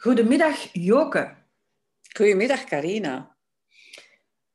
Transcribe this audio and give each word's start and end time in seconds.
Goedemiddag, 0.00 0.68
Joke. 0.72 1.36
Goedemiddag, 2.16 2.64
Carina. 2.64 3.36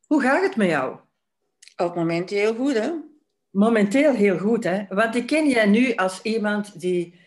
Hoe 0.06 0.22
gaat 0.22 0.42
het 0.42 0.56
met 0.56 0.68
jou? 0.68 0.92
Op 1.76 1.86
het 1.86 1.94
moment 1.94 2.30
heel 2.30 2.54
goed, 2.54 2.74
hè? 2.74 2.92
Momenteel 3.50 4.14
heel 4.14 4.38
goed, 4.38 4.64
hè? 4.64 4.84
Want 4.88 5.14
ik 5.14 5.26
ken 5.26 5.48
jij 5.48 5.66
nu 5.66 5.94
als 5.94 6.22
iemand 6.22 6.80
die 6.80 7.20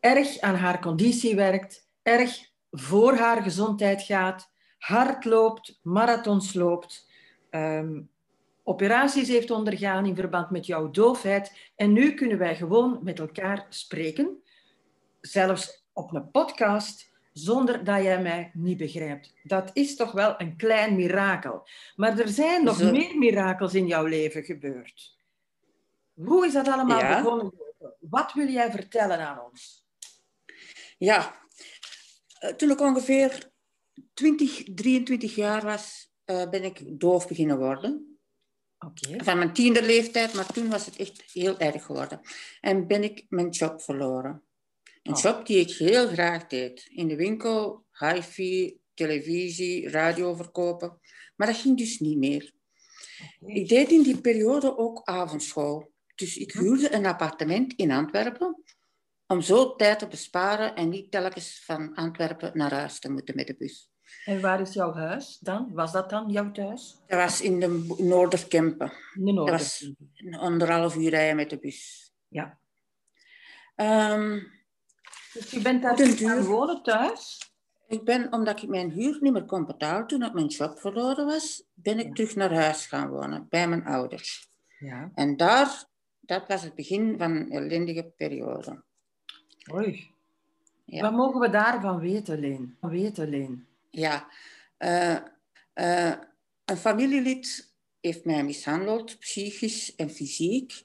erg 0.00 0.40
aan 0.40 0.54
haar 0.54 0.80
conditie 0.80 1.34
werkt, 1.34 1.88
erg 2.02 2.50
voor 2.70 3.14
haar 3.14 3.42
gezondheid 3.42 4.02
gaat, 4.02 4.52
hard 4.78 5.24
loopt, 5.24 5.80
marathons 5.82 6.54
loopt, 6.54 7.10
ehm, 7.50 8.00
operaties 8.62 9.28
heeft 9.28 9.50
ondergaan 9.50 10.06
in 10.06 10.16
verband 10.16 10.50
met 10.50 10.66
jouw 10.66 10.90
doofheid. 10.90 11.72
En 11.74 11.92
nu 11.92 12.14
kunnen 12.14 12.38
wij 12.38 12.56
gewoon 12.56 12.98
met 13.02 13.18
elkaar 13.18 13.66
spreken, 13.68 14.42
zelfs 15.20 15.86
op 15.92 16.14
een 16.14 16.30
podcast, 16.30 17.14
zonder 17.38 17.84
dat 17.84 18.02
jij 18.02 18.22
mij 18.22 18.50
niet 18.54 18.76
begrijpt. 18.76 19.34
Dat 19.42 19.70
is 19.72 19.96
toch 19.96 20.12
wel 20.12 20.34
een 20.40 20.56
klein 20.56 20.96
mirakel. 20.96 21.68
Maar 21.96 22.18
er 22.18 22.28
zijn 22.28 22.64
nog 22.64 22.82
meer 22.92 23.18
mirakels 23.18 23.74
in 23.74 23.86
jouw 23.86 24.04
leven 24.04 24.44
gebeurd. 24.44 25.16
Hoe 26.14 26.46
is 26.46 26.52
dat 26.52 26.68
allemaal 26.68 27.22
begonnen? 27.22 27.52
Wat 28.00 28.32
wil 28.32 28.48
jij 28.48 28.70
vertellen 28.70 29.18
aan 29.18 29.40
ons? 29.50 29.84
Ja, 30.98 31.40
eh, 32.38 32.50
toen 32.50 32.70
ik 32.70 32.80
ongeveer 32.80 33.50
20, 34.14 34.62
23 34.74 35.34
jaar 35.34 35.62
was, 35.62 36.10
eh, 36.24 36.48
ben 36.48 36.64
ik 36.64 37.00
doof 37.00 37.28
beginnen 37.28 37.58
worden. 37.58 38.18
Okay. 38.78 39.20
Van 39.24 39.38
mijn 39.38 39.52
tiende 39.52 39.82
leeftijd, 39.82 40.34
maar 40.34 40.52
toen 40.52 40.70
was 40.70 40.86
het 40.86 40.96
echt 40.96 41.22
heel 41.32 41.58
erg 41.58 41.84
geworden. 41.84 42.20
En 42.60 42.86
ben 42.86 43.02
ik 43.02 43.24
mijn 43.28 43.48
job 43.48 43.82
verloren. 43.82 44.42
Een 45.06 45.14
oh. 45.14 45.20
job 45.20 45.46
die 45.46 45.60
ik 45.60 45.70
heel 45.70 46.08
graag 46.08 46.46
deed. 46.46 46.86
In 46.88 47.08
de 47.08 47.16
winkel, 47.16 47.84
hi-fi, 47.98 48.78
televisie, 48.94 49.88
radio 49.90 50.34
verkopen. 50.34 51.00
Maar 51.36 51.46
dat 51.46 51.56
ging 51.56 51.78
dus 51.78 51.98
niet 51.98 52.18
meer. 52.18 52.52
Ik 53.40 53.68
deed 53.68 53.90
in 53.90 54.02
die 54.02 54.20
periode 54.20 54.78
ook 54.78 55.00
avondschool. 55.04 55.90
Dus 56.14 56.36
ik 56.36 56.52
hm. 56.52 56.58
huurde 56.58 56.94
een 56.94 57.06
appartement 57.06 57.72
in 57.72 57.90
Antwerpen 57.90 58.62
om 59.26 59.40
zo 59.40 59.76
tijd 59.76 59.98
te 59.98 60.06
besparen 60.06 60.74
en 60.74 60.88
niet 60.88 61.10
telkens 61.10 61.62
van 61.64 61.94
Antwerpen 61.94 62.50
naar 62.54 62.72
huis 62.72 62.98
te 62.98 63.10
moeten 63.10 63.36
met 63.36 63.46
de 63.46 63.56
bus. 63.58 63.90
En 64.24 64.40
waar 64.40 64.60
is 64.60 64.72
jouw 64.72 64.92
huis 64.92 65.38
dan? 65.38 65.72
Was 65.72 65.92
dat 65.92 66.10
dan 66.10 66.30
jouw 66.30 66.52
thuis? 66.52 66.96
Dat 67.06 67.18
was 67.18 67.40
in 67.40 67.60
de 67.60 67.94
Noorderkempen. 67.98 68.92
In 69.14 69.24
de 69.24 69.34
Dat 69.34 69.48
was 69.48 69.92
een 70.14 70.34
anderhalf 70.34 70.96
uur 70.96 71.10
rijden 71.10 71.36
met 71.36 71.50
de 71.50 71.58
bus. 71.58 72.12
Ja. 72.28 72.58
Um, 73.76 74.55
dus 75.36 75.50
je 75.50 75.60
bent 75.60 75.82
daar 75.82 75.96
gaan 75.98 76.44
wonen 76.44 76.82
thuis? 76.82 77.50
Ik 77.88 78.04
ben, 78.04 78.32
omdat 78.32 78.62
ik 78.62 78.68
mijn 78.68 78.90
huur 78.90 79.18
niet 79.20 79.32
meer 79.32 79.44
kon 79.44 79.66
betalen 79.66 80.06
toen 80.06 80.22
ik 80.22 80.32
mijn 80.32 80.46
job 80.46 80.78
verloren 80.78 81.26
was, 81.26 81.64
ben 81.74 81.98
ik 81.98 82.14
terug 82.14 82.34
naar 82.34 82.54
huis 82.54 82.86
gaan 82.86 83.08
wonen, 83.08 83.46
bij 83.48 83.68
mijn 83.68 83.84
ouders. 83.84 84.48
Ja. 84.78 85.10
En 85.14 85.36
daar, 85.36 85.84
dat 86.20 86.46
was 86.46 86.62
het 86.62 86.74
begin 86.74 87.18
van 87.18 87.30
een 87.30 87.50
ellendige 87.50 88.12
periode. 88.16 88.82
Oei. 89.72 90.10
Ja. 90.84 91.02
Wat 91.02 91.12
mogen 91.12 91.40
we 91.40 91.50
daarvan 91.50 91.98
weten, 91.98 92.38
Leen? 92.38 92.76
Weten, 92.80 93.28
Leen? 93.28 93.66
Ja, 93.90 94.28
uh, 94.78 95.16
uh, 95.74 96.14
een 96.64 96.76
familielid 96.76 97.72
heeft 98.00 98.24
mij 98.24 98.44
mishandeld, 98.44 99.18
psychisch 99.18 99.94
en 99.94 100.10
fysiek. 100.10 100.84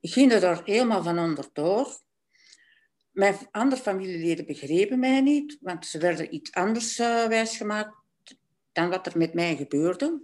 Ik 0.00 0.12
ging 0.12 0.32
er 0.32 0.62
helemaal 0.64 1.02
van 1.02 1.18
onderdoor. 1.18 1.96
Mijn 3.12 3.36
andere 3.50 3.82
familieleden 3.82 4.46
begrepen 4.46 4.98
mij 4.98 5.20
niet, 5.20 5.58
want 5.60 5.86
ze 5.86 5.98
werden 5.98 6.34
iets 6.34 6.52
anders 6.52 6.98
uh, 6.98 7.26
wijsgemaakt 7.26 7.96
dan 8.72 8.90
wat 8.90 9.06
er 9.06 9.18
met 9.18 9.34
mij 9.34 9.56
gebeurde. 9.56 10.20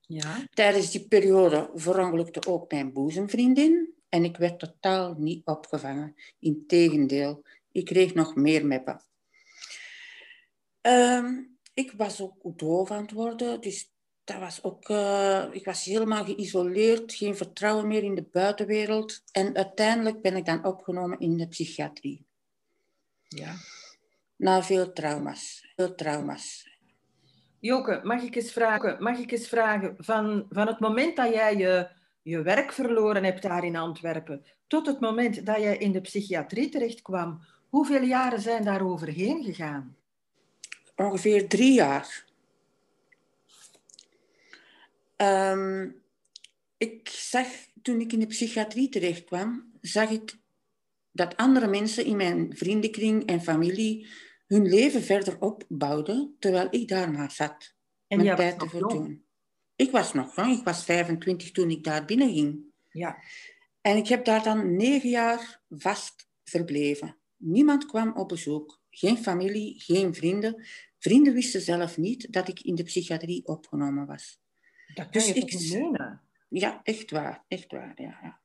Ja. 0.00 0.46
Tijdens 0.50 0.90
die 0.90 1.08
periode 1.08 1.70
verongelukte 1.74 2.46
ook 2.46 2.70
mijn 2.70 2.92
boezemvriendin 2.92 3.94
en 4.08 4.24
ik 4.24 4.36
werd 4.36 4.58
totaal 4.58 5.14
niet 5.18 5.46
opgevangen. 5.46 6.14
Integendeel, 6.38 7.42
ik 7.72 7.84
kreeg 7.84 8.14
nog 8.14 8.34
meer 8.34 8.66
meppen. 8.66 9.00
Ehm, 10.80 11.42
ik 11.74 11.92
was 11.96 12.20
ook 12.20 12.58
doof 12.58 12.90
aan 12.90 13.02
het 13.02 13.12
worden, 13.12 13.60
dus 13.60 13.93
dat 14.24 14.38
was 14.38 14.62
ook, 14.62 14.88
uh, 14.88 15.44
ik 15.50 15.64
was 15.64 15.84
helemaal 15.84 16.24
geïsoleerd, 16.24 17.14
geen 17.14 17.36
vertrouwen 17.36 17.86
meer 17.86 18.02
in 18.02 18.14
de 18.14 18.26
buitenwereld. 18.32 19.22
En 19.32 19.56
uiteindelijk 19.56 20.20
ben 20.22 20.36
ik 20.36 20.44
dan 20.44 20.64
opgenomen 20.64 21.18
in 21.18 21.36
de 21.36 21.48
psychiatrie. 21.48 22.26
Ja. 23.28 23.54
Na 24.36 24.62
veel 24.62 24.92
trauma's. 24.92 25.72
Veel 25.76 25.94
trauma's. 25.94 26.72
Joke, 27.60 28.00
mag 28.02 28.22
ik 28.22 28.34
eens 28.34 28.52
vragen, 28.52 29.02
mag 29.02 29.18
ik 29.18 29.30
eens 29.30 29.48
vragen 29.48 29.94
van, 29.98 30.46
van 30.50 30.66
het 30.66 30.80
moment 30.80 31.16
dat 31.16 31.34
jij 31.34 31.56
je, 31.56 31.88
je 32.22 32.42
werk 32.42 32.72
verloren 32.72 33.24
hebt 33.24 33.42
daar 33.42 33.64
in 33.64 33.76
Antwerpen, 33.76 34.44
tot 34.66 34.86
het 34.86 35.00
moment 35.00 35.46
dat 35.46 35.56
jij 35.56 35.76
in 35.76 35.92
de 35.92 36.00
psychiatrie 36.00 36.68
terecht 36.68 37.02
kwam, 37.02 37.40
hoeveel 37.68 38.02
jaren 38.02 38.40
zijn 38.40 38.64
daar 38.64 38.86
overheen 38.86 39.44
gegaan? 39.44 39.96
Ongeveer 40.96 41.48
drie 41.48 41.72
jaar. 41.72 42.24
Ehm, 45.16 45.90
ik 46.76 47.08
zag, 47.08 47.46
toen 47.82 48.00
ik 48.00 48.12
in 48.12 48.20
de 48.20 48.26
psychiatrie 48.26 48.88
terecht 48.88 49.24
kwam, 49.24 49.72
zag 49.80 50.10
ik 50.10 50.36
dat 51.10 51.36
andere 51.36 51.66
mensen 51.66 52.04
in 52.04 52.16
mijn 52.16 52.56
vriendenkring 52.56 53.26
en 53.26 53.42
familie 53.42 54.06
hun 54.46 54.68
leven 54.68 55.02
verder 55.02 55.40
opbouwden, 55.40 56.36
terwijl 56.38 56.66
ik 56.70 56.88
daar 56.88 57.10
maar 57.10 57.30
zat. 57.30 57.74
En 58.06 58.24
mijn 58.24 58.36
tijd 58.36 58.58
te 58.58 58.68
verdoen. 58.68 59.24
Ik 59.76 59.90
was 59.90 60.12
nog 60.12 60.36
jong, 60.36 60.58
ik 60.58 60.64
was 60.64 60.84
25 60.84 61.50
toen 61.50 61.70
ik 61.70 61.84
daar 61.84 62.04
binnen 62.04 62.32
ging. 62.32 62.64
Ja. 62.90 63.18
En 63.80 63.96
ik 63.96 64.08
heb 64.08 64.24
daar 64.24 64.42
dan 64.42 64.76
negen 64.76 65.10
jaar 65.10 65.62
vast 65.68 66.28
verbleven. 66.44 67.16
Niemand 67.36 67.86
kwam 67.86 68.16
op 68.16 68.28
bezoek. 68.28 68.82
Geen 68.90 69.18
familie, 69.18 69.80
geen 69.80 70.14
vrienden. 70.14 70.66
Vrienden 70.98 71.34
wisten 71.34 71.60
zelf 71.60 71.96
niet 71.96 72.32
dat 72.32 72.48
ik 72.48 72.60
in 72.60 72.74
de 72.74 72.82
psychiatrie 72.82 73.46
opgenomen 73.46 74.06
was. 74.06 74.42
Dat 74.94 75.10
kan 75.10 75.10
dus 75.10 75.26
je 75.26 75.34
ik? 75.34 76.18
Ja, 76.48 76.80
echt 76.82 77.10
waar. 77.10 77.44
Echt 77.48 77.72
waar, 77.72 77.92
ja. 77.96 78.18
ja. 78.22 78.40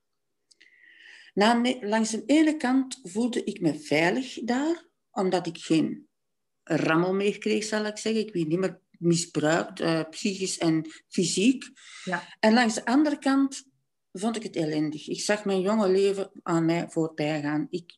Na, 1.34 1.62
langs 1.82 2.10
de 2.10 2.24
ene 2.26 2.58
kant 2.58 3.00
voelde 3.04 3.44
ik 3.44 3.62
me 3.62 3.80
veilig 3.80 4.40
daar, 4.44 4.86
omdat 5.12 5.48
ik 5.48 5.58
geen 5.58 6.08
rammel 6.64 7.14
meer 7.14 7.38
kreeg, 7.38 7.64
zal 7.64 7.86
ik 7.86 7.98
zeggen. 7.98 8.22
Ik 8.22 8.34
werd 8.34 8.48
niet 8.48 8.60
meer 8.60 8.80
misbruikt, 9.00 9.82
uh, 9.82 10.02
psychisch 10.10 10.58
en 10.58 10.92
fysiek. 11.08 11.64
Ja. 12.04 12.36
En 12.40 12.54
langs 12.54 12.74
de 12.74 12.86
andere 12.86 13.18
kant 13.18 13.64
vond 14.12 14.36
ik 14.36 14.44
het 14.44 14.56
ellendig. 14.56 15.08
Ik 15.08 15.22
zag 15.22 15.46
mijn 15.46 15.62
jonge 15.62 15.90
leven 15.90 16.32
aan 16.44 16.66
mij 16.66 16.90
voorbij 16.90 17.42
gaan. 17.42 17.68
Ik, 17.70 17.98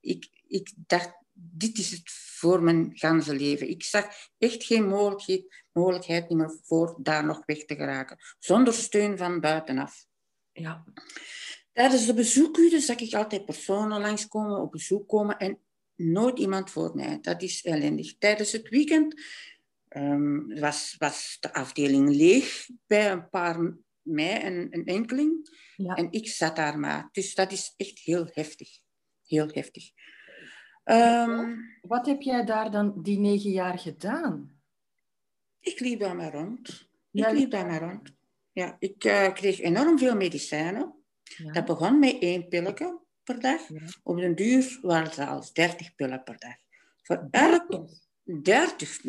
ik, 0.00 0.28
ik 0.46 0.72
dacht, 0.76 1.12
dit 1.40 1.78
is 1.78 1.90
het 1.90 2.10
voor 2.10 2.62
mijn 2.62 2.90
ganse 2.94 3.34
leven. 3.34 3.68
Ik 3.68 3.82
zag 3.82 4.06
echt 4.38 4.64
geen 4.64 4.88
mogelijkheid, 4.88 5.64
mogelijkheid 5.72 6.30
meer 6.30 6.58
voor 6.62 6.98
daar 7.02 7.24
nog 7.24 7.42
weg 7.46 7.64
te 7.64 7.74
geraken. 7.74 8.18
Zonder 8.38 8.74
steun 8.74 9.18
van 9.18 9.40
buitenaf. 9.40 10.06
Ja. 10.52 10.84
Tijdens 11.72 12.06
de 12.06 12.14
bezoekuren 12.14 12.80
zag 12.80 12.98
ik 12.98 13.14
altijd 13.14 13.44
personen 13.44 14.00
langskomen, 14.00 14.60
op 14.60 14.70
bezoek 14.70 15.08
komen 15.08 15.38
en 15.38 15.58
nooit 15.94 16.38
iemand 16.38 16.70
voor 16.70 16.94
mij. 16.94 17.18
Dat 17.20 17.42
is 17.42 17.64
ellendig. 17.64 18.18
Tijdens 18.18 18.52
het 18.52 18.68
weekend 18.68 19.20
um, 19.88 20.60
was, 20.60 20.94
was 20.98 21.36
de 21.40 21.52
afdeling 21.52 22.08
leeg 22.08 22.68
bij 22.86 23.10
een 23.10 23.28
paar 23.28 23.76
mij 24.02 24.40
en 24.40 24.66
een 24.70 24.84
enkeling. 24.84 25.56
Ja. 25.76 25.94
En 25.94 26.12
ik 26.12 26.28
zat 26.28 26.56
daar 26.56 26.78
maar. 26.78 27.08
Dus 27.12 27.34
dat 27.34 27.52
is 27.52 27.74
echt 27.76 27.98
heel 27.98 28.28
heftig. 28.32 28.68
Heel 29.26 29.48
heftig. 29.52 29.90
Um, 30.90 31.76
Wat 31.82 32.06
heb 32.06 32.20
jij 32.20 32.44
daar 32.44 32.70
dan 32.70 33.02
die 33.02 33.18
negen 33.18 33.50
jaar 33.50 33.78
gedaan? 33.78 34.60
Ik 35.60 35.80
liep 35.80 36.00
daar 36.00 36.16
maar 36.16 36.32
rond. 36.32 36.88
Ik 37.12 37.30
liep 37.30 37.50
daar 37.50 37.66
maar 37.66 37.82
rond. 37.82 38.12
Ja, 38.52 38.76
ik 38.78 39.04
uh, 39.04 39.32
kreeg 39.32 39.60
enorm 39.60 39.98
veel 39.98 40.16
medicijnen. 40.16 40.94
Dat 41.52 41.64
begon 41.64 41.98
met 41.98 42.18
één 42.18 42.48
pilletje 42.48 43.00
per 43.24 43.40
dag. 43.40 43.60
Op 44.02 44.16
den 44.16 44.34
duur 44.34 44.78
waren 44.82 45.04
het 45.04 45.14
zelfs 45.14 45.52
30 45.52 45.94
pillen 45.94 46.22
per 46.22 46.38
dag. 46.38 46.56
Voor 47.02 47.28
elk 47.30 47.88
30, 48.42 49.00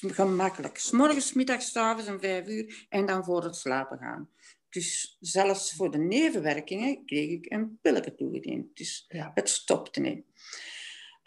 gemakkelijk. 0.00 0.78
S 0.78 0.90
morgens, 0.90 1.32
middags, 1.32 1.76
avonds 1.76 2.08
om 2.10 2.20
vijf 2.20 2.48
uur 2.48 2.86
en 2.88 3.06
dan 3.06 3.24
voor 3.24 3.44
het 3.44 3.56
slapen 3.56 3.98
gaan. 3.98 4.30
Dus 4.68 5.16
zelfs 5.20 5.74
voor 5.74 5.90
de 5.90 5.98
nevenwerkingen 5.98 7.04
kreeg 7.06 7.30
ik 7.30 7.52
een 7.52 7.78
pilletje 7.82 8.14
toegediend. 8.14 8.76
Dus 8.76 9.04
ja. 9.08 9.30
het 9.34 9.48
stopte 9.48 10.00
niet. 10.00 10.24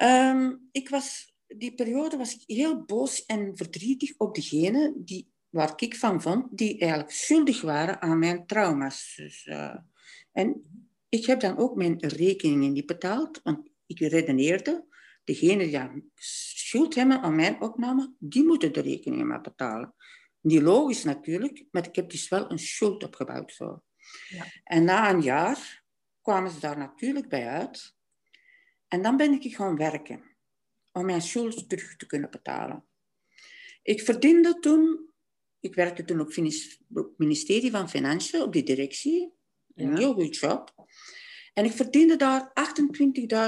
Um, 0.04 0.70
ik 0.72 0.90
was, 0.90 1.34
die 1.48 1.76
periode 1.76 2.18
was 2.18 2.34
ik 2.34 2.42
heel 2.46 2.84
boos 2.84 3.26
en 3.26 3.58
verdrietig 3.58 4.14
op 4.18 4.36
degene 4.36 4.94
die, 4.96 5.32
waar 5.50 5.74
ik 5.76 5.96
van 5.96 6.22
vond, 6.22 6.58
die 6.58 6.78
eigenlijk 6.80 7.12
schuldig 7.12 7.62
waren 7.62 8.02
aan 8.02 8.20
mijn 8.20 8.46
trauma's. 8.46 9.14
Dus, 9.16 9.46
uh, 9.46 9.76
en 10.32 10.64
ik 11.10 11.26
heb 11.26 11.40
dan 11.40 11.58
ook 11.58 11.76
mijn 11.76 12.00
rekeningen 12.00 12.72
niet 12.72 12.86
betaald, 12.86 13.40
want 13.44 13.70
ik 13.86 14.00
redeneerde, 14.00 14.86
degene 15.24 15.70
die 15.70 16.12
schuld 16.16 16.96
hebben 16.96 17.22
aan 17.22 17.36
mijn 17.36 17.62
opname, 17.62 18.14
die 18.20 18.44
moeten 18.44 18.74
de 18.74 18.82
rekeningen 18.82 19.28
maar 19.28 19.42
betalen. 19.42 19.94
Niet 20.40 20.62
logisch 20.62 21.04
natuurlijk, 21.04 21.66
maar 21.72 21.88
ik 21.88 21.96
heb 21.96 22.10
dus 22.10 22.30
wel 22.30 22.52
een 22.52 22.60
schuld 22.60 23.04
opgebouwd. 23.04 23.52
Zo. 23.52 23.84
Ja. 24.28 24.46
En 24.64 24.84
na 24.84 25.10
een 25.10 25.22
jaar 25.22 25.84
kwamen 26.22 26.52
ze 26.52 26.60
daar 26.60 26.78
natuurlijk 26.78 27.30
bij 27.30 27.48
uit. 27.48 27.96
En 28.92 29.02
dan 29.02 29.18
ben 29.18 29.42
ik 29.42 29.56
gaan 29.56 29.76
werken 29.76 30.24
om 30.92 31.06
mijn 31.06 31.22
schuld 31.22 31.70
terug 31.70 31.96
te 31.96 32.06
kunnen 32.06 32.32
betalen. 32.32 32.86
Ik 33.82 34.02
verdiende 34.02 34.60
toen, 34.60 35.10
ik 35.60 35.76
werkte 35.76 36.04
toen 36.04 36.20
op 36.20 36.36
het 36.36 37.18
ministerie 37.18 37.72
van 37.72 37.90
Financiën, 37.90 38.42
op 38.42 38.54
die 38.54 38.64
directie. 38.64 39.34
Een 39.76 39.98
heel 39.98 40.14
goed 40.14 40.36
job. 40.38 40.74
En 41.54 41.66
ik 41.66 41.72
verdiende 41.72 42.16
daar 42.16 42.52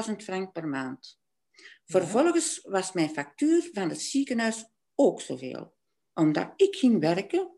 28.000 0.10 0.16
frank 0.16 0.52
per 0.52 0.68
maand. 0.68 1.20
Vervolgens 1.86 2.60
was 2.62 2.92
mijn 2.92 3.10
factuur 3.10 3.70
van 3.74 3.90
het 3.90 4.02
ziekenhuis 4.02 4.66
ook 4.96 5.22
zoveel. 5.22 5.74
Omdat 6.14 6.54
ik 6.56 6.76
ging 6.76 7.00
werken 7.00 7.58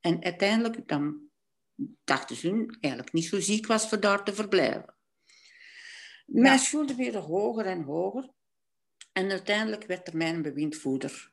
en 0.00 0.24
uiteindelijk 0.24 0.88
dan 0.88 1.30
dachten 2.04 2.36
ze 2.36 2.76
eigenlijk 2.80 3.12
niet 3.12 3.24
zo 3.24 3.40
ziek 3.40 3.66
was 3.66 3.88
voor 3.88 4.00
daar 4.00 4.24
te 4.24 4.34
verblijven. 4.34 4.95
Mijn 6.26 6.58
schulden 6.58 6.96
werden 6.96 7.20
hoger 7.20 7.66
en 7.66 7.82
hoger. 7.82 8.30
En 9.12 9.30
uiteindelijk 9.30 9.84
werd 9.84 10.08
er 10.08 10.16
mijn 10.16 10.42
bewindvoerder 10.42 11.32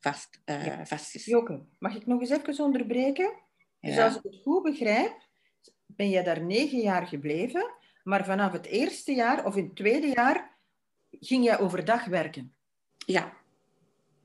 vast, 0.00 0.40
uh, 0.44 0.66
ja. 0.66 0.98
Joke, 1.12 1.64
mag 1.78 1.94
ik 1.94 2.06
nog 2.06 2.20
eens 2.20 2.30
even 2.30 2.64
onderbreken? 2.64 3.32
Dus 3.80 3.98
als 3.98 4.16
ik 4.16 4.22
het 4.22 4.40
goed 4.42 4.62
begrijp, 4.62 5.26
ben 5.86 6.10
je 6.10 6.22
daar 6.22 6.44
negen 6.44 6.80
jaar 6.80 7.06
gebleven, 7.06 7.70
maar 8.02 8.24
vanaf 8.24 8.52
het 8.52 8.66
eerste 8.66 9.12
jaar 9.12 9.44
of 9.44 9.56
in 9.56 9.64
het 9.64 9.76
tweede 9.76 10.06
jaar 10.06 10.56
ging 11.10 11.44
jij 11.44 11.58
overdag 11.58 12.04
werken. 12.04 12.54
Ja. 13.06 13.36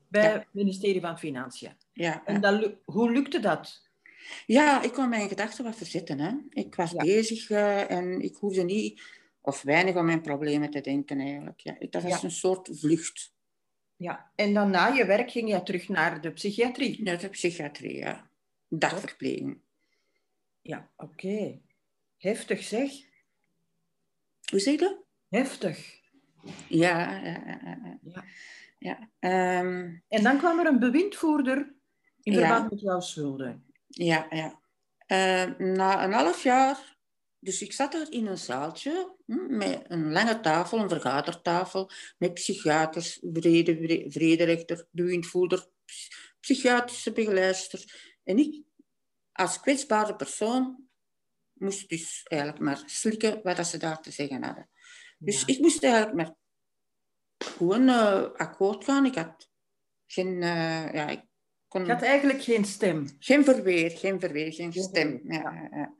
Bij 0.08 0.32
het 0.32 0.46
ministerie 0.50 1.00
van 1.00 1.18
Financiën. 1.18 1.72
Ja. 1.92 2.24
En 2.24 2.40
dan, 2.40 2.78
hoe 2.84 3.10
lukte 3.10 3.40
dat? 3.40 3.88
Ja, 4.46 4.82
ik 4.82 4.92
kon 4.92 5.08
mijn 5.08 5.28
gedachten 5.28 5.64
wat 5.64 5.76
verzetten. 5.76 6.18
Hè. 6.20 6.32
Ik 6.50 6.74
was 6.74 6.92
bezig 6.92 7.50
uh, 7.50 7.90
en 7.90 8.20
ik 8.20 8.36
hoefde 8.36 8.62
niet 8.62 9.02
of 9.44 9.62
weinig 9.62 9.96
aan 9.96 10.04
mijn 10.04 10.20
problemen 10.20 10.70
te 10.70 10.80
denken 10.80 11.20
eigenlijk. 11.20 11.60
Ja, 11.60 11.76
dat 11.90 12.02
was 12.02 12.22
een 12.22 12.30
soort 12.30 12.68
vlucht. 12.72 13.34
Ja, 13.96 14.30
en 14.34 14.54
dan 14.54 14.70
na 14.70 14.86
je 14.86 15.04
werk 15.04 15.30
ging 15.30 15.50
je 15.50 15.62
terug 15.62 15.88
naar 15.88 16.20
de 16.20 16.32
psychiatrie? 16.32 17.02
Naar 17.02 17.18
de 17.18 17.28
psychiatrie, 17.28 17.96
ja. 17.96 18.30
Dagverpleging. 18.68 19.60
Ja, 20.62 20.90
oké. 20.96 21.60
Heftig 22.18 22.62
zeg. 22.62 22.92
Hoe 24.50 24.60
zeg 24.60 24.74
je 24.74 24.80
dat? 24.80 24.96
Heftig. 25.28 26.00
Ja, 26.68 27.20
ja, 27.22 27.42
ja. 27.46 27.98
ja. 28.02 28.24
ja. 28.78 29.60
Um, 29.60 30.02
en 30.08 30.22
dan 30.22 30.38
kwam 30.38 30.58
er 30.58 30.66
een 30.66 30.78
bewindvoerder 30.78 31.74
in 32.22 32.34
verband 32.34 32.70
met 32.70 32.80
jouw 32.80 33.00
schulden. 33.00 33.64
Ja, 33.88 34.26
ja. 34.30 34.60
Uh, 35.06 35.58
na 35.58 36.04
een 36.04 36.12
half 36.12 36.42
jaar 36.42 36.93
dus 37.44 37.62
ik 37.62 37.72
zat 37.72 37.92
daar 37.92 38.10
in 38.10 38.26
een 38.26 38.38
zaaltje 38.38 39.14
hm, 39.26 39.56
met 39.56 39.84
een 39.88 40.12
lange 40.12 40.40
tafel, 40.40 40.78
een 40.78 40.88
vergadertafel, 40.88 41.90
met 42.18 42.34
psychiaters, 42.34 43.20
vrede, 43.32 44.04
vrederechter, 44.08 44.86
bewindvoerder, 44.90 45.66
psychiatrische 46.40 47.12
begeleidster. 47.12 48.12
En 48.24 48.38
ik, 48.38 48.62
als 49.32 49.60
kwetsbare 49.60 50.16
persoon, 50.16 50.88
moest 51.52 51.88
dus 51.88 52.20
eigenlijk 52.22 52.62
maar 52.62 52.82
slikken 52.86 53.40
wat 53.42 53.66
ze 53.66 53.78
daar 53.78 54.00
te 54.00 54.10
zeggen 54.10 54.44
hadden. 54.44 54.68
Dus 55.18 55.44
ik 55.44 55.58
moest 55.58 55.84
eigenlijk 55.84 56.14
maar 56.14 56.34
gewoon 57.38 57.88
uh, 57.88 58.22
akkoord 58.32 58.84
gaan. 58.84 59.06
Ik 59.06 59.14
had 59.14 59.50
geen... 60.06 60.34
Uh, 60.34 60.92
ja, 60.92 61.08
ik 61.08 61.22
kon... 61.68 61.84
Je 61.84 61.92
had 61.92 62.02
eigenlijk 62.02 62.42
geen 62.42 62.64
stem? 62.64 63.16
Geen 63.18 63.44
verweer, 63.44 63.90
geen 63.90 64.20
verweer, 64.20 64.52
geen 64.52 64.72
stem. 64.72 65.20
Ja, 65.24 65.68
ja. 65.70 65.94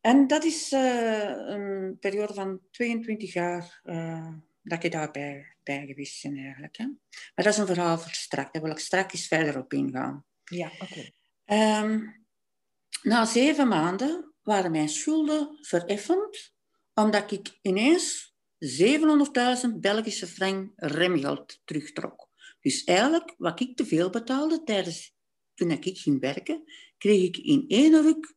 En 0.00 0.26
dat 0.26 0.44
is 0.44 0.72
uh, 0.72 1.48
een 1.48 1.96
periode 2.00 2.34
van 2.34 2.60
22 2.70 3.32
jaar 3.32 3.80
uh, 3.84 4.28
dat 4.62 4.84
ik 4.84 4.92
daarbij 4.92 5.56
bij 5.62 5.86
geweest 5.86 6.22
ben 6.22 6.36
eigenlijk. 6.36 6.76
Hè. 6.76 6.84
Maar 6.84 7.44
dat 7.44 7.46
is 7.46 7.58
een 7.58 7.66
verhaal 7.66 7.98
voor 7.98 8.12
straks. 8.12 8.52
Daar 8.52 8.62
wil 8.62 8.70
ik 8.70 8.78
straks 8.78 9.26
verder 9.26 9.58
op 9.58 9.72
ingaan. 9.72 10.24
Ja, 10.44 10.70
oké. 10.78 10.84
Okay. 10.84 11.12
Um, 11.84 11.90
ehm, 11.94 12.06
na 13.02 13.24
zeven 13.24 13.68
maanden 13.68 14.34
waren 14.42 14.70
mijn 14.70 14.88
schulden 14.88 15.58
vereffend, 15.60 16.52
omdat 16.94 17.32
ik 17.32 17.58
ineens 17.62 18.34
700.000 18.58 19.80
Belgische 19.80 20.26
frank 20.26 20.72
remgeld 20.76 21.60
terugtrok. 21.64 22.28
Dus 22.60 22.84
eigenlijk, 22.84 23.34
wat 23.38 23.60
ik 23.60 23.76
te 23.76 23.86
veel 23.86 24.10
betaalde 24.10 24.62
tijdens, 24.64 25.14
toen 25.54 25.70
ik 25.70 25.98
ging 25.98 26.20
werken, 26.20 26.62
kreeg 26.98 27.22
ik 27.22 27.36
in 27.36 27.64
één 27.68 28.02
ruk 28.02 28.36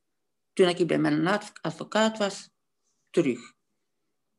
toen 0.53 0.67
ik 0.67 0.87
bij 0.87 0.99
mijn 0.99 1.27
advocaat 1.61 2.17
was, 2.17 2.49
terug. 3.09 3.53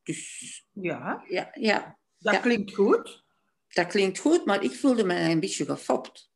Dus, 0.02 0.64
ja. 0.70 1.24
Ja, 1.28 1.50
ja. 1.52 1.98
Dat 2.18 2.40
klinkt 2.40 2.74
goed. 2.74 3.24
Dat 3.68 3.86
klinkt 3.86 4.18
goed, 4.18 4.44
maar 4.44 4.62
ik 4.62 4.74
voelde 4.74 5.04
me 5.04 5.20
een 5.20 5.40
beetje 5.40 5.64
gefopt. 5.64 6.30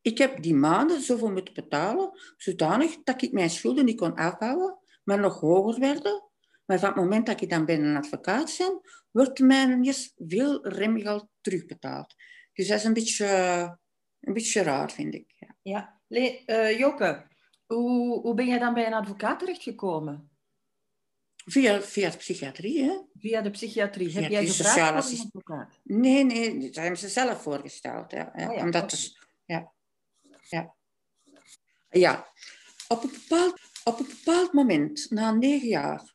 Ik 0.00 0.18
heb 0.18 0.42
die 0.42 0.54
maanden 0.54 1.00
zoveel 1.00 1.30
moeten 1.30 1.54
betalen, 1.54 2.10
zodanig 2.36 2.96
dat 3.04 3.22
ik 3.22 3.32
mijn 3.32 3.50
schulden 3.50 3.84
niet 3.84 3.96
kon 3.98 4.14
afhouden, 4.14 4.78
maar 5.04 5.18
nog 5.18 5.40
hoger 5.40 5.80
werden. 5.80 6.30
Maar 6.64 6.78
van 6.78 6.88
het 6.88 6.98
moment 6.98 7.26
dat 7.26 7.40
ik 7.40 7.50
dan 7.50 7.64
bij 7.64 7.78
een 7.78 7.96
advocaat 7.96 8.54
ben, 8.58 8.80
wordt 9.10 9.38
mij 9.38 9.94
veel 10.16 10.68
remgeld 10.68 11.28
terugbetaald. 11.40 12.14
Dus 12.52 12.68
dat 12.68 12.78
is 12.78 12.84
een 12.84 12.92
beetje, 12.92 13.26
een 14.20 14.32
beetje 14.32 14.62
raar, 14.62 14.90
vind 14.90 15.14
ik. 15.14 15.32
Ja, 15.36 15.56
ja. 15.62 16.00
Le 16.06 16.42
uh, 16.46 16.78
Joke, 16.78 17.26
hoe, 17.74 18.20
hoe 18.20 18.34
ben 18.34 18.46
jij 18.46 18.58
dan 18.58 18.74
bij 18.74 18.86
een 18.86 18.94
advocaat 18.94 19.38
terechtgekomen? 19.38 20.30
Via, 21.44 21.80
via 21.80 22.10
de 22.10 22.16
psychiatrie, 22.16 22.82
hè? 22.84 22.98
Via 23.18 23.40
de 23.40 23.50
psychiatrie. 23.50 24.12
Heb 24.12 24.30
jij 24.30 24.46
gevraagd 24.46 25.04
voor 25.04 25.18
een 25.18 25.24
advocaat? 25.24 25.80
Nee, 25.82 26.24
nee, 26.24 26.58
dat 26.58 26.74
hebben 26.74 26.98
ze 26.98 27.08
zelf 27.08 27.42
voorgesteld. 27.42 28.10
Ja. 28.10 28.32
Oh 28.34 28.54
ja, 28.54 28.62
Omdat 28.62 28.90
dus, 28.90 29.18
ja. 29.44 29.72
Ja. 30.48 30.74
ja. 31.90 32.32
Op, 32.88 33.02
een 33.02 33.10
bepaald, 33.10 33.60
op 33.84 33.98
een 33.98 34.06
bepaald 34.06 34.52
moment, 34.52 35.06
na 35.10 35.32
negen 35.32 35.68
jaar, 35.68 36.14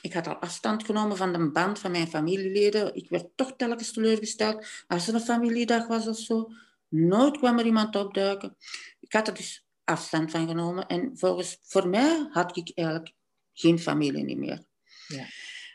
ik 0.00 0.12
had 0.12 0.26
al 0.26 0.34
afstand 0.34 0.84
genomen 0.84 1.16
van 1.16 1.32
de 1.32 1.50
band 1.50 1.78
van 1.78 1.90
mijn 1.90 2.08
familieleden. 2.08 2.94
Ik 2.94 3.08
werd 3.08 3.36
toch 3.36 3.54
telkens 3.56 3.92
teleurgesteld 3.92 4.66
als 4.86 5.08
er 5.08 5.14
een 5.14 5.20
familiedag 5.20 5.86
was 5.86 6.06
of 6.06 6.18
zo. 6.18 6.50
Nooit 6.88 7.36
kwam 7.36 7.58
er 7.58 7.66
iemand 7.66 7.96
opduiken. 7.96 8.56
Ik 9.00 9.12
had 9.12 9.28
er 9.28 9.34
dus 9.34 9.63
afstand 9.84 10.30
van 10.30 10.48
genomen. 10.48 10.86
En 10.86 11.18
volgens, 11.18 11.58
voor 11.62 11.88
mij 11.88 12.26
had 12.30 12.56
ik 12.56 12.70
eigenlijk 12.74 13.14
geen 13.52 13.78
familie 13.78 14.36
meer. 14.36 14.64
Ja. 15.08 15.26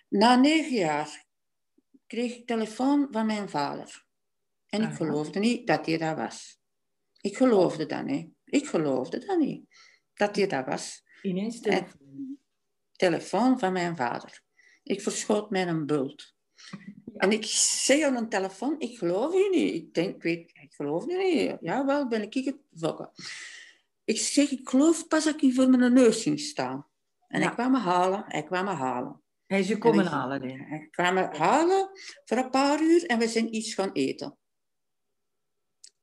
Na 0.07 0.35
negen 0.35 0.75
jaar 0.75 1.25
kreeg 2.07 2.35
ik 2.35 2.47
telefoon 2.47 3.07
van 3.11 3.25
mijn 3.25 3.49
vader. 3.49 4.05
En 4.69 4.81
ik 4.81 4.93
geloofde 4.93 5.39
niet 5.39 5.67
dat 5.67 5.85
hij 5.85 5.97
dat 5.97 6.17
was. 6.17 6.59
Ik 7.21 7.37
geloofde 7.37 7.85
dat 7.85 8.05
niet. 8.05 8.29
Ik 8.45 8.67
geloofde 8.67 9.25
dat 9.25 9.39
niet. 9.39 9.65
Dat 10.13 10.35
hij 10.35 10.47
dat 10.47 10.65
was. 10.65 11.03
Ineens 11.21 11.59
telefoon. 11.59 12.37
telefoon 12.91 13.59
van 13.59 13.73
mijn 13.73 13.95
vader. 13.95 14.41
Ik 14.83 15.01
verschoot 15.01 15.49
mij 15.49 15.67
een 15.67 15.85
bult. 15.85 16.33
En 17.15 17.31
ik 17.31 17.45
zeg 17.45 18.03
aan 18.03 18.15
een 18.15 18.29
telefoon, 18.29 18.75
ik 18.79 18.97
geloof 18.97 19.33
je 19.33 19.49
niet. 19.51 19.73
Ik 19.73 19.93
denk, 19.93 20.15
ik 20.15 20.21
weet, 20.21 20.51
ik 20.53 20.73
geloof 20.73 21.05
je 21.05 21.17
niet. 21.17 21.57
Ja, 21.61 21.85
wel 21.85 22.07
ben 22.07 22.21
ik 22.21 22.33
het 22.33 22.57
fokken. 22.77 23.11
Ik 24.09 24.19
zeg, 24.19 24.51
ik 24.51 24.69
geloof 24.69 25.07
pas 25.07 25.23
dat 25.23 25.41
ik 25.41 25.53
voor 25.53 25.69
mijn 25.69 25.93
neus 25.93 26.21
ging 26.21 26.39
staan. 26.39 26.87
En 27.27 27.41
hij 27.41 27.51
kwam 27.51 27.71
me 27.71 27.77
halen, 27.77 28.23
hij 28.27 28.43
kwam 28.43 28.65
me 28.65 28.71
halen. 28.71 29.21
Hij 29.45 29.59
is 29.59 29.67
je 29.67 29.77
komen 29.77 30.05
halen, 30.05 30.41
nee. 30.41 30.57
Hij 30.57 30.87
kwam 30.91 31.13
me 31.13 31.37
halen 31.37 31.89
voor 32.25 32.37
een 32.37 32.49
paar 32.49 32.81
uur 32.81 33.05
en 33.05 33.19
we 33.19 33.27
zijn 33.27 33.55
iets 33.55 33.73
gaan 33.73 33.91
eten. 33.91 34.37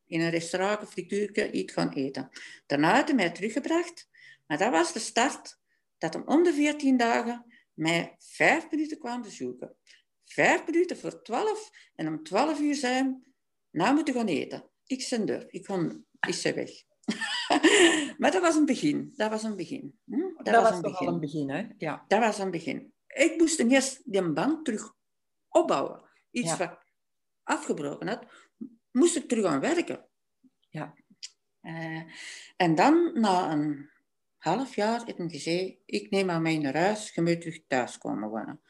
In 0.07 0.21
een 0.21 0.31
restaurant 0.31 0.83
of 0.83 0.91
frituurtje 0.91 1.51
iets 1.51 1.73
gaan 1.73 1.93
eten. 1.93 2.29
Daarna 2.67 2.95
had 2.95 3.07
hij 3.07 3.17
mij 3.17 3.31
teruggebracht. 3.31 4.09
Maar 4.47 4.59
dat 4.59 4.71
was 4.71 4.93
de 4.93 4.99
start 4.99 5.59
dat 5.99 6.15
hem 6.15 6.23
om 6.27 6.43
de 6.43 6.53
14 6.53 6.97
dagen 6.97 7.45
mij 7.75 8.15
vijf 8.19 8.71
minuten 8.71 8.99
kwam 8.99 9.23
bezoeken. 9.23 9.77
Vijf 10.25 10.67
minuten 10.67 10.99
voor 10.99 11.23
twaalf. 11.23 11.71
En 11.95 12.09
om 12.09 12.23
twaalf 12.23 12.61
uur 12.61 12.75
zijn 12.75 13.35
nou 13.71 13.95
moeten 13.95 14.15
gaan 14.15 14.27
eten. 14.27 14.65
Ik 14.87 15.03
zijn 15.03 15.29
er. 15.29 15.45
Ik 15.49 15.65
kon, 15.65 16.07
ze 16.31 16.55
weg. 16.55 16.71
maar 18.19 18.31
dat 18.31 18.43
was 18.43 18.57
een 18.57 18.67
begin. 18.67 19.13
Dat 19.17 19.31
was 19.31 19.43
een 19.43 19.57
begin. 19.57 19.99
Hm? 20.05 20.35
Dat, 20.37 20.45
dat, 20.45 20.63
was, 20.63 20.73
een 20.73 20.83
begin. 20.83 21.09
een 21.09 21.21
begin, 21.21 21.51
hè? 21.51 21.67
Ja. 21.79 22.05
Dat 22.09 22.21
was 22.21 22.39
een 22.39 22.51
begin. 22.51 22.93
Ik 23.07 23.35
moest 23.39 23.61
eerst 23.61 24.03
die 24.05 24.33
band 24.33 24.65
terug 24.65 24.95
opbouwen. 25.49 26.05
Iets 26.31 26.57
wat 26.57 26.79
afgebroken 27.43 28.09
had, 28.09 28.27
moest 28.91 29.17
ik 29.17 29.29
terug 29.29 29.45
aan 29.45 29.61
werken. 29.61 30.07
Ja. 30.69 30.95
Uh, 31.63 32.03
en 32.57 32.75
dan, 32.75 33.11
na 33.15 33.53
een 33.53 33.91
half 34.37 34.75
jaar, 34.75 35.05
heb 35.07 35.19
ik 35.19 35.31
gezegd, 35.31 35.77
ik 35.85 36.11
neem 36.11 36.31
aan 36.31 36.43
mij 36.43 36.59
naar 36.59 36.77
huis, 36.77 37.15
je 37.15 37.23
moet 37.23 37.41
terug 37.41 37.67
thuis 37.67 37.99
komen 37.99 38.29
wonen. 38.29 38.61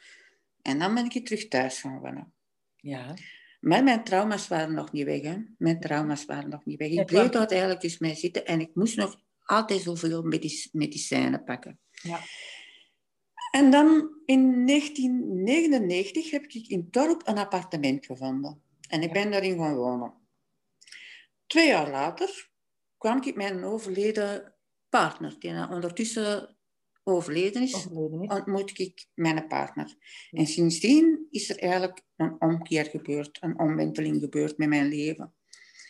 En 0.63 0.79
dan 0.79 0.95
ben 0.95 1.11
ik 1.11 1.27
terug 1.27 1.49
thuis 1.49 1.81
gaan 1.81 2.01
wonen. 2.01 2.35
Ja. 2.77 3.15
Maar 3.61 3.85
mijn 3.85 4.05
trauma's 4.05 4.49
waren 4.49 4.75
nog 4.75 4.93
niet 4.93 5.05
weg. 5.05 5.23
Hè? 5.23 5.37
Mijn 5.59 5.81
trauma's 5.81 6.25
waren 6.25 6.49
nog 6.49 6.65
niet 6.65 6.79
weg. 6.79 6.89
Ik 6.89 7.07
bleef 7.07 7.29
daar 7.29 7.47
eigenlijk 7.47 7.81
dus 7.81 7.99
mee 7.99 8.15
zitten 8.15 8.47
en 8.47 8.61
ik 8.61 8.71
moest 8.75 8.97
nog 8.97 9.21
altijd 9.45 9.81
zoveel 9.81 10.23
medic 10.23 10.69
medicijnen 10.73 11.45
pakken. 11.45 11.79
Ja. 11.91 12.21
En 13.51 13.71
dan 13.71 14.11
in 14.25 14.67
1999 14.67 16.31
heb 16.31 16.45
ik 16.45 16.67
in 16.69 16.89
Dorp 16.91 17.29
een 17.29 17.39
appartement 17.39 18.07
gevonden. 18.07 18.63
En 18.89 19.03
ik 19.03 19.13
ben 19.13 19.31
daarin 19.31 19.59
gaan 19.59 19.77
wonen. 19.77 20.15
Twee 21.47 21.69
jaar 21.69 21.91
later 21.91 22.51
kwam 22.99 23.23
ik 23.23 23.37
met 23.37 23.51
een 23.51 23.65
overleden 23.65 24.55
partner, 24.89 25.37
die 25.39 25.69
ondertussen 25.69 26.56
overleden 27.09 27.63
is, 27.63 27.75
overleden 27.75 28.23
is. 28.23 28.29
ontmoet 28.29 28.79
ik 28.79 29.07
mijn 29.15 29.47
partner. 29.47 29.95
En 30.31 30.47
sindsdien 30.47 31.27
is 31.31 31.51
er 31.51 31.59
eigenlijk 31.59 32.03
een 32.17 32.41
omkeer 32.41 32.85
gebeurd, 32.85 33.39
een 33.41 33.59
omwenteling 33.59 34.21
gebeurd 34.21 34.59
met 34.59 34.69
mijn 34.69 34.89
leven. 34.89 35.35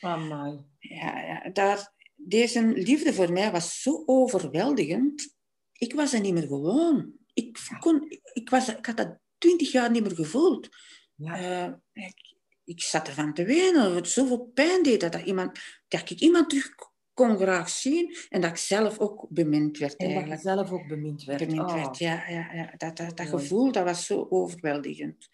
Amai. 0.01 0.65
Ja, 0.79 1.21
ja 1.21 1.51
daar, 1.51 1.93
deze 2.15 2.67
liefde 2.67 3.15
voor 3.15 3.33
mij 3.33 3.51
was 3.51 3.83
zo 3.83 4.03
overweldigend. 4.07 5.35
Ik 5.73 5.95
was 5.95 6.13
er 6.13 6.21
niet 6.21 6.35
meer 6.35 6.47
gewoon. 6.47 7.13
Ik, 7.35 7.59
kon, 7.79 8.19
ik, 8.33 8.51
was, 8.51 8.69
ik 8.69 8.87
had 8.87 8.97
dat 8.97 9.19
twintig 9.39 9.73
jaar 9.73 9.91
niet 9.91 10.03
meer 10.03 10.15
gevoeld. 10.15 10.69
Ja. 11.15 11.67
Uh, 11.67 11.75
ik, 11.93 12.35
ik 12.65 12.83
zat 12.83 13.09
ervan 13.09 13.35
te 13.35 13.45
wenen. 13.45 13.95
Het 13.95 14.09
zoveel 14.09 14.51
pijn 14.55 14.83
deed 14.83 15.01
dat, 15.01 15.13
dat, 15.13 15.25
iemand, 15.25 15.59
dat 15.89 16.11
ik 16.11 16.21
iemand 16.21 16.51
terug 16.51 16.75
kon 17.17 17.37
graag 17.37 17.69
zien 17.69 18.17
en 18.29 18.41
dat 18.41 18.51
ik 18.51 18.57
zelf 18.57 18.99
ook 18.99 19.27
bemind 19.29 19.79
werd. 19.79 19.97
En 19.97 20.07
eigenlijk. 20.07 20.43
dat 20.43 20.55
zelf 20.55 20.71
ook 20.71 20.87
bemind 20.87 21.25
werd. 21.25 21.47
Bemind 21.47 21.73
werd, 21.73 21.87
oh. 21.87 21.95
ja. 21.95 22.29
ja, 22.29 22.53
ja. 22.53 22.75
Dat, 22.77 22.97
dat, 22.97 23.17
dat 23.17 23.27
gevoel 23.27 23.73
dat 23.73 23.85
was 23.85 24.07
zo 24.07 24.27
overweldigend. 24.31 25.29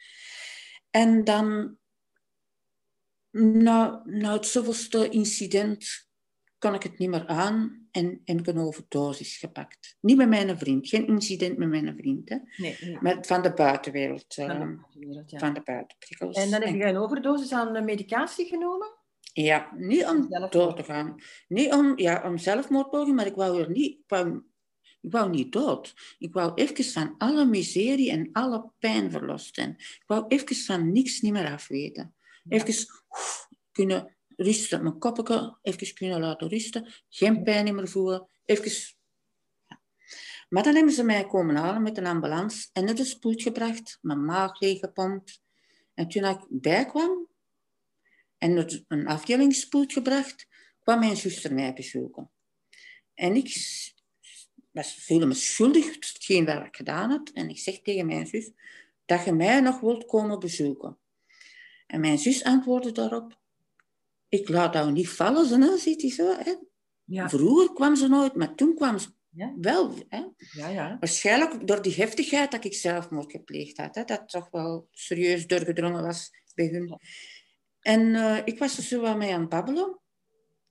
En 0.90 1.24
dan, 1.24 1.76
na, 3.30 4.02
na 4.04 4.32
het 4.32 4.46
zoveelste 4.46 5.08
incident, 5.08 6.08
kon 6.58 6.74
ik 6.74 6.82
het 6.82 6.98
niet 6.98 7.10
meer 7.10 7.26
aan 7.26 7.88
en 7.90 8.20
heb 8.24 8.38
ik 8.38 8.46
een 8.46 8.58
overdosis 8.58 9.36
gepakt. 9.36 9.96
Niet 10.00 10.16
met 10.16 10.28
mijn 10.28 10.58
vriend, 10.58 10.88
geen 10.88 11.06
incident 11.06 11.58
met 11.58 11.68
mijn 11.68 11.96
vriend, 11.96 12.28
hè. 12.28 12.36
Nee, 12.56 12.76
nee. 12.80 12.98
Maar 13.00 13.18
van 13.20 13.42
de 13.42 13.52
buitenwereld. 13.52 14.34
Van 14.34 14.46
de, 14.46 14.52
ehm, 14.52 14.76
buitenwereld, 14.76 15.30
ja. 15.30 15.38
van 15.38 15.54
de 15.54 15.62
buitenprikkels. 15.64 16.36
En 16.36 16.50
dan 16.50 16.62
heb 16.62 16.74
je 16.74 16.84
een 16.84 16.96
overdosis 16.96 17.52
aan 17.52 17.84
medicatie 17.84 18.46
genomen? 18.46 19.00
Ja, 19.32 19.70
niet 19.74 20.04
om 20.04 20.28
dood 20.50 20.76
te 20.76 20.84
gaan. 20.84 21.22
Niet 21.48 21.72
om, 21.72 21.98
ja, 21.98 22.22
om 22.24 22.38
zelfmoordpoging, 22.38 23.16
maar 23.16 23.26
ik 23.26 23.34
wou 23.34 23.62
er 23.62 23.70
niet... 23.70 23.98
Ik 23.98 24.04
wou, 24.06 24.42
ik 25.00 25.12
wou 25.12 25.30
niet 25.30 25.52
dood. 25.52 25.94
Ik 26.18 26.32
wou 26.32 26.52
even 26.54 26.84
van 26.84 27.14
alle 27.18 27.44
miserie 27.44 28.10
en 28.10 28.28
alle 28.32 28.70
pijn 28.78 29.10
verlost 29.10 29.54
zijn. 29.54 29.70
Ik 29.78 30.04
wou 30.06 30.24
even 30.28 30.56
van 30.56 30.92
niks 30.92 31.20
niet 31.20 31.32
meer 31.32 31.52
afweten. 31.52 32.14
Even 32.48 32.86
kunnen 33.72 34.16
rusten, 34.36 34.82
mijn 34.82 34.98
koppetje 34.98 35.58
even 35.62 35.94
kunnen 35.94 36.20
laten 36.20 36.48
rusten. 36.48 36.92
Geen 37.08 37.42
pijn 37.42 37.74
meer 37.74 37.88
voelen. 37.88 38.28
Even... 38.44 38.96
Maar 40.48 40.62
dan 40.62 40.74
hebben 40.74 40.92
ze 40.92 41.02
mij 41.02 41.26
komen 41.26 41.56
halen 41.56 41.82
met 41.82 41.98
een 41.98 42.06
ambulance 42.06 42.68
en 42.72 42.84
naar 42.84 42.94
de 42.94 43.04
spoed 43.04 43.42
gebracht. 43.42 43.98
Mijn 44.00 44.24
maag 44.24 44.60
leeggepompt. 44.60 45.42
En 45.94 46.08
toen 46.08 46.24
ik 46.24 46.46
bijkwam, 46.48 47.28
en 48.42 48.54
naar 48.54 48.80
een 48.88 49.06
afdelingsspoed 49.06 49.92
gebracht, 49.92 50.46
kwam 50.80 50.98
mijn 50.98 51.16
zuster 51.16 51.54
mij 51.54 51.72
bezoeken. 51.72 52.30
En 53.14 53.36
ik 53.36 53.54
was, 54.70 55.04
voelde 55.04 55.26
me 55.26 55.34
schuldig 55.34 55.84
voor 55.84 55.94
hetgeen 55.94 56.44
wat 56.44 56.66
ik 56.66 56.76
gedaan 56.76 57.10
had. 57.10 57.30
En 57.30 57.48
ik 57.48 57.58
zeg 57.58 57.80
tegen 57.82 58.06
mijn 58.06 58.26
zus, 58.26 58.50
dat 59.04 59.24
je 59.24 59.32
mij 59.32 59.60
nog 59.60 59.80
wilt 59.80 60.04
komen 60.06 60.38
bezoeken. 60.38 60.98
En 61.86 62.00
mijn 62.00 62.18
zus 62.18 62.44
antwoordde 62.44 62.92
daarop, 62.92 63.38
ik 64.28 64.48
laat 64.48 64.74
jou 64.74 64.92
niet 64.92 65.08
vallen, 65.08 65.46
zo, 65.46 65.76
ziet 65.76 66.02
hij 66.02 66.10
zo. 66.10 66.36
Hè? 66.38 66.54
Ja. 67.04 67.28
Vroeger 67.28 67.72
kwam 67.72 67.96
ze 67.96 68.08
nooit, 68.08 68.34
maar 68.34 68.54
toen 68.54 68.74
kwam 68.74 68.98
ze 68.98 69.08
ja. 69.30 69.54
wel. 69.60 69.94
Hè? 70.08 70.24
Ja, 70.52 70.68
ja. 70.68 70.96
Waarschijnlijk 71.00 71.66
door 71.66 71.82
die 71.82 71.94
heftigheid 71.94 72.50
dat 72.50 72.64
ik 72.64 72.74
zelfmoord 72.74 73.30
gepleegd 73.30 73.76
had. 73.76 73.94
Hè? 73.94 74.04
Dat 74.04 74.28
toch 74.28 74.50
wel 74.50 74.88
serieus 74.90 75.46
doorgedrongen 75.46 76.02
was 76.02 76.30
bij 76.54 76.66
hun. 76.66 77.00
En 77.82 78.00
uh, 78.00 78.38
ik 78.44 78.58
was 78.58 78.76
er 78.76 78.82
zo 78.82 79.00
wat 79.00 79.16
mee 79.16 79.34
aan 79.34 79.40
het 79.40 79.48
babbelen. 79.48 79.98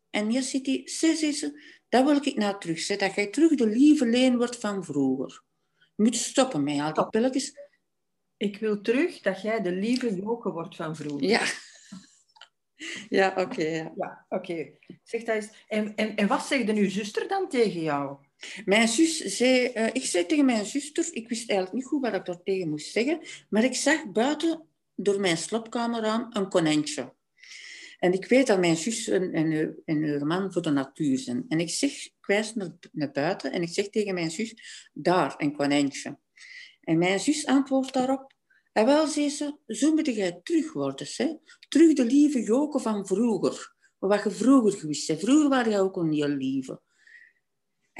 En 0.09 0.29
hier 0.29 0.41
zit 0.41 0.65
hij, 0.65 0.81
ze, 0.85 1.15
ze, 1.15 1.61
dat 1.89 2.05
wil 2.05 2.15
ik 2.15 2.35
nou 2.35 2.59
terug. 2.59 2.79
Zeg, 2.79 2.97
dat 2.97 3.15
jij 3.15 3.27
terug 3.27 3.55
de 3.55 3.67
lieve 3.67 4.05
leen 4.05 4.37
wordt 4.37 4.55
van 4.55 4.83
vroeger. 4.83 5.43
Je 5.77 6.03
moet 6.03 6.15
stoppen 6.15 6.63
met 6.63 6.79
al 6.79 6.93
die 6.93 7.09
pilletjes. 7.09 7.53
Ik 8.37 8.57
wil 8.57 8.81
terug 8.81 9.21
dat 9.21 9.41
jij 9.41 9.61
de 9.61 9.71
lieve 9.71 10.15
Joke 10.15 10.51
wordt 10.51 10.75
van 10.75 10.95
vroeger. 10.95 11.27
Ja. 11.27 11.41
Ja, 13.09 13.33
oké. 13.37 13.63
ja, 13.63 13.91
ja 13.95 14.25
oké. 14.29 14.71
Zeg 15.03 15.23
dat 15.23 15.35
eens. 15.35 15.65
En, 15.67 15.95
en, 15.95 16.15
en 16.15 16.27
wat 16.27 16.45
zegde 16.45 16.73
uw 16.73 16.89
zuster 16.89 17.27
dan 17.27 17.49
tegen 17.49 17.81
jou? 17.81 18.17
Mijn 18.65 18.87
zus 18.87 19.17
zei... 19.17 19.71
Uh, 19.75 19.87
ik 19.87 20.05
zei 20.05 20.25
tegen 20.25 20.45
mijn 20.45 20.65
zuster... 20.65 21.07
Ik 21.11 21.29
wist 21.29 21.49
eigenlijk 21.49 21.73
niet 21.73 21.87
goed 21.87 22.01
wat 22.01 22.13
ik 22.13 22.25
daar 22.25 22.43
tegen 22.43 22.69
moest 22.69 22.91
zeggen. 22.91 23.21
Maar 23.49 23.63
ik 23.63 23.75
zag 23.75 24.11
buiten 24.11 24.67
door 24.95 25.19
mijn 25.19 25.37
slaapkamer 25.37 26.03
aan 26.03 26.27
een 26.29 26.49
konijntje. 26.49 27.13
En 27.99 28.13
ik 28.13 28.25
weet 28.25 28.47
dat 28.47 28.59
mijn 28.59 28.77
zus 28.77 29.07
en, 29.07 29.33
en, 29.85 30.09
haar 30.09 30.25
man 30.25 30.53
voor 30.53 30.61
de 30.61 30.69
natuur 30.69 31.19
zijn. 31.19 31.45
En 31.47 31.59
ik 31.59 31.69
zeg, 31.69 32.05
ik 32.05 32.25
wijs 32.25 32.53
naar, 32.55 32.71
naar 32.91 33.11
buiten 33.11 33.51
en 33.51 33.61
ik 33.61 33.69
zeg 33.69 33.89
tegen 33.89 34.13
mijn 34.13 34.31
zus, 34.31 34.89
daar, 34.93 35.33
een 35.37 35.55
konijntje. 35.55 36.17
En 36.81 36.97
mijn 36.97 37.19
zus 37.19 37.45
antwoordt 37.45 37.93
daarop, 37.93 38.31
en 38.71 38.85
wel, 38.85 39.07
zei 39.07 39.29
ze, 39.29 39.57
zo 39.67 39.93
moet 39.93 40.05
jij 40.05 40.39
terug 40.43 40.73
worden. 40.73 41.07
Hè? 41.15 41.35
Terug 41.69 41.93
de 41.93 42.05
lieve 42.05 42.43
Joke 42.43 42.79
van 42.79 43.07
vroeger. 43.07 43.75
Wat 43.99 44.23
je 44.23 44.31
vroeger 44.31 44.79
gewist 44.79 45.07
hebt. 45.07 45.23
Vroeger 45.23 45.49
waren 45.49 45.71
je 45.71 45.79
ook 45.79 45.95
een 45.95 46.13
heel 46.13 46.27
lieve. 46.27 46.81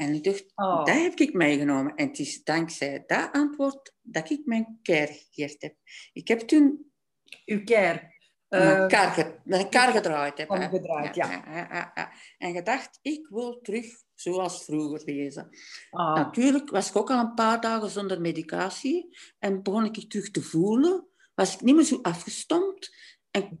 En 0.02 0.14
ik 0.14 0.24
dacht, 0.24 0.44
oh. 0.54 0.84
dat 0.84 0.94
heb 0.94 1.18
ik 1.18 1.32
meegenomen. 1.32 1.94
En 1.94 2.06
het 2.06 2.18
is 2.18 2.44
dankzij 2.44 3.04
dat 3.06 3.28
antwoord 3.32 3.94
dat 4.00 4.30
ik 4.30 4.40
mijn 4.44 4.78
keer 4.82 5.06
gegeerd 5.06 5.62
heb. 5.62 5.76
Ik 6.12 6.28
heb 6.28 6.40
toen... 6.40 6.92
Uw 7.44 7.64
keer? 7.64 8.10
Mijn, 8.48 8.80
uh, 8.80 8.86
kar, 9.68 9.92
gedraaid 9.92 10.38
heb. 10.38 10.50
Gedraaid, 10.50 11.14
ja. 11.14 11.30
Ja, 11.30 11.92
ja. 11.94 12.12
En 12.38 12.54
gedacht, 12.54 12.98
ik 13.02 13.28
wil 13.28 13.60
terug 13.60 13.86
zoals 14.14 14.64
vroeger 14.64 15.04
wezen. 15.04 15.48
Ah. 15.90 16.14
Natuurlijk 16.14 16.70
was 16.70 16.88
ik 16.88 16.96
ook 16.96 17.10
al 17.10 17.18
een 17.18 17.34
paar 17.34 17.60
dagen 17.60 17.90
zonder 17.90 18.20
medicatie. 18.20 19.16
En 19.38 19.62
begon 19.62 19.84
ik 19.84 20.10
terug 20.10 20.30
te 20.30 20.42
voelen. 20.42 21.06
Was 21.34 21.54
ik 21.54 21.60
niet 21.60 21.74
meer 21.74 21.84
zo 21.84 21.98
afgestompt. 22.02 22.96
En 23.30 23.60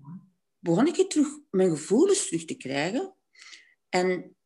begon 0.58 0.86
ik 0.86 1.10
terug 1.10 1.28
mijn 1.50 1.70
gevoelens 1.70 2.26
terug 2.28 2.44
te 2.44 2.56
krijgen. 2.56 3.14
En 3.88 4.36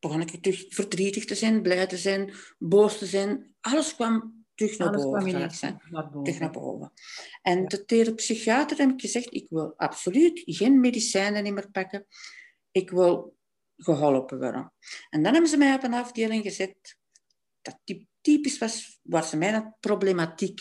begon 0.00 0.20
ik 0.20 0.42
terug 0.42 0.64
verdrietig 0.68 1.24
te 1.24 1.34
zijn, 1.34 1.62
blij 1.62 1.86
te 1.86 1.96
zijn, 1.96 2.32
boos 2.58 2.98
te 2.98 3.06
zijn. 3.06 3.54
Alles 3.60 3.94
kwam 3.94 4.44
terug 4.54 4.78
naar 4.78 4.88
Alles 4.88 5.02
boven. 5.02 5.80
Naar 5.90 6.10
boven. 6.10 6.22
Terug 6.22 6.40
naar 6.40 6.50
boven. 6.50 6.92
En 7.42 7.58
ja. 7.58 7.78
de 7.86 8.14
psychiater 8.14 8.78
heb 8.78 8.90
ik 8.90 9.00
gezegd, 9.00 9.34
ik 9.34 9.46
wil 9.48 9.74
absoluut 9.76 10.42
geen 10.44 10.80
medicijnen 10.80 11.54
meer 11.54 11.70
pakken. 11.70 12.06
Ik 12.70 12.90
wil 12.90 13.36
geholpen 13.76 14.38
worden. 14.38 14.72
En 15.10 15.22
dan 15.22 15.32
hebben 15.32 15.50
ze 15.50 15.56
mij 15.56 15.74
op 15.74 15.82
een 15.82 15.94
afdeling 15.94 16.42
gezet 16.42 16.98
dat 17.62 17.78
typisch 18.20 18.58
was 18.58 18.98
waar 19.02 19.24
ze 19.24 19.36
mijn 19.36 19.76
problematiek 19.80 20.60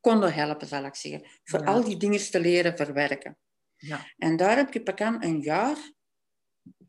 konden 0.00 0.34
helpen, 0.34 0.66
zal 0.66 0.84
ik 0.84 0.94
zeggen. 0.94 1.28
Voor 1.44 1.64
al 1.64 1.84
die 1.84 1.96
dingen 1.96 2.30
te 2.30 2.40
leren 2.40 2.76
verwerken. 2.76 3.38
Ja. 3.76 4.12
En 4.16 4.36
daar 4.36 4.56
heb 4.56 4.74
ik 4.74 5.00
een 5.00 5.40
jaar 5.40 5.92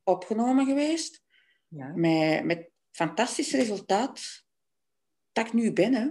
opgenomen 0.04 0.66
geweest. 0.66 1.26
Ja. 1.78 1.92
Met, 1.96 2.44
met 2.44 2.70
fantastisch 2.92 3.52
resultaat 3.52 4.44
dat 5.32 5.48
ik 5.48 5.54
nu 5.54 5.74
ben. 5.74 5.94
Hè. 5.94 6.10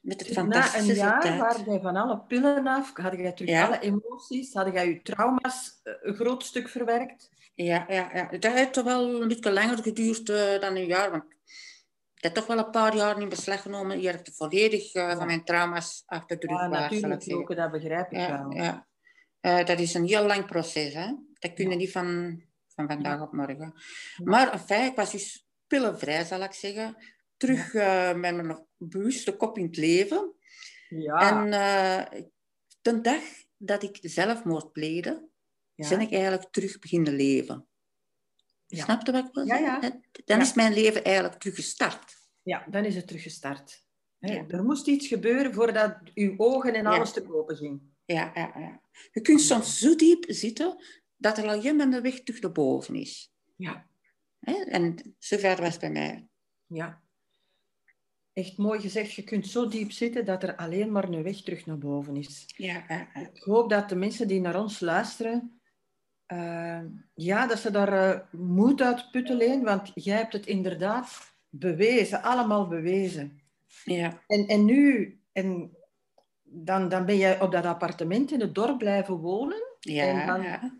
Met 0.00 0.20
het 0.20 0.32
fantastische 0.32 0.94
Na 0.94 1.24
een 1.24 1.30
jaar 1.30 1.38
waar 1.38 1.64
jij 1.66 1.80
van 1.80 1.96
alle 1.96 2.18
pillen 2.18 2.66
af, 2.66 2.96
had 2.96 3.12
jij 3.12 3.32
terug 3.32 3.66
alle 3.66 3.78
emoties, 3.78 4.52
had 4.52 4.72
jij 4.72 4.88
je 4.88 5.02
trauma's 5.02 5.80
eh, 5.82 5.92
een 6.00 6.14
groot 6.14 6.44
stuk 6.44 6.68
verwerkt? 6.68 7.30
Ja, 7.54 7.84
ja, 7.88 8.10
ja. 8.14 8.38
dat 8.38 8.52
heeft 8.52 8.72
toch 8.72 8.84
wel 8.84 9.22
een 9.22 9.28
beetje 9.28 9.52
langer 9.52 9.78
geduurd 9.78 10.28
uh, 10.28 10.60
dan 10.60 10.76
een 10.76 10.86
jaar. 10.86 11.10
Want 11.10 11.24
ik 12.14 12.22
heb 12.22 12.34
toch 12.34 12.46
wel 12.46 12.58
een 12.58 12.70
paar 12.70 12.96
jaar 12.96 13.20
in 13.20 13.28
beslag 13.28 13.62
genomen. 13.62 14.00
Je 14.00 14.08
hebt 14.08 14.36
volledig 14.36 14.94
uh, 14.94 15.16
van 15.16 15.26
mijn 15.26 15.44
trauma's 15.44 16.02
achter 16.06 16.38
de 16.38 16.46
rug. 16.46 16.60
Ja, 17.00 17.06
natuurlijk 17.06 17.50
ook, 17.50 17.56
dat 17.56 17.70
begrijp 17.70 18.12
ik 18.12 18.18
ja, 18.18 18.42
wel. 18.42 18.52
Ja. 18.52 18.86
Uh, 19.40 19.64
dat 19.64 19.78
is 19.78 19.94
een 19.94 20.06
heel 20.06 20.26
lang 20.26 20.46
proces. 20.46 20.94
Hè? 20.94 21.14
Dat 21.38 21.52
kun 21.52 21.70
je 21.70 21.76
niet 21.76 21.92
van, 21.92 22.40
van 22.76 22.88
vandaag 22.88 23.20
op 23.20 23.32
morgen. 23.32 23.74
Maar 24.24 24.52
enfin, 24.52 24.84
ik 24.84 24.96
was 24.96 25.12
dus 25.12 25.48
pillenvrij, 25.66 26.24
zal 26.24 26.42
ik 26.42 26.52
zeggen. 26.52 26.96
Terug 27.36 27.74
uh, 27.74 28.14
met 28.14 28.34
mijn 28.34 28.66
bewuste 28.76 29.36
kop 29.36 29.58
in 29.58 29.64
het 29.64 29.76
leven. 29.76 30.34
Ja. 30.88 31.14
En 31.14 31.50
de 32.82 33.00
dag 33.00 33.22
dat 33.56 33.82
ik 33.82 33.98
zelfmoord 34.00 34.72
pleegde, 34.72 35.28
ja. 35.74 35.88
ben 35.88 36.00
ik 36.00 36.12
eigenlijk 36.12 36.48
terug 36.50 36.78
beginnen 36.78 37.14
leven. 37.14 37.66
Ja. 38.66 38.84
Snap 38.84 39.06
je 39.06 39.12
wat 39.12 39.26
ik 39.26 39.34
wil 39.34 39.46
zeggen? 39.46 39.80
Ja, 39.80 40.00
Dan 40.24 40.40
is 40.40 40.54
mijn 40.54 40.72
leven 40.72 41.04
eigenlijk 41.04 41.40
terug 41.40 41.54
gestart. 41.54 42.14
Ja, 42.42 42.66
dan 42.70 42.84
is 42.84 42.94
het 42.94 43.06
terug 43.06 43.22
gestart. 43.22 43.84
Er 44.48 44.64
moest 44.64 44.86
iets 44.86 45.06
gebeuren 45.06 45.54
voordat 45.54 45.98
uw 46.14 46.34
ogen 46.36 46.74
en 46.74 46.86
alles 46.86 47.12
te 47.12 47.22
kopen 47.22 47.56
ging. 47.56 47.80
Ja, 48.04 48.30
ja, 48.34 48.52
ja. 48.58 48.80
Je 49.12 49.20
kunt 49.20 49.40
soms 49.40 49.78
zo 49.78 49.94
diep 49.94 50.24
zitten 50.28 50.84
dat 51.16 51.38
er 51.38 51.48
alleen 51.48 51.76
maar 51.76 51.86
een 51.86 52.02
weg 52.02 52.22
terug 52.22 52.40
naar 52.40 52.52
boven 52.52 52.94
is. 52.94 53.32
Ja. 53.56 53.86
Hè? 54.40 54.52
En 54.54 55.14
zover 55.18 55.56
was 55.60 55.70
het 55.70 55.80
bij 55.80 55.90
mij. 55.90 56.26
Ja. 56.66 57.02
Echt 58.32 58.56
mooi 58.56 58.80
gezegd. 58.80 59.12
Je 59.12 59.22
kunt 59.22 59.46
zo 59.46 59.68
diep 59.68 59.90
zitten 59.92 60.24
dat 60.24 60.42
er 60.42 60.56
alleen 60.56 60.92
maar 60.92 61.04
een 61.08 61.22
weg 61.22 61.40
terug 61.42 61.66
naar 61.66 61.78
boven 61.78 62.16
is. 62.16 62.44
Ja, 62.56 62.84
ja, 62.88 63.08
ja. 63.14 63.30
Ik 63.32 63.42
hoop 63.42 63.70
dat 63.70 63.88
de 63.88 63.96
mensen 63.96 64.28
die 64.28 64.40
naar 64.40 64.60
ons 64.60 64.80
luisteren, 64.80 65.60
eh, 66.26 66.80
ja, 67.14 67.46
dat 67.46 67.58
ze 67.58 67.70
daar 67.70 67.92
eh, 68.10 68.20
moed 68.40 68.80
uit 68.82 69.10
putten 69.10 69.36
leen, 69.36 69.62
want 69.62 69.90
jij 69.94 70.16
hebt 70.16 70.32
het 70.32 70.46
inderdaad 70.46 71.34
bewezen, 71.48 72.22
allemaal 72.22 72.68
bewezen. 72.68 73.40
ja. 73.84 74.22
En, 74.26 74.46
en 74.46 74.64
nu, 74.64 75.18
en 75.32 75.76
dan, 76.42 76.88
dan 76.88 77.04
ben 77.06 77.16
jij 77.16 77.40
op 77.40 77.52
dat 77.52 77.64
appartement 77.64 78.32
in 78.32 78.40
het 78.40 78.54
dorp 78.54 78.78
blijven 78.78 79.14
wonen. 79.14 79.62
ja, 79.80 80.04
En 80.04 80.26
dan- 80.26 80.42
ja. 80.42 80.78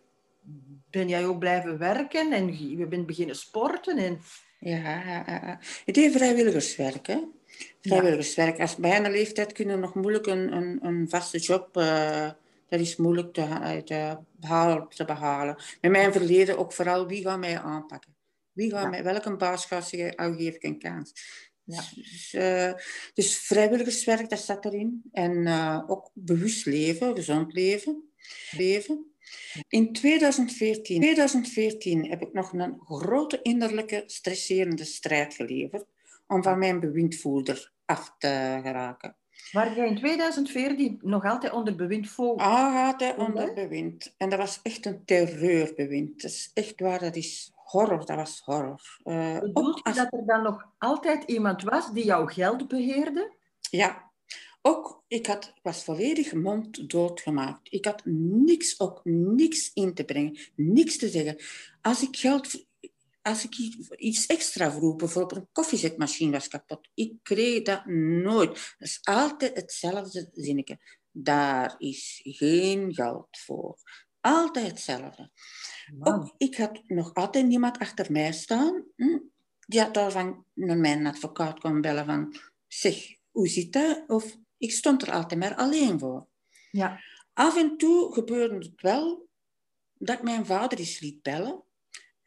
Ben 0.91 1.09
jij 1.09 1.27
ook 1.27 1.39
blijven 1.39 1.79
werken 1.79 2.33
en 2.33 2.69
je 2.79 2.87
bent 2.87 3.07
beginnen 3.07 3.37
sporten. 3.37 3.99
En, 3.99 4.21
Ja, 4.59 4.77
ja. 5.27 5.59
Het 5.85 5.95
deed 5.95 6.13
vrijwilligerswerk, 6.13 7.07
hè? 7.07 7.19
Vrijwilligerswerk. 7.81 8.61
Als 8.61 8.77
bij 8.77 8.97
een 9.05 9.11
leeftijd 9.11 9.53
kunnen 9.53 9.81
nog 9.81 9.95
moeilijk 9.95 10.27
een, 10.27 10.53
een, 10.53 10.79
een 10.83 11.09
vaste 11.09 11.39
job... 11.39 11.77
eh, 11.77 12.31
dat 12.69 12.81
is 12.81 12.97
moeilijk 12.97 13.33
te, 13.33 13.83
te, 13.85 14.19
behalen, 14.37 14.89
te 14.89 15.05
behalen. 15.05 15.57
Met 15.81 15.91
mijn 15.91 16.13
verleden 16.13 16.59
ook 16.59 16.73
vooral, 16.73 17.07
wie 17.07 17.23
gaat 17.23 17.39
mij 17.39 17.59
aanpakken? 17.59 18.15
Wie 18.53 18.71
gaat 18.71 18.83
Ja. 18.83 18.89
mij, 18.89 19.03
welke 19.03 19.37
baas 19.37 19.67
gaat 19.67 19.91
jou 19.91 20.37
geef 20.37 20.55
ik 20.55 20.63
een 20.63 20.79
kans? 20.79 21.13
Ja. 21.65 21.83
Dus, 21.95 22.35
eh, 22.35 22.73
dus 23.15 23.39
vrijwilligerswerk, 23.39 24.31
dat 24.31 24.39
staat 24.39 24.65
erin. 24.65 25.03
En 25.13 25.47
eh, 25.47 25.83
ook 25.87 26.11
bewust 26.15 26.67
leven, 26.67 27.15
gezond 27.15 27.53
leven. 27.53 28.11
leven. 28.51 29.16
In 29.69 29.93
2014, 29.93 31.01
2014 31.01 32.09
heb 32.09 32.23
ik 32.23 32.33
nog 32.33 32.53
een 32.53 32.81
grote 32.85 33.43
innerlijke 33.43 34.03
stresserende 34.07 34.85
strijd 34.85 35.35
geleverd 35.35 35.85
om 36.27 36.43
van 36.43 36.59
mijn 36.59 36.81
bewindvoerder 36.81 37.73
af 37.85 38.15
te 38.19 38.61
geraken. 38.63 39.17
waar 39.53 39.77
jij 39.77 39.87
in 39.89 39.97
2014 39.97 40.99
nog 41.03 41.25
altijd 41.25 41.53
onder 41.53 41.77
bewind 41.77 42.09
vol. 42.09 42.39
Ah, 42.39 42.91
Hoe 42.99 43.15
onder 43.27 43.47
dat? 43.47 43.55
bewind. 43.55 44.15
En 44.17 44.29
dat 44.29 44.39
was 44.39 44.61
echt 44.63 44.87
een 44.87 45.05
terreurbewind. 45.05 46.23
Dat 46.23 46.31
is 46.31 46.51
echt 46.55 46.81
waar, 46.81 46.99
dat 46.99 47.17
is 47.17 47.51
horror. 47.55 48.07
Dat 48.07 48.17
was 48.17 48.43
horror. 48.45 49.01
Eh, 49.05 49.39
Bedoelt 49.39 49.79
je 49.79 49.85
als- 49.85 49.97
dat 49.97 50.13
er 50.13 50.27
dan 50.27 50.43
nog 50.43 50.65
altijd 50.79 51.25
iemand 51.25 51.63
was 51.63 51.93
die 51.93 52.05
jouw 52.05 52.27
geld 52.27 52.69
beheerde? 52.69 53.35
Ja, 53.71 54.06
ook 54.67 55.05
ik 55.09 55.27
had, 55.27 55.45
ik 55.45 55.63
was 55.63 55.85
volledig 55.85 56.33
monddood 56.33 57.21
gemaakt. 57.21 57.61
Ik 57.63 57.85
had 57.85 58.03
niks, 58.05 58.81
ook 58.81 59.01
niks 59.05 59.71
in 59.75 59.95
te 59.95 60.05
brengen, 60.05 60.39
niks 60.57 60.97
te 60.97 61.09
zeggen. 61.09 61.37
Als 61.81 62.03
ik 62.03 62.17
geld, 62.17 62.67
als 63.23 63.45
ik 63.45 63.55
iets 63.97 64.27
extra 64.27 64.73
vroeg, 64.73 64.97
bijvoorbeeld 64.97 65.41
een 65.41 65.49
koffiezetmachine 65.53 66.33
was 66.33 66.49
kapot, 66.49 66.89
ik 66.95 67.13
kreeg 67.23 67.63
dat 67.63 67.87
nooit. 67.87 68.49
Dat 68.49 68.89
is 68.89 68.99
altijd 69.03 69.57
hetzelfde 69.57 70.31
zinnetje. 70.33 70.79
Daar 71.11 71.75
is 71.79 72.21
geen 72.25 72.95
geld 72.95 73.29
voor. 73.31 73.79
Altijd 74.21 74.67
hetzelfde. 74.67 75.31
Ook, 75.99 76.35
ik 76.37 76.57
had 76.57 76.83
nog 76.87 77.15
altijd 77.15 77.47
niemand 77.47 77.79
achter 77.79 78.13
mij 78.13 78.33
staan. 78.33 78.85
Hm? 78.97 79.19
Die 79.67 79.81
had 79.81 79.95
daarvan 79.95 80.45
naar 80.55 80.79
mijn 80.79 81.07
advocaat 81.07 81.59
kon 81.59 81.81
bellen 81.81 82.07
van... 82.07 82.37
Zeg, 82.67 83.17
hoe 83.31 83.49
zit 83.49 83.73
dat? 83.73 84.05
Of 84.07 84.37
ik 84.59 84.73
stond 84.73 85.03
er 85.03 85.13
altijd 85.13 85.41
maar 85.41 85.55
alleen 85.55 85.99
voor. 85.99 86.27
Ja. 86.71 87.01
Af 87.33 87.57
en 87.57 87.77
toe 87.77 88.13
gebeurde 88.13 88.55
het 88.55 88.81
wel 88.81 89.29
dat 89.99 90.17
ik 90.17 90.23
mijn 90.23 90.47
vader 90.47 90.79
eens 90.79 91.01
liet 91.01 91.23
bellen. 91.23 91.63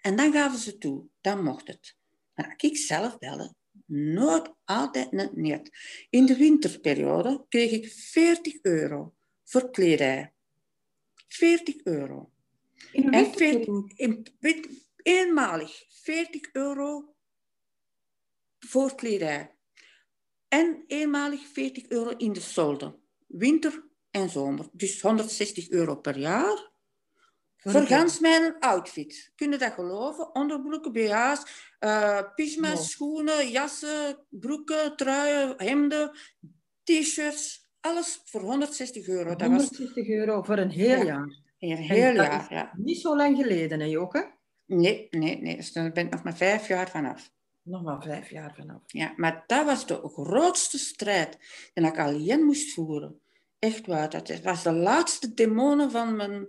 En 0.02 0.16
dan 0.16 0.32
gaven 0.32 0.60
ze 0.60 0.78
toe. 0.78 1.06
Dan 1.22 1.44
mocht 1.44 1.68
het. 1.68 1.96
Maar 2.34 2.54
ik 2.58 2.78
zelf 2.78 3.18
bellen, 3.18 3.56
nooit, 3.86 4.54
altijd 4.66 5.12
net 5.12 5.36
niet. 5.36 5.70
In 6.10 6.26
de 6.26 6.38
winterperiode 6.38 7.46
kreeg 7.50 7.72
ik 7.72 7.92
40 7.92 8.60
euro 8.62 9.14
voor 9.44 9.72
kledij. 9.72 10.34
40 11.28 11.76
euro. 11.84 12.32
In 12.92 13.04
En 13.04 13.10
winterperiode. 13.12 13.94
In, 13.96 14.28
wit- 14.40 14.70
eenmalig 14.96 15.86
40 15.90 16.50
euro 16.52 17.16
voor 18.60 18.96
kledij. 18.96 19.56
En 20.50 20.84
eenmalig 20.88 21.48
40 21.48 21.88
euro 21.90 22.10
in 22.18 22.34
de 22.34 22.40
solde. 22.40 22.96
Winter 23.28 23.84
en 24.12 24.30
zomer. 24.30 24.66
Dus 24.72 25.02
160 25.02 25.70
euro 25.70 25.96
per 25.96 26.18
jaar. 26.18 26.68
Voor 27.58 27.82
gans 27.82 28.20
mijn 28.20 28.60
outfit. 28.60 29.32
Kun 29.36 29.52
je 29.52 29.58
dat 29.58 29.74
geloven? 29.74 30.36
Onderbroeken, 30.36 30.92
BH's, 30.92 31.44
eh 31.80 32.22
pyjama's, 32.36 32.74
Wow. 32.74 32.84
schoenen, 32.88 33.50
jassen, 33.50 34.26
broeken, 34.30 34.96
truien, 34.96 35.54
hemden, 35.58 36.12
t-shirts. 36.84 37.68
Alles 37.80 38.22
voor 38.26 38.42
160 38.42 39.08
euro. 39.08 39.36
Dat 39.36 39.50
was 39.50 39.68
160 39.68 40.08
euro 40.08 40.42
voor 40.42 40.58
een 40.58 40.70
heel 40.70 40.98
Ja. 40.98 41.04
jaar. 41.04 41.38
een 41.60 41.78
heel 41.78 42.14
jaar. 42.14 42.54
Ja. 42.54 42.74
Niet 42.78 43.00
zo 43.02 43.16
lang 43.16 43.38
geleden, 43.38 43.80
hè 43.80 43.86
Joke? 43.86 44.32
Nee, 44.66 45.08
nee, 45.10 45.42
nee. 45.42 45.56
Dus 45.56 45.72
daar 45.74 45.92
ben 45.92 46.06
ik 46.06 46.12
nog 46.12 46.24
maar 46.24 46.38
vijf 46.38 46.68
jaar 46.68 46.90
vanaf. 46.90 47.32
Nog 47.70 47.84
maar 47.84 48.02
vijf 48.02 48.30
jaar 48.30 48.54
vanaf. 48.56 48.82
Ja, 48.86 49.14
maar 49.16 49.44
dat 49.48 49.66
was 49.66 49.86
de 49.88 50.10
grootste 50.14 50.78
strijd 50.78 51.38
die 51.74 51.86
ik 51.86 52.00
alleen 52.00 52.44
moest 52.44 52.74
voeren. 52.74 53.20
Echt 53.60 53.86
waar. 53.88 54.10
Dat 54.10 54.40
was 54.42 54.64
de 54.64 54.72
laatste 54.74 55.34
demonen 55.34 55.92
van 55.92 56.16
mijn 56.16 56.46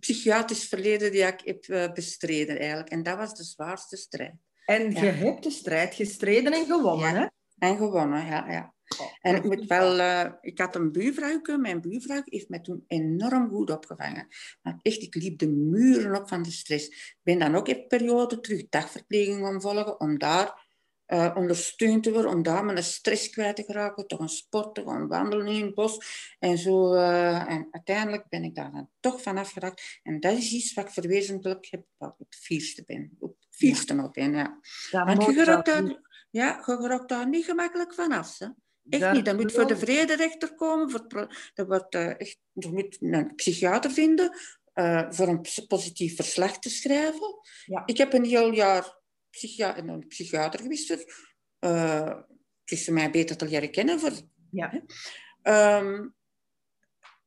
psychiatrisch 0.00 0.64
verleden 0.68 1.12
die 1.12 1.22
ik 1.22 1.40
heb 1.44 1.64
eh, 1.64 1.92
bestreden 1.92 2.58
eigenlijk. 2.58 2.88
En 2.88 3.02
dat 3.02 3.16
was 3.16 3.34
de 3.34 3.44
zwaarste 3.44 3.96
strijd. 3.96 4.34
En 4.64 4.90
Ja. 4.90 5.02
je 5.02 5.10
hebt 5.10 5.42
de 5.42 5.50
strijd 5.50 5.94
gestreden 5.94 6.52
en 6.52 6.66
gewonnen, 6.66 7.14
Ja. 7.14 7.20
hè? 7.20 7.26
En 7.68 7.76
gewonnen, 7.76 8.26
ja. 8.26 8.50
ja. 8.50 8.74
En 9.20 9.36
ik 9.36 9.44
moet 9.44 9.66
wel, 9.66 9.98
eh, 9.98 10.32
ik 10.40 10.58
had 10.58 10.74
een 10.74 10.92
buurvrouw, 10.92 11.58
mijn 11.58 11.80
buurvrouw 11.80 12.22
heeft 12.24 12.48
mij 12.48 12.60
toen 12.60 12.84
enorm 12.86 13.48
goed 13.48 13.70
opgevangen. 13.70 14.26
Maar 14.62 14.78
echt, 14.82 15.02
ik 15.02 15.14
liep 15.14 15.38
de 15.38 15.48
muren 15.48 16.20
op 16.20 16.28
van 16.28 16.42
de 16.42 16.50
stress. 16.50 16.88
Ik 16.88 17.18
ben 17.22 17.38
dan 17.38 17.54
ook 17.54 17.68
in 17.68 17.86
periode 17.86 18.40
terug 18.40 18.68
dagverpleging 18.68 19.44
gaan 19.44 19.60
volgen, 19.60 20.00
om 20.00 20.18
daar 20.18 20.66
eh, 21.08 21.34
ondersteund 21.36 22.02
te 22.02 22.12
worden, 22.12 22.30
om 22.30 22.42
daar 22.42 22.64
mijn 22.64 22.82
stress 22.82 23.30
kwijt 23.30 23.56
te 23.56 23.62
geraken, 23.62 24.06
te 24.06 24.16
gaan 24.16 24.28
sporten, 24.28 24.88
gaan 24.88 25.08
wandelen 25.08 25.46
in 25.46 25.64
het 25.64 25.74
bos. 25.74 25.98
En, 26.38 26.58
zo, 26.58 26.94
eh, 26.94 27.50
en 27.50 27.68
uiteindelijk 27.70 28.28
ben 28.28 28.44
ik 28.44 28.54
daar 28.54 28.72
dan 28.72 28.90
toch 29.00 29.22
van 29.22 29.38
afgeraakt. 29.38 30.00
En 30.02 30.20
dat 30.20 30.32
is 30.32 30.52
iets 30.52 30.74
wat 30.74 30.84
ik 30.84 30.92
verwezenlijk 30.92 31.66
heb, 31.70 31.84
waar 31.96 32.08
ik 32.08 32.26
het 32.28 32.36
vierste 32.40 32.82
ben. 32.86 33.16
Op 33.18 33.36
het 33.38 33.56
vierste 33.56 33.94
nog 33.94 34.10
ben, 34.10 34.32
ja. 34.32 34.60
Dat 34.90 35.06
Want 35.06 35.24
je 35.24 35.32
geraakt 35.32 35.66
daar, 35.66 36.00
ja, 36.30 36.62
je 36.66 36.76
geraakt 36.76 37.08
daar 37.08 37.28
niet 37.28 37.44
gemakkelijk 37.44 37.94
vanaf. 37.94 38.38
Hè? 38.38 38.46
Echt 38.88 39.12
niet. 39.12 39.24
Dat 39.24 39.36
moet 39.36 39.52
voor 39.52 39.66
de 39.66 39.76
vrederechter 39.76 40.54
komen. 40.54 40.90
Voor 40.90 41.06
dat 41.54 41.66
wordt, 41.66 41.94
eh, 41.94 42.20
echt, 42.20 42.38
je 42.52 42.68
moet 42.68 42.96
een 43.00 43.34
psychiater 43.34 43.90
vinden 43.90 44.36
eh, 44.72 45.10
voor 45.10 45.28
een 45.28 45.46
positief 45.68 46.16
verslag 46.16 46.58
te 46.58 46.70
schrijven. 46.70 47.40
Ja. 47.64 47.82
Ik 47.86 47.96
heb 47.96 48.12
een 48.12 48.24
heel 48.24 48.52
jaar 48.52 48.98
psychia 49.30 49.78
een 49.78 50.06
psychiater 50.06 50.60
geweest. 50.60 51.06
is 52.64 52.84
voor 52.84 52.94
mij 52.94 53.10
beter 53.10 53.36
te 53.36 53.48
leren 53.48 53.70
kennen. 53.70 54.00
Voor, 54.00 54.12
Ja. 54.50 54.82
Ehm, 55.42 56.08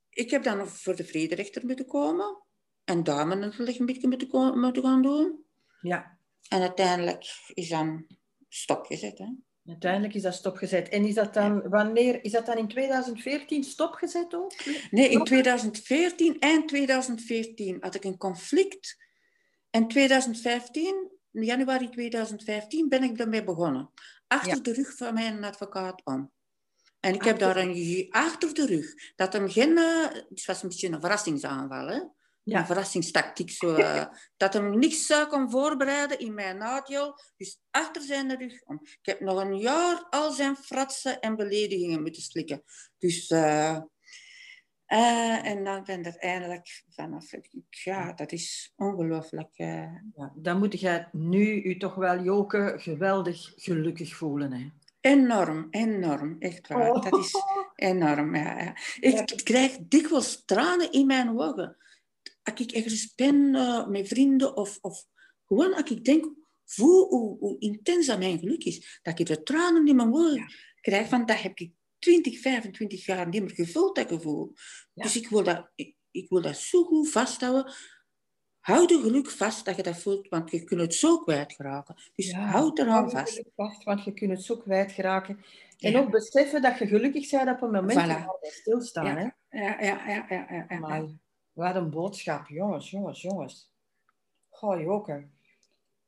ik 0.10 0.30
heb 0.30 0.43
dan 0.43 0.67
voor 0.67 0.95
de 0.95 1.06
vrederechter 1.06 1.65
moeten 1.65 1.86
komen. 1.86 2.43
En 2.84 3.04
daar 3.04 3.28
mijn 3.28 3.43
een 3.43 3.86
beetje 3.86 4.08
moeten 4.08 4.84
gaan 4.84 5.02
doen. 5.02 5.45
ja. 5.82 6.19
En 6.50 6.62
uiteindelijk 6.62 7.26
is 7.54 7.69
dan 7.69 8.08
stopgezet. 8.50 9.17
Hè? 9.17 9.26
Uiteindelijk 9.65 10.13
is 10.13 10.21
dat 10.21 10.34
stopgezet. 10.34 10.89
En 10.89 11.06
is 11.06 11.13
dat 11.13 11.34
dan, 11.34 11.69
wanneer, 11.69 12.24
is 12.24 12.32
dat 12.32 12.45
dan 12.45 12.58
in 12.58 12.67
2014 12.67 13.63
stopgezet 13.63 14.36
ook? 14.36 14.54
Nee, 14.91 15.06
in 15.06 15.12
Klopt. 15.12 15.26
2014, 15.30 16.39
eind 16.39 16.67
2014, 16.67 17.78
had 17.80 17.95
ik 17.95 18.04
een 18.04 18.17
conflict. 18.17 18.97
En 19.69 19.88
2015, 19.88 21.12
in 21.32 21.43
januari 21.43 21.89
2015, 21.89 22.89
ben 22.89 23.04
ik 23.04 23.17
daarmee 23.17 23.43
begonnen. 23.43 23.89
Achter 24.28 24.56
Ja. 24.56 24.62
de 24.62 24.74
rug 24.74 24.95
van 24.95 25.13
mijn 25.13 25.43
advocaat 25.43 26.02
om. 26.04 26.32
En 27.00 27.13
ik 27.13 27.24
heb 27.24 27.39
daar 27.39 27.58
een 27.58 28.08
achter 28.10 28.54
de 28.54 28.65
rug. 28.65 29.13
Dat 29.15 29.34
hem 29.34 29.50
geen, 29.50 29.78
eh, 29.78 30.08
het 30.30 30.45
was 30.45 30.63
een 30.63 30.69
beetje 30.69 30.89
een 30.89 31.00
verrassingsaanval, 31.02 31.88
hè? 31.88 32.00
Ja. 32.43 32.65
verrassingstactiek. 32.65 33.49
Zo, 33.49 33.75
eh, 33.75 34.06
dat 34.38 34.54
hem 34.54 34.80
niks 34.80 35.06
zou 35.06 35.27
kon 35.27 35.51
voorbereiden 35.51 36.19
in 36.19 36.34
mijn 36.34 36.58
nadeel. 36.58 37.19
Dus 37.38 37.60
achter 37.71 38.01
zijn 38.01 38.38
rug 38.38 38.62
om. 38.65 38.80
Ik 38.82 38.99
heb 39.01 39.19
nog 39.19 39.41
een 39.41 39.58
jaar 39.58 40.08
al 40.10 40.32
zijn 40.32 40.56
fratsen 40.56 41.19
en 41.19 41.36
beledigingen 41.36 42.01
moeten 42.01 42.21
slikken. 42.21 42.63
Dus, 42.97 43.30
eh, 43.30 43.77
eh, 44.86 45.45
en 45.45 45.63
dan 45.63 45.84
ben 45.84 45.99
ik 45.99 46.06
er 46.06 46.17
eindelijk 46.17 46.84
vanaf. 46.89 47.34
Ik- 47.34 47.49
Ja, 47.69 48.13
dat 48.13 48.32
is 48.32 48.73
ongelooflijk. 48.75 49.49
Ja, 49.54 50.01
dan 50.36 50.58
moet 50.58 50.80
jij 50.80 51.08
nu 51.12 51.62
u 51.62 51.77
toch 51.77 51.95
wel, 51.95 52.19
Joke, 52.23 52.73
geweldig 52.77 53.51
gelukkig 53.56 54.15
voelen. 54.15 54.51
Hè? 54.54 54.69
Enorm, 55.01 55.67
enorm, 55.69 56.36
echt 56.39 56.67
waar. 56.67 56.91
Oh. 56.91 57.01
Dat 57.10 57.19
is 57.19 57.34
enorm, 57.75 58.36
ja. 58.36 58.60
ja. 58.62 58.75
Ik, 58.99 59.32
ik 59.32 59.43
krijg 59.43 59.77
dikwijls 59.82 60.45
tranen 60.45 60.91
in 60.91 61.06
mijn 61.06 61.39
ogen. 61.39 61.75
Als 62.43 62.60
ik 62.60 62.71
ergens 62.71 63.15
ben 63.15 63.36
uh, 63.36 63.88
met 63.88 64.08
vrienden 64.08 64.56
of, 64.56 64.77
of 64.82 65.06
gewoon 65.45 65.73
als 65.73 65.91
ik 65.91 66.06
denk, 66.06 66.34
voel 66.65 67.08
hoe, 67.08 67.38
hoe 67.38 67.60
intens 67.60 68.06
dat 68.06 68.19
mijn 68.19 68.39
geluk 68.39 68.63
is, 68.63 68.99
dat 69.01 69.19
ik 69.19 69.25
de 69.25 69.43
tranen 69.43 69.88
in 69.88 69.95
mijn 69.95 70.13
ogen 70.13 70.34
ja. 70.34 70.47
krijg, 70.82 71.10
van 71.10 71.25
dat 71.25 71.41
heb 71.41 71.60
ik 71.60 71.71
20, 71.99 72.39
25 72.39 73.06
jaar 73.06 73.27
niet 73.27 73.41
meer 73.41 73.51
gevoeld, 73.51 73.95
dat 73.95 74.08
gevoel. 74.08 74.54
Ja. 74.93 75.04
Dus 75.04 75.15
ik 75.15 75.27
wil, 75.27 75.43
dat, 75.43 75.71
ik, 75.75 75.95
ik, 76.12 76.30
wil 76.30 76.41
dat 76.41 76.58
zo 76.58 76.84
goed 76.84 77.10
vasthouden. 77.10 77.73
Houd 78.60 78.89
de 78.89 78.99
geluk 79.01 79.30
vast 79.30 79.65
dat 79.65 79.75
je 79.75 79.84
dat 79.84 79.97
voelt, 79.97 80.27
want 80.27 80.51
je 80.51 80.63
kunt 80.63 80.82
het 80.82 80.95
zo 80.95 81.19
kwijtraken. 81.19 81.95
Dus 82.15 82.30
ja, 82.30 82.45
houd 82.45 82.80
er 82.80 82.88
aan 82.88 83.10
vast. 83.10 83.43
vast. 83.56 83.84
Want 83.84 84.04
je 84.04 84.13
kunt 84.13 84.32
het 84.32 84.43
zo 84.43 84.58
kwijtraken. 84.58 85.45
En 85.80 85.97
ook 85.97 86.12
beseffen 86.12 86.62
dat 86.62 86.77
je 86.77 86.88
gelukkig 86.88 87.30
bent 87.30 87.49
op 87.49 87.62
een 87.62 87.71
moment 87.71 87.99
voilà. 87.99 88.08
waar 88.08 88.38
je 88.41 88.51
stilstaan. 88.51 89.06
Ja. 89.06 89.15
Hè? 89.15 89.60
Ja, 89.63 89.82
ja, 89.82 90.08
ja, 90.08 90.25
ja, 90.30 90.65
ja, 90.69 91.08
wat 91.54 91.76
een 91.76 91.90
boodschap, 91.90 92.48
jongens, 92.48 92.90
jongens, 92.90 93.22
jongens. 93.22 93.72
Goh, 94.50 94.82
Joke. 94.82 95.28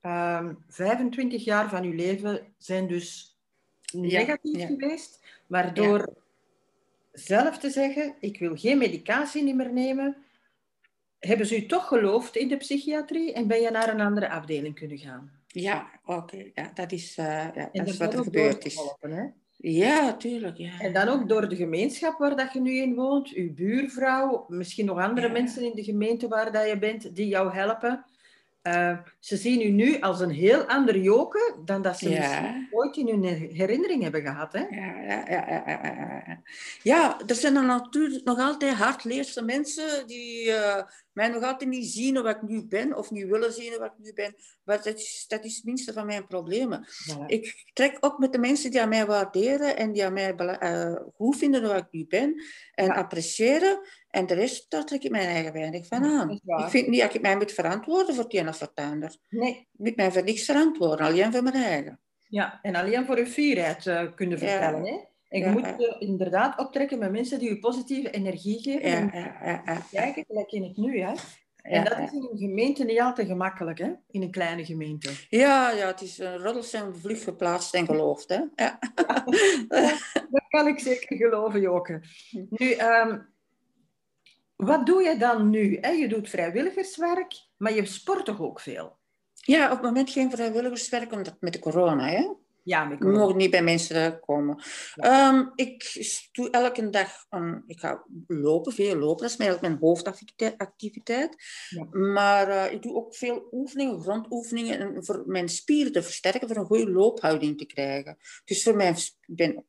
Um, 0.02 0.64
25 0.68 1.44
jaar 1.44 1.70
van 1.70 1.84
uw 1.84 1.94
leven 1.94 2.54
zijn 2.58 2.88
dus 2.88 3.38
negatief 3.92 4.58
ja, 4.58 4.60
ja. 4.60 4.68
geweest, 4.68 5.26
maar 5.48 5.74
door 5.74 6.00
ja. 6.00 6.08
zelf 7.12 7.58
te 7.58 7.70
zeggen, 7.70 8.16
ik 8.20 8.40
wil 8.40 8.56
geen 8.56 8.78
medicatie 8.78 9.56
meer 9.56 9.74
nemen, 9.74 10.18
hebben 11.20 11.48
ze 11.48 11.58
u 11.58 11.66
toch 11.66 11.88
geloofd 11.88 12.36
in 12.36 12.48
de 12.48 12.58
psychiatrie 12.58 13.34
en 13.34 13.48
ben 13.48 13.62
je 13.62 13.72
naar 13.72 13.90
een 13.90 14.02
andere 14.02 14.30
afdeling 14.30 14.76
kunnen 14.76 14.98
gaan? 14.98 15.32
Ja, 15.48 16.00
oké. 16.06 16.20
Okay. 16.20 16.52
Ja, 16.56 16.72
dat 16.74 16.92
is, 16.92 17.18
uh, 17.18 17.26
ja, 17.26 17.70
dat 17.72 17.88
is 17.88 17.98
wat 17.98 18.14
er 18.14 18.24
gebeurd 18.24 18.66
is. 18.66 18.80
Hè? 19.00 19.26
Ja, 19.66 20.14
tuurlijk. 20.14 20.58
Ja. 20.58 20.80
En 20.80 20.94
dan 20.94 21.08
ook 21.08 21.30
door 21.30 21.50
de 21.50 21.56
gemeenschap 21.56 22.18
waar 22.18 22.36
dat 22.36 22.54
je 22.54 22.62
nu 22.62 22.76
in 22.76 22.96
woont, 22.96 23.30
uw 23.30 23.54
buurvrouw, 23.54 24.46
misschien 24.48 24.86
nog 24.86 25.00
andere 25.00 25.28
ja. 25.28 25.34
mensen 25.34 25.64
in 25.64 25.76
de 25.76 25.84
gemeente 25.84 26.28
waar 26.28 26.52
dat 26.52 26.68
je 26.68 26.80
bent, 26.80 27.16
die 27.16 27.28
jou 27.28 27.54
helpen. 27.54 28.06
Uh, 28.64 28.98
ze 29.20 29.38
zien 29.38 29.62
u 29.62 29.70
nu 29.70 30.00
als 30.00 30.20
een 30.20 30.32
heel 30.32 30.64
ander 30.64 30.98
joke 30.98 31.56
dan 31.66 31.82
dat 31.82 31.98
ze 31.98 32.10
ja. 32.10 32.68
ooit 32.72 32.98
in 32.98 33.08
hun 33.08 33.24
herinnering 33.54 34.04
hebben 34.04 34.22
gehad. 34.22 34.54
Hè? 34.54 34.60
Ja, 34.60 35.02
ja, 35.02 35.26
ja, 35.30 35.46
ja, 35.50 35.64
ja. 35.66 36.42
ja, 36.82 37.20
er 37.28 37.36
zijn 37.36 37.56
er 37.56 37.66
natuurlijk 37.66 38.24
nog 38.24 38.40
altijd 38.40 38.74
hardleerste 38.74 39.44
mensen 39.44 40.08
die 40.08 40.48
uh, 40.48 40.82
mij 41.14 41.28
nog 41.28 41.44
altijd 41.44 41.70
niet 41.70 41.92
zien 41.92 42.22
wat 42.22 42.36
ik 42.36 42.42
nu 42.42 42.66
ben 42.66 42.98
of 42.98 43.12
niet 43.12 43.28
willen 43.28 43.54
zien 43.54 43.80
wat 43.80 43.92
ik 43.92 44.06
nu 44.06 44.14
ben. 44.14 44.36
Maar 44.64 44.84
dat 44.84 44.98
is, 44.98 45.26
dat 45.28 45.46
is 45.46 45.56
het 45.56 45.66
minste 45.66 45.94
van 45.94 46.06
mijn 46.06 46.28
problemen. 46.28 46.88
Ja. 47.06 47.28
Ik 47.28 47.72
trek 47.74 48.06
op 48.06 48.18
met 48.18 48.32
de 48.32 48.40
mensen 48.40 48.72
die 48.72 48.82
aan 48.82 48.90
mij 48.90 49.06
waarderen 49.06 49.78
en 49.78 49.92
die 49.92 50.06
aan 50.06 50.14
mij 50.14 50.36
uh, 50.38 50.96
goed 51.16 51.38
vinden 51.38 51.62
wat 51.62 51.78
ik 51.78 51.88
nu 51.92 52.06
ben 52.08 52.44
en 52.74 52.86
ja. 52.86 52.94
appreciëren. 52.94 53.80
En 54.10 54.26
de 54.26 54.34
rest, 54.34 54.66
daar 54.70 54.86
trek 54.86 55.04
ik 55.04 55.12
mijn 55.12 55.28
eigen 55.28 55.54
weinig 55.54 55.88
van 55.88 56.04
aan. 56.04 56.30
Ik 56.30 56.70
vind 56.70 56.88
niet 56.88 57.02
dat 57.02 57.14
ik 57.14 57.22
mij 57.22 57.38
moet 57.38 57.52
verantwoorden 57.52 58.16
voor 58.16 58.24
het 58.24 58.34
een 58.34 58.48
of 58.48 58.60
het 58.60 58.72
ander. 58.76 59.18
Nee. 59.30 59.52
Ik 59.52 59.68
moet 59.72 59.96
mij 59.96 60.12
voor 60.12 60.24
niks 60.24 60.46
verantwoorden, 60.46 61.06
alleen 61.06 61.32
voor 61.32 61.44
mijn 61.44 61.56
eigen. 61.56 62.00
Ja, 62.28 62.60
en 62.62 62.76
alleen 62.76 63.06
voor 63.06 63.18
uw 63.18 63.26
fierheid 63.26 63.86
uh, 63.86 64.14
kunnen 64.16 64.38
vertellen. 64.38 64.86
Ja. 64.86 64.92
Hè? 64.92 65.00
En 65.34 65.40
je 65.40 65.46
ja, 65.46 65.52
moet 65.52 65.66
je 65.78 65.96
inderdaad 66.00 66.60
optrekken 66.60 67.00
met 67.00 67.12
mensen 67.12 67.40
die 67.40 67.50
je 67.50 67.60
positieve 67.60 68.10
energie 68.10 68.62
geven. 68.62 69.12
Ja, 69.14 69.62
ja. 69.66 69.82
Kijken, 69.92 70.26
gelijk 70.28 70.52
in 70.52 70.64
het 70.64 70.78
nu. 70.78 71.00
Hè? 71.00 71.14
En 71.62 71.84
dat 71.84 71.98
is 72.00 72.12
in 72.12 72.30
een 72.32 72.38
gemeente 72.38 72.84
niet 72.84 73.00
altijd 73.00 73.28
gemakkelijk, 73.28 73.80
hè? 73.80 73.92
In 74.12 74.22
een 74.22 74.32
kleine 74.32 74.66
gemeente. 74.66 75.12
Ja, 75.30 75.70
ja 75.70 75.88
het 75.88 76.02
is 76.02 76.20
uh, 76.20 76.36
roddels 76.36 76.74
en 76.74 76.96
vlug 76.96 77.24
geplaatst 77.24 77.74
en 77.74 77.86
geloofd, 77.86 78.30
hè? 78.30 78.40
Ja. 78.64 78.80
dat 80.30 80.44
kan 80.48 80.68
ik 80.68 80.80
zeker 80.80 81.18
geloven, 81.18 81.62
Joke. 81.62 82.02
Nu, 82.50 82.74
um, 82.74 83.34
wat 84.56 84.86
doe 84.86 85.02
je 85.02 85.18
dan 85.18 85.50
nu? 85.50 85.78
Hè? 85.82 85.90
Je 85.90 86.08
doet 86.08 86.30
vrijwilligerswerk, 86.30 87.34
maar 87.58 87.74
je 87.74 87.86
sport 87.86 88.26
toch 88.26 88.42
ook 88.42 88.60
veel? 88.60 88.98
Ja, 89.34 89.66
op 89.66 89.72
het 89.72 89.82
moment 89.82 90.10
geen 90.10 90.32
vrijwilligerswerk, 90.32 91.12
omdat 91.12 91.36
met 91.40 91.54
de 91.54 91.60
corona, 91.60 92.08
hè? 92.08 92.30
Ja. 92.64 92.98
We 92.98 93.12
mogen 93.12 93.38
niet 93.38 93.52
bij 93.52 93.64
mensen 93.64 94.20
komen. 94.20 94.64
Ja. 94.96 95.34
Um, 95.34 95.52
ik 95.56 95.98
doe 96.32 96.50
elke 96.50 96.90
dag, 96.90 97.26
ik 97.66 97.80
ga 97.80 98.06
lopen, 98.28 98.74
veel 98.74 98.96
lopen. 98.96 99.22
Dat 99.22 99.32
is 99.32 99.38
eigenlijk 99.38 99.62
mijn 99.62 99.82
hoofdactiviteit. 99.82 101.36
Ja. 101.70 101.88
Maar 101.92 102.50
uh, 102.50 102.72
ik 102.72 102.82
doe 102.82 102.96
ook 102.96 103.16
veel 103.16 103.48
oefeningen, 103.52 104.02
grondoefeningen, 104.02 105.06
voor 105.06 105.24
mijn 105.26 105.50
spieren 105.50 105.92
te 105.92 106.04
versterken, 106.04 106.48
voor 106.48 106.58
een 106.58 106.66
goede 106.66 106.92
loophouding 106.92 107.58
te 107.58 107.66
krijgen. 107.66 108.18
Dus 108.46 108.64
voor 108.64 108.76
mij, 108.76 108.90
ik 108.90 109.36
ben 109.36 109.66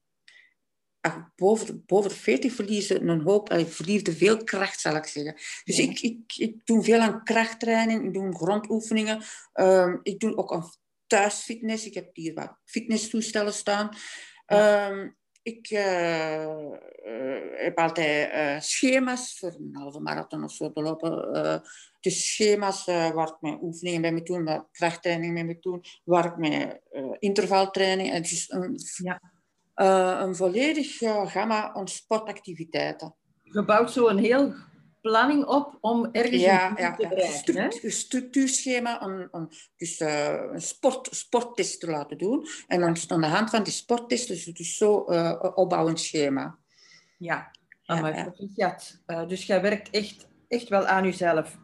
boven, 1.37 1.83
boven 1.87 2.11
40 2.11 2.53
verliezen 2.53 3.09
een 3.09 3.21
hoop, 3.21 3.53
ik 3.53 3.69
verliefde 3.69 4.13
veel 4.13 4.45
kracht, 4.45 4.81
zal 4.81 4.97
ik 4.97 5.05
zeggen. 5.05 5.35
Dus 5.65 5.77
ja. 5.77 5.83
ik, 5.83 6.01
ik, 6.01 6.37
ik 6.37 6.67
doe 6.67 6.83
veel 6.83 7.01
aan 7.01 7.25
krachttraining, 7.25 8.05
ik 8.05 8.13
doe 8.13 8.37
grondoefeningen. 8.37 9.23
Um, 9.55 10.01
ik 10.03 10.21
doe 10.21 10.37
ook 10.37 10.53
aan 10.53 10.71
thuisfitness. 11.07 11.87
Ik 11.87 11.95
heb 11.95 12.11
hier 12.13 12.35
wat 12.35 12.57
fitnesstoestellen 12.65 13.53
staan. 13.53 13.89
Ja. 14.47 14.91
Um, 14.91 15.17
ik 15.45 15.71
uh, 15.71 16.47
uh, 17.07 17.41
heb 17.53 17.79
altijd 17.79 18.33
uh, 18.33 18.61
schema's 18.61 19.39
voor 19.39 19.55
een 19.55 19.71
halve 19.73 20.01
marathon 20.01 20.45
of 20.45 20.53
zo 20.53 20.73
te 20.73 20.83
lopen. 20.83 21.63
dus 22.01 22.33
schema's 22.33 22.85
waar 22.85 23.29
ik 23.29 23.37
mijn 23.41 23.59
oefeningen 23.63 24.01
mee 24.01 24.13
moet 24.13 24.27
doen, 24.27 24.45
waar 24.45 24.57
ik 24.57 24.67
krachttraining 24.71 25.33
mee 25.33 25.45
moet 25.45 25.63
doen, 25.63 25.85
waar 26.05 26.25
ik 26.25 26.37
mijn 26.37 26.81
intervaltraining... 27.19 28.13
En 28.13 28.23
dus 28.23 28.51
een, 28.51 28.79
ja 29.03 29.21
een 30.21 30.37
volledig 30.37 30.99
gamma 31.25 31.73
aan 31.75 31.89
sportactiviteiten. 31.89 33.15
Je 33.43 33.65
bouwt 33.65 33.91
zo 33.91 34.09
een 34.09 34.19
heel 34.19 34.55
planning 35.05 35.45
op 35.45 35.79
om 35.81 36.09
ergens 36.13 36.43
ja, 36.43 36.71
een 36.71 36.77
ja, 36.77 36.95
te 36.95 37.09
bereiken. 37.09 37.55
Ja, 37.55 37.91
structuurschema 37.91 38.99
om, 38.99 39.29
om 39.31 39.49
dus, 39.77 40.01
uh, 40.01 40.43
een 40.53 40.61
sport, 40.61 41.09
sporttest 41.11 41.81
te 41.81 41.87
laten 41.87 42.19
doen. 42.19 42.47
En 42.67 42.81
dan 42.81 42.97
aan 43.09 43.21
de 43.21 43.27
hand 43.27 43.51
van 43.51 43.63
die 43.63 43.73
sporttest 43.73 44.29
dus, 44.29 44.45
dus 44.45 44.77
zo 44.77 44.95
opbouwen 45.55 45.97
schema. 45.97 46.59
Ja, 47.19 47.51
ja, 47.83 48.01
maar 48.01 48.35
ja. 48.55 48.79
Uh, 49.07 49.29
dus 49.29 49.47
jij 49.47 49.61
werkt 49.61 49.91
echt, 49.91 50.27
echt 50.49 50.69
wel 50.69 50.87
aan 50.87 51.05
jezelf. 51.05 51.59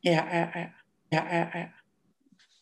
Ja, 0.00 0.34
ja, 0.34 0.72
ja. 1.08 1.72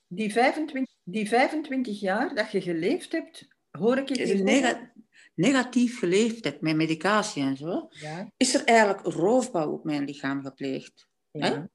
Die, 0.09 0.33
25, 0.33 0.95
die 1.05 1.29
25 1.29 2.01
jaar 2.01 2.35
dat 2.35 2.51
je 2.51 2.61
geleefd 2.61 3.13
hebt, 3.13 3.49
hoor 3.71 3.99
ik 3.99 4.09
je 4.09 4.92
negatief 5.35 5.99
geleefd 5.99 6.45
heb 6.45 6.61
met 6.61 6.77
medicatie 6.77 7.43
en 7.43 7.57
zo, 7.57 7.87
ja. 7.89 8.33
is 8.37 8.55
er 8.55 8.65
eigenlijk 8.65 9.07
roofbouw 9.07 9.71
op 9.71 9.85
mijn 9.85 10.05
lichaam 10.05 10.43
gepleegd. 10.43 11.09
Ja. 11.31 11.69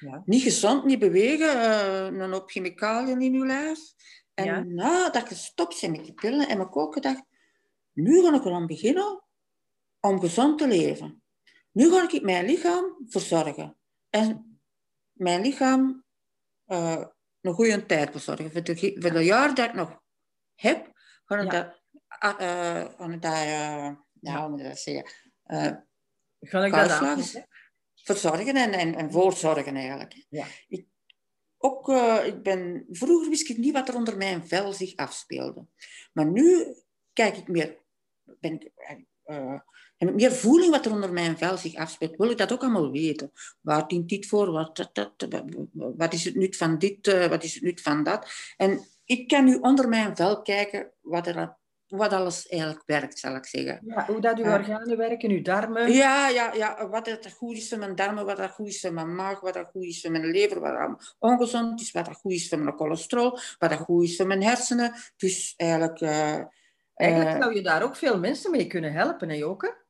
Ja. 0.00 0.22
Niet 0.24 0.42
gezond, 0.42 0.84
niet 0.84 0.98
bewegen, 0.98 1.56
uh, 1.56 2.20
een 2.20 2.32
hoop 2.32 2.50
chemicaliën 2.50 3.22
in 3.22 3.32
je 3.32 3.46
lijf. 3.46 3.78
En 4.34 4.74
nadat 4.74 5.22
ik 5.22 5.28
gestopt 5.28 5.80
ben 5.80 5.90
met 5.90 6.04
die 6.04 6.14
pillen, 6.14 6.48
heb 6.48 6.60
ik 6.60 6.76
ook 6.76 6.94
gedacht, 6.94 7.22
nu 7.92 8.22
ga 8.22 8.34
ik 8.34 8.44
erom 8.44 8.66
beginnen 8.66 9.24
om 10.00 10.20
gezond 10.20 10.58
te 10.58 10.68
leven. 10.68 11.22
Nu 11.72 11.90
ga 11.90 12.10
ik 12.10 12.22
mijn 12.22 12.46
lichaam 12.46 12.96
verzorgen. 13.06 13.76
En 14.10 14.60
mijn 15.12 15.40
lichaam 15.40 16.04
uh, 16.66 17.04
een 17.40 17.52
goede 17.54 17.86
tijd 17.86 18.10
verzorgen. 18.10 18.52
Voor 18.52 18.62
de, 18.62 18.96
voor 19.00 19.12
de 19.12 19.24
jaren 19.24 19.54
dat 19.54 19.68
ik 19.68 19.74
nog 19.74 20.00
heb, 20.54 20.90
ga 21.24 21.36
ik 21.36 21.52
Ja. 21.52 21.62
dat, 21.62 21.82
uh, 22.22 22.84
ga 22.98 23.12
ik 23.12 23.22
dat 23.22 23.32
uh, 23.32 23.90
ja, 24.20 24.48
moet 24.48 24.60
ik 24.60 24.66
dat 24.66 24.78
zeggen? 24.78 25.04
Uh, 25.46 25.72
Ga 26.40 26.64
ik 26.64 26.72
dat 26.72 26.90
aan? 26.90 27.22
verzorgen 27.94 28.56
en, 28.56 28.72
en, 28.72 28.94
en 28.94 29.12
voortzorgen 29.12 29.76
eigenlijk. 29.76 30.26
Ja. 30.28 30.46
Ik, 30.68 30.86
ook, 31.58 31.88
eh, 31.88 32.26
ik 32.26 32.42
ben, 32.42 32.86
vroeger 32.90 33.28
wist 33.28 33.50
ik 33.50 33.58
niet 33.58 33.72
wat 33.72 33.88
er 33.88 33.94
onder 33.94 34.16
mijn 34.16 34.48
vel 34.48 34.72
zich 34.72 34.96
afspeelde. 34.96 35.66
Maar 36.12 36.26
nu 36.26 36.74
kijk 37.12 37.36
ik 37.36 37.48
meer, 37.48 37.78
ben 38.40 38.52
ik, 38.52 38.70
eh, 39.22 39.60
heb 39.96 40.08
ik 40.08 40.14
meer 40.14 40.32
voeling 40.32 40.70
wat 40.70 40.86
er 40.86 40.92
onder 40.92 41.12
mijn 41.12 41.38
vel 41.38 41.56
zich 41.56 41.74
afspeelt. 41.74 42.16
Wil 42.16 42.30
ik 42.30 42.38
dat 42.38 42.52
ook 42.52 42.62
allemaal 42.62 42.90
weten? 42.90 43.32
Waar 43.60 43.88
dient 43.88 44.08
dit 44.08 44.26
voor? 44.26 44.50
Wat, 44.50 44.76
dat, 44.76 44.94
dat, 44.94 45.44
wat 45.72 46.12
is 46.12 46.24
het 46.24 46.34
nut 46.34 46.56
van 46.56 46.78
dit? 46.78 47.06
eh, 47.06 47.28
wat 47.28 47.44
is 47.44 47.54
het 47.54 47.62
nut 47.62 47.80
van 47.80 48.02
dat? 48.02 48.30
En 48.56 48.86
ik 49.04 49.28
kan 49.28 49.44
nu 49.44 49.56
onder 49.56 49.88
mijn 49.88 50.16
vel 50.16 50.42
kijken 50.42 50.92
wat, 51.00 51.26
er, 51.26 51.56
wat 51.88 52.12
alles 52.12 52.48
eigenlijk 52.48 52.82
werkt, 52.86 53.18
zal 53.18 53.34
ik 53.36 53.46
zeggen. 53.46 53.80
Ja, 53.86 54.06
hoe 54.06 54.20
dat 54.20 54.38
uw 54.38 54.44
Ja. 54.44 54.54
organen 54.58 54.96
werken, 54.96 55.30
uw 55.30 55.42
darmen. 55.42 55.92
Ja, 55.92 56.28
ja, 56.28 56.52
ja, 56.54 56.88
wat 56.88 57.04
dat 57.04 57.32
goed 57.32 57.56
is 57.56 57.68
voor 57.68 57.78
mijn 57.78 57.94
darmen, 57.94 58.24
wat 58.26 58.36
dat 58.36 58.50
goed 58.50 58.66
is 58.68 58.80
voor 58.80 58.92
mijn 58.92 59.14
maag, 59.14 59.40
wat 59.40 59.54
dat 59.54 59.68
goed 59.70 59.84
is 59.84 60.00
voor 60.00 60.10
mijn 60.10 60.26
lever, 60.30 60.60
wat 60.60 61.14
ongezond 61.18 61.80
is, 61.80 61.90
wat 61.92 62.04
dat 62.06 62.16
goed 62.16 62.32
is 62.32 62.48
voor 62.48 62.58
mijn 62.58 62.76
cholesterol, 62.76 63.38
wat 63.58 63.70
dat 63.70 63.78
goed 63.78 64.04
is 64.04 64.16
voor 64.16 64.26
mijn 64.26 64.42
hersenen. 64.42 64.92
Dus 65.16 65.54
eigenlijk... 65.56 66.00
eh, 66.00 66.40
Eigenlijk 66.94 67.30
eh, 67.36 67.42
zou 67.42 67.54
je 67.54 67.62
daar 67.62 67.82
ook 67.82 67.96
veel 67.96 68.18
mensen 68.18 68.50
mee 68.50 68.66
kunnen 68.66 68.92
helpen, 68.92 69.28
hè, 69.28 69.34
Joke? 69.34 69.84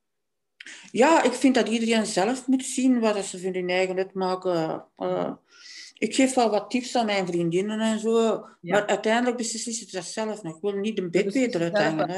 Ja, 0.90 1.22
ik 1.22 1.32
vind 1.32 1.54
dat 1.54 1.68
iedereen 1.68 2.06
zelf 2.06 2.46
moet 2.46 2.64
zien 2.64 3.00
wat 3.00 3.24
ze 3.24 3.40
van 3.40 3.54
hun 3.54 3.68
eigen 3.68 3.94
nut 3.94 4.14
maken. 4.14 4.86
Uh, 4.98 5.32
ik 5.98 6.14
geef 6.14 6.34
wel 6.34 6.50
wat 6.50 6.70
tips 6.70 6.96
aan 6.96 7.06
mijn 7.06 7.26
vriendinnen 7.26 7.80
en 7.80 7.98
zo. 7.98 8.46
Maar 8.60 8.86
uiteindelijk 8.86 9.36
beslissen 9.36 9.72
ze 9.72 9.96
dat 9.96 10.04
zelf 10.04 10.42
nog. 10.42 10.54
Ik 10.54 10.62
wil 10.62 10.72
niet 10.72 10.98
een 10.98 11.10
bed 11.10 11.32
beter 11.32 11.60
uithangen. 11.62 12.08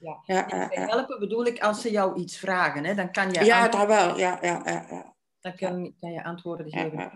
Ja. 0.00 0.22
Ja. 0.26 0.46
Ja, 0.48 0.68
helpen 0.70 1.18
bedoel 1.18 1.46
ik 1.46 1.60
als 1.60 1.80
ze 1.80 1.90
jou 1.90 2.20
iets 2.20 2.38
vragen. 2.38 2.84
Hè? 2.84 2.94
Dan 2.94 3.12
kan 3.12 3.32
je 3.32 3.44
ja, 3.44 3.68
dat 3.68 3.86
wel. 3.86 4.18
Ja, 4.18 4.38
ja, 4.42 4.62
ja, 4.64 5.14
Dan 5.40 5.56
kan, 5.56 5.94
kan 6.00 6.12
je 6.12 6.24
antwoorden 6.24 6.70
geven. 6.70 7.10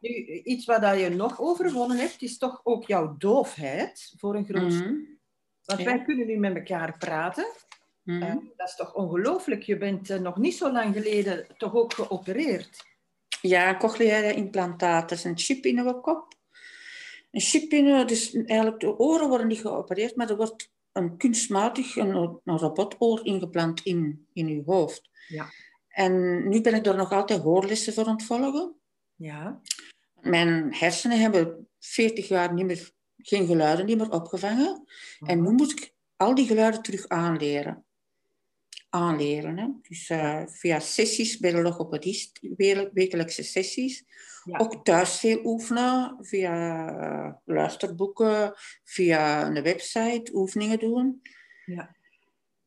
Nu, 0.00 0.08
iets 0.44 0.64
wat 0.64 0.98
je 0.98 1.08
nog 1.08 1.40
overwonnen 1.40 1.96
hebt, 1.96 2.22
is 2.22 2.38
toch 2.38 2.60
ook 2.64 2.86
jouw 2.86 3.14
doofheid 3.18 4.14
voor 4.18 4.34
een 4.34 4.44
groot 4.44 4.72
mhm. 4.72 4.94
Want 5.64 5.82
wij 5.82 6.02
kunnen 6.02 6.26
nu 6.26 6.36
met 6.36 6.54
elkaar 6.54 6.98
praten. 6.98 7.46
Mm 8.02 8.50
dat 8.56 8.68
is 8.68 8.76
toch 8.76 8.94
ongelooflijk. 8.94 9.62
Je 9.62 9.76
bent 9.76 10.10
uh, 10.10 10.18
nog 10.18 10.36
niet 10.36 10.54
zo 10.54 10.72
lang 10.72 10.94
geleden 10.94 11.46
toch 11.56 11.74
ook 11.74 11.92
geopereerd. 11.92 12.84
Ja, 13.42 13.76
cochleaire 13.76 14.34
implantaat. 14.34 15.08
Dat 15.08 15.18
is 15.18 15.24
een 15.24 15.38
chip 15.38 15.64
in 15.64 15.78
uw 15.78 16.00
kop. 16.00 16.34
Een 17.30 17.40
chip 17.40 17.72
in 17.72 18.06
dus 18.06 18.34
eigenlijk 18.34 18.80
de 18.80 18.98
oren 18.98 19.28
worden 19.28 19.46
niet 19.46 19.60
geopereerd, 19.60 20.16
maar 20.16 20.30
er 20.30 20.36
wordt 20.36 20.70
een 20.92 21.16
kunstmatig 21.16 21.96
een, 21.96 22.40
een 22.44 22.58
robotoor 22.58 23.26
ingeplant 23.26 23.80
in, 23.80 24.26
in 24.32 24.46
uw 24.46 24.64
hoofd. 24.64 25.08
Ja. 25.28 25.46
En 25.88 26.48
nu 26.48 26.60
ben 26.60 26.74
ik 26.74 26.86
er 26.86 26.96
nog 26.96 27.12
altijd 27.12 27.40
hoorlessen 27.40 27.92
voor 27.92 28.06
ontvolgen. 28.06 28.74
Ja. 29.14 29.60
Mijn 30.20 30.74
hersenen 30.74 31.20
hebben 31.20 31.68
40 31.78 32.28
jaar 32.28 32.52
niet 32.52 32.66
meer, 32.66 32.90
geen 33.16 33.46
geluiden 33.46 33.86
niet 33.86 33.98
meer 33.98 34.10
opgevangen. 34.10 34.84
En 35.18 35.42
nu 35.42 35.50
moet 35.50 35.70
ik 35.70 35.94
al 36.16 36.34
die 36.34 36.46
geluiden 36.46 36.82
terug 36.82 37.08
aanleren 37.08 37.84
aanleren. 38.92 39.58
Hè? 39.58 39.66
Dus 39.88 40.10
uh, 40.10 40.42
via 40.46 40.80
sessies 40.80 41.38
bij 41.38 41.50
de 41.50 41.62
logopedist, 41.62 42.40
wekelijkse 42.92 43.42
sessies. 43.42 44.04
Ook 44.44 44.84
thuis 44.84 45.18
veel 45.18 45.40
oefenen, 45.44 46.16
via 46.20 46.88
uh, 47.00 47.32
luisterboeken, 47.44 48.54
via 48.84 49.46
een 49.46 49.62
website 49.62 50.34
oefeningen 50.34 50.78
doen. 50.78 51.22
Ja. 51.64 51.96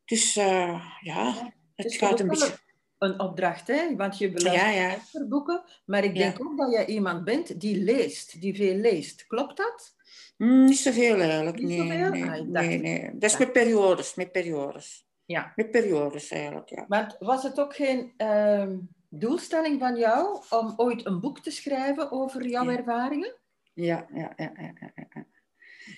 Dus 0.04 0.36
uh, 0.36 0.84
ja, 1.00 1.52
het 1.74 1.94
gaat 1.94 2.20
een 2.20 2.28
beetje... 2.28 2.64
Een 2.98 3.20
opdracht, 3.20 3.66
hè? 3.66 3.96
want 3.96 4.18
je 4.18 4.30
beluistert 4.30 4.74
ja, 4.74 5.20
ja. 5.20 5.26
boeken, 5.26 5.64
maar 5.84 6.04
ik 6.04 6.14
denk 6.14 6.40
ook 6.40 6.58
dat 6.58 6.72
je 6.72 6.86
iemand 6.86 7.24
bent 7.24 7.60
die 7.60 7.82
leest, 7.82 8.40
die 8.40 8.54
veel 8.54 8.74
leest. 8.74 9.26
Klopt 9.26 9.56
dat? 9.56 9.94
Mm, 10.36 10.64
niet 10.64 10.78
zoveel 10.78 11.20
eigenlijk, 11.20 11.58
niet 11.58 11.68
nee. 11.68 11.78
Zoveel? 11.78 12.10
Nee, 12.10 12.30
ah, 12.30 12.46
nee, 12.46 12.78
nee. 12.78 13.10
Dat 13.12 13.30
is 13.30 13.36
met 13.36 13.52
periodes, 13.52 14.14
met 14.14 14.32
periodes. 14.32 15.05
Ja. 15.26 15.52
Met 15.56 15.70
periodes 15.70 16.30
eigenlijk, 16.30 16.68
ja. 16.68 16.84
Maar 16.88 17.16
was 17.18 17.42
het 17.42 17.60
ook 17.60 17.74
geen 17.74 18.12
ehm, 18.16 18.76
doelstelling 19.08 19.80
van 19.80 19.96
jou 19.96 20.42
om 20.50 20.72
ooit 20.76 21.06
een 21.06 21.20
boek 21.20 21.40
te 21.40 21.50
schrijven 21.50 22.10
over 22.10 22.46
jouw 22.46 22.68
ervaringen? 22.68 23.36
Ja, 23.74 24.06
ja, 24.14 24.32
ja. 24.36 24.52
ja, 24.56 24.72
ja. 24.94 25.26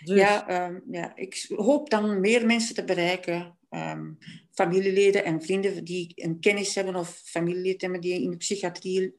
Dus... 0.05 0.17
Ja, 0.17 0.49
ehm, 0.49 0.79
ja, 0.91 1.17
ik 1.17 1.47
hoop 1.57 1.91
dan 1.91 2.21
meer 2.21 2.47
mensen 2.47 2.75
te 2.75 2.85
bereiken. 2.85 3.59
Ehm, 3.69 4.12
familieleden 4.51 5.25
en 5.25 5.43
vrienden 5.43 5.85
die 5.85 6.12
een 6.14 6.41
kennis 6.41 6.75
hebben 6.75 6.97
of 6.97 7.21
familieleden 7.25 7.81
hebben 7.81 8.01
die 8.01 8.23
in 8.23 8.31
de 8.31 8.37
psychiatrie 8.37 9.17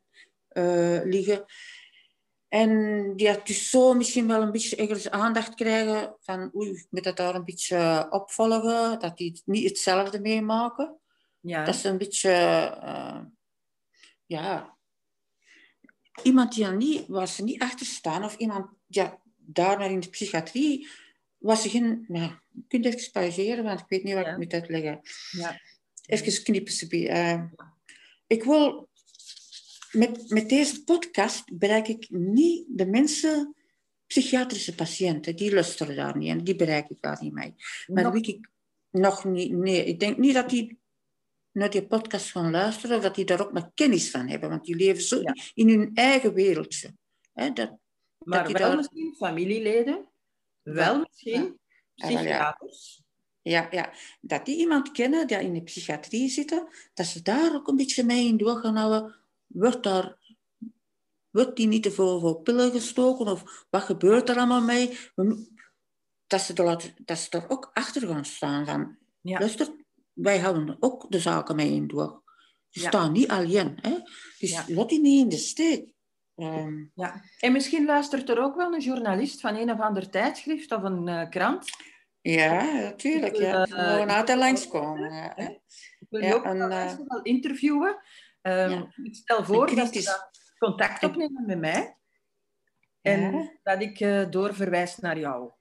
uh, 0.53 0.99
liggen. 1.03 1.45
En 2.49 3.13
die 3.15 3.27
had 3.27 3.47
dus 3.47 3.69
zo 3.69 3.93
misschien 3.93 4.27
wel 4.27 4.41
een 4.41 4.51
beetje 4.51 4.75
ergens 4.75 5.09
aandacht 5.09 5.55
krijgen 5.55 6.15
van 6.19 6.51
oei, 6.55 6.69
ik 6.69 6.87
moet 6.89 7.03
dat 7.03 7.17
daar 7.17 7.35
een 7.35 7.45
beetje 7.45 7.75
eh, 7.75 8.05
opvolgen, 8.09 8.99
dat 8.99 9.17
die 9.17 9.41
niet 9.45 9.69
hetzelfde 9.69 10.19
meemaken. 10.19 10.97
Ja. 11.39 11.63
Dat 11.63 11.75
is 11.75 11.83
een 11.83 11.97
beetje, 11.97 12.29
uh, 12.83 13.21
ja, 14.25 14.77
iemand 16.23 16.53
die 16.53 16.65
niet, 16.67 17.07
waar 17.07 17.27
ze 17.27 17.43
niet 17.43 17.61
achter 17.61 17.85
staan, 17.85 18.23
of 18.23 18.37
iemand 18.37 18.69
ja, 18.87 19.21
daar 19.35 19.77
naar 19.77 19.91
in 19.91 19.99
de 19.99 20.09
psychiatrie, 20.09 20.87
was 21.37 21.61
ze 21.61 21.69
geen, 21.69 22.05
nou, 22.07 22.31
je 22.49 22.63
kunt 22.67 22.85
even 22.85 23.11
pauzeren, 23.11 23.63
want 23.63 23.79
ik 23.79 23.85
weet 23.87 24.03
niet 24.03 24.13
wat 24.13 24.27
ik 24.27 24.37
moet 24.37 24.53
uitleggen. 24.53 24.99
Ja. 25.31 25.59
Even 26.05 26.43
knippen 26.43 26.73
ze 26.73 26.87
bij. 26.87 27.33
Uh, 27.33 27.43
ik 28.27 28.43
wil 28.43 28.88
met, 29.91 30.29
met 30.29 30.49
deze 30.49 30.83
podcast 30.83 31.57
bereik 31.57 31.87
ik 31.87 32.09
niet 32.09 32.65
de 32.67 32.85
mensen, 32.85 33.55
psychiatrische 34.07 34.75
patiënten, 34.75 35.35
die 35.35 35.53
luisteren 35.53 35.95
daar 35.95 36.17
niet 36.17 36.29
en 36.29 36.43
die 36.43 36.55
bereik 36.55 36.89
ik 36.89 37.01
daar 37.01 37.17
niet 37.21 37.33
mee. 37.33 37.55
Maar 37.87 38.03
nog, 38.03 38.15
ik 38.15 38.49
nog 38.89 39.25
niet, 39.25 39.51
nee, 39.51 39.85
ik 39.85 39.99
denk 39.99 40.17
niet 40.17 40.33
dat 40.33 40.49
die 40.49 40.79
naar 41.51 41.69
die 41.69 41.87
podcast 41.87 42.31
gaan 42.31 42.51
luisteren 42.51 42.97
of 42.97 43.03
dat 43.03 43.15
die 43.15 43.25
daar 43.25 43.41
ook 43.41 43.53
maar 43.53 43.71
kennis 43.73 44.11
van 44.11 44.27
hebben, 44.27 44.49
want 44.49 44.65
die 44.65 44.75
leven 44.75 45.03
zo 45.03 45.21
in 45.53 45.69
hun 45.69 45.91
eigen 45.93 46.33
wereldje. 46.33 46.93
Hè, 47.33 47.53
dat, 47.53 47.77
maar 48.17 48.43
dat 48.43 48.51
wel 48.51 48.67
daar... 48.67 48.77
misschien 48.77 49.15
familieleden, 49.17 50.05
wel 50.61 50.99
misschien 50.99 51.59
psychiaters. 51.95 53.01
Ja, 53.41 53.67
ja, 53.71 53.93
dat 54.21 54.45
die 54.45 54.57
iemand 54.57 54.91
kennen 54.91 55.27
die 55.27 55.37
in 55.37 55.53
de 55.53 55.63
psychiatrie 55.63 56.29
zitten, 56.29 56.67
dat 56.93 57.05
ze 57.05 57.21
daar 57.21 57.55
ook 57.55 57.67
een 57.67 57.75
beetje 57.75 58.03
mee 58.03 58.27
in 58.27 58.37
doorgaan 58.37 58.75
houden 58.75 59.18
wordt, 59.49 59.83
daar, 59.83 60.17
wordt 61.29 61.55
die 61.55 61.67
niet 61.67 61.83
te 61.83 61.91
veel 61.91 62.19
voor 62.19 62.41
pillen 62.41 62.71
gestoken? 62.71 63.27
Of 63.27 63.65
wat 63.69 63.81
gebeurt 63.81 64.29
er 64.29 64.37
allemaal 64.37 64.61
mee? 64.61 64.97
Dat 66.27 66.41
ze, 66.41 66.53
er, 66.53 66.93
dat 67.05 67.17
ze 67.17 67.29
er 67.29 67.49
ook 67.49 67.69
achter 67.73 68.07
gaan 68.07 68.25
staan 68.25 68.65
van... 68.65 68.97
Ja. 69.21 69.39
Luister, 69.39 69.67
wij 70.13 70.39
houden 70.39 70.77
ook 70.79 71.11
de 71.11 71.19
zaken 71.19 71.55
mee 71.55 71.71
in 71.71 71.87
door. 71.87 72.23
Ze 72.69 72.79
staan 72.79 73.11
niet 73.11 73.27
alleen. 73.27 73.77
Hè? 73.81 73.97
Dus 74.37 74.51
ja. 74.51 74.63
laat 74.67 74.89
die 74.89 74.99
niet 74.99 75.23
in 75.23 75.29
de 75.29 75.37
steek. 75.37 75.93
Ehm, 76.35 76.85
ja. 76.93 77.21
En 77.39 77.51
misschien 77.51 77.85
luistert 77.85 78.29
er 78.29 78.39
ook 78.39 78.55
wel 78.55 78.73
een 78.73 78.81
journalist 78.81 79.41
van 79.41 79.55
een 79.55 79.71
of 79.71 79.79
ander 79.79 80.09
tijdschrift 80.09 80.71
of 80.71 80.83
een 80.83 81.07
uh, 81.07 81.29
krant. 81.29 81.69
Ja, 82.21 82.73
natuurlijk. 82.73 83.35
Ja. 83.35 83.67
Uh, 83.67 84.17
altijd 84.17 84.37
langskomen. 84.37 85.13
Ja, 85.13 85.37
Ik 85.37 86.07
wil 86.09 86.21
je 86.21 86.33
ook 86.33 86.43
wel, 86.43 86.71
uh, 86.71 86.93
wel 87.07 87.21
interviewen. 87.21 87.97
Um, 88.41 88.91
Ik 89.03 89.15
stel 89.15 89.43
voor 89.43 89.75
dat 89.75 89.93
ze 89.93 90.27
contact 90.57 91.03
opnemen 91.03 91.45
met 91.45 91.59
mij 91.59 91.97
en 93.01 93.51
dat 93.63 93.81
ik 93.81 93.99
uh, 93.99 94.29
doorverwijs 94.29 94.97
naar 94.97 95.19
jou. 95.19 95.51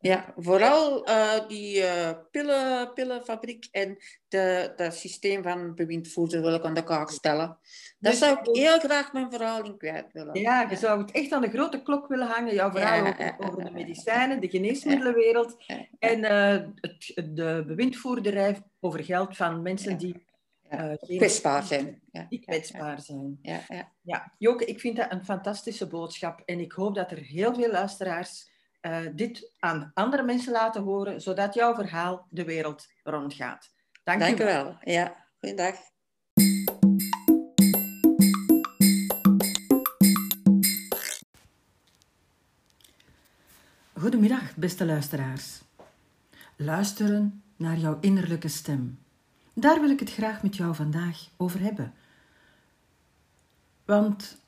Ja, 0.00 0.34
vooral 0.36 1.08
uh, 1.08 1.48
die 1.48 1.76
uh, 1.76 2.10
pillen, 2.30 2.92
pillenfabriek 2.92 3.68
en 3.70 3.96
dat 4.76 4.94
systeem 4.94 5.42
van 5.42 5.74
bewindvoerder 5.74 6.40
wil 6.40 6.54
ik 6.54 6.64
aan 6.64 6.74
de 6.74 6.84
kaak 6.84 7.10
stellen. 7.10 7.58
Daar 7.98 8.12
dus, 8.12 8.18
zou 8.20 8.38
ik 8.38 8.56
heel 8.56 8.78
graag 8.78 9.12
mijn 9.12 9.30
verhaal 9.30 9.64
in 9.64 9.76
kwijt 9.76 10.12
willen. 10.12 10.40
Ja, 10.40 10.70
je 10.70 10.76
zou 10.76 11.00
het 11.00 11.10
echt 11.10 11.32
aan 11.32 11.42
de 11.42 11.50
grote 11.50 11.82
klok 11.82 12.08
willen 12.08 12.26
hangen. 12.26 12.54
Jouw 12.54 12.70
verhaal 12.70 13.06
over, 13.06 13.34
over, 13.38 13.64
de 13.64 13.70
medicijnen, 13.70 14.40
de 14.40 14.48
geneesmiddelenwereld 14.48 15.56
en 15.98 16.22
het, 16.74 17.12
de 17.34 17.64
bewindvoerderij 17.66 18.62
over 18.80 19.04
geld 19.04 19.36
van 19.36 19.62
mensen 19.62 19.98
die 19.98 20.26
uh, 20.70 21.16
kwetsbaar 21.18 21.62
zijn. 21.62 22.00
Ja. 22.12 22.26
Die 22.28 22.40
kwetsbaar 22.40 23.00
zijn. 23.00 23.38
Ja, 23.42 23.60
ja. 23.68 23.92
ja, 24.02 24.32
Joke, 24.38 24.64
ik 24.64 24.80
vind 24.80 24.96
dat 24.96 25.12
een 25.12 25.24
fantastische 25.24 25.86
boodschap. 25.86 26.42
En 26.44 26.60
ik 26.60 26.72
hoop 26.72 26.94
dat 26.94 27.10
er 27.10 27.18
heel 27.18 27.54
veel 27.54 27.70
luisteraars 27.70 28.50
uh, 28.82 28.98
dit 29.14 29.52
aan 29.58 29.90
andere 29.94 30.22
mensen 30.22 30.52
laten 30.52 30.82
horen, 30.82 31.20
zodat 31.20 31.54
jouw 31.54 31.74
verhaal 31.74 32.26
de 32.30 32.44
wereld 32.44 32.86
rondgaat. 33.02 33.70
Dank, 34.04 34.20
Dank 34.20 34.40
u 34.40 34.44
wel. 34.44 34.64
wel. 34.64 34.76
Ja, 34.80 35.26
goeiedag. 35.40 35.74
Goedemiddag, 43.92 44.56
beste 44.56 44.84
luisteraars. 44.84 45.60
Luisteren 46.56 47.42
naar 47.56 47.76
jouw 47.76 47.98
innerlijke 48.00 48.48
stem. 48.48 48.98
Daar 49.60 49.80
wil 49.80 49.90
ik 49.90 50.00
het 50.00 50.12
graag 50.12 50.42
met 50.42 50.56
jou 50.56 50.74
vandaag 50.74 51.28
over 51.36 51.60
hebben. 51.60 51.92
Want 53.84 54.40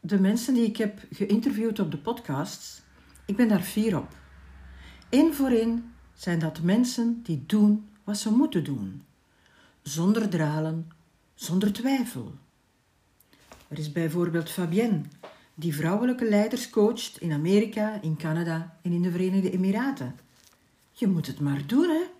de 0.00 0.20
mensen 0.20 0.54
die 0.54 0.64
ik 0.64 0.76
heb 0.76 1.00
geïnterviewd 1.10 1.78
op 1.78 1.90
de 1.90 1.98
podcasts, 1.98 2.82
ik 3.26 3.36
ben 3.36 3.48
daar 3.48 3.62
fier 3.62 3.98
op. 3.98 4.16
Eén 5.10 5.34
voor 5.34 5.50
één 5.50 5.92
zijn 6.14 6.38
dat 6.38 6.62
mensen 6.62 7.20
die 7.22 7.44
doen 7.46 7.88
wat 8.04 8.18
ze 8.18 8.30
moeten 8.30 8.64
doen, 8.64 9.04
zonder 9.82 10.28
dralen, 10.28 10.92
zonder 11.34 11.72
twijfel. 11.72 12.34
Er 13.68 13.78
is 13.78 13.92
bijvoorbeeld 13.92 14.50
Fabienne, 14.50 15.00
die 15.54 15.74
vrouwelijke 15.74 16.28
leiders 16.28 16.70
coacht 16.70 17.20
in 17.20 17.32
Amerika, 17.32 18.02
in 18.02 18.16
Canada 18.16 18.78
en 18.82 18.92
in 18.92 19.02
de 19.02 19.10
Verenigde 19.10 19.50
Emiraten. 19.50 20.18
Je 20.92 21.06
moet 21.06 21.26
het 21.26 21.40
maar 21.40 21.66
doen, 21.66 21.88
hè? 21.88 22.15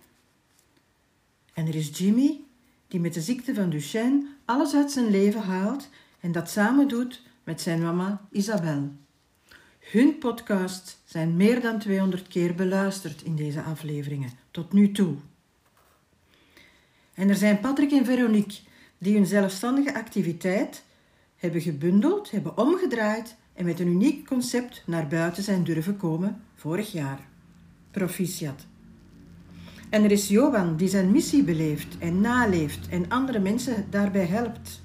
En 1.57 1.67
er 1.67 1.75
is 1.75 1.97
Jimmy, 1.97 2.39
die 2.87 2.99
met 2.99 3.13
de 3.13 3.21
ziekte 3.21 3.53
van 3.53 3.69
Duchenne 3.69 4.27
alles 4.45 4.73
uit 4.73 4.91
zijn 4.91 5.09
leven 5.09 5.41
haalt 5.41 5.89
en 6.19 6.31
dat 6.31 6.49
samen 6.49 6.87
doet 6.87 7.21
met 7.43 7.61
zijn 7.61 7.81
mama 7.81 8.21
Isabel. 8.31 8.91
Hun 9.79 10.17
podcasts 10.17 10.97
zijn 11.05 11.35
meer 11.35 11.61
dan 11.61 11.79
200 11.79 12.27
keer 12.27 12.55
beluisterd 12.55 13.21
in 13.21 13.35
deze 13.35 13.61
afleveringen, 13.61 14.29
tot 14.51 14.73
nu 14.73 14.91
toe. 14.91 15.15
En 17.13 17.29
er 17.29 17.35
zijn 17.35 17.59
Patrick 17.59 17.91
en 17.91 18.05
Veronique, 18.05 18.59
die 18.97 19.15
hun 19.15 19.25
zelfstandige 19.25 19.93
activiteit 19.93 20.83
hebben 21.35 21.61
gebundeld, 21.61 22.31
hebben 22.31 22.57
omgedraaid 22.57 23.35
en 23.53 23.65
met 23.65 23.79
een 23.79 23.87
uniek 23.87 24.27
concept 24.27 24.83
naar 24.85 25.07
buiten 25.07 25.43
zijn 25.43 25.63
durven 25.63 25.97
komen 25.97 26.43
vorig 26.55 26.91
jaar. 26.91 27.27
Proficiat. 27.91 28.65
En 29.89 30.03
er 30.03 30.11
is 30.11 30.27
Johan 30.27 30.75
die 30.75 30.87
zijn 30.87 31.11
missie 31.11 31.43
beleeft 31.43 31.97
en 31.97 32.21
naleeft 32.21 32.89
en 32.89 33.09
andere 33.09 33.39
mensen 33.39 33.85
daarbij 33.89 34.25
helpt. 34.25 34.81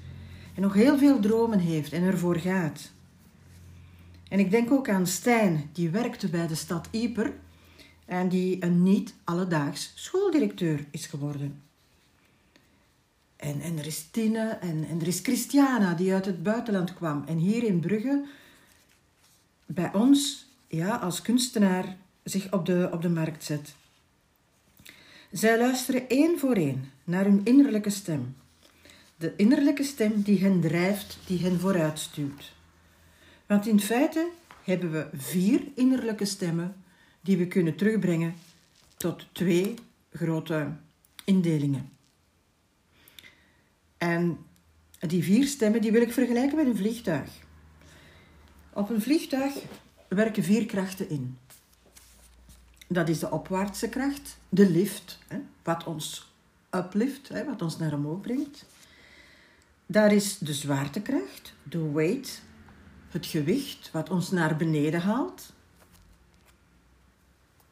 En 0.55 0.61
nog 0.61 0.73
heel 0.73 0.97
veel 0.97 1.19
dromen 1.19 1.59
heeft 1.59 1.93
en 1.93 2.03
ervoor 2.03 2.37
gaat. 2.37 2.91
En 4.29 4.39
ik 4.39 4.51
denk 4.51 4.71
ook 4.71 4.89
aan 4.89 5.07
Stijn, 5.07 5.69
die 5.73 5.89
werkte 5.89 6.29
bij 6.29 6.47
de 6.47 6.55
stad 6.55 6.87
Ieper 6.91 7.33
en 8.05 8.29
die 8.29 8.63
een 8.63 8.83
niet 8.83 9.13
alledaags 9.23 9.91
schooldirecteur 9.95 10.85
is 10.91 11.05
geworden. 11.05 11.61
En, 13.35 13.61
en 13.61 13.77
er 13.77 13.85
is 13.85 14.07
Tine 14.11 14.49
en, 14.49 14.87
en 14.89 15.01
er 15.01 15.07
is 15.07 15.19
Christiana 15.19 15.93
die 15.93 16.13
uit 16.13 16.25
het 16.25 16.43
buitenland 16.43 16.93
kwam 16.93 17.23
en 17.25 17.37
hier 17.37 17.63
in 17.63 17.79
Brugge 17.79 18.25
bij 19.65 19.93
ons 19.93 20.47
ja, 20.67 20.95
als 20.95 21.21
kunstenaar 21.21 21.97
zich 22.23 22.51
op 22.51 22.65
de, 22.65 22.89
op 22.91 23.01
de 23.01 23.09
markt 23.09 23.43
zet. 23.43 23.75
Zij 25.33 25.57
luisteren 25.57 26.09
één 26.09 26.39
voor 26.39 26.55
één 26.55 26.91
naar 27.03 27.25
hun 27.25 27.41
innerlijke 27.43 27.89
stem. 27.89 28.35
De 29.15 29.33
innerlijke 29.35 29.83
stem 29.83 30.21
die 30.21 30.39
hen 30.39 30.61
drijft, 30.61 31.17
die 31.25 31.39
hen 31.39 31.59
vooruit 31.59 31.99
stuurt. 31.99 32.53
Want 33.45 33.67
in 33.67 33.79
feite 33.79 34.29
hebben 34.63 34.91
we 34.91 35.07
vier 35.13 35.61
innerlijke 35.75 36.25
stemmen 36.25 36.75
die 37.21 37.37
we 37.37 37.47
kunnen 37.47 37.75
terugbrengen 37.75 38.33
tot 38.97 39.27
twee 39.31 39.73
grote 40.11 40.71
indelingen. 41.25 41.89
En 43.97 44.37
die 44.99 45.23
vier 45.23 45.45
stemmen 45.45 45.81
die 45.81 45.91
wil 45.91 46.01
ik 46.01 46.11
vergelijken 46.11 46.57
met 46.57 46.65
een 46.65 46.77
vliegtuig. 46.77 47.29
Op 48.73 48.89
een 48.89 49.01
vliegtuig 49.01 49.53
werken 50.07 50.43
vier 50.43 50.65
krachten 50.65 51.09
in. 51.09 51.37
Dat 52.87 53.09
is 53.09 53.19
de 53.19 53.31
opwaartse 53.31 53.89
kracht, 53.89 54.37
de 54.49 54.69
lift, 54.69 55.19
hè, 55.27 55.37
wat 55.63 55.83
ons 55.83 56.33
uplift, 56.71 57.29
hè, 57.29 57.45
wat 57.45 57.61
ons 57.61 57.77
naar 57.77 57.93
omhoog 57.93 58.21
brengt. 58.21 58.65
Daar 59.85 60.13
is 60.13 60.37
de 60.37 60.53
zwaartekracht, 60.53 61.53
de 61.63 61.91
weight, 61.91 62.41
het 63.09 63.25
gewicht, 63.25 63.91
wat 63.91 64.09
ons 64.09 64.31
naar 64.31 64.55
beneden 64.55 65.01
haalt. 65.01 65.53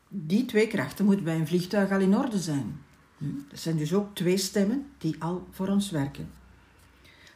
Die 0.08 0.46
twee 0.46 0.68
krachten 0.68 1.06
moeten 1.06 1.24
bij 1.24 1.36
een 1.36 1.48
vliegtuig 1.48 1.92
al 1.92 2.00
in 2.00 2.18
orde 2.18 2.40
zijn. 2.40 2.82
Hm, 3.18 3.26
dat 3.50 3.60
zijn 3.60 3.78
dus 3.78 3.94
ook 3.94 4.16
twee 4.16 4.38
stemmen 4.38 4.86
die 4.98 5.16
al 5.20 5.48
voor 5.52 5.68
ons 5.68 5.90
werken. 5.90 6.32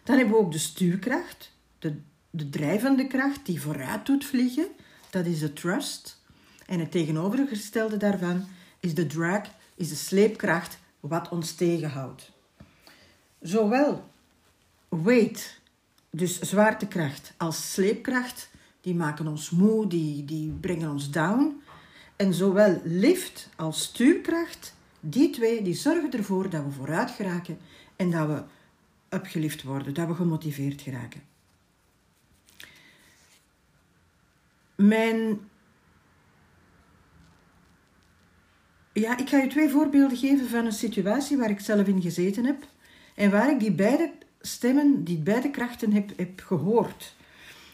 Dan 0.04 0.18
hebben 0.18 0.36
we 0.36 0.42
ook 0.42 0.52
de 0.52 0.58
stuurkracht, 0.58 1.52
de, 1.80 1.96
de 2.30 2.50
drijvende 2.50 3.08
kracht 3.08 3.46
die 3.46 3.62
vooruit 3.62 4.06
doet 4.06 4.26
vliegen. 4.26 4.68
Dat 5.10 5.26
is 5.26 5.40
de 5.40 5.54
trust. 5.54 6.24
En 6.66 6.80
het 6.80 6.92
tegenovergestelde 6.92 7.98
daarvan 7.98 8.48
is 8.80 8.96
de 8.96 9.08
drag, 9.08 9.42
is 9.76 9.90
de 9.90 9.96
sleepkracht 9.96 10.78
wat 11.00 11.30
ons 11.30 11.54
tegenhoudt. 11.54 12.32
Zowel 13.42 14.10
weight, 14.90 15.60
dus 16.10 16.40
zwaartekracht, 16.40 17.34
als 17.38 17.74
sleepkracht, 17.74 18.50
die 18.82 18.96
maken 18.96 19.28
ons 19.28 19.50
moe, 19.50 19.88
die, 19.88 20.26
die 20.26 20.52
brengen 20.52 20.92
ons 20.92 21.12
down. 21.12 21.62
En 22.16 22.34
zowel 22.34 22.82
lift 22.84 23.50
als 23.56 23.84
stuurkracht, 23.84 24.76
die 25.00 25.30
twee, 25.30 25.62
die 25.62 25.74
zorgen 25.74 26.12
ervoor 26.12 26.50
dat 26.50 26.64
we 26.64 26.72
vooruit 26.72 27.12
geraken 27.12 27.58
en 27.96 28.12
dat 28.12 28.28
we 28.28 28.44
opgelift 29.10 29.64
worden, 29.64 29.94
dat 29.94 30.08
we 30.08 30.16
gemotiveerd 30.16 30.82
geraken. 30.82 31.22
Mijn 34.76 35.40
Ja, 38.98 39.18
ik 39.18 39.30
ga 39.30 39.38
je 39.38 39.48
twee 39.48 39.70
voorbeelden 39.70 40.18
geven 40.18 40.50
van 40.50 40.66
een 40.66 40.72
situatie 40.72 41.38
waar 41.38 41.50
ik 41.50 41.60
zelf 41.60 41.88
in 41.88 42.02
gezeten 42.02 42.46
heb 42.46 42.64
en 43.16 43.32
waar 43.32 43.50
ik 43.50 43.60
die 43.60 43.72
beide 43.72 44.12
stemmen, 44.42 45.04
die 45.04 45.18
beide 45.18 45.50
krachten 45.50 45.92
heb, 45.92 46.12
heb 46.18 46.42
gehoord. 46.46 47.16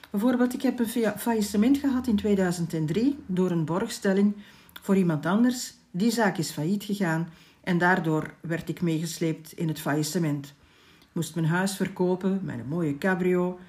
Bijvoorbeeld, 0.10 0.54
ik 0.54 0.62
heb 0.62 0.80
een 0.80 1.14
faillissement 1.18 1.78
gehad 1.78 2.08
in 2.08 2.16
2003 2.16 3.18
door 3.26 3.52
een 3.52 3.66
borgstelling 3.66 4.34
voor 4.82 4.96
iemand 4.98 5.26
anders. 5.26 5.74
Die 5.92 6.12
zaak 6.12 6.38
is 6.38 6.52
failliet 6.52 6.84
gegaan 6.84 7.30
en 7.64 7.78
daardoor 7.78 8.34
werd 8.40 8.70
ik 8.70 8.82
meegesleept 8.82 9.52
in 9.52 9.68
het 9.68 9.80
faillissement. 9.80 10.46
Ik 11.00 11.08
moest 11.12 11.36
mijn 11.36 11.48
huis 11.48 11.76
verkopen, 11.76 12.42
mijn 12.44 12.66
mooie 12.68 12.98
cabrio. 12.98 13.60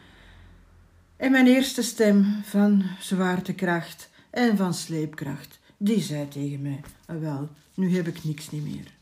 En 1.16 1.30
mijn 1.30 1.46
eerste 1.46 1.82
stem 1.82 2.24
van 2.42 2.82
zwaartekracht 3.00 4.10
en 4.30 4.56
van 4.56 4.74
sleepkracht 4.74 5.60
die 5.84 6.00
zei 6.00 6.28
tegen 6.28 6.62
mij: 6.62 6.80
ah, 7.06 7.20
Wel, 7.20 7.48
nu 7.74 7.96
heb 7.96 8.06
ik 8.06 8.24
niks 8.24 8.50
niet 8.50 8.64
meer. 8.64 8.92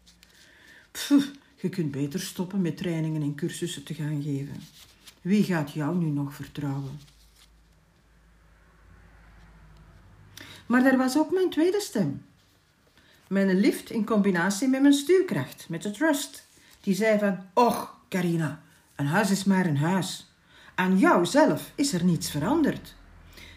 Pff, 0.90 1.30
je 1.56 1.68
kunt 1.68 1.90
beter 1.90 2.20
stoppen 2.20 2.60
met 2.60 2.76
trainingen 2.76 3.22
en 3.22 3.34
cursussen 3.34 3.84
te 3.84 3.94
gaan 3.94 4.22
geven. 4.22 4.60
Wie 5.20 5.44
gaat 5.44 5.72
jou 5.72 5.96
nu 5.96 6.06
nog 6.06 6.34
vertrouwen? 6.34 7.00
Maar 10.66 10.84
er 10.84 10.96
was 10.96 11.18
ook 11.18 11.30
mijn 11.30 11.50
tweede 11.50 11.80
stem. 11.80 12.24
Mijn 13.28 13.60
lift 13.60 13.90
in 13.90 14.04
combinatie 14.04 14.68
met 14.68 14.80
mijn 14.82 14.94
stuurkracht, 14.94 15.68
met 15.68 15.82
de 15.82 15.90
trust. 15.90 16.46
Die 16.80 16.94
zei 16.94 17.18
van, 17.18 17.38
och, 17.54 17.94
Carina, 18.08 18.62
een 18.96 19.06
huis 19.06 19.30
is 19.30 19.44
maar 19.44 19.66
een 19.66 19.76
huis. 19.76 20.32
Aan 20.74 20.98
jou 20.98 21.26
zelf 21.26 21.72
is 21.74 21.92
er 21.92 22.04
niets 22.04 22.30
veranderd. 22.30 22.94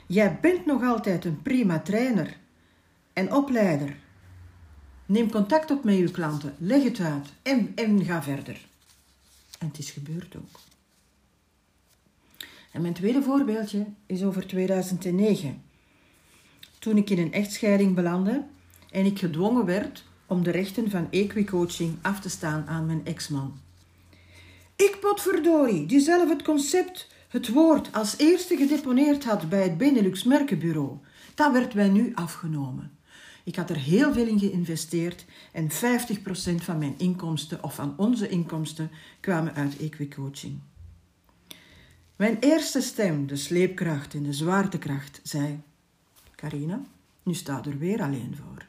Jij 0.08 0.40
bent 0.42 0.66
nog 0.66 0.84
altijd 0.84 1.26
een 1.26 1.42
prima 1.42 1.80
trainer 1.80 2.42
en 3.14 3.34
opleider. 3.34 3.96
Neem 5.06 5.32
contact 5.32 5.72
op 5.72 5.84
met 5.84 5.96
uw 5.96 6.12
klanten, 6.12 6.56
leg 6.58 6.84
het 6.84 7.00
uit 7.00 7.28
en, 7.42 7.72
en 7.76 8.06
ga 8.06 8.24
verder. 8.24 8.66
En 9.60 9.68
het 9.68 9.78
is 9.78 9.92
gebeurd 9.92 10.36
ook. 10.36 10.60
En 12.72 12.82
mijn 12.82 12.94
tweede 12.94 13.22
voorbeeldje 13.22 13.86
is 14.06 14.24
over 14.24 14.48
2009. 14.48 15.62
Toen 16.80 16.98
ik 16.98 17.10
in 17.10 17.20
een 17.20 17.34
echtscheiding 17.34 17.96
belandde 17.96 18.44
en 18.92 19.06
ik 19.06 19.20
gedwongen 19.20 19.66
werd 19.66 20.04
om 20.26 20.44
de 20.44 20.52
rechten 20.52 20.90
van 20.90 21.08
equicoaching 21.12 21.98
af 22.02 22.20
te 22.20 22.30
staan 22.30 22.68
aan 22.68 22.86
mijn 22.86 23.06
ex-man. 23.06 23.60
Ik 24.76 24.98
potverdorie, 25.00 25.86
die 25.86 26.00
zelf 26.00 26.30
het 26.30 26.42
concept, 26.42 27.08
het 27.28 27.48
woord 27.48 27.94
als 27.94 28.18
eerste 28.18 28.58
gedeponeerd 28.58 29.24
had 29.24 29.50
bij 29.50 29.64
het 29.64 29.78
Benelux 29.78 30.24
Merkenbureau. 30.24 30.98
Dat 31.36 31.52
werd 31.52 31.74
mij 31.74 31.90
nu 31.90 32.12
afgenomen. 32.16 32.98
Ik 33.44 33.56
had 33.56 33.70
er 33.70 33.78
heel 33.78 34.14
veel 34.14 34.28
in 34.28 34.40
geïnvesteerd 34.40 35.26
en 35.52 35.70
50% 35.72 35.76
van 36.56 36.78
mijn 36.78 36.96
inkomsten 36.98 37.64
of 37.64 37.76
van 37.76 37.94
onze 37.98 38.30
inkomsten 38.30 38.92
kwamen 39.20 39.54
uit 39.54 39.78
equicoaching. 39.78 40.60
Mijn 42.16 42.38
eerste 42.40 42.82
stem, 42.82 43.28
de 43.28 43.36
sleepkracht 43.36 44.14
en 44.14 44.24
de 44.24 44.34
zwaartekracht, 44.34 45.20
zei: 45.24 45.62
Carina, 46.36 46.82
nu 47.24 47.34
staat 47.34 47.66
er 47.66 47.78
weer 47.78 48.02
alleen 48.02 48.36
voor. 48.36 48.66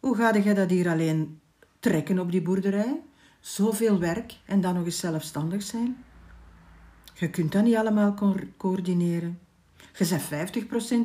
Hoe 0.00 0.16
ga 0.16 0.34
je 0.34 0.54
dat 0.54 0.70
hier 0.70 0.88
alleen 0.88 1.40
trekken 1.80 2.18
op 2.18 2.30
die 2.30 2.42
boerderij? 2.42 3.00
Zoveel 3.40 3.98
werk 3.98 4.38
en 4.44 4.60
dan 4.60 4.74
nog 4.74 4.84
eens 4.84 4.98
zelfstandig 4.98 5.62
zijn? 5.62 6.04
Je 7.14 7.30
kunt 7.30 7.52
dat 7.52 7.64
niet 7.64 7.76
allemaal 7.76 8.14
coördineren. 8.56 9.38
Je 9.98 10.04
zet 10.04 10.22
50% 10.22 10.26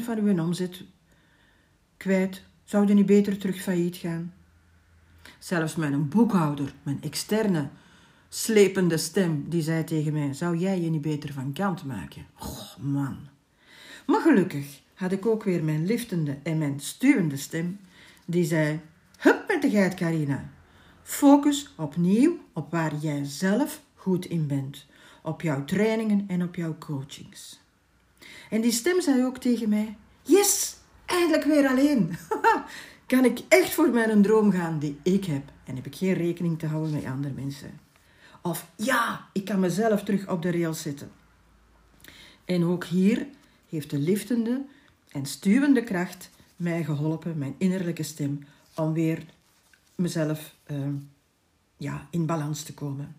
van 0.03 0.25
je 0.25 0.41
omzet 0.41 0.83
kwijt 1.97 2.43
Zouden 2.71 2.95
niet 2.95 3.05
beter 3.05 3.37
terug 3.37 3.61
failliet 3.61 3.95
gaan? 3.95 4.33
Zelfs 5.39 5.75
mijn 5.75 6.09
boekhouder, 6.09 6.73
mijn 6.83 7.01
externe, 7.01 7.69
slepende 8.29 8.97
stem, 8.97 9.45
die 9.49 9.61
zei 9.61 9.83
tegen 9.83 10.13
mij: 10.13 10.33
Zou 10.33 10.57
jij 10.57 10.81
je 10.81 10.89
niet 10.89 11.01
beter 11.01 11.33
van 11.33 11.53
kant 11.53 11.85
maken? 11.85 12.25
Oh, 12.39 12.77
man. 12.77 13.17
Maar 14.05 14.21
gelukkig 14.21 14.81
had 14.93 15.11
ik 15.11 15.25
ook 15.25 15.43
weer 15.43 15.63
mijn 15.63 15.85
liftende 15.85 16.37
en 16.43 16.57
mijn 16.57 16.79
stuwende 16.79 17.37
stem, 17.37 17.79
die 18.25 18.45
zei: 18.45 18.79
Hup 19.17 19.43
met 19.47 19.61
de 19.61 19.69
geit, 19.69 19.93
Carina. 19.93 20.49
Focus 21.03 21.73
opnieuw 21.77 22.37
op 22.53 22.71
waar 22.71 22.95
jij 22.95 23.23
zelf 23.23 23.81
goed 23.95 24.25
in 24.25 24.47
bent, 24.47 24.85
op 25.21 25.41
jouw 25.41 25.65
trainingen 25.65 26.25
en 26.27 26.43
op 26.43 26.55
jouw 26.55 26.77
coachings. 26.77 27.59
En 28.49 28.61
die 28.61 28.71
stem 28.71 29.01
zei 29.01 29.25
ook 29.25 29.37
tegen 29.37 29.69
mij: 29.69 29.97
Yes, 30.21 30.79
eindelijk 31.11 31.43
weer 31.43 31.67
alleen. 31.67 32.17
kan 33.11 33.25
ik 33.25 33.39
echt 33.47 33.73
voor 33.73 33.89
mijn 33.89 34.21
droom 34.21 34.51
gaan 34.51 34.79
die 34.79 34.99
ik 35.03 35.25
heb 35.25 35.43
en 35.63 35.75
heb 35.75 35.85
ik 35.85 35.95
geen 35.95 36.13
rekening 36.13 36.59
te 36.59 36.67
houden 36.67 36.91
met 36.91 37.05
andere 37.05 37.33
mensen. 37.33 37.79
Of 38.41 38.67
ja, 38.75 39.27
ik 39.33 39.45
kan 39.45 39.59
mezelf 39.59 40.03
terug 40.03 40.29
op 40.29 40.41
de 40.41 40.51
rails 40.51 40.81
zetten. 40.81 41.11
En 42.45 42.63
ook 42.63 42.85
hier 42.85 43.27
heeft 43.69 43.89
de 43.89 43.97
liftende 43.97 44.61
en 45.11 45.25
stuwende 45.25 45.83
kracht 45.83 46.29
mij 46.55 46.83
geholpen, 46.83 47.37
mijn 47.37 47.55
innerlijke 47.57 48.03
stem, 48.03 48.45
om 48.75 48.93
weer 48.93 49.25
mezelf 49.95 50.55
uh, 50.67 50.77
ja, 51.77 52.07
in 52.11 52.25
balans 52.25 52.63
te 52.63 52.73
komen. 52.73 53.15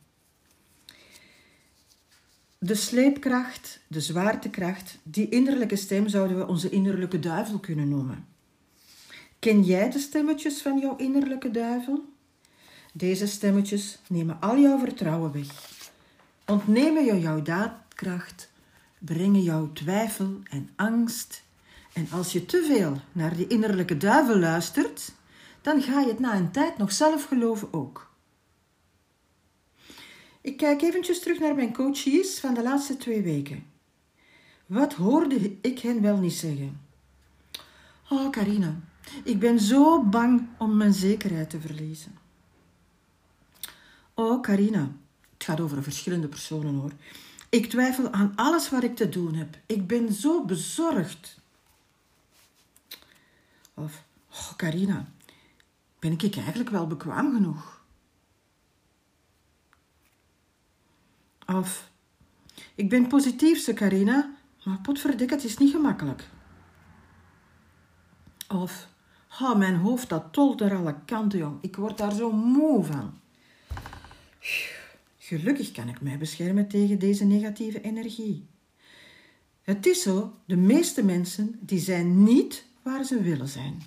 De 2.65 2.75
sleepkracht, 2.75 3.81
de 3.87 4.01
zwaartekracht, 4.01 4.99
die 5.03 5.29
innerlijke 5.29 5.77
stem 5.77 6.09
zouden 6.09 6.39
we 6.39 6.47
onze 6.47 6.71
innerlijke 6.71 7.19
duivel 7.19 7.59
kunnen 7.59 7.89
noemen. 7.89 8.27
Ken 9.39 9.63
jij 9.63 9.91
de 9.91 9.99
stemmetjes 9.99 10.63
van 10.63 10.79
jouw 10.79 10.97
innerlijke 10.97 11.51
duivel? 11.51 12.05
Deze 12.93 13.27
stemmetjes 13.27 13.99
nemen 14.09 14.41
al 14.41 14.59
jouw 14.59 14.79
vertrouwen 14.79 15.33
weg, 15.33 15.71
ontnemen 16.47 17.05
je 17.05 17.21
jouw 17.21 17.43
daadkracht, 17.43 18.51
brengen 18.99 19.43
jouw 19.43 19.73
twijfel 19.73 20.39
en 20.51 20.71
angst. 20.77 21.43
En 21.93 22.07
als 22.11 22.33
je 22.33 22.47
te 22.47 22.65
veel 22.67 23.01
naar 23.13 23.37
die 23.37 23.47
innerlijke 23.47 23.97
duivel 23.97 24.39
luistert, 24.39 25.13
dan 25.63 25.83
ga 25.83 26.01
je 26.01 26.09
het 26.09 26.19
na 26.19 26.35
een 26.35 26.51
tijd 26.51 26.79
nog 26.79 26.93
zelf 26.93 27.25
geloven 27.25 27.73
ook. 27.73 28.12
Ik 30.43 30.57
kijk 30.57 30.83
eventjes 30.83 31.21
terug 31.21 31.39
naar 31.39 31.55
mijn 31.55 31.73
coaches 31.73 32.41
van 32.41 32.55
de 32.55 32.63
laatste 32.63 32.97
twee 32.97 33.23
weken. 33.23 33.67
Wat 34.67 34.93
hoorde 34.93 35.57
ik 35.61 35.79
hen 35.79 36.03
wel 36.03 36.17
niet 36.17 36.33
zeggen? 36.33 36.81
Oh, 38.09 38.31
Carina, 38.31 38.81
ik 39.25 39.39
ben 39.39 39.61
zo 39.61 40.03
bang 40.03 40.49
om 40.59 40.77
mijn 40.77 40.93
zekerheid 40.93 41.51
te 41.51 41.61
verliezen. 41.61 42.19
Oh, 44.15 44.41
Carina, 44.41 44.93
het 45.33 45.45
gaat 45.45 45.61
over 45.61 45.83
verschillende 45.83 46.29
personen 46.29 46.75
hoor. 46.75 46.93
Ik 47.49 47.71
twijfel 47.71 48.11
aan 48.11 48.33
alles 48.37 48.71
wat 48.71 48.83
ik 48.83 48.97
te 48.97 49.09
doen 49.09 49.35
heb. 49.35 49.59
Ik 49.67 49.87
ben 49.87 50.13
zo 50.13 50.45
bezorgd. 50.45 51.41
Of, 53.75 54.05
oh, 54.31 54.53
Carina, 54.57 55.07
ben 55.99 56.13
ik 56.13 56.37
eigenlijk 56.37 56.71
wel 56.71 56.87
bekwaam 56.87 57.35
genoeg? 57.35 57.82
Of, 61.55 61.91
ik 62.75 62.89
ben 62.89 63.07
positiefste, 63.07 63.73
Carina, 63.73 64.35
maar 64.65 64.79
potverdik, 64.83 65.31
het 65.31 65.45
is 65.45 65.59
niet 65.59 65.71
gemakkelijk. 65.71 66.29
Of, 68.49 68.89
oh, 69.41 69.57
mijn 69.57 69.77
hoofd 69.77 70.09
dat 70.09 70.33
tolt 70.33 70.61
naar 70.61 70.77
alle 70.77 70.95
kanten, 71.05 71.39
jong. 71.39 71.59
Ik 71.61 71.77
word 71.77 71.99
daar 71.99 72.13
zo 72.13 72.33
moe 72.33 72.85
van. 72.85 73.21
Gelukkig 75.19 75.73
kan 75.73 75.89
ik 75.89 76.01
mij 76.01 76.19
beschermen 76.19 76.69
tegen 76.69 76.99
deze 76.99 77.25
negatieve 77.25 77.81
energie. 77.81 78.47
Het 79.63 79.87
is 79.87 80.03
zo, 80.03 80.35
de 80.45 80.57
meeste 80.57 81.05
mensen 81.05 81.59
die 81.61 81.79
zijn 81.79 82.23
niet 82.23 82.65
waar 82.83 83.05
ze 83.05 83.23
willen 83.23 83.49
zijn. 83.49 83.83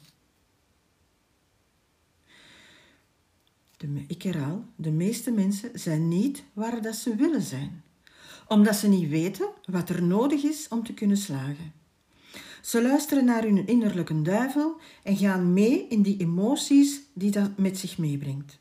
De, 3.78 4.04
ik 4.08 4.22
herhaal, 4.22 4.66
de 4.76 4.92
meeste 4.92 5.32
mensen 5.32 5.70
zijn 5.74 6.08
niet 6.08 6.44
waar 6.54 6.82
dat 6.82 6.96
ze 6.96 7.16
willen 7.16 7.42
zijn, 7.42 7.84
omdat 8.48 8.76
ze 8.76 8.88
niet 8.88 9.10
weten 9.10 9.50
wat 9.66 9.90
er 9.90 10.04
nodig 10.04 10.44
is 10.44 10.68
om 10.70 10.84
te 10.84 10.94
kunnen 10.94 11.18
slagen. 11.18 11.74
Ze 12.62 12.82
luisteren 12.82 13.26
naar 13.26 13.44
hun 13.44 13.68
innerlijke 13.68 14.22
duivel 14.22 14.80
en 15.04 15.18
gaan 15.18 15.54
mee 15.54 15.88
in 15.88 16.02
die 16.02 16.18
emoties 16.18 17.02
die 17.14 17.32
dat 17.32 17.58
met 17.58 17.78
zich 17.78 17.98
meebrengt. 17.98 18.60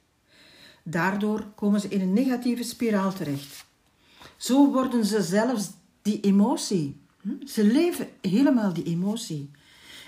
Daardoor 0.83 1.47
komen 1.55 1.81
ze 1.81 1.89
in 1.89 2.01
een 2.01 2.13
negatieve 2.13 2.63
spiraal 2.63 3.13
terecht. 3.13 3.67
Zo 4.37 4.73
worden 4.73 5.05
ze 5.05 5.23
zelfs 5.23 5.71
die 6.03 6.21
emotie. 6.21 6.97
Hm? 7.21 7.47
Ze 7.47 7.65
leven 7.65 8.09
helemaal 8.21 8.73
die 8.73 8.85
emotie. 8.85 9.51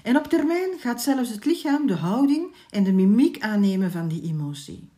En 0.02 0.16
op 0.16 0.24
termijn 0.24 0.78
gaat 0.78 1.02
zelfs 1.02 1.30
het 1.30 1.44
lichaam 1.44 1.86
de 1.86 1.94
houding 1.94 2.54
en 2.70 2.84
de 2.84 2.92
mimiek 2.92 3.40
aannemen 3.40 3.90
van 3.90 4.08
die 4.08 4.22
emotie. 4.22 4.88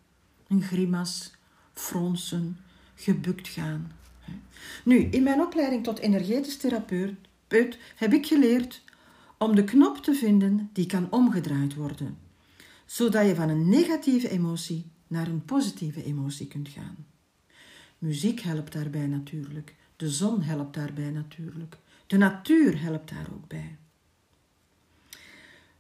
Een 0.49 0.63
grimas, 0.63 1.35
fronsen, 1.73 2.57
gebukt 2.95 3.49
gaan. 3.49 3.93
Nu, 4.85 4.99
in 4.99 5.23
mijn 5.23 5.41
opleiding 5.41 5.85
tot 5.85 5.99
energetisch 5.99 6.57
therapeut 6.57 7.79
heb 7.97 8.13
ik 8.13 8.27
geleerd 8.27 8.83
om 9.39 9.55
de 9.55 9.65
knop 9.65 9.97
te 9.97 10.15
vinden 10.15 10.71
die 10.73 10.87
kan 10.87 11.11
omgedraaid 11.11 11.75
worden, 11.75 12.19
zodat 12.87 13.27
je 13.27 13.35
van 13.35 13.49
een 13.49 13.69
negatieve 13.69 14.31
emotie 14.31 14.91
naar 15.07 15.27
een 15.27 15.45
positieve 15.45 16.05
emotie 16.05 16.47
kunt 16.47 16.69
gaan. 16.69 17.07
Muziek 17.99 18.41
helpt 18.41 18.73
daarbij 18.73 19.07
natuurlijk, 19.07 19.75
de 19.97 20.11
zon 20.11 20.43
helpt 20.43 20.75
daarbij 20.75 21.11
natuurlijk, 21.11 21.77
de 22.07 22.17
natuur 22.17 22.81
helpt 22.81 23.11
daar 23.11 23.27
ook 23.33 23.49
bij. 23.49 23.77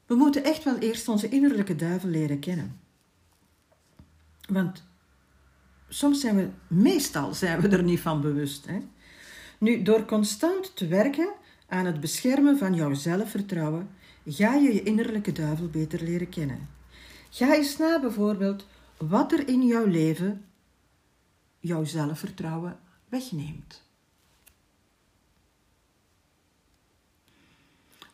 We 0.07 0.15
moeten 0.15 0.45
echt 0.45 0.65
wel 0.65 0.79
eerst 0.79 1.09
onze 1.09 1.29
innerlijke 1.29 1.77
duivel 1.77 2.09
leren 2.09 2.39
kennen. 2.39 2.81
Want 4.49 4.85
soms 5.89 6.21
zijn 6.21 6.37
we, 6.37 6.49
meestal 6.67 7.35
zijn 7.35 7.61
we 7.61 7.69
er 7.69 7.83
niet 7.83 8.01
van 8.01 8.21
bewust. 8.21 8.67
Hè? 8.67 8.79
Nu, 9.59 9.83
door 9.83 10.05
constant 10.05 10.77
te 10.77 10.87
werken 10.87 11.29
aan 11.67 11.85
het 11.85 12.01
beschermen 12.01 12.59
van 12.59 12.75
jouw 12.75 12.95
zelfvertrouwen, 12.95 13.91
ga 14.27 14.55
je 14.55 14.75
je 14.75 14.83
innerlijke 14.83 15.33
duivel 15.33 15.69
beter 15.69 16.03
leren 16.03 16.29
kennen. 16.29 16.69
Ga 17.31 17.55
eens 17.55 17.77
na 17.77 18.01
bijvoorbeeld 18.01 18.67
wat 18.97 19.33
er 19.33 19.49
in 19.49 19.67
jouw 19.67 19.87
leven 19.87 20.45
jouw 21.59 21.85
zelfvertrouwen 21.85 22.79
wegneemt. 23.09 23.83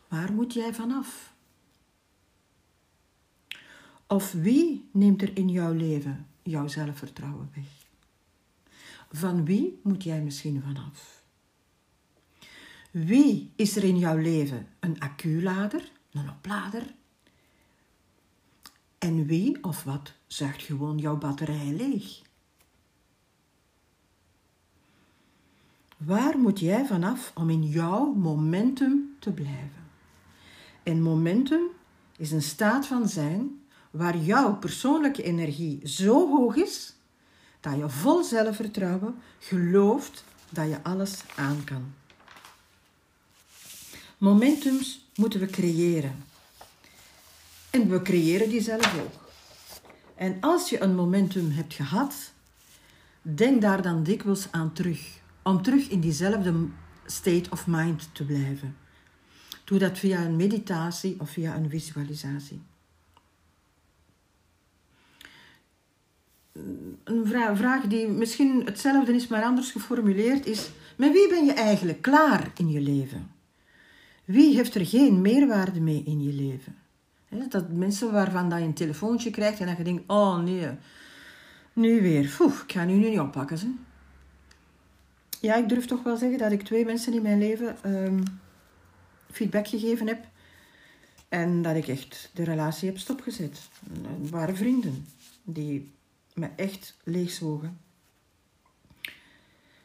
Waar 0.07 0.33
moet 0.33 0.53
jij 0.53 0.73
vanaf? 0.73 1.34
Of 4.07 4.31
wie 4.31 4.89
neemt 4.91 5.21
er 5.21 5.37
in 5.37 5.49
jouw 5.49 5.73
leven 5.73 6.27
jouw 6.43 6.67
zelfvertrouwen 6.67 7.49
weg? 7.55 7.65
Van 9.11 9.45
wie 9.45 9.79
moet 9.83 10.03
jij 10.03 10.21
misschien 10.21 10.61
vanaf? 10.61 11.23
Wie 12.91 13.51
is 13.55 13.75
er 13.75 13.83
in 13.83 13.97
jouw 13.97 14.17
leven 14.17 14.67
een 14.79 14.99
acculader, 14.99 15.91
een 16.11 16.29
oplader? 16.29 16.93
En 18.97 19.25
wie 19.25 19.63
of 19.63 19.83
wat 19.83 20.13
zuigt 20.27 20.61
gewoon 20.61 20.97
jouw 20.97 21.17
batterij 21.17 21.73
leeg? 21.73 22.21
Waar 25.97 26.37
moet 26.37 26.59
jij 26.59 26.85
vanaf 26.85 27.31
om 27.35 27.49
in 27.49 27.63
jouw 27.63 28.13
momentum 28.13 29.15
te 29.19 29.31
blijven? 29.31 29.83
En 30.83 31.01
momentum 31.01 31.63
is 32.17 32.31
een 32.31 32.41
staat 32.41 32.87
van 32.87 33.07
zijn 33.07 33.59
waar 33.97 34.17
jouw 34.17 34.55
persoonlijke 34.55 35.23
energie 35.23 35.87
zo 35.87 36.37
hoog 36.37 36.55
is 36.55 36.93
dat 37.59 37.77
je 37.77 37.89
vol 37.89 38.23
zelfvertrouwen 38.23 39.15
gelooft 39.39 40.23
dat 40.49 40.69
je 40.69 40.83
alles 40.83 41.21
aan 41.35 41.63
kan. 41.63 41.93
Momentums 44.17 45.07
moeten 45.15 45.39
we 45.39 45.45
creëren. 45.45 46.23
En 47.69 47.89
we 47.89 48.01
creëren 48.01 48.49
die 48.49 48.61
zelf 48.61 48.99
ook. 48.99 49.31
En 50.15 50.37
als 50.39 50.69
je 50.69 50.81
een 50.81 50.95
momentum 50.95 51.51
hebt 51.51 51.73
gehad, 51.73 52.33
denk 53.21 53.61
daar 53.61 53.81
dan 53.81 54.03
dikwijls 54.03 54.47
aan 54.51 54.73
terug. 54.73 55.19
Om 55.43 55.61
terug 55.61 55.87
in 55.87 55.99
diezelfde 55.99 56.67
state 57.05 57.49
of 57.49 57.67
mind 57.67 58.09
te 58.11 58.25
blijven. 58.25 58.77
Doe 59.63 59.79
dat 59.79 59.97
via 59.97 60.21
een 60.21 60.35
meditatie 60.35 61.19
of 61.19 61.29
via 61.29 61.55
een 61.55 61.69
visualisatie. 61.69 62.61
Een 67.03 67.27
vraag 67.55 67.81
die 67.81 68.07
misschien 68.07 68.65
hetzelfde 68.65 69.15
is, 69.15 69.27
maar 69.27 69.43
anders 69.43 69.71
geformuleerd 69.71 70.45
is: 70.45 70.69
met 70.95 71.11
wie 71.11 71.29
ben 71.29 71.45
je 71.45 71.53
eigenlijk 71.53 72.01
klaar 72.01 72.51
in 72.57 72.69
je 72.69 72.81
leven? 72.81 73.31
Wie 74.25 74.55
heeft 74.55 74.75
er 74.75 74.85
geen 74.85 75.21
meerwaarde 75.21 75.81
mee 75.81 76.03
in 76.05 76.23
je 76.23 76.33
leven? 76.33 76.75
Dat 77.49 77.71
mensen 77.71 78.11
waarvan 78.11 78.49
dat 78.49 78.59
je 78.59 78.65
een 78.65 78.73
telefoontje 78.73 79.29
krijgt 79.29 79.59
en 79.59 79.67
dat 79.67 79.77
je 79.77 79.83
denkt, 79.83 80.03
oh 80.07 80.37
nee, 80.37 80.69
nu 81.73 82.01
weer, 82.01 82.37
Oeh, 82.39 82.53
ik 82.67 82.71
ga 82.71 82.83
nu, 82.83 82.93
niet 82.93 83.19
oppakken. 83.19 83.85
Ja, 85.41 85.55
ik 85.55 85.69
durf 85.69 85.85
toch 85.85 86.03
wel 86.03 86.17
zeggen 86.17 86.37
dat 86.37 86.51
ik 86.51 86.61
twee 86.61 86.85
mensen 86.85 87.13
in 87.13 87.21
mijn 87.21 87.39
leven 87.39 87.93
um, 87.95 88.23
feedback 89.31 89.67
gegeven 89.67 90.07
heb. 90.07 90.25
En 91.29 91.61
dat 91.61 91.75
ik 91.75 91.87
echt 91.87 92.29
de 92.33 92.43
relatie 92.43 92.89
heb 92.89 92.97
stopgezet. 92.97 93.59
Het 94.19 94.29
waren 94.29 94.55
vrienden 94.55 95.05
die 95.43 95.93
me 96.35 96.49
echt 96.55 96.97
leegzogen. 97.03 97.79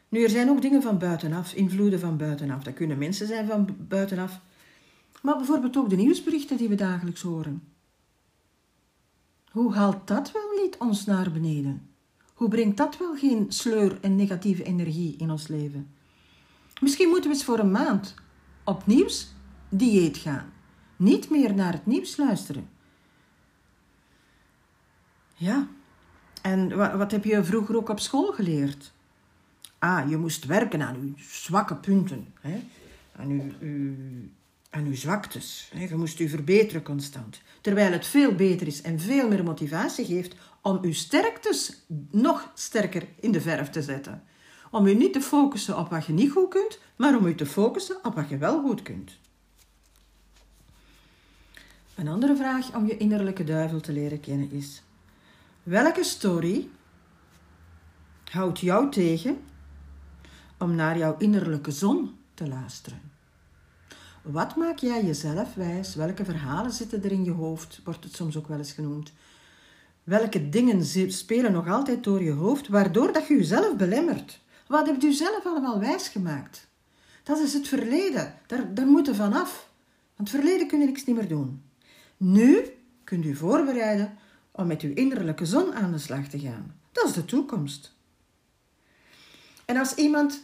Nu, 0.09 0.23
er 0.23 0.29
zijn 0.29 0.49
ook 0.49 0.61
dingen 0.61 0.81
van 0.81 0.97
buitenaf, 0.97 1.53
invloeden 1.53 1.99
van 1.99 2.17
buitenaf. 2.17 2.63
Dat 2.63 2.73
kunnen 2.73 2.97
mensen 2.97 3.27
zijn 3.27 3.47
van 3.47 3.75
buitenaf. 3.87 4.39
Maar 5.21 5.37
bijvoorbeeld 5.37 5.77
ook 5.77 5.89
de 5.89 5.95
nieuwsberichten 5.95 6.57
die 6.57 6.69
we 6.69 6.75
dagelijks 6.75 7.21
horen. 7.21 7.63
Hoe 9.51 9.73
haalt 9.73 10.07
dat 10.07 10.31
wel 10.31 10.63
niet 10.63 10.77
ons 10.77 11.05
naar 11.05 11.31
beneden? 11.31 11.89
Hoe 12.33 12.49
brengt 12.49 12.77
dat 12.77 12.97
wel 12.97 13.15
geen 13.15 13.51
sleur 13.51 13.97
en 14.01 14.15
negatieve 14.15 14.63
energie 14.63 15.15
in 15.17 15.31
ons 15.31 15.47
leven? 15.47 15.93
Misschien 16.81 17.09
moeten 17.09 17.29
we 17.29 17.35
eens 17.35 17.45
voor 17.45 17.59
een 17.59 17.71
maand 17.71 18.15
op 18.63 18.85
nieuws 18.85 19.33
dieet 19.69 20.17
gaan. 20.17 20.53
Niet 20.95 21.29
meer 21.29 21.53
naar 21.53 21.73
het 21.73 21.85
nieuws 21.85 22.17
luisteren. 22.17 22.69
Ja, 25.35 25.67
en 26.41 26.77
wat 26.97 27.11
heb 27.11 27.23
je 27.23 27.43
vroeger 27.43 27.75
ook 27.75 27.89
op 27.89 27.99
school 27.99 28.31
geleerd? 28.31 28.91
Ah, 29.79 30.09
je 30.09 30.17
moest 30.17 30.45
werken 30.45 30.81
aan 30.81 31.13
je 31.15 31.23
zwakke 31.23 31.75
punten. 31.75 32.33
Hè? 32.41 32.63
Aan, 33.15 33.29
uw, 33.29 33.51
uw, 33.59 33.95
aan 34.69 34.85
uw 34.85 34.95
zwaktes. 34.95 35.71
Hè? 35.73 35.83
Je 35.83 35.95
moest 35.95 36.19
u 36.19 36.29
verbeteren 36.29 36.83
constant. 36.83 37.41
Terwijl 37.61 37.91
het 37.91 38.05
veel 38.05 38.35
beter 38.35 38.67
is 38.67 38.81
en 38.81 38.99
veel 38.99 39.27
meer 39.27 39.43
motivatie 39.43 40.05
geeft 40.05 40.35
om 40.61 40.79
uw 40.81 40.93
sterktes 40.93 41.83
nog 42.11 42.51
sterker 42.53 43.07
in 43.19 43.31
de 43.31 43.41
verf 43.41 43.69
te 43.69 43.81
zetten. 43.81 44.23
Om 44.71 44.87
u 44.87 44.93
niet 44.93 45.13
te 45.13 45.21
focussen 45.21 45.77
op 45.77 45.89
wat 45.89 46.05
je 46.05 46.13
niet 46.13 46.31
goed 46.31 46.49
kunt, 46.49 46.79
maar 46.95 47.17
om 47.17 47.25
u 47.25 47.35
te 47.35 47.45
focussen 47.45 47.97
op 48.03 48.15
wat 48.15 48.29
je 48.29 48.37
wel 48.37 48.61
goed 48.61 48.81
kunt. 48.81 49.19
Een 51.95 52.07
andere 52.07 52.35
vraag 52.35 52.75
om 52.75 52.87
je 52.87 52.97
innerlijke 52.97 53.43
duivel 53.43 53.79
te 53.79 53.91
leren 53.91 54.19
kennen 54.19 54.51
is: 54.51 54.81
welke 55.63 56.03
story 56.03 56.69
houdt 58.31 58.59
jou 58.59 58.91
tegen 58.91 59.43
om 60.57 60.75
naar 60.75 60.97
jouw 60.97 61.15
innerlijke 61.17 61.71
zon 61.71 62.17
te 62.33 62.47
luisteren? 62.47 63.01
Wat 64.21 64.55
maak 64.55 64.77
jij 64.77 65.05
jezelf 65.05 65.53
wijs? 65.53 65.95
Welke 65.95 66.25
verhalen 66.25 66.71
zitten 66.71 67.03
er 67.03 67.11
in 67.11 67.23
je 67.23 67.31
hoofd? 67.31 67.81
Wordt 67.83 68.03
het 68.03 68.15
soms 68.15 68.37
ook 68.37 68.47
wel 68.47 68.57
eens 68.57 68.71
genoemd. 68.71 69.13
Welke 70.03 70.49
dingen 70.49 71.11
spelen 71.11 71.51
nog 71.51 71.67
altijd 71.67 72.03
door 72.03 72.23
je 72.23 72.31
hoofd, 72.31 72.67
waardoor 72.67 73.13
dat 73.13 73.27
je 73.27 73.35
jezelf 73.35 73.75
belemmert? 73.75 74.41
Wat 74.67 74.85
hebt 74.85 75.03
u 75.03 75.11
zelf 75.11 75.45
allemaal 75.45 75.79
wijsgemaakt? 75.79 76.67
Dat 77.23 77.39
is 77.39 77.53
het 77.53 77.67
verleden. 77.67 78.33
Daar, 78.47 78.73
daar 78.73 78.85
moet 78.85 79.05
je 79.05 79.15
vanaf. 79.15 79.69
Want 80.15 80.31
het 80.31 80.39
verleden 80.41 80.67
kun 80.67 80.79
je 80.79 80.85
niks 80.85 81.05
niet 81.05 81.15
meer 81.15 81.27
doen. 81.27 81.63
Nu 82.17 82.65
kunt 83.03 83.25
u 83.25 83.35
voorbereiden 83.35 84.17
om 84.51 84.67
met 84.67 84.81
uw 84.81 84.93
innerlijke 84.93 85.45
zon 85.45 85.73
aan 85.73 85.91
de 85.91 85.97
slag 85.97 86.27
te 86.27 86.39
gaan. 86.39 86.75
Dat 86.91 87.05
is 87.07 87.13
de 87.13 87.25
toekomst. 87.25 87.93
En 89.65 89.77
als 89.77 89.93
iemand 89.93 90.43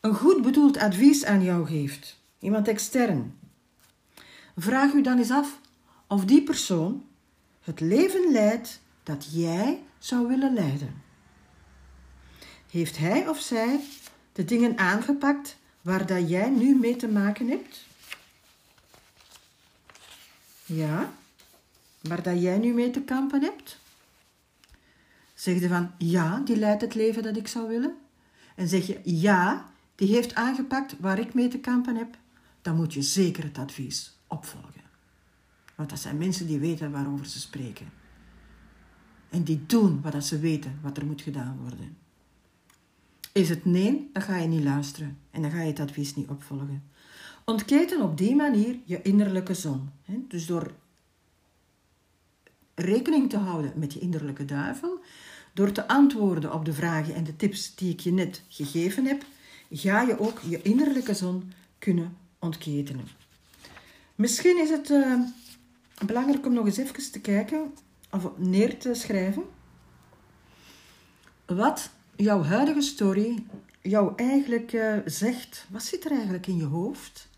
een 0.00 0.14
goed 0.14 0.42
bedoeld 0.42 0.76
advies 0.76 1.24
aan 1.24 1.42
jou 1.42 1.66
geeft, 1.66 2.20
iemand 2.38 2.68
extern, 2.68 3.38
vraag 4.56 4.92
u 4.92 5.02
dan 5.02 5.18
eens 5.18 5.30
af 5.30 5.60
of 6.06 6.24
die 6.24 6.42
persoon 6.42 7.04
het 7.60 7.80
leven 7.80 8.32
leidt 8.32 8.80
dat 9.02 9.28
jij 9.32 9.82
zou 9.98 10.28
willen 10.28 10.54
leiden. 10.54 11.02
Heeft 12.70 12.96
hij 12.96 13.28
of 13.28 13.40
zij 13.40 13.80
de 14.32 14.44
dingen 14.44 14.78
aangepakt 14.78 15.56
waar 15.80 16.06
dat 16.06 16.28
jij 16.28 16.50
nu 16.50 16.74
mee 16.74 16.96
te 16.96 17.08
maken 17.08 17.48
hebt? 17.48 17.84
Ja, 20.64 21.12
waar 22.08 22.22
dat 22.22 22.40
jij 22.42 22.58
nu 22.58 22.72
mee 22.72 22.90
te 22.90 23.02
kampen 23.02 23.42
hebt? 23.42 23.78
Zeg 25.34 25.60
je 25.60 25.68
van 25.68 25.90
ja, 25.98 26.40
die 26.44 26.56
leidt 26.56 26.82
het 26.82 26.94
leven 26.94 27.22
dat 27.22 27.36
ik 27.36 27.48
zou 27.48 27.68
willen? 27.68 27.96
En 28.54 28.68
zeg 28.68 28.86
je 28.86 29.00
ja, 29.04 29.70
die 29.94 30.08
heeft 30.08 30.34
aangepakt 30.34 30.96
waar 30.98 31.18
ik 31.18 31.34
mee 31.34 31.48
te 31.48 31.58
kampen 31.58 31.96
heb? 31.96 32.16
Dan 32.62 32.76
moet 32.76 32.94
je 32.94 33.02
zeker 33.02 33.44
het 33.44 33.58
advies 33.58 34.16
opvolgen. 34.26 34.84
Want 35.74 35.90
dat 35.90 35.98
zijn 35.98 36.18
mensen 36.18 36.46
die 36.46 36.58
weten 36.58 36.90
waarover 36.90 37.26
ze 37.26 37.40
spreken. 37.40 37.92
En 39.28 39.42
die 39.42 39.64
doen 39.66 40.00
wat 40.02 40.24
ze 40.24 40.38
weten 40.38 40.78
wat 40.82 40.96
er 40.96 41.06
moet 41.06 41.22
gedaan 41.22 41.58
worden. 41.60 41.96
Is 43.32 43.48
het 43.48 43.64
nee, 43.64 44.10
dan 44.12 44.22
ga 44.22 44.36
je 44.36 44.48
niet 44.48 44.64
luisteren 44.64 45.18
en 45.30 45.42
dan 45.42 45.50
ga 45.50 45.60
je 45.60 45.66
het 45.66 45.80
advies 45.80 46.14
niet 46.14 46.28
opvolgen. 46.28 46.82
Ontketen 47.44 48.02
op 48.02 48.18
die 48.18 48.34
manier 48.34 48.78
je 48.84 49.02
innerlijke 49.02 49.54
zon. 49.54 49.90
Dus 50.28 50.46
door 50.46 50.74
rekening 52.76 53.30
te 53.30 53.36
houden 53.36 53.72
met 53.74 53.92
je 53.92 53.98
innerlijke 53.98 54.44
duivel, 54.44 55.00
door 55.52 55.72
te 55.72 55.88
antwoorden 55.88 56.52
op 56.52 56.64
de 56.64 56.72
vragen 56.72 57.14
en 57.14 57.24
de 57.24 57.36
tips 57.36 57.74
die 57.74 57.92
ik 57.92 58.00
je 58.00 58.12
net 58.12 58.42
gegeven 58.48 59.06
heb, 59.06 59.24
ga 59.70 60.02
je 60.02 60.18
ook 60.18 60.40
je 60.48 60.62
innerlijke 60.62 61.14
zon 61.14 61.52
kunnen 61.78 62.16
ontketenen. 62.38 63.08
Misschien 64.14 64.60
is 64.60 64.70
het 64.70 64.90
uh, 64.90 65.20
belangrijk 66.06 66.46
om 66.46 66.52
nog 66.52 66.66
eens 66.66 66.76
even 66.76 67.12
te 67.12 67.20
kijken 67.20 67.72
of 68.10 68.30
neer 68.36 68.78
te 68.78 68.94
schrijven 68.94 69.42
wat 71.46 71.90
jouw 72.16 72.42
huidige 72.42 72.80
story 72.80 73.44
jou 73.82 74.12
eigenlijk 74.16 74.72
uh, 74.72 74.96
zegt. 75.04 75.66
Wat 75.70 75.82
zit 75.82 76.04
er 76.04 76.10
eigenlijk 76.10 76.46
in 76.46 76.56
je 76.56 76.64
hoofd? 76.64 77.28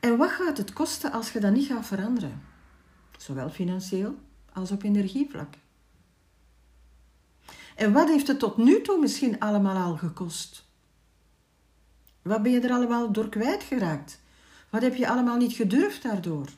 En 0.00 0.16
wat 0.16 0.30
gaat 0.30 0.58
het 0.58 0.72
kosten 0.72 1.12
als 1.12 1.32
je 1.32 1.40
dat 1.40 1.52
niet 1.52 1.66
gaat 1.66 1.86
veranderen? 1.86 2.42
Zowel 3.18 3.50
financieel 3.50 4.14
als 4.52 4.70
op 4.70 4.82
energievlak. 4.82 5.54
En 7.74 7.92
wat 7.92 8.08
heeft 8.08 8.26
het 8.26 8.38
tot 8.38 8.56
nu 8.56 8.82
toe 8.82 9.00
misschien 9.00 9.40
allemaal 9.40 9.76
al 9.76 9.96
gekost? 9.96 10.64
Wat 12.22 12.42
ben 12.42 12.52
je 12.52 12.60
er 12.60 12.70
allemaal 12.70 13.12
door 13.12 13.28
kwijtgeraakt? 13.28 14.20
Wat 14.70 14.82
heb 14.82 14.94
je 14.94 15.08
allemaal 15.08 15.36
niet 15.36 15.52
gedurfd 15.52 16.02
daardoor? 16.02 16.48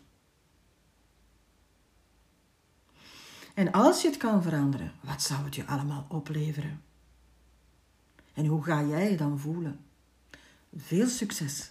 En 3.54 3.72
als 3.72 4.02
je 4.02 4.08
het 4.08 4.16
kan 4.16 4.42
veranderen, 4.42 4.92
wat 5.00 5.22
zou 5.22 5.44
het 5.44 5.54
je 5.54 5.66
allemaal 5.66 6.06
opleveren? 6.08 6.82
En 8.34 8.46
hoe 8.46 8.64
ga 8.64 8.82
jij 8.82 9.10
je 9.10 9.16
dan 9.16 9.38
voelen? 9.38 9.80
Veel 10.76 11.06
succes! 11.06 11.70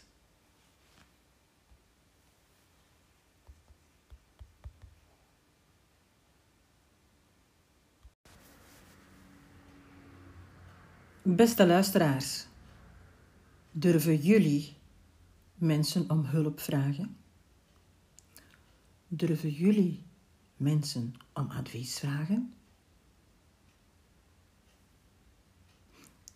Beste 11.28 11.66
luisteraars, 11.66 12.46
durven 13.72 14.18
jullie 14.18 14.76
mensen 15.56 16.10
om 16.10 16.26
hulp 16.26 16.60
vragen? 16.60 17.18
Durven 19.08 19.50
jullie 19.50 20.04
mensen 20.58 21.14
om 21.34 21.50
advies 21.50 22.00
vragen? 22.00 22.54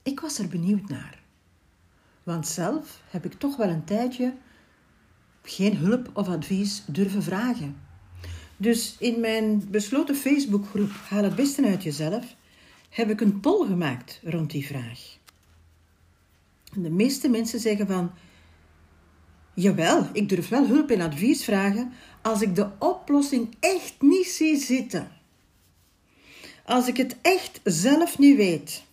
Ik 0.04 0.20
was 0.20 0.40
er 0.40 0.48
benieuwd 0.48 0.90
naar, 0.90 1.24
want 2.24 2.48
zelf 2.48 3.02
heb 3.10 3.26
ik 3.26 3.34
toch 3.34 3.56
wel 3.58 3.70
een 3.70 3.86
tijdje 3.86 4.34
geen 5.44 5.78
hulp 5.78 6.10
of 6.14 6.28
advies 6.28 6.84
durven 6.86 7.24
vragen. 7.24 7.78
Dus 8.58 8.96
in 9.00 9.20
mijn 9.20 9.70
besloten 9.70 10.16
Facebookgroep 10.16 10.92
Haal 10.92 11.24
het 11.24 11.36
beste 11.36 11.66
uit 11.66 11.84
jezelf 11.84 12.38
heb 12.90 13.10
ik 13.10 13.22
een 13.22 13.40
poll 13.40 13.68
gemaakt 13.68 14.20
rond 14.24 14.52
die 14.52 14.66
vraag. 14.66 15.18
de 16.74 16.90
meeste 16.90 17.30
mensen 17.30 17.60
zeggen 17.60 17.88
van 17.88 18.12
Jawel, 19.54 20.10
ik 20.14 20.30
durf 20.30 20.50
wel 20.50 20.68
hulp 20.68 20.90
en 20.90 21.02
advies 21.02 21.44
vragen 21.44 21.92
als 22.22 22.42
ik 22.42 22.56
de 22.56 22.70
oplossing 22.80 23.56
echt 23.60 24.02
niet 24.02 24.28
zie 24.28 24.58
zitten. 24.58 25.12
Als 26.66 26.88
ik 26.88 26.98
het 26.98 27.16
echt 27.22 27.60
zelf 27.64 28.18
niet 28.18 28.36
weet. 28.36 28.84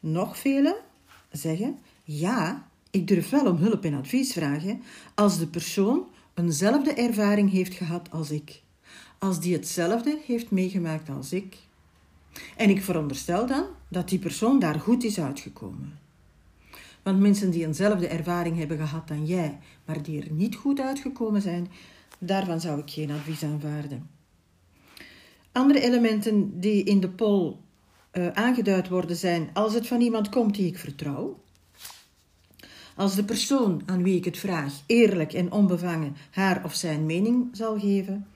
Nog 0.00 0.38
velen 0.38 0.76
zeggen: 1.30 1.78
ja, 2.04 2.68
ik 2.90 3.06
durf 3.06 3.30
wel 3.30 3.46
om 3.46 3.56
hulp 3.56 3.84
en 3.84 3.94
advies 3.94 4.32
vragen 4.32 4.82
als 5.14 5.38
de 5.38 5.46
persoon 5.46 6.06
eenzelfde 6.34 6.92
ervaring 6.94 7.50
heeft 7.50 7.74
gehad 7.74 8.10
als 8.10 8.30
ik. 8.30 8.62
Als 9.22 9.40
die 9.40 9.52
hetzelfde 9.52 10.18
heeft 10.26 10.50
meegemaakt 10.50 11.08
als 11.08 11.32
ik. 11.32 11.56
En 12.56 12.70
ik 12.70 12.82
veronderstel 12.82 13.46
dan 13.46 13.64
dat 13.88 14.08
die 14.08 14.18
persoon 14.18 14.58
daar 14.58 14.80
goed 14.80 15.04
is 15.04 15.20
uitgekomen. 15.20 15.98
Want 17.02 17.20
mensen 17.20 17.50
die 17.50 17.66
eenzelfde 17.66 18.06
ervaring 18.06 18.58
hebben 18.58 18.78
gehad 18.78 19.08
dan 19.08 19.26
jij, 19.26 19.58
maar 19.84 20.02
die 20.02 20.22
er 20.22 20.32
niet 20.32 20.56
goed 20.56 20.80
uitgekomen 20.80 21.42
zijn, 21.42 21.70
daarvan 22.18 22.60
zou 22.60 22.80
ik 22.80 22.90
geen 22.90 23.10
advies 23.10 23.42
aanvaarden. 23.42 24.10
Andere 25.52 25.80
elementen 25.80 26.60
die 26.60 26.84
in 26.84 27.00
de 27.00 27.10
poll 27.10 27.56
uh, 28.12 28.28
aangeduid 28.28 28.88
worden 28.88 29.16
zijn 29.16 29.50
als 29.52 29.74
het 29.74 29.86
van 29.86 30.00
iemand 30.00 30.28
komt 30.28 30.54
die 30.54 30.66
ik 30.66 30.78
vertrouw. 30.78 31.40
Als 32.96 33.14
de 33.14 33.24
persoon 33.24 33.82
aan 33.86 34.02
wie 34.02 34.16
ik 34.16 34.24
het 34.24 34.38
vraag 34.38 34.82
eerlijk 34.86 35.32
en 35.32 35.52
onbevangen 35.52 36.16
haar 36.30 36.64
of 36.64 36.74
zijn 36.74 37.06
mening 37.06 37.48
zal 37.52 37.78
geven. 37.78 38.26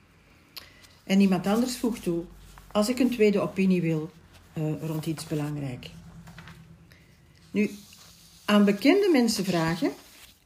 En 1.07 1.21
iemand 1.21 1.47
anders 1.47 1.77
voegt 1.77 2.03
toe 2.03 2.25
als 2.73 2.89
ik 2.89 2.99
een 2.99 3.11
tweede 3.11 3.41
opinie 3.41 3.81
wil 3.81 4.11
uh, 4.59 4.83
rond 4.83 5.07
iets 5.07 5.27
belangrijk. 5.27 5.91
Nu, 7.51 7.71
aan 8.45 8.65
bekende 8.65 9.09
mensen 9.13 9.45
vragen 9.45 9.91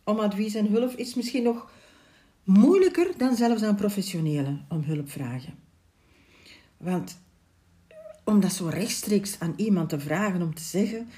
om 0.05 0.19
advies 0.19 0.55
en 0.55 0.67
hulp 0.67 0.93
is 0.93 1.15
misschien 1.15 1.43
nog 1.43 1.71
moeilijker 2.45 3.13
dan 3.17 3.37
zelfs 3.37 3.63
aan 3.63 3.77
professionelen 3.77 4.65
om 4.69 4.83
hulp 4.83 5.11
vragen. 5.11 5.55
Want 6.77 7.19
om 8.25 8.41
dat 8.41 8.53
zo 8.53 8.67
rechtstreeks 8.67 9.39
aan 9.39 9.53
iemand 9.57 9.89
te 9.89 10.01
vragen 10.01 10.43
om 10.43 10.55
te 10.55 10.63
zeggen, 10.63 11.09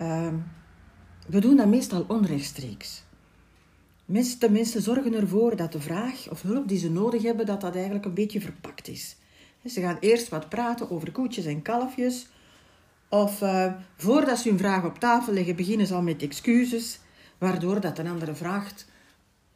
uh, 0.00 0.28
we 1.26 1.40
doen 1.40 1.56
dat 1.56 1.66
meestal 1.66 2.04
onrechtstreeks. 2.08 3.02
Mensen 4.04 4.82
zorgen 4.82 5.14
ervoor 5.14 5.56
dat 5.56 5.72
de 5.72 5.80
vraag 5.80 6.30
of 6.30 6.42
hulp 6.42 6.68
die 6.68 6.78
ze 6.78 6.90
nodig 6.90 7.22
hebben, 7.22 7.46
dat 7.46 7.60
dat 7.60 7.74
eigenlijk 7.74 8.04
een 8.04 8.14
beetje 8.14 8.40
verpakt 8.40 8.88
is. 8.88 9.16
Ze 9.66 9.80
gaan 9.80 9.96
eerst 10.00 10.28
wat 10.28 10.48
praten 10.48 10.90
over 10.90 11.12
koetjes 11.12 11.44
en 11.44 11.62
kalfjes, 11.62 12.28
Of 13.08 13.40
uh, 13.40 13.72
voordat 13.96 14.38
ze 14.38 14.48
hun 14.48 14.58
vraag 14.58 14.84
op 14.84 14.98
tafel 14.98 15.32
leggen, 15.32 15.56
beginnen 15.56 15.86
ze 15.86 15.94
al 15.94 16.02
met 16.02 16.22
excuses, 16.22 16.98
waardoor 17.38 17.80
dat 17.80 17.98
een 17.98 18.06
andere 18.06 18.34
vraagt: 18.34 18.86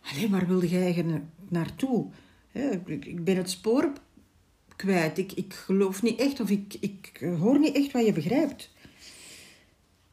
Allee, 0.02 0.30
waar 0.30 0.46
wilde 0.46 0.68
jij 0.68 0.82
eigenlijk 0.82 1.24
naartoe? 1.48 2.06
ik 2.86 3.24
ben 3.24 3.36
het 3.36 3.50
spoor 3.50 3.92
kwijt. 4.76 5.18
Ik, 5.18 5.32
ik 5.32 5.54
geloof 5.54 6.02
niet 6.02 6.20
echt 6.20 6.40
of 6.40 6.50
ik, 6.50 6.76
ik 6.80 7.26
hoor 7.38 7.58
niet 7.58 7.74
echt 7.74 7.92
wat 7.92 8.06
je 8.06 8.12
begrijpt. 8.12 8.70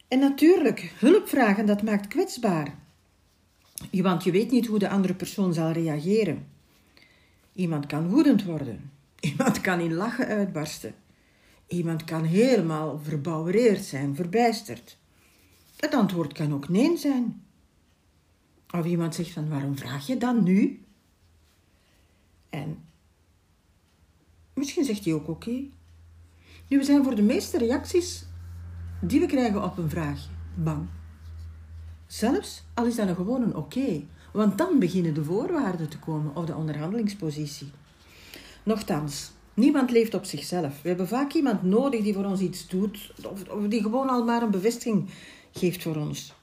En 0.08 0.18
natuurlijk, 0.18 0.92
hulp 0.98 1.28
vragen, 1.28 1.66
dat 1.66 1.82
maakt 1.82 2.06
kwetsbaar. 2.06 2.74
Want 3.90 4.24
je 4.24 4.30
weet 4.30 4.50
niet 4.50 4.66
hoe 4.66 4.78
de 4.78 4.88
andere 4.88 5.14
persoon 5.14 5.54
zal 5.54 5.70
reageren. 5.70 6.46
Iemand 7.52 7.86
kan 7.86 8.08
woedend 8.08 8.44
worden. 8.44 8.90
Iemand 9.20 9.60
kan 9.60 9.80
in 9.80 9.94
lachen 9.94 10.26
uitbarsten. 10.26 10.94
Iemand 11.66 12.04
kan 12.04 12.24
helemaal 12.24 12.98
verbouwereerd 13.02 13.84
zijn, 13.84 14.14
verbijsterd. 14.14 14.98
Het 15.76 15.94
antwoord 15.94 16.32
kan 16.32 16.54
ook 16.54 16.68
nee 16.68 16.96
zijn. 16.96 17.42
Of 18.70 18.84
iemand 18.84 19.14
zegt 19.14 19.30
van 19.30 19.48
waarom 19.48 19.78
vraag 19.78 20.06
je 20.06 20.16
dan 20.16 20.42
nu? 20.42 20.84
En 22.50 22.84
misschien 24.54 24.84
zegt 24.84 25.04
hij 25.04 25.14
ook 25.14 25.28
oké. 25.28 25.64
Nu, 26.68 26.78
we 26.78 26.84
zijn 26.84 27.04
voor 27.04 27.14
de 27.14 27.22
meeste 27.22 27.58
reacties 27.58 28.26
die 29.00 29.20
we 29.20 29.26
krijgen 29.26 29.64
op 29.64 29.78
een 29.78 29.90
vraag 29.90 30.28
bang. 30.54 30.88
Zelfs 32.06 32.62
al 32.74 32.86
is 32.86 32.94
dat 32.94 33.08
een 33.08 33.14
gewoon 33.14 33.42
een 33.42 33.56
oké, 33.56 34.02
want 34.32 34.58
dan 34.58 34.78
beginnen 34.78 35.14
de 35.14 35.24
voorwaarden 35.24 35.88
te 35.88 35.98
komen 35.98 36.36
of 36.36 36.44
de 36.44 36.54
onderhandelingspositie. 36.54 37.70
Nochtans, 38.62 39.30
niemand 39.54 39.90
leeft 39.90 40.14
op 40.14 40.24
zichzelf. 40.24 40.82
We 40.82 40.88
hebben 40.88 41.08
vaak 41.08 41.32
iemand 41.32 41.62
nodig 41.62 42.02
die 42.02 42.14
voor 42.14 42.24
ons 42.24 42.40
iets 42.40 42.68
doet, 42.68 43.12
of, 43.30 43.48
of 43.48 43.66
die 43.68 43.82
gewoon 43.82 44.08
al 44.08 44.24
maar 44.24 44.42
een 44.42 44.50
bevestiging 44.50 45.08
geeft 45.52 45.82
voor 45.82 45.96
ons. 45.96 46.34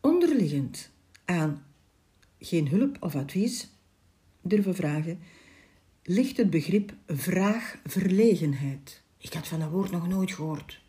Onderliggend 0.00 0.90
aan 1.24 1.64
geen 2.38 2.68
hulp 2.68 2.96
of 3.00 3.14
advies 3.14 3.68
durven 4.40 4.74
vragen, 4.74 5.20
ligt 6.02 6.36
het 6.36 6.50
begrip 6.50 6.92
vraagverlegenheid. 7.06 9.02
Ik 9.18 9.32
had 9.32 9.48
van 9.48 9.58
dat 9.58 9.70
woord 9.70 9.90
nog 9.90 10.08
nooit 10.08 10.32
gehoord, 10.32 10.81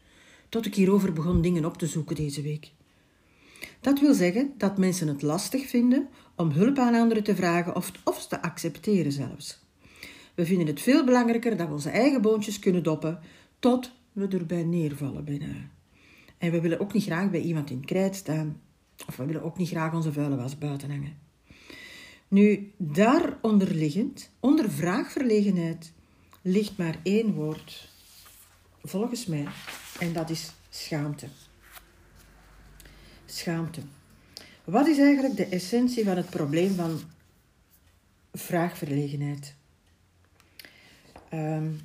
tot 0.53 0.65
ik 0.65 0.75
hierover 0.75 1.13
begon 1.13 1.41
dingen 1.41 1.65
op 1.65 1.77
te 1.77 1.87
zoeken 1.87 2.15
deze 2.15 2.41
week. 2.41 2.71
Dat 3.81 3.99
wil 3.99 4.13
zeggen 4.13 4.53
dat 4.57 4.77
mensen 4.77 5.07
het 5.07 5.21
lastig 5.21 5.67
vinden 5.67 6.07
om 6.35 6.51
hulp 6.51 6.77
aan 6.77 6.95
anderen 6.95 7.23
te 7.23 7.35
vragen 7.35 7.75
of, 7.75 7.91
of 8.03 8.27
te 8.27 8.41
accepteren 8.41 9.11
zelfs. 9.11 9.59
We 10.35 10.45
vinden 10.45 10.67
het 10.67 10.81
veel 10.81 11.05
belangrijker 11.05 11.57
dat 11.57 11.67
we 11.67 11.73
onze 11.73 11.89
eigen 11.89 12.21
boontjes 12.21 12.59
kunnen 12.59 12.83
doppen 12.83 13.19
tot 13.59 13.91
we 14.11 14.27
erbij 14.27 14.63
neervallen 14.63 15.25
bijna. 15.25 15.69
En 16.37 16.51
we 16.51 16.61
willen 16.61 16.79
ook 16.79 16.93
niet 16.93 17.03
graag 17.03 17.31
bij 17.31 17.41
iemand 17.41 17.69
in 17.69 17.85
krijt 17.85 18.15
staan 18.15 18.61
of 19.07 19.15
we 19.15 19.25
willen 19.25 19.43
ook 19.43 19.57
niet 19.57 19.69
graag 19.69 19.93
onze 19.93 20.13
vuile 20.13 20.35
was 20.35 20.57
buiten 20.57 20.89
hangen. 20.89 21.17
Nu, 22.27 22.71
daaronder 22.77 23.75
liggend, 23.75 24.31
onder 24.39 24.71
vraagverlegenheid, 24.71 25.93
ligt 26.41 26.77
maar 26.77 26.99
één 27.03 27.33
woord, 27.33 27.92
volgens 28.83 29.25
mij, 29.25 29.47
en 29.99 30.13
dat 30.13 30.29
is 30.29 30.51
schaamte. 30.69 31.27
Schaamte. 33.25 33.81
Wat 34.63 34.87
is 34.87 34.97
eigenlijk 34.97 35.35
de 35.35 35.45
essentie 35.45 36.03
van 36.03 36.17
het 36.17 36.29
probleem 36.29 36.75
van 36.75 37.01
vraagverlegenheid? 38.33 39.55
Um, 41.33 41.79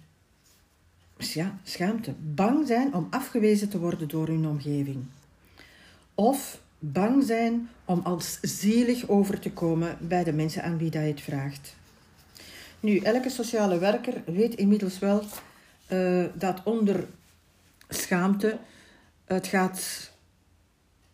ja, 1.17 1.59
schaamte. 1.63 2.15
Bang 2.21 2.67
zijn 2.67 2.95
om 2.95 3.07
afgewezen 3.11 3.69
te 3.69 3.79
worden 3.79 4.09
door 4.09 4.27
hun 4.27 4.47
omgeving. 4.47 5.05
Of 6.15 6.61
bang 6.79 7.25
zijn 7.25 7.69
om 7.85 8.01
als 8.05 8.39
zielig 8.41 9.09
over 9.09 9.39
te 9.39 9.53
komen 9.53 9.99
bij 10.01 10.25
de 10.25 10.33
mensen 10.33 10.63
aan 10.63 10.79
wie 10.79 10.91
dat 10.91 11.03
je 11.03 11.09
het 11.09 11.21
vraagt. 11.21 11.77
Nu, 12.81 12.99
elke 12.99 13.29
sociale 13.29 13.79
werker 13.79 14.23
weet 14.27 14.55
inmiddels 14.55 14.99
wel 14.99 15.23
uh, 15.93 16.25
dat 16.35 16.63
onder 16.65 17.05
schaamte 17.89 18.59
het 19.25 19.47
gaat 19.47 20.13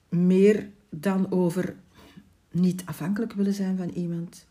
meer 0.09 0.69
dan 0.91 1.33
over 1.33 1.75
niet 2.51 2.83
afhankelijk 2.85 3.33
willen 3.33 3.55
zijn 3.55 3.77
van 3.77 3.89
iemand, 3.89 4.47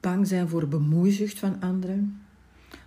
bang 0.00 0.26
zijn 0.26 0.48
voor 0.48 0.68
bemoeizucht 0.68 1.38
van 1.38 1.60
anderen, 1.60 2.22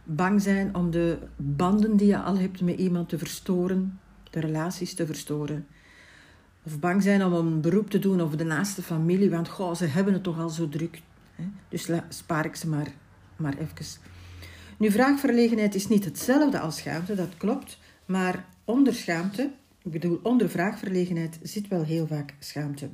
bang 0.03 0.41
zijn 0.41 0.76
om 0.76 0.91
de 0.91 1.18
banden 1.36 1.97
die 1.97 2.07
je 2.07 2.20
al 2.20 2.38
hebt 2.38 2.62
met 2.62 2.80
iemand 2.80 3.09
te 3.09 3.18
verstoren, 3.18 3.99
de 4.30 4.39
relaties 4.39 4.93
te 4.93 5.05
verstoren 5.05 5.68
of 6.64 6.80
bang 6.80 7.03
zijn 7.03 7.24
om 7.24 7.34
een 7.34 7.62
beroep 7.62 7.89
te 7.89 7.99
doen 7.99 8.22
over 8.22 8.38
de 8.38 8.43
naaste 8.43 8.82
familie, 8.82 9.30
want 9.30 9.49
goh, 9.49 9.76
ze 9.76 9.86
hebben 9.86 10.14
het 10.14 10.24
toch 10.24 10.39
al 10.39 10.49
zo 10.49 10.70
druk. 10.70 11.01
Hè? 11.36 11.43
Dus 11.70 11.89
spaar 12.09 12.45
ik 12.45 12.55
ze 12.55 12.68
maar, 12.68 12.88
maar 13.36 13.57
even. 13.57 13.99
Nu, 14.82 14.92
vraagverlegenheid 14.92 15.76
is 15.76 15.88
niet 15.88 16.06
hetzelfde 16.06 16.60
als 16.60 16.78
schaamte, 16.78 17.16
dat 17.16 17.38
klopt. 17.38 17.80
Maar 18.06 18.46
onder 18.66 18.94
schaamte, 18.94 19.52
ik 19.84 19.92
bedoel 19.92 20.20
onder 20.24 20.50
vraagverlegenheid, 20.50 21.40
zit 21.42 21.68
wel 21.68 21.84
heel 21.84 22.08
vaak 22.08 22.34
schaamte. 22.40 22.90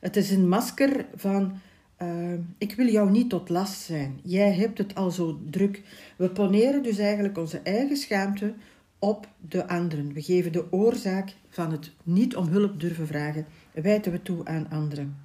Het 0.00 0.16
is 0.16 0.30
een 0.30 0.48
masker 0.48 1.06
van 1.14 1.60
uh, 2.02 2.32
ik 2.58 2.74
wil 2.74 2.86
jou 2.86 3.10
niet 3.10 3.30
tot 3.30 3.48
last 3.48 3.80
zijn. 3.80 4.20
Jij 4.22 4.52
hebt 4.52 4.78
het 4.78 4.94
al 4.94 5.10
zo 5.10 5.40
druk. 5.50 5.82
We 6.16 6.30
poneren 6.30 6.82
dus 6.82 6.98
eigenlijk 6.98 7.38
onze 7.38 7.58
eigen 7.58 7.96
schaamte 7.96 8.54
op 8.98 9.28
de 9.48 9.68
anderen. 9.68 10.12
We 10.12 10.22
geven 10.22 10.52
de 10.52 10.72
oorzaak 10.72 11.34
van 11.48 11.70
het 11.70 11.92
niet 12.02 12.36
om 12.36 12.46
hulp 12.46 12.80
durven 12.80 13.06
vragen, 13.06 13.46
wijten 13.72 14.12
we 14.12 14.22
toe 14.22 14.44
aan 14.44 14.70
anderen. 14.70 15.23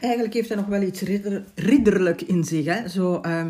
Eigenlijk 0.00 0.34
heeft 0.34 0.48
dat 0.48 0.58
nog 0.58 0.66
wel 0.66 0.82
iets 0.82 1.00
ridder, 1.00 1.44
ridderlijk 1.54 2.22
in 2.22 2.44
zich. 2.44 2.64
Hè? 2.64 2.88
Zo, 2.88 3.20
uh, 3.26 3.46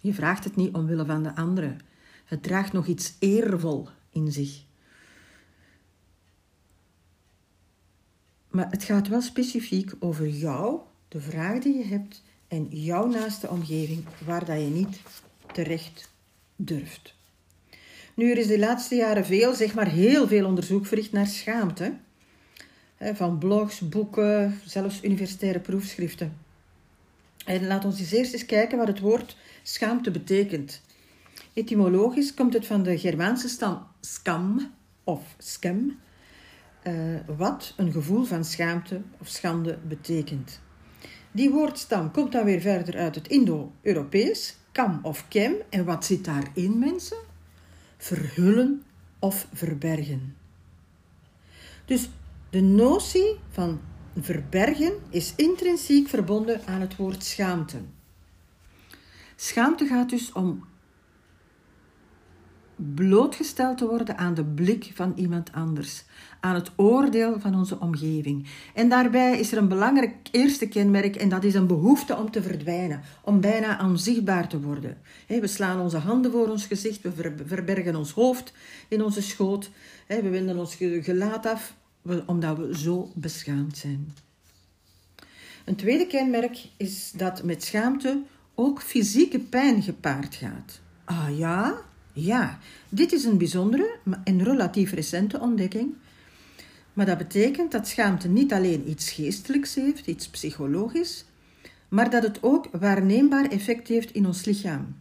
je 0.00 0.14
vraagt 0.14 0.44
het 0.44 0.56
niet 0.56 0.74
omwille 0.74 1.04
van 1.04 1.22
de 1.22 1.34
anderen. 1.34 1.78
Het 2.24 2.42
draagt 2.42 2.72
nog 2.72 2.86
iets 2.86 3.14
eervol 3.18 3.88
in 4.10 4.32
zich. 4.32 4.64
Maar 8.50 8.70
het 8.70 8.84
gaat 8.84 9.08
wel 9.08 9.20
specifiek 9.20 9.92
over 9.98 10.28
jou, 10.28 10.80
de 11.08 11.20
vraag 11.20 11.58
die 11.58 11.78
je 11.78 11.84
hebt 11.84 12.22
en 12.48 12.66
jouw 12.70 13.06
naaste 13.06 13.48
omgeving 13.48 14.04
waar 14.26 14.44
dat 14.44 14.60
je 14.60 14.66
niet 14.66 15.00
terecht 15.52 16.10
durft. 16.56 17.14
Nu, 18.14 18.30
er 18.30 18.38
is 18.38 18.46
de 18.46 18.58
laatste 18.58 18.94
jaren 18.94 19.24
veel, 19.24 19.54
zeg 19.54 19.74
maar 19.74 19.88
heel 19.88 20.28
veel 20.28 20.46
onderzoek 20.46 20.86
verricht 20.86 21.12
naar 21.12 21.26
schaamte. 21.26 21.94
Van 23.12 23.38
blogs, 23.38 23.88
boeken, 23.88 24.60
zelfs 24.64 25.04
universitaire 25.04 25.60
proefschriften. 25.60 26.36
En 27.44 27.66
laat 27.66 27.84
ons 27.84 28.00
eens 28.00 28.12
eerst 28.12 28.32
eens 28.32 28.46
kijken 28.46 28.78
wat 28.78 28.86
het 28.86 29.00
woord 29.00 29.36
schaamte 29.62 30.10
betekent. 30.10 30.80
Etymologisch 31.52 32.34
komt 32.34 32.52
het 32.52 32.66
van 32.66 32.82
de 32.82 32.98
Germaanse 32.98 33.48
stam 33.48 33.86
skam 34.00 34.72
of 35.04 35.34
skem, 35.38 35.98
eh, 36.82 36.94
wat 37.36 37.74
een 37.76 37.92
gevoel 37.92 38.24
van 38.24 38.44
schaamte 38.44 39.00
of 39.18 39.28
schande 39.28 39.78
betekent. 39.88 40.60
Die 41.32 41.50
woordstam 41.50 42.10
komt 42.10 42.32
dan 42.32 42.44
weer 42.44 42.60
verder 42.60 42.96
uit 42.96 43.14
het 43.14 43.28
Indo-Europees, 43.28 44.56
kam 44.72 44.98
of 45.02 45.28
kem. 45.28 45.54
En 45.68 45.84
wat 45.84 46.04
zit 46.04 46.24
daarin, 46.24 46.78
mensen? 46.78 47.16
Verhullen 47.96 48.82
of 49.18 49.46
verbergen. 49.52 50.36
Dus 51.84 52.08
de 52.52 52.60
notie 52.60 53.38
van 53.48 53.80
verbergen 54.20 54.92
is 55.10 55.32
intrinsiek 55.36 56.08
verbonden 56.08 56.60
aan 56.66 56.80
het 56.80 56.96
woord 56.96 57.24
schaamte. 57.24 57.76
Schaamte 59.36 59.86
gaat 59.86 60.10
dus 60.10 60.32
om 60.32 60.64
blootgesteld 62.76 63.78
te 63.78 63.86
worden 63.86 64.16
aan 64.16 64.34
de 64.34 64.44
blik 64.44 64.90
van 64.94 65.12
iemand 65.16 65.52
anders, 65.52 66.04
aan 66.40 66.54
het 66.54 66.70
oordeel 66.76 67.40
van 67.40 67.54
onze 67.54 67.80
omgeving. 67.80 68.46
En 68.74 68.88
daarbij 68.88 69.38
is 69.38 69.52
er 69.52 69.58
een 69.58 69.68
belangrijk 69.68 70.14
eerste 70.30 70.68
kenmerk 70.68 71.16
en 71.16 71.28
dat 71.28 71.44
is 71.44 71.54
een 71.54 71.66
behoefte 71.66 72.16
om 72.16 72.30
te 72.30 72.42
verdwijnen, 72.42 73.00
om 73.22 73.40
bijna 73.40 73.88
onzichtbaar 73.88 74.48
te 74.48 74.60
worden. 74.60 74.98
We 75.26 75.46
slaan 75.46 75.80
onze 75.80 75.98
handen 75.98 76.30
voor 76.30 76.48
ons 76.48 76.66
gezicht, 76.66 77.02
we 77.02 77.34
verbergen 77.46 77.96
ons 77.96 78.12
hoofd 78.12 78.52
in 78.88 79.02
onze 79.02 79.22
schoot, 79.22 79.70
we 80.06 80.28
wenden 80.28 80.58
ons 80.58 80.76
gelaat 80.78 81.46
af 81.46 81.80
omdat 82.26 82.56
we 82.58 82.78
zo 82.78 83.10
beschaamd 83.14 83.76
zijn. 83.76 84.14
Een 85.64 85.76
tweede 85.76 86.06
kenmerk 86.06 86.58
is 86.76 87.10
dat 87.10 87.42
met 87.42 87.64
schaamte 87.64 88.22
ook 88.54 88.82
fysieke 88.82 89.38
pijn 89.38 89.82
gepaard 89.82 90.34
gaat. 90.34 90.80
Ah 91.04 91.38
ja, 91.38 91.80
ja, 92.12 92.58
dit 92.88 93.12
is 93.12 93.24
een 93.24 93.38
bijzondere 93.38 93.96
en 94.24 94.42
relatief 94.42 94.92
recente 94.92 95.40
ontdekking. 95.40 95.94
Maar 96.92 97.06
dat 97.06 97.18
betekent 97.18 97.72
dat 97.72 97.88
schaamte 97.88 98.28
niet 98.28 98.52
alleen 98.52 98.90
iets 98.90 99.10
geestelijks 99.10 99.74
heeft, 99.74 100.06
iets 100.06 100.28
psychologisch, 100.28 101.24
maar 101.88 102.10
dat 102.10 102.22
het 102.22 102.42
ook 102.42 102.68
waarneembaar 102.72 103.44
effect 103.44 103.88
heeft 103.88 104.12
in 104.12 104.26
ons 104.26 104.44
lichaam. 104.44 104.96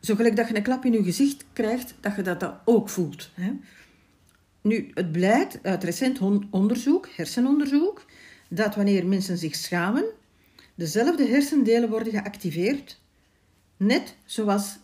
Zo 0.00 0.14
gelijk 0.14 0.36
dat 0.36 0.48
je 0.48 0.56
een 0.56 0.62
klap 0.62 0.84
in 0.84 0.92
je 0.92 1.02
gezicht 1.02 1.44
krijgt, 1.52 1.94
dat 2.00 2.16
je 2.16 2.22
dat, 2.22 2.54
ook 2.64 2.88
voelt. 2.88 3.30
Hè? 3.34 3.52
Nu, 4.68 4.90
het 4.94 5.12
blijkt 5.12 5.58
uit 5.62 5.84
recent 5.84 6.20
onderzoek, 6.50 7.08
hersenonderzoek, 7.16 8.04
dat 8.48 8.74
wanneer 8.74 9.06
mensen 9.06 9.38
zich 9.38 9.54
schamen, 9.54 10.04
dezelfde 10.74 11.26
hersendelen 11.26 11.90
worden 11.90 12.12
geactiveerd, 12.12 13.00
net 13.76 14.16
zoals 14.24 14.78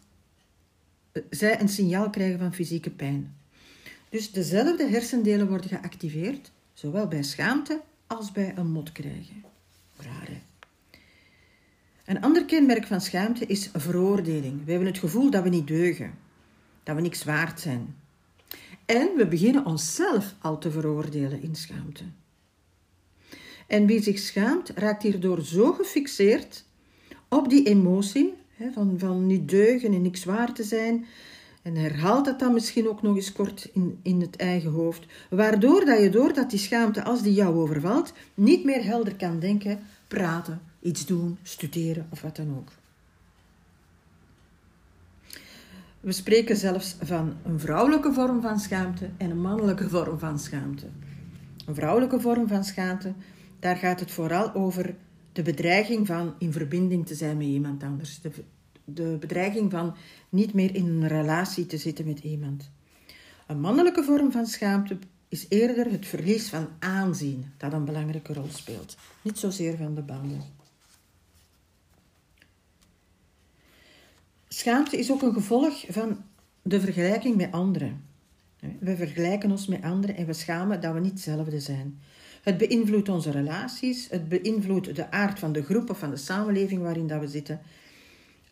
zij 1.31 1.61
een 1.61 1.69
signaal 1.69 2.11
krijgen 2.11 2.39
van 2.39 2.55
fysieke 2.55 2.91
pijn. 2.91 3.37
Dus 4.09 4.33
dezelfde 4.33 4.89
hersendelen 4.89 5.49
worden 5.49 5.69
geactiveerd, 5.69 6.51
zowel 6.73 7.09
bij 7.09 7.23
schaamte 7.23 7.81
als 8.07 8.33
bij 8.33 8.53
een 8.57 8.71
mot 8.71 8.93
krijgen. 8.93 9.45
Raar, 9.97 10.29
hè? 10.29 10.43
Een 12.05 12.23
ander 12.23 12.45
kenmerk 12.45 12.87
van 12.87 13.01
schaamte 13.01 13.47
is 13.47 13.71
veroordeling. 13.75 14.65
We 14.65 14.71
hebben 14.71 14.89
het 14.89 14.99
gevoel 14.99 15.31
dat 15.31 15.43
we 15.43 15.49
niet 15.49 15.67
deugen, 15.67 16.15
dat 16.83 16.97
we 16.97 17.01
niks 17.01 17.25
waard 17.25 17.61
zijn. 17.61 17.95
En 18.87 19.09
we 19.17 19.27
beginnen 19.27 19.67
onszelf 19.67 20.35
al 20.41 20.59
te 20.59 20.71
veroordelen 20.71 21.43
in 21.43 21.55
schaamte. 21.55 22.05
En 23.67 23.87
wie 23.87 24.03
zich 24.03 24.19
schaamt, 24.19 24.71
raakt 24.75 25.03
hierdoor 25.03 25.43
zo 25.43 25.73
gefixeerd 25.73 26.65
op 27.29 27.49
die 27.49 27.67
emotie 27.67 28.35
van, 28.73 28.95
van 28.99 29.27
niet 29.27 29.49
deugen 29.49 29.93
en 29.93 30.03
niks 30.03 30.25
waard 30.25 30.57
te 30.57 30.63
zijn. 30.63 31.07
En 31.63 31.75
herhaalt 31.75 32.25
dat 32.25 32.39
dan 32.39 32.53
misschien 32.53 32.89
ook 32.89 33.03
nog 33.03 33.17
eens 33.17 33.33
kort 33.33 33.71
in, 33.73 33.99
in 34.03 34.21
het 34.21 34.37
eigen 34.37 34.71
hoofd. 34.71 35.07
Waardoor 35.31 35.85
dat 35.85 36.01
je 36.01 36.11
doordat 36.11 36.51
die 36.51 36.59
schaamte, 36.59 37.05
als 37.05 37.23
die 37.23 37.35
jou 37.35 37.57
overvalt, 37.57 38.13
niet 38.35 38.65
meer 38.65 38.85
helder 38.85 39.15
kan 39.15 39.39
denken, 39.39 39.81
praten, 40.09 40.61
iets 40.81 41.07
doen, 41.07 41.39
studeren 41.43 42.07
of 42.11 42.21
wat 42.21 42.37
dan 42.37 42.57
ook. 42.57 42.69
We 46.05 46.13
spreken 46.13 46.57
zelfs 46.57 46.97
van 47.01 47.35
een 47.45 47.61
vrouwelijke 47.61 48.13
vorm 48.13 48.41
van 48.41 48.59
schaamte 48.61 49.11
en 49.17 49.31
een 49.31 49.41
mannelijke 49.41 49.89
vorm 49.89 50.19
van 50.19 50.39
schaamte. 50.39 50.87
Een 51.67 51.75
vrouwelijke 51.75 52.21
vorm 52.21 52.49
van 52.49 52.65
schaamte, 52.65 53.13
daar 53.59 53.77
gaat 53.77 54.01
het 54.01 54.11
vooral 54.11 54.55
over 54.55 54.95
de 55.33 55.43
bedreiging 55.43 56.07
van 56.07 56.35
in 56.39 56.53
verbinding 56.53 57.07
te 57.07 57.15
zijn 57.15 57.37
met 57.37 57.47
iemand 57.47 57.83
anders. 57.83 58.21
De, 58.21 58.31
de 58.85 59.17
bedreiging 59.21 59.71
van 59.71 59.95
niet 60.29 60.55
meer 60.55 60.75
in 60.75 60.87
een 60.87 61.09
relatie 61.09 61.67
te 61.67 61.79
zitten 61.79 62.07
met 62.07 62.19
iemand. 62.19 62.71
Een 63.47 63.61
mannelijke 63.61 64.03
vorm 64.03 64.33
van 64.33 64.47
schaamte 64.47 64.99
is 65.29 65.47
eerder 65.49 65.91
het 65.91 66.07
verlies 66.07 66.49
van 66.49 66.69
aanzien 66.79 67.53
dat 67.57 67.73
een 67.73 67.85
belangrijke 67.85 68.33
rol 68.33 68.49
speelt, 68.49 68.97
niet 69.23 69.39
zozeer 69.39 69.77
van 69.77 69.95
de 69.95 70.03
banden. 70.03 70.43
Schaamte 74.57 74.99
is 74.99 75.11
ook 75.11 75.23
een 75.23 75.33
gevolg 75.33 75.85
van 75.89 76.25
de 76.63 76.81
vergelijking 76.81 77.37
met 77.37 77.53
anderen. 77.53 78.05
We 78.79 78.97
vergelijken 78.97 79.51
ons 79.51 79.67
met 79.67 79.83
anderen 79.83 80.17
en 80.17 80.27
we 80.27 80.33
schamen 80.33 80.81
dat 80.81 80.95
we 80.95 81.01
niet 81.01 81.11
hetzelfde 81.11 81.61
zijn. 81.61 82.01
Het 82.43 82.59
beïnvloedt 82.59 83.09
onze 83.09 83.31
relaties, 83.31 84.09
het 84.11 84.29
beïnvloedt 84.29 84.97
de 84.97 85.11
aard 85.11 85.39
van 85.39 85.53
de 85.53 85.63
groep 85.63 85.91
of 85.91 85.99
van 85.99 86.11
de 86.11 86.17
samenleving 86.17 86.83
waarin 86.83 87.07
dat 87.07 87.21
we 87.21 87.29
zitten. 87.29 87.61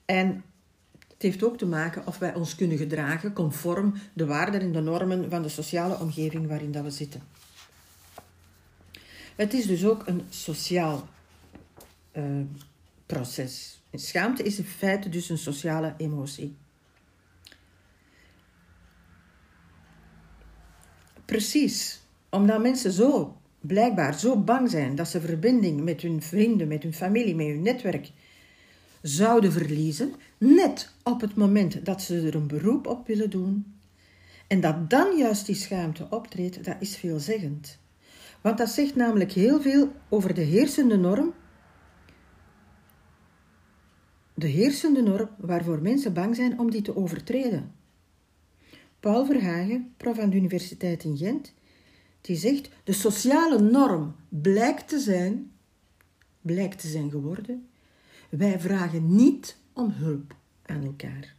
En 0.05 0.45
het 1.09 1.23
heeft 1.23 1.43
ook 1.43 1.59
te 1.59 1.67
maken 1.67 2.07
of 2.07 2.19
wij 2.19 2.35
ons 2.35 2.55
kunnen 2.55 2.77
gedragen 2.77 3.33
conform 3.33 3.95
de 4.13 4.27
waarden 4.27 4.61
en 4.61 4.73
de 4.73 4.81
normen 4.81 5.31
van 5.31 5.43
de 5.43 5.49
sociale 5.49 5.99
omgeving 5.99 6.47
waarin 6.47 6.73
dat 6.73 6.85
we 6.85 6.91
zitten. 6.91 7.23
Het 9.37 9.55
is 9.55 9.67
dus 9.67 9.85
ook 9.85 10.07
een 10.07 10.23
sociaal 10.29 11.09
uh, 12.13 12.25
proces. 13.07 13.82
Schaamte 13.93 14.43
is 14.43 14.59
in 14.59 14.65
feite 14.65 15.09
dus 15.09 15.29
een 15.29 15.39
sociale 15.39 15.95
emotie. 15.97 16.57
Precies, 21.25 22.01
omdat 22.31 22.63
mensen 22.63 22.93
zo 22.93 23.37
blijkbaar 23.61 24.19
zo 24.19 24.37
bang 24.37 24.71
zijn 24.71 24.95
dat 24.95 25.09
ze 25.09 25.21
verbinding 25.21 25.81
met 25.81 26.01
hun 26.01 26.23
vrienden, 26.23 26.69
met 26.69 26.83
hun 26.83 26.95
familie, 26.95 27.35
met 27.35 27.47
hun 27.47 27.63
netwerk 27.63 28.11
zouden 29.03 29.53
verliezen, 29.53 30.15
net 30.39 30.93
op 31.03 31.21
het 31.21 31.35
moment 31.35 31.85
dat 31.85 32.03
ze 32.03 32.27
er 32.27 32.35
een 32.35 32.47
beroep 32.47 32.87
op 32.87 33.07
willen 33.07 33.31
doen. 33.31 33.75
En 34.47 34.61
dat 34.61 34.91
dan 34.91 35.17
juist 35.17 35.47
die 35.47 35.55
schaamte 35.55 36.07
optreedt, 36.11 36.65
dat 36.65 36.77
is 36.79 36.97
veelzeggend. 36.97 37.79
Want 38.41 38.59
dat 38.59 38.69
zegt 38.69 38.97
namelijk 38.97 39.33
heel 39.33 39.61
veel 39.61 39.93
over 40.09 40.35
de 40.35 40.41
heersende 40.41 40.97
norm 40.97 41.35
de 44.43 44.49
heersende 44.49 45.03
norm 45.03 45.29
waarvoor 45.39 45.83
mensen 45.83 46.13
bang 46.13 46.37
zijn 46.37 46.59
om 46.59 46.71
die 46.71 46.83
te 46.83 46.97
overtreden. 46.97 47.73
Paul 49.01 49.27
Verhagen, 49.27 49.95
prof 49.97 50.19
aan 50.19 50.31
de 50.31 50.37
Universiteit 50.37 51.05
in 51.05 51.17
Gent, 51.17 51.53
die 52.21 52.37
zegt: 52.37 52.71
de 52.85 52.93
sociale 52.93 53.61
norm 53.61 54.15
blijkt 54.29 54.89
te 54.89 54.99
zijn, 54.99 55.51
blijkt 56.41 56.81
te 56.81 56.89
zijn 56.89 57.11
geworden. 57.11 57.69
Wij 58.29 58.61
vragen 58.61 59.15
niet 59.15 59.57
om 59.73 59.91
hulp 59.91 60.35
aan 60.63 60.85
elkaar. 60.85 61.35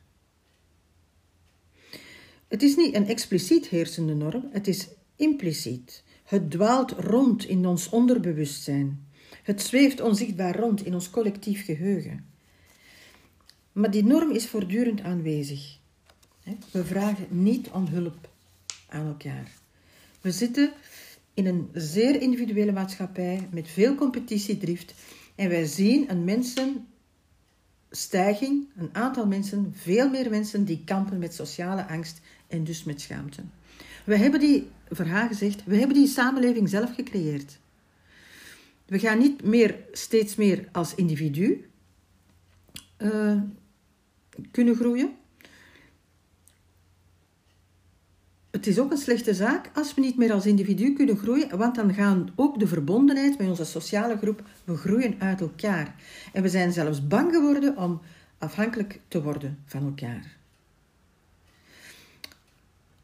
Het 2.48 2.64
is 2.64 2.76
niet 2.76 2.96
een 2.96 3.08
expliciet 3.08 3.68
heersende 3.68 4.14
norm, 4.14 4.48
het 4.52 4.68
is 4.68 4.88
impliciet. 5.16 6.04
Het 6.24 6.52
dwaalt 6.52 6.92
rond 6.92 7.46
in 7.46 7.66
ons 7.66 7.90
onderbewustzijn. 7.90 9.08
Het 9.44 9.62
zweeft 9.62 10.02
onzichtbaar 10.02 10.60
rond 10.60 10.86
in 10.86 10.94
ons 10.94 11.10
collectief 11.10 11.66
geheugen. 11.66 12.33
Maar 13.74 13.92
die 13.92 14.04
norm 14.04 14.32
is 14.32 14.48
voortdurend 14.48 15.02
aanwezig. 15.02 15.78
We 16.72 16.86
vragen 16.86 17.28
niet 17.30 17.70
om 17.70 17.88
hulp 17.88 18.30
aan 18.90 19.08
elkaar. 19.08 19.52
We 20.22 20.32
zitten 20.32 20.72
in 21.34 21.46
een 21.46 21.70
zeer 21.74 22.22
individuele 22.22 22.72
maatschappij 22.72 23.48
met 23.52 23.68
veel 23.68 23.96
competitiedrift 23.96 24.94
en 25.36 25.50
wij 25.50 25.66
zien 25.66 26.10
een 26.10 26.24
mensenstijging, 26.24 28.68
een 28.78 28.90
aantal 28.92 29.26
mensen, 29.26 29.74
veel 29.76 30.10
meer 30.10 30.30
mensen 30.30 30.66
die 30.66 30.82
kampen 30.86 31.20
met 31.20 31.34
sociale 31.34 31.88
angst 31.88 32.22
en 32.48 32.64
dus 32.64 32.84
met 32.84 33.02
schaamte. 33.02 33.42
We 34.06 34.18
hebben 34.18 34.40
die, 34.40 34.68
Verhagen 34.90 35.28
gezegd, 35.28 35.64
we 35.64 35.76
hebben 35.76 35.96
die 35.96 36.08
samenleving 36.08 36.70
zelf 36.70 36.96
gecreëerd. 36.96 37.60
We 38.86 39.00
gaan 39.00 39.18
niet 39.18 39.44
meer 39.44 39.78
steeds 39.92 40.36
meer 40.36 40.68
als 40.72 40.96
individu 40.96 41.66
uh, 42.98 43.42
kunnen 44.52 44.76
groeien. 44.76 45.12
Het 48.52 48.68
is 48.68 48.80
ook 48.80 48.92
een 48.92 48.98
slechte 48.98 49.34
zaak 49.34 49.72
als 49.74 49.94
we 49.94 50.02
niet 50.02 50.18
meer 50.18 50.34
als 50.34 50.46
individu 50.46 50.94
kunnen 50.94 51.18
groeien, 51.18 51.58
want 51.58 51.76
dan 51.76 51.94
gaan 51.94 52.30
ook 52.36 52.60
de 52.60 52.68
verbondenheid 52.68 53.38
met 53.38 53.48
onze 53.48 53.66
sociale 53.66 54.18
groep, 54.18 54.44
we 54.64 54.76
groeien 54.76 55.16
uit 55.20 55.42
elkaar. 55.42 55.96
En 56.34 56.42
we 56.42 56.50
zijn 56.50 56.72
zelfs 56.72 57.08
bang 57.08 57.34
geworden 57.34 57.78
om 57.78 58.02
afhankelijk 58.38 59.00
te 59.08 59.22
worden 59.22 59.60
van 59.66 59.84
elkaar. 59.84 60.38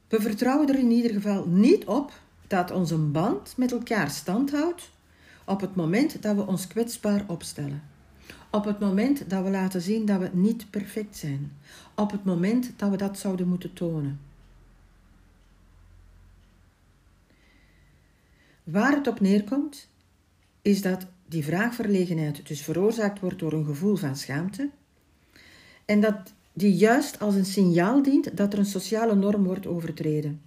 We 0.08 0.22
vertrouwen 0.22 0.70
er 0.70 0.80
in 0.80 0.92
ieder 0.92 1.12
geval 1.12 1.48
niet 1.48 1.86
op 1.86 2.12
dat 2.48 2.72
onze 2.72 2.98
band 2.98 3.54
met 3.58 3.72
elkaar 3.72 4.10
standhoudt 4.10 4.90
op 5.46 5.62
het 5.62 5.76
moment 5.76 6.22
dat 6.22 6.36
we 6.36 6.48
ons 6.48 6.68
kwetsbaar 6.68 7.24
opstellen. 7.28 7.82
Op 8.52 8.66
het 8.66 8.80
moment 8.80 9.30
dat 9.30 9.44
we 9.44 9.50
laten 9.50 9.82
zien 9.82 10.06
dat 10.06 10.20
we 10.20 10.30
niet 10.34 10.70
perfect 10.70 11.18
zijn. 11.18 11.52
Op 11.96 12.12
het 12.12 12.24
moment 12.24 12.72
dat 12.76 12.90
we 12.90 12.98
dat 12.98 13.20
zouden 13.20 13.48
moeten 13.48 13.74
tonen. 13.74 14.20
Waar 18.64 18.96
het 18.96 19.08
op 19.08 19.20
neerkomt, 19.20 19.88
is 20.62 20.82
dat 20.82 21.06
die 21.28 21.44
vraagverlegenheid 21.44 22.48
dus 22.48 22.62
veroorzaakt 22.62 23.20
wordt 23.20 23.40
door 23.40 23.54
een 23.54 23.66
gevoel 23.66 23.96
van 23.96 24.16
schaamte 24.16 24.70
en 25.86 26.00
dat 26.02 26.34
die 26.54 26.76
juist 26.76 27.20
als 27.20 27.36
een 27.36 27.46
signaal 27.46 28.04
dient 28.04 28.38
dat 28.38 28.54
er 28.54 28.60
een 28.60 28.66
sociale 28.66 29.16
norm 29.16 29.44
wordt 29.44 29.68
overtreden. 29.68 30.42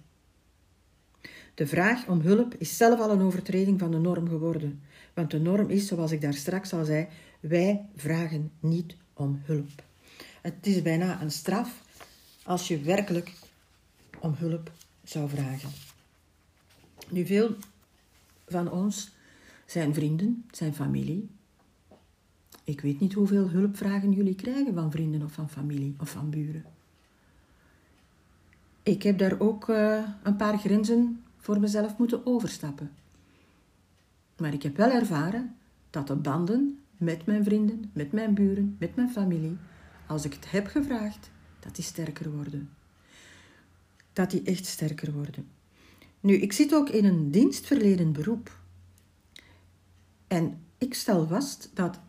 De 1.53 1.67
vraag 1.67 2.07
om 2.07 2.21
hulp 2.21 2.55
is 2.57 2.77
zelf 2.77 2.99
al 2.99 3.11
een 3.11 3.21
overtreding 3.21 3.79
van 3.79 3.91
de 3.91 3.97
norm 3.97 4.27
geworden, 4.27 4.81
want 5.13 5.31
de 5.31 5.39
norm 5.39 5.69
is, 5.69 5.87
zoals 5.87 6.11
ik 6.11 6.21
daar 6.21 6.33
straks 6.33 6.73
al 6.73 6.85
zei, 6.85 7.07
wij 7.49 7.85
vragen 7.95 8.51
niet 8.59 8.95
om 9.13 9.41
hulp. 9.43 9.83
Het 10.41 10.67
is 10.67 10.81
bijna 10.81 11.21
een 11.21 11.31
straf 11.31 11.81
als 12.43 12.67
je 12.67 12.81
werkelijk 12.81 13.33
om 14.19 14.33
hulp 14.37 14.71
zou 15.03 15.29
vragen. 15.29 15.69
Nu, 17.09 17.25
veel 17.25 17.55
van 18.47 18.71
ons 18.71 19.11
zijn 19.65 19.93
vrienden, 19.93 20.45
zijn 20.51 20.73
familie. 20.73 21.29
Ik 22.63 22.81
weet 22.81 22.99
niet 22.99 23.13
hoeveel 23.13 23.49
hulpvragen 23.49 24.11
jullie 24.11 24.35
krijgen 24.35 24.73
van 24.73 24.91
vrienden 24.91 25.21
of 25.21 25.31
van 25.31 25.49
familie 25.49 25.95
of 25.99 26.09
van 26.09 26.29
buren. 26.29 26.65
Ik 28.83 29.03
heb 29.03 29.17
daar 29.17 29.39
ook 29.39 29.69
uh, 29.69 30.03
een 30.23 30.35
paar 30.35 30.57
grenzen 30.57 31.23
voor 31.37 31.59
mezelf 31.59 31.97
moeten 31.97 32.25
overstappen. 32.25 32.91
Maar 34.37 34.53
ik 34.53 34.63
heb 34.63 34.77
wel 34.77 34.91
ervaren 34.91 35.55
dat 35.89 36.07
de 36.07 36.15
banden 36.15 36.82
met 36.97 37.25
mijn 37.25 37.43
vrienden, 37.43 37.91
met 37.93 38.11
mijn 38.11 38.33
buren, 38.33 38.75
met 38.79 38.95
mijn 38.95 39.09
familie, 39.09 39.57
als 40.07 40.25
ik 40.25 40.33
het 40.33 40.51
heb 40.51 40.67
gevraagd, 40.67 41.29
dat 41.59 41.75
die 41.75 41.83
sterker 41.83 42.31
worden. 42.31 42.69
Dat 44.13 44.31
die 44.31 44.43
echt 44.43 44.65
sterker 44.65 45.11
worden. 45.11 45.47
Nu, 46.19 46.33
ik 46.33 46.53
zit 46.53 46.73
ook 46.73 46.89
in 46.89 47.05
een 47.05 47.31
dienstverlenend 47.31 48.13
beroep. 48.13 48.57
En 50.27 50.57
ik 50.77 50.93
stel 50.93 51.27
vast 51.27 51.71
dat 51.73 51.99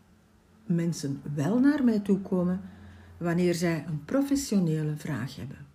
mensen 0.65 1.21
wel 1.35 1.59
naar 1.59 1.83
mij 1.83 1.99
toe 1.99 2.19
komen 2.19 2.61
wanneer 3.17 3.53
zij 3.53 3.85
een 3.87 4.05
professionele 4.05 4.95
vraag 4.95 5.35
hebben. 5.35 5.65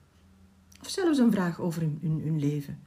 Of 0.81 0.89
zelfs 0.89 1.19
een 1.19 1.33
vraag 1.33 1.61
over 1.61 1.83
hun, 1.83 2.21
hun 2.25 2.39
leven. 2.39 2.79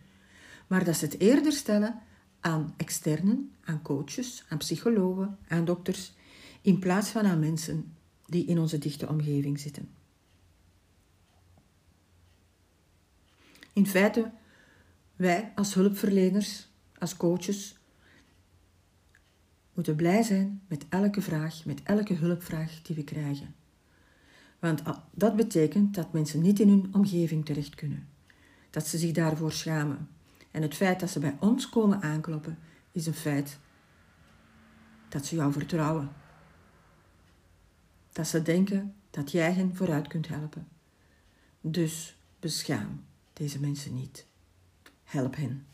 Maar 0.67 0.83
dat 0.83 0.95
ze 0.95 1.05
het 1.05 1.19
eerder 1.19 1.51
stellen 1.51 1.99
aan 2.43 2.73
externen, 2.77 3.51
aan 3.63 3.81
coaches, 3.81 4.45
aan 4.49 4.57
psychologen, 4.57 5.37
aan 5.47 5.65
dokters, 5.65 6.13
in 6.61 6.79
plaats 6.79 7.09
van 7.09 7.25
aan 7.25 7.39
mensen 7.39 7.93
die 8.25 8.45
in 8.45 8.59
onze 8.59 8.77
dichte 8.77 9.07
omgeving 9.07 9.59
zitten. 9.59 9.89
In 13.73 13.87
feite, 13.87 14.31
wij 15.15 15.51
als 15.55 15.73
hulpverleners, 15.73 16.67
als 16.97 17.17
coaches, 17.17 17.77
moeten 19.73 19.95
blij 19.95 20.23
zijn 20.23 20.61
met 20.67 20.85
elke 20.89 21.21
vraag, 21.21 21.65
met 21.65 21.83
elke 21.83 22.13
hulpvraag 22.13 22.81
die 22.81 22.95
we 22.95 23.03
krijgen. 23.03 23.55
Want 24.59 24.81
dat 25.11 25.35
betekent 25.35 25.95
dat 25.95 26.13
mensen 26.13 26.41
niet 26.41 26.59
in 26.59 26.69
hun 26.69 26.93
omgeving 26.93 27.45
terecht 27.45 27.75
kunnen. 27.75 28.07
Dat 28.69 28.87
ze 28.87 28.97
zich 28.97 29.11
daarvoor 29.11 29.51
schamen. 29.51 30.09
En 30.53 30.61
het 30.61 30.75
feit 30.75 30.99
dat 30.99 31.09
ze 31.09 31.19
bij 31.19 31.37
ons 31.39 31.69
komen 31.69 32.01
aankloppen, 32.01 32.59
is 32.91 33.05
een 33.05 33.13
feit 33.13 33.59
dat 35.09 35.25
ze 35.25 35.35
jou 35.35 35.51
vertrouwen. 35.51 36.11
Dat 38.11 38.27
ze 38.27 38.41
denken 38.41 38.95
dat 39.09 39.31
jij 39.31 39.53
hen 39.53 39.75
vooruit 39.75 40.07
kunt 40.07 40.27
helpen. 40.27 40.67
Dus 41.61 42.17
beschaam 42.39 43.05
deze 43.33 43.59
mensen 43.59 43.93
niet. 43.93 44.27
Help 45.03 45.35
hen. 45.35 45.67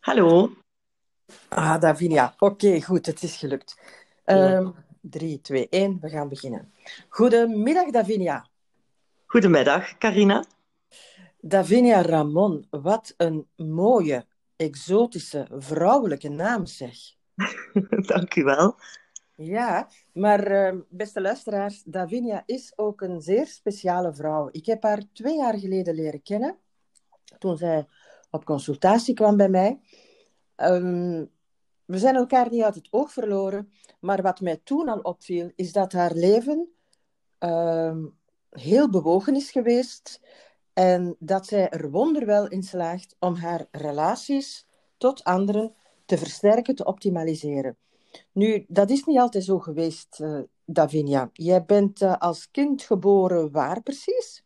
Hallo. 0.00 0.56
Ah, 1.48 1.80
Davinia. 1.80 2.34
Oké, 2.38 2.82
goed, 2.82 3.06
het 3.06 3.22
is 3.22 3.36
gelukt. 3.36 3.80
Um, 4.24 4.74
3, 5.02 5.40
2, 5.40 5.68
1, 5.68 5.98
we 6.00 6.08
gaan 6.08 6.28
beginnen. 6.28 6.72
Goedemiddag, 7.08 7.90
Davinia. 7.90 8.48
Goedemiddag, 9.26 9.98
Carina. 9.98 10.44
Davinia 11.40 12.02
Ramon, 12.02 12.66
wat 12.70 13.14
een 13.16 13.46
mooie, 13.56 14.26
exotische, 14.56 15.46
vrouwelijke 15.50 16.28
naam 16.28 16.66
zeg. 16.66 16.96
Dank 18.12 18.34
u 18.34 18.44
wel. 18.44 18.76
Ja, 19.36 19.88
maar 20.12 20.50
uh, 20.50 20.80
beste 20.88 21.20
luisteraars, 21.20 21.82
Davinia 21.82 22.42
is 22.46 22.72
ook 22.76 23.00
een 23.00 23.20
zeer 23.20 23.46
speciale 23.46 24.14
vrouw. 24.14 24.48
Ik 24.52 24.66
heb 24.66 24.82
haar 24.82 25.02
twee 25.12 25.36
jaar 25.36 25.58
geleden 25.58 25.94
leren 25.94 26.22
kennen, 26.22 26.56
toen 27.38 27.56
zij 27.56 27.86
op 28.30 28.44
consultatie 28.44 29.14
kwam 29.14 29.36
bij 29.36 29.48
mij. 29.48 29.80
Um, 30.56 31.30
we 31.92 31.98
zijn 31.98 32.14
elkaar 32.14 32.50
niet 32.50 32.62
uit 32.62 32.74
het 32.74 32.88
oog 32.90 33.12
verloren, 33.12 33.72
maar 34.00 34.22
wat 34.22 34.40
mij 34.40 34.60
toen 34.64 34.88
al 34.88 34.98
opviel, 34.98 35.50
is 35.54 35.72
dat 35.72 35.92
haar 35.92 36.12
leven 36.14 36.68
uh, 37.40 37.96
heel 38.50 38.90
bewogen 38.90 39.36
is 39.36 39.50
geweest 39.50 40.20
en 40.72 41.16
dat 41.18 41.46
zij 41.46 41.68
er 41.68 41.90
wonderwel 41.90 42.48
in 42.48 42.62
slaagt 42.62 43.16
om 43.18 43.34
haar 43.34 43.66
relaties 43.70 44.66
tot 44.96 45.24
anderen 45.24 45.74
te 46.04 46.18
versterken, 46.18 46.74
te 46.74 46.84
optimaliseren. 46.84 47.76
Nu, 48.32 48.64
dat 48.68 48.90
is 48.90 49.04
niet 49.04 49.18
altijd 49.18 49.44
zo 49.44 49.58
geweest, 49.58 50.20
uh, 50.20 50.40
Davinia. 50.64 51.30
Jij 51.32 51.64
bent 51.64 52.02
uh, 52.02 52.16
als 52.16 52.50
kind 52.50 52.82
geboren 52.82 53.50
waar 53.50 53.82
precies? 53.82 54.44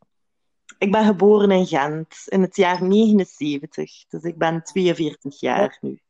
Ik 0.79 0.93
ben 0.93 1.05
geboren 1.05 1.51
in 1.51 1.67
Gent 1.67 2.23
in 2.27 2.43
het 2.43 2.57
jaar 2.57 2.85
79, 2.85 4.05
dus 4.09 4.23
ik 4.23 4.39
ben 4.39 4.63
42 4.63 5.41
jaar 5.41 5.79
nu. 5.81 6.01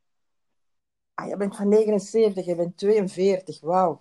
Ah, 1.17 1.29
je 1.29 1.37
bent 1.37 1.57
van 1.57 1.69
79, 1.69 2.47
je 2.47 2.57
bent 2.57 2.77
42, 2.77 3.61
wauw. 3.61 3.99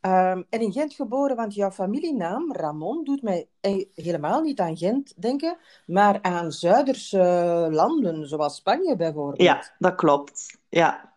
Um, 0.00 0.46
en 0.50 0.60
in 0.60 0.72
Gent 0.72 0.94
geboren, 0.94 1.36
want 1.36 1.54
jouw 1.54 1.70
familienaam, 1.70 2.52
Ramon, 2.52 3.04
doet 3.04 3.22
mij 3.22 3.48
e- 3.60 3.84
helemaal 3.94 4.40
niet 4.40 4.60
aan 4.60 4.76
Gent 4.76 5.22
denken, 5.22 5.56
maar 5.86 6.18
aan 6.22 6.52
Zuiderse 6.52 7.68
landen, 7.70 8.28
zoals 8.28 8.56
Spanje 8.56 8.96
bijvoorbeeld. 8.96 9.42
Ja, 9.42 9.72
dat 9.78 9.94
klopt. 9.94 10.58
Ja. 10.68 11.14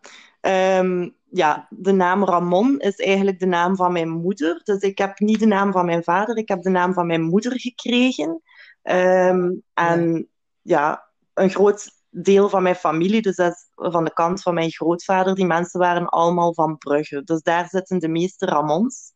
Um, 0.80 1.16
ja, 1.30 1.66
de 1.70 1.92
naam 1.92 2.24
Ramon 2.24 2.78
is 2.78 2.96
eigenlijk 2.96 3.38
de 3.38 3.46
naam 3.46 3.76
van 3.76 3.92
mijn 3.92 4.10
moeder. 4.10 4.60
Dus 4.64 4.80
ik 4.80 4.98
heb 4.98 5.18
niet 5.18 5.40
de 5.40 5.46
naam 5.46 5.72
van 5.72 5.84
mijn 5.84 6.04
vader, 6.04 6.36
ik 6.36 6.48
heb 6.48 6.62
de 6.62 6.70
naam 6.70 6.92
van 6.92 7.06
mijn 7.06 7.22
moeder 7.22 7.60
gekregen. 7.60 8.42
Um, 8.82 9.62
en 9.74 10.28
ja, 10.62 11.10
een 11.34 11.50
groot 11.50 11.95
deel 12.22 12.48
van 12.48 12.62
mijn 12.62 12.74
familie, 12.74 13.22
dus 13.22 13.36
dat 13.36 13.52
is 13.52 13.68
van 13.74 14.04
de 14.04 14.12
kant 14.12 14.42
van 14.42 14.54
mijn 14.54 14.70
grootvader, 14.70 15.34
die 15.34 15.46
mensen 15.46 15.80
waren 15.80 16.08
allemaal 16.08 16.54
van 16.54 16.78
Brugge. 16.78 17.22
Dus 17.24 17.42
daar 17.42 17.68
zitten 17.68 17.98
de 17.98 18.08
meeste 18.08 18.46
Ramons. 18.46 19.14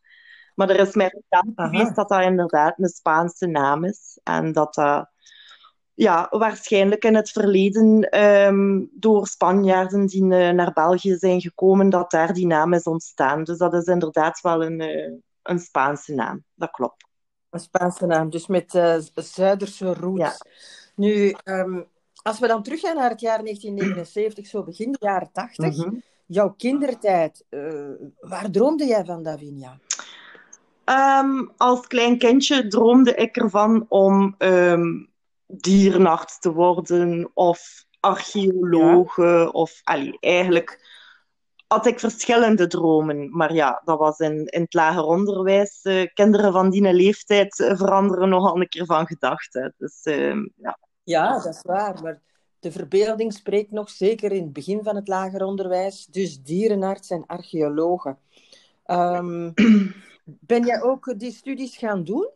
Maar 0.54 0.70
er 0.70 0.80
is 0.80 0.94
mij 0.94 1.10
verteld 1.10 1.52
geweest 1.54 1.94
dat 1.94 2.08
dat 2.08 2.22
inderdaad 2.22 2.78
een 2.78 2.88
Spaanse 2.88 3.46
naam 3.46 3.84
is. 3.84 4.20
En 4.22 4.52
dat 4.52 4.74
dat 4.74 5.10
ja, 5.94 6.26
waarschijnlijk 6.30 7.04
in 7.04 7.14
het 7.14 7.30
verleden 7.30 8.20
um, 8.22 8.90
door 8.92 9.26
Spanjaarden 9.26 10.06
die 10.06 10.24
uh, 10.24 10.50
naar 10.50 10.72
België 10.72 11.16
zijn 11.16 11.40
gekomen, 11.40 11.90
dat 11.90 12.10
daar 12.10 12.32
die 12.32 12.46
naam 12.46 12.72
is 12.72 12.82
ontstaan. 12.82 13.44
Dus 13.44 13.58
dat 13.58 13.74
is 13.74 13.84
inderdaad 13.84 14.40
wel 14.40 14.64
een, 14.64 14.80
uh, 14.80 15.18
een 15.42 15.58
Spaanse 15.58 16.14
naam. 16.14 16.44
Dat 16.54 16.70
klopt. 16.70 17.08
Een 17.50 17.60
Spaanse 17.60 18.06
naam, 18.06 18.30
dus 18.30 18.46
met 18.46 18.74
uh, 18.74 18.96
Zuiderse 19.14 19.94
roots. 19.94 20.20
Ja. 20.20 20.36
Nu, 20.94 21.36
um, 21.44 21.88
als 22.22 22.38
we 22.38 22.46
dan 22.46 22.62
teruggaan 22.62 22.96
naar 22.96 23.10
het 23.10 23.20
jaar 23.20 23.42
1979, 23.42 24.46
zo 24.46 24.62
begin 24.62 24.92
de 24.92 24.98
jaren 25.00 25.32
80, 25.32 25.76
mm 25.76 25.82
-hmm. 25.82 26.02
jouw 26.26 26.54
kindertijd, 26.56 27.44
uh, 27.50 27.90
waar 28.20 28.50
droomde 28.50 28.86
jij 28.86 29.04
van, 29.04 29.22
Davinia? 29.22 29.78
Um, 30.84 31.52
als 31.56 31.86
klein 31.86 32.18
kindje 32.18 32.66
droomde 32.66 33.14
ik 33.14 33.36
ervan 33.36 33.86
om 33.88 34.34
um, 34.38 35.10
dierenarts 35.46 36.38
te 36.38 36.52
worden 36.52 37.30
of 37.34 37.84
archeologe. 38.00 39.22
Ja. 39.22 39.48
Of 39.48 39.80
allee, 39.84 40.16
eigenlijk 40.20 40.88
had 41.66 41.86
ik 41.86 42.00
verschillende 42.00 42.66
dromen. 42.66 43.36
Maar 43.36 43.54
ja, 43.54 43.82
dat 43.84 43.98
was 43.98 44.18
in, 44.18 44.46
in 44.46 44.60
het 44.60 44.74
lager 44.74 45.04
onderwijs. 45.04 45.80
Uh, 45.82 46.06
kinderen 46.14 46.52
van 46.52 46.70
die 46.70 46.92
leeftijd 46.92 47.54
veranderen 47.76 48.28
nogal 48.28 48.60
een 48.60 48.68
keer 48.68 48.86
van 48.86 49.06
gedachten. 49.06 49.74
Dus 49.78 50.04
uh, 50.04 50.36
ja. 50.56 50.78
Ja, 51.10 51.32
dat 51.32 51.46
is 51.46 51.62
waar. 51.62 52.02
Maar 52.02 52.20
de 52.60 52.72
verbeelding 52.72 53.32
spreekt 53.32 53.70
nog 53.70 53.90
zeker 53.90 54.32
in 54.32 54.42
het 54.42 54.52
begin 54.52 54.82
van 54.82 54.96
het 54.96 55.08
lager 55.08 55.44
onderwijs. 55.44 56.06
Dus 56.06 56.42
dierenarts 56.42 57.10
en 57.10 57.26
archeologen. 57.26 58.18
Um, 58.86 59.52
ben 60.24 60.64
jij 60.64 60.82
ook 60.82 61.14
die 61.16 61.32
studies 61.32 61.76
gaan 61.76 62.04
doen? 62.04 62.28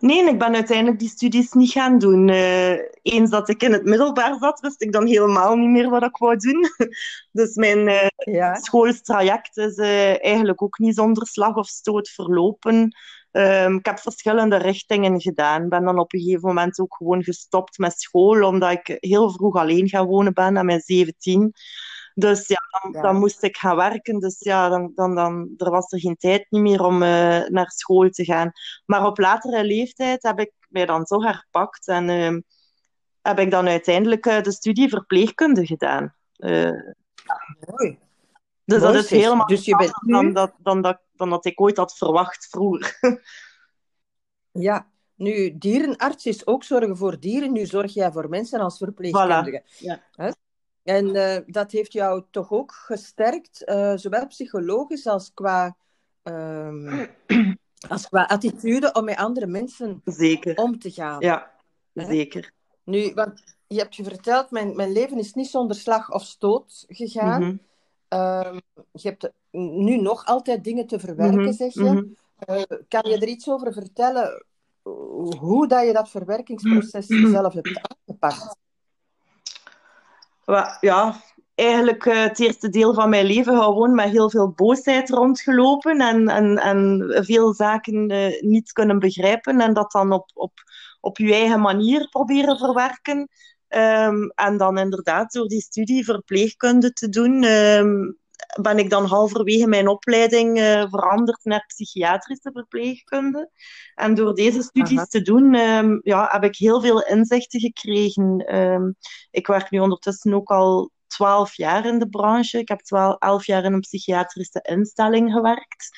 Nee, 0.00 0.28
ik 0.28 0.38
ben 0.38 0.54
uiteindelijk 0.54 0.98
die 0.98 1.08
studies 1.08 1.52
niet 1.52 1.70
gaan 1.70 1.98
doen. 1.98 2.28
Uh, 2.28 2.78
eens 3.02 3.30
dat 3.30 3.48
ik 3.48 3.62
in 3.62 3.72
het 3.72 3.84
middelbaar 3.84 4.36
zat, 4.38 4.60
wist 4.60 4.82
ik 4.82 4.92
dan 4.92 5.06
helemaal 5.06 5.56
niet 5.56 5.70
meer 5.70 5.90
wat 5.90 6.02
ik 6.02 6.16
wou 6.16 6.36
doen. 6.36 6.64
Dus 7.32 7.54
mijn 7.54 7.88
uh, 7.88 8.06
ja. 8.16 8.54
schoolstraject 8.54 9.56
is 9.56 9.76
uh, 9.76 10.24
eigenlijk 10.24 10.62
ook 10.62 10.78
niet 10.78 10.94
zonder 10.94 11.26
slag 11.26 11.56
of 11.56 11.66
stoot 11.66 12.08
verlopen. 12.08 12.96
Um, 13.36 13.76
ik 13.76 13.86
heb 13.86 13.98
verschillende 13.98 14.56
richtingen 14.56 15.20
gedaan. 15.20 15.68
Ben 15.68 15.84
dan 15.84 15.98
op 15.98 16.12
een 16.12 16.20
gegeven 16.20 16.48
moment 16.48 16.80
ook 16.80 16.94
gewoon 16.94 17.22
gestopt 17.22 17.78
met 17.78 18.00
school, 18.00 18.44
omdat 18.44 18.70
ik 18.70 18.96
heel 19.00 19.30
vroeg 19.30 19.56
alleen 19.56 19.88
gaan 19.88 20.06
wonen 20.06 20.34
ben, 20.34 20.58
aan 20.58 20.66
mijn 20.66 20.80
17. 20.80 21.52
Dus 22.14 22.48
ja 22.48 22.60
dan, 22.70 22.92
ja. 22.92 23.00
dan, 23.00 23.16
moest 23.16 23.42
ik 23.42 23.56
gaan 23.56 23.76
werken. 23.76 24.18
Dus 24.18 24.36
ja, 24.38 24.68
dan, 24.68 24.92
dan, 24.94 25.14
dan 25.14 25.54
er 25.56 25.70
was 25.70 25.92
er 25.92 26.00
geen 26.00 26.16
tijd 26.16 26.46
meer 26.50 26.84
om 26.84 27.02
uh, 27.02 27.46
naar 27.46 27.70
school 27.70 28.08
te 28.08 28.24
gaan. 28.24 28.52
Maar 28.86 29.06
op 29.06 29.18
latere 29.18 29.64
leeftijd 29.64 30.22
heb 30.22 30.40
ik 30.40 30.52
mij 30.68 30.86
dan 30.86 31.04
toch 31.04 31.24
herpakt 31.24 31.88
en 31.88 32.08
uh, 32.08 32.38
heb 33.22 33.38
ik 33.38 33.50
dan 33.50 33.68
uiteindelijk 33.68 34.26
uh, 34.26 34.42
de 34.42 34.52
studie 34.52 34.88
verpleegkunde 34.88 35.66
gedaan. 35.66 36.14
Mooi. 36.36 37.98
Dus 38.64 38.80
Mooi, 38.80 38.92
dat 38.92 38.94
is 38.94 39.10
helemaal 39.10 39.46
dus 39.46 39.64
je 39.64 39.76
bent 39.76 40.02
nu... 40.02 40.12
dan, 40.12 40.32
dat, 40.32 40.52
dan, 40.58 40.82
dat, 40.82 40.98
dan 41.18 41.30
dat 41.30 41.44
ik 41.44 41.60
ooit 41.60 41.76
had 41.76 41.96
verwacht 41.96 42.46
vroeger. 42.46 42.98
ja, 44.68 44.90
nu, 45.14 45.58
dierenarts 45.58 46.26
is 46.26 46.46
ook 46.46 46.64
zorgen 46.64 46.96
voor 46.96 47.20
dieren. 47.20 47.52
Nu 47.52 47.66
zorg 47.66 47.94
jij 47.94 48.12
voor 48.12 48.28
mensen 48.28 48.60
als 48.60 48.78
verpleegkundige. 48.78 49.62
Voilà. 49.62 49.78
Ja. 49.78 50.02
En 50.82 51.14
uh, 51.14 51.36
dat 51.46 51.70
heeft 51.70 51.92
jou 51.92 52.22
toch 52.30 52.50
ook 52.50 52.72
gesterkt, 52.72 53.62
uh, 53.66 53.92
zowel 53.96 54.26
psychologisch 54.26 55.06
als 55.06 55.30
qua, 55.34 55.76
um, 56.22 57.08
als 57.92 58.08
qua 58.08 58.24
attitude 58.24 58.92
om 58.92 59.04
met 59.04 59.16
andere 59.16 59.46
mensen 59.46 60.00
Zeker. 60.04 60.56
om 60.56 60.78
te 60.78 60.90
gaan. 60.90 61.20
Ja. 61.20 61.52
zeker. 61.92 62.52
Nu, 62.84 63.14
want 63.14 63.56
je 63.66 63.78
hebt 63.78 63.96
je 63.96 64.04
verteld, 64.04 64.50
mijn, 64.50 64.76
mijn 64.76 64.92
leven 64.92 65.18
is 65.18 65.34
niet 65.34 65.46
zonder 65.46 65.76
slag 65.76 66.12
of 66.12 66.22
stoot 66.22 66.84
gegaan. 66.88 67.42
Mhm. 67.42 67.56
Ehm, 68.08 68.58
je 68.92 69.08
hebt 69.08 69.30
nu 69.50 69.96
nog 69.96 70.24
altijd 70.24 70.64
dingen 70.64 70.86
te 70.86 70.98
verwerken, 70.98 71.40
Mhm, 71.40 71.52
zeg 71.52 71.74
je. 71.74 71.80
mhm. 71.80 72.04
Eh, 72.36 72.62
kan 72.88 73.10
je 73.10 73.16
er 73.18 73.28
iets 73.28 73.48
over 73.48 73.72
vertellen 73.72 74.44
hoe 75.38 75.68
dat 75.68 75.86
je 75.86 75.92
dat 75.92 76.08
verwerkingsproces 76.08 77.06
zelf 77.06 77.52
hebt 77.54 77.80
aangepakt? 78.06 78.56
Ja, 80.80 81.20
eigenlijk 81.54 82.06
eh, 82.06 82.22
het 82.22 82.40
eerste 82.40 82.68
deel 82.68 82.94
van 82.94 83.08
mijn 83.08 83.26
leven 83.26 83.58
gewoon 83.58 83.94
met 83.94 84.10
heel 84.10 84.30
veel 84.30 84.50
boosheid 84.50 85.10
rondgelopen 85.10 86.00
en, 86.00 86.28
en, 86.28 86.56
en 86.58 87.06
veel 87.24 87.54
zaken 87.54 88.08
eh, 88.08 88.40
niet 88.42 88.72
kunnen 88.72 88.98
begrijpen 88.98 89.60
en 89.60 89.74
dat 89.74 89.92
dan 89.92 90.12
op, 90.12 90.30
op, 90.34 90.52
op 91.00 91.18
je 91.18 91.34
eigen 91.34 91.60
manier 91.60 92.08
proberen 92.08 92.58
verwerken. 92.58 93.28
Ehm, 93.68 94.28
en 94.34 94.56
dan 94.56 94.78
inderdaad 94.78 95.32
door 95.32 95.48
die 95.48 95.60
studie 95.60 96.04
verpleegkunde 96.04 96.92
te 96.92 97.08
doen, 97.08 97.42
ehm, 97.42 98.12
ben 98.60 98.78
ik 98.78 98.90
dan 98.90 99.04
halverwege 99.04 99.66
mijn 99.66 99.88
opleiding 99.88 100.58
eh, 100.58 100.84
veranderd 100.88 101.44
naar 101.44 101.64
psychiatrische 101.66 102.50
verpleegkunde. 102.52 103.50
En 103.94 104.14
door 104.14 104.34
deze 104.34 104.62
studies 104.62 104.98
Aha. 104.98 105.06
te 105.06 105.22
doen, 105.22 105.54
ehm, 105.54 105.98
ja, 106.02 106.28
heb 106.30 106.44
ik 106.44 106.56
heel 106.56 106.80
veel 106.80 107.02
inzichten 107.02 107.60
gekregen. 107.60 108.44
Ik 109.30 109.46
werk 109.46 109.70
nu 109.70 109.78
ondertussen 109.78 110.34
ook 110.34 110.50
al 110.50 110.90
twaalf 111.06 111.56
jaar 111.56 111.86
in 111.86 111.98
de 111.98 112.08
branche. 112.08 112.58
Ik 112.58 112.68
heb 112.68 112.80
twaalf, 112.80 113.16
elf 113.18 113.46
jaar 113.46 113.64
in 113.64 113.72
een 113.72 113.80
psychiatrische 113.80 114.60
instelling 114.62 115.32
gewerkt. 115.32 115.88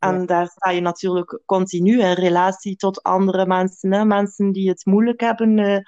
En 0.00 0.26
daar 0.26 0.46
sta 0.46 0.70
je 0.70 0.80
natuurlijk 0.80 1.40
continu 1.46 2.00
in 2.00 2.12
relatie 2.12 2.76
tot 2.76 3.02
andere 3.02 3.46
mensen. 3.46 3.92
Hè? 3.92 4.04
Mensen 4.04 4.52
die 4.52 4.68
het 4.68 4.84
moeilijk 4.84 5.20
hebben, 5.20 5.58
eh, 5.58 5.78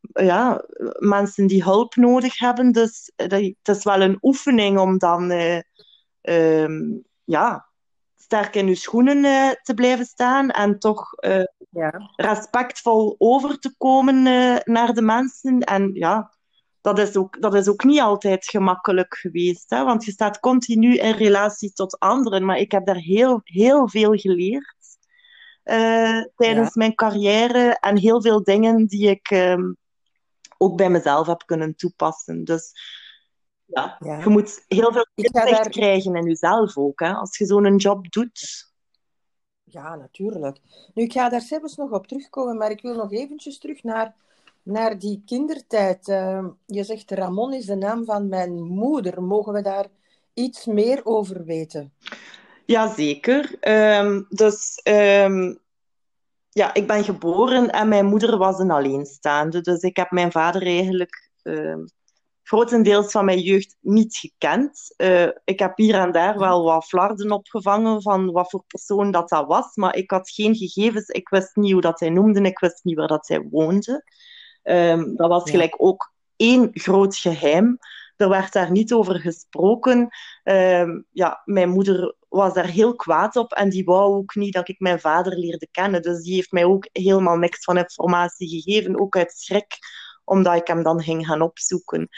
ja, 0.00 0.64
mensen 0.98 1.46
die 1.46 1.62
hulp 1.62 1.94
nodig 1.94 2.38
hebben. 2.38 2.72
Dus 2.72 3.12
eh, 3.16 3.28
dat- 3.28 3.40
het 3.62 3.76
is 3.76 3.84
wel 3.84 4.00
een 4.00 4.18
oefening 4.22 4.78
om 4.78 4.98
dan 4.98 5.30
eh, 5.30 5.60
ehm, 6.20 6.82
ja, 7.24 7.68
sterk 8.16 8.54
in 8.54 8.66
je 8.66 8.74
schoenen 8.74 9.24
eh, 9.24 9.50
te 9.62 9.74
blijven 9.74 10.04
staan 10.06 10.50
en 10.50 10.78
toch 10.78 11.10
Ja. 11.70 12.10
respectvol 12.16 13.14
over 13.18 13.58
te 13.58 13.74
komen 13.76 14.22
naar 14.64 14.92
de 14.94 15.02
mensen. 15.02 15.60
En 15.60 15.90
ja, 15.94 16.32
dat 16.80 16.98
is, 16.98 17.16
ook, 17.16 17.40
dat 17.40 17.54
is 17.54 17.68
ook 17.68 17.84
niet 17.84 18.00
altijd 18.00 18.44
gemakkelijk 18.44 19.14
geweest, 19.16 19.70
hè? 19.70 19.84
want 19.84 20.04
je 20.04 20.10
staat 20.10 20.40
continu 20.40 20.96
in 20.96 21.12
relatie 21.14 21.72
tot 21.72 21.98
anderen. 21.98 22.44
Maar 22.44 22.58
ik 22.58 22.72
heb 22.72 22.86
daar 22.86 22.96
heel, 22.96 23.40
heel 23.44 23.88
veel 23.88 24.12
geleerd 24.16 24.76
tijdens 26.34 26.66
Ja. 26.68 26.70
mijn 26.74 26.94
carrière 26.94 27.76
en 27.80 27.96
heel 27.98 28.22
veel 28.22 28.42
dingen 28.42 28.86
die 28.86 29.08
ik 29.10 29.30
ehm, 29.30 29.72
ook 30.62 30.76
bij 30.76 30.90
mezelf 30.90 31.26
heb 31.26 31.42
kunnen 31.46 31.76
toepassen. 31.76 32.44
Dus 32.44 32.72
ja, 33.64 33.96
Ja. 34.00 34.18
je 34.18 34.28
moet 34.28 34.64
heel 34.68 34.92
veel 34.92 35.06
inzicht 35.14 35.34
daar- 35.50 35.68
krijgen 35.68 36.14
in 36.14 36.24
jezelf 36.24 36.76
ook, 36.76 37.00
hè? 37.00 37.12
als 37.12 37.38
je 37.38 37.46
zo'n 37.46 37.76
job 37.76 38.10
doet. 38.12 38.68
Ja, 39.64 39.96
natuurlijk. 39.96 40.58
Nu, 40.94 41.02
ik 41.02 41.12
ga 41.12 41.28
daar 41.28 41.40
zelfs 41.40 41.76
nog 41.76 41.90
op 41.90 42.06
terugkomen, 42.06 42.56
maar 42.56 42.70
ik 42.70 42.80
wil 42.82 42.94
nog 42.94 43.12
eventjes 43.12 43.58
terug 43.58 43.82
naar, 43.82 44.14
naar 44.62 44.98
die 44.98 45.22
kindertijd. 45.26 46.08
Ehm, 46.08 46.48
je 46.66 46.84
zegt 46.84 47.10
Ramon 47.10 47.52
is 47.52 47.66
de 47.66 47.74
naam 47.74 48.04
van 48.04 48.28
mijn 48.28 48.62
moeder. 48.62 49.22
Mogen 49.22 49.52
we 49.52 49.62
daar 49.62 49.86
iets 50.34 50.66
meer 50.66 51.00
over 51.04 51.44
weten? 51.44 51.92
Jazeker. 52.64 53.56
Ehm 53.60 54.22
dus 54.28 54.74
ehm, 54.82 55.54
ja, 56.52 56.74
ik 56.74 56.86
ben 56.86 57.04
geboren 57.04 57.70
en 57.70 57.88
mijn 57.88 58.06
moeder 58.06 58.38
was 58.38 58.58
een 58.58 58.70
alleenstaande. 58.70 59.60
Dus 59.60 59.80
ik 59.82 59.96
heb 59.96 60.10
mijn 60.10 60.32
vader 60.32 60.62
eigenlijk 60.66 61.30
ehm, 61.42 61.84
grotendeels 62.42 63.10
van 63.10 63.24
mijn 63.24 63.38
jeugd 63.40 63.76
niet 63.80 64.16
gekend. 64.16 64.94
Eh, 64.96 65.28
ik 65.44 65.58
heb 65.58 65.76
hier 65.76 65.94
en 65.94 66.12
daar 66.12 66.38
wel 66.38 66.64
wat 66.64 66.84
flarden 66.84 67.30
opgevangen 67.30 68.02
van 68.02 68.30
wat 68.30 68.50
voor 68.50 68.64
persoon 68.66 69.10
dat, 69.10 69.28
dat 69.28 69.46
was, 69.46 69.74
maar 69.74 69.96
ik 69.96 70.10
had 70.10 70.30
geen 70.30 70.54
gegevens. 70.56 71.08
Ik 71.08 71.28
wist 71.28 71.56
niet 71.56 71.72
hoe 71.72 71.80
dat 71.80 72.00
hij 72.00 72.10
noemde, 72.10 72.40
ik 72.40 72.58
wist 72.58 72.84
niet 72.84 72.96
waar 72.96 73.08
dat 73.08 73.28
hij 73.28 73.40
woonde. 73.50 74.04
Ehm, 74.62 75.14
dat 75.14 75.28
was 75.28 75.44
Ja. 75.44 75.50
gelijk 75.50 75.74
ook 75.78 76.12
één 76.36 76.68
groot 76.72 77.16
geheim. 77.16 77.78
Er 78.20 78.28
werd 78.28 78.52
daar 78.52 78.70
niet 78.70 78.92
over 78.92 79.20
gesproken. 79.20 80.08
Ehm, 80.42 81.00
ja, 81.10 81.42
mijn 81.44 81.68
moeder 81.68 82.16
was 82.28 82.54
daar 82.54 82.66
heel 82.66 82.96
kwaad 82.96 83.36
op 83.36 83.52
en 83.52 83.68
die 83.70 83.84
wou 83.84 84.14
ook 84.14 84.34
niet 84.34 84.52
dat 84.52 84.68
ik 84.68 84.80
mijn 84.80 85.00
vader 85.00 85.38
leerde 85.38 85.68
kennen. 85.70 86.02
Dus 86.02 86.22
die 86.22 86.34
heeft 86.34 86.52
mij 86.52 86.64
ook 86.64 86.88
helemaal 86.92 87.36
niks 87.36 87.64
van 87.64 87.76
informatie 87.78 88.48
gegeven, 88.48 89.00
ook 89.00 89.16
uit 89.16 89.32
schrik, 89.32 89.78
omdat 90.24 90.56
ik 90.56 90.66
hem 90.66 90.82
dan 90.82 91.02
ging 91.02 91.26
gaan 91.26 91.40
opzoeken. 91.42 92.08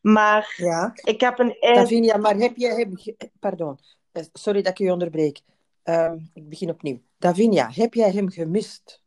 Maar 0.00 0.54
Ja. 0.56 0.90
ik 0.94 1.20
heb 1.20 1.38
een 1.38 1.56
eigen... 1.60 1.82
Davinia, 1.82 2.16
maar 2.16 2.36
heb 2.36 2.56
je... 2.56 2.66
Heb, 2.68 3.30
pardon, 3.40 3.78
Eh, 4.12 4.22
sorry 4.32 4.62
dat 4.62 4.72
ik 4.72 4.78
je 4.86 4.92
onderbreek. 4.92 5.40
Ehm, 5.82 6.18
ik 6.34 6.48
begin 6.48 6.70
opnieuw. 6.70 7.00
Davinia, 7.18 7.70
heb 7.74 7.94
jij 7.94 8.10
hem 8.10 8.30
gemist? 8.30 9.02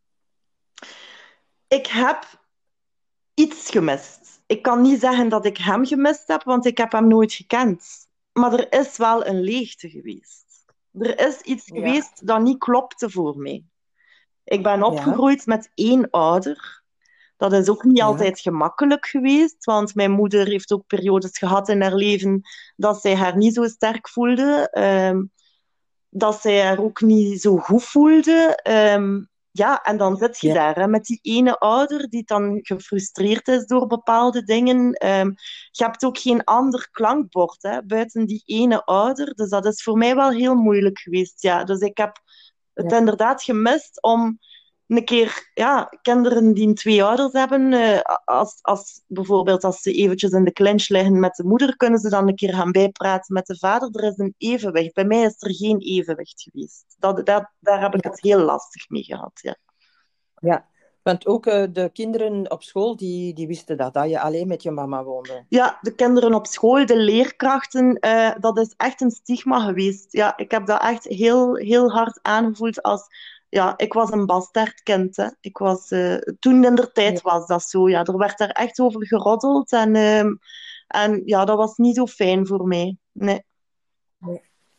Ik 1.67 1.87
heb 1.87 2.44
iets 3.35 3.69
gemist. 3.69 4.41
Ik 4.47 4.61
kan 4.61 4.81
niet 4.81 4.99
zeggen 4.99 5.29
dat 5.29 5.45
ik 5.45 5.57
hem 5.57 5.85
gemist 5.85 6.27
heb, 6.27 6.43
want 6.43 6.65
ik 6.65 6.77
heb 6.77 6.91
hem 6.91 7.07
nooit 7.07 7.33
gekend. 7.33 8.07
Maar 8.33 8.53
er 8.53 8.79
is 8.79 8.97
wel 8.97 9.25
een 9.25 9.41
leegte 9.41 9.89
geweest. 9.89 10.43
Er 10.91 11.19
is 11.27 11.41
iets 11.41 11.65
Ja. 11.67 11.75
geweest 11.75 12.27
dat 12.27 12.41
niet 12.41 12.57
klopte 12.57 13.09
voor 13.09 13.37
mij. 13.37 13.63
Ik 14.43 14.63
ben 14.63 14.83
opgegroeid 14.83 15.45
met 15.45 15.71
één 15.73 16.09
ouder. 16.09 16.83
Dat 17.37 17.53
is 17.53 17.69
ook 17.69 17.83
niet 17.83 17.97
Ja. 17.97 18.05
altijd 18.05 18.39
gemakkelijk 18.39 19.05
geweest, 19.05 19.65
want 19.65 19.95
mijn 19.95 20.11
moeder 20.11 20.47
heeft 20.47 20.71
ook 20.71 20.87
periodes 20.87 21.37
gehad 21.37 21.69
in 21.69 21.81
haar 21.81 21.95
leven 21.95 22.41
dat 22.75 23.01
zij 23.01 23.15
haar 23.15 23.37
niet 23.37 23.53
zo 23.53 23.63
sterk 23.67 24.09
voelde. 24.09 24.67
ehm, 24.71 25.23
dat 26.09 26.41
zij 26.41 26.61
haar 26.65 26.79
ook 26.79 27.01
niet 27.01 27.41
zo 27.41 27.57
goed 27.57 27.83
voelde. 27.83 28.59
Ehm, 28.63 29.21
ja, 29.57 29.81
en 29.81 29.97
dan 29.97 30.17
zit 30.17 30.39
je 30.39 30.47
Ja. 30.47 30.53
daar 30.53 30.75
hè, 30.75 30.87
met 30.87 31.05
die 31.05 31.19
ene 31.21 31.57
ouder 31.57 32.09
die 32.09 32.23
dan 32.25 32.59
gefrustreerd 32.61 33.47
is 33.47 33.65
door 33.65 33.87
bepaalde 33.87 34.43
dingen. 34.43 34.93
Ehm, 34.93 35.31
je 35.71 35.83
hebt 35.83 36.03
ook 36.05 36.17
geen 36.17 36.43
ander 36.43 36.87
klankbord 36.91 37.61
hè, 37.63 37.83
buiten 37.85 38.25
die 38.25 38.43
ene 38.45 38.83
ouder. 38.85 39.33
Dus 39.33 39.49
dat 39.49 39.65
is 39.65 39.83
voor 39.83 39.97
mij 39.97 40.15
wel 40.15 40.29
heel 40.29 40.55
moeilijk 40.55 40.99
geweest. 40.99 41.41
Ja. 41.41 41.63
Dus 41.63 41.79
ik 41.79 41.97
heb 41.97 42.21
het 42.73 42.91
Ja. 42.91 42.97
inderdaad 42.97 43.43
gemist 43.43 44.01
om 44.01 44.39
een 44.87 45.05
keer 45.05 45.51
ja, 45.53 45.91
kinderen 46.01 46.53
die 46.53 46.73
twee 46.73 47.03
ouders 47.03 47.33
hebben, 47.33 47.73
eh, 47.73 47.99
als, 48.25 48.59
als, 48.61 49.03
bijvoorbeeld 49.07 49.63
als 49.63 49.81
ze 49.81 49.91
eventjes 49.91 50.31
in 50.31 50.43
de 50.43 50.51
clinch 50.53 50.87
liggen 50.87 51.19
met 51.19 51.35
de 51.35 51.43
moeder, 51.43 51.77
kunnen 51.77 51.99
ze 51.99 52.09
dan 52.09 52.27
een 52.27 52.35
keer 52.35 52.53
gaan 52.53 52.71
bijpraten 52.71 53.33
met 53.33 53.45
de 53.45 53.57
vader. 53.57 53.89
Er 53.91 54.11
is 54.11 54.17
een 54.17 54.35
evenwicht. 54.37 54.93
Bij 54.93 55.05
mij 55.05 55.21
is 55.21 55.35
er 55.37 55.55
geen 55.55 55.79
evenwicht 55.79 56.41
geweest. 56.41 56.95
Dat, 56.99 57.25
dat, 57.25 57.51
daar 57.59 57.81
heb 57.81 57.95
ik 57.95 58.03
het 58.03 58.21
heel 58.21 58.39
lastig 58.39 58.89
mee 58.89 59.03
gehad. 59.03 59.39
Ja. 59.41 59.55
Ja. 60.35 60.73
Want 61.05 61.25
ook 61.25 61.45
eh, 61.45 61.63
de 61.71 61.89
kinderen 61.93 62.51
op 62.51 62.63
school, 62.63 62.95
die, 62.95 63.33
die 63.33 63.47
wisten 63.47 63.77
dat, 63.77 63.93
dat 63.93 64.09
je 64.09 64.19
alleen 64.19 64.47
met 64.47 64.63
je 64.63 64.71
mama 64.71 65.03
woonde. 65.03 65.45
Ja, 65.49 65.77
de 65.81 65.95
kinderen 65.95 66.33
op 66.33 66.45
school, 66.45 66.85
de 66.85 66.97
leerkrachten, 66.97 67.99
eh, 67.99 68.31
dat 68.39 68.57
is 68.57 68.73
echt 68.77 69.01
een 69.01 69.11
stigma 69.11 69.59
geweest. 69.59 70.11
Ja, 70.11 70.37
ik 70.37 70.51
heb 70.51 70.65
dat 70.65 70.81
echt 70.81 71.03
heel, 71.03 71.55
heel 71.55 71.91
hard 71.91 72.19
aangevoeld 72.21 72.81
als... 72.81 73.07
Ja, 73.55 73.73
ik 73.77 73.93
was 73.93 74.11
een 74.11 74.25
bastaardkind. 74.25 75.15
Hè. 75.15 75.27
Ik 75.39 75.57
was, 75.57 75.91
eh, 75.91 76.17
toen 76.39 76.63
in 76.63 76.75
der 76.75 76.91
tijd 76.91 77.21
was 77.21 77.47
dat 77.47 77.63
zo. 77.63 77.89
Ja, 77.89 78.03
er 78.03 78.17
werd 78.17 78.37
daar 78.37 78.49
echt 78.49 78.79
over 78.79 79.07
geroddeld. 79.07 79.71
En, 79.71 79.95
ehm, 79.95 80.35
en 80.87 81.21
ja, 81.25 81.45
dat 81.45 81.57
was 81.57 81.77
niet 81.77 81.95
zo 81.95 82.05
fijn 82.05 82.47
voor 82.47 82.67
mij. 82.67 82.97
Nee. 83.11 83.45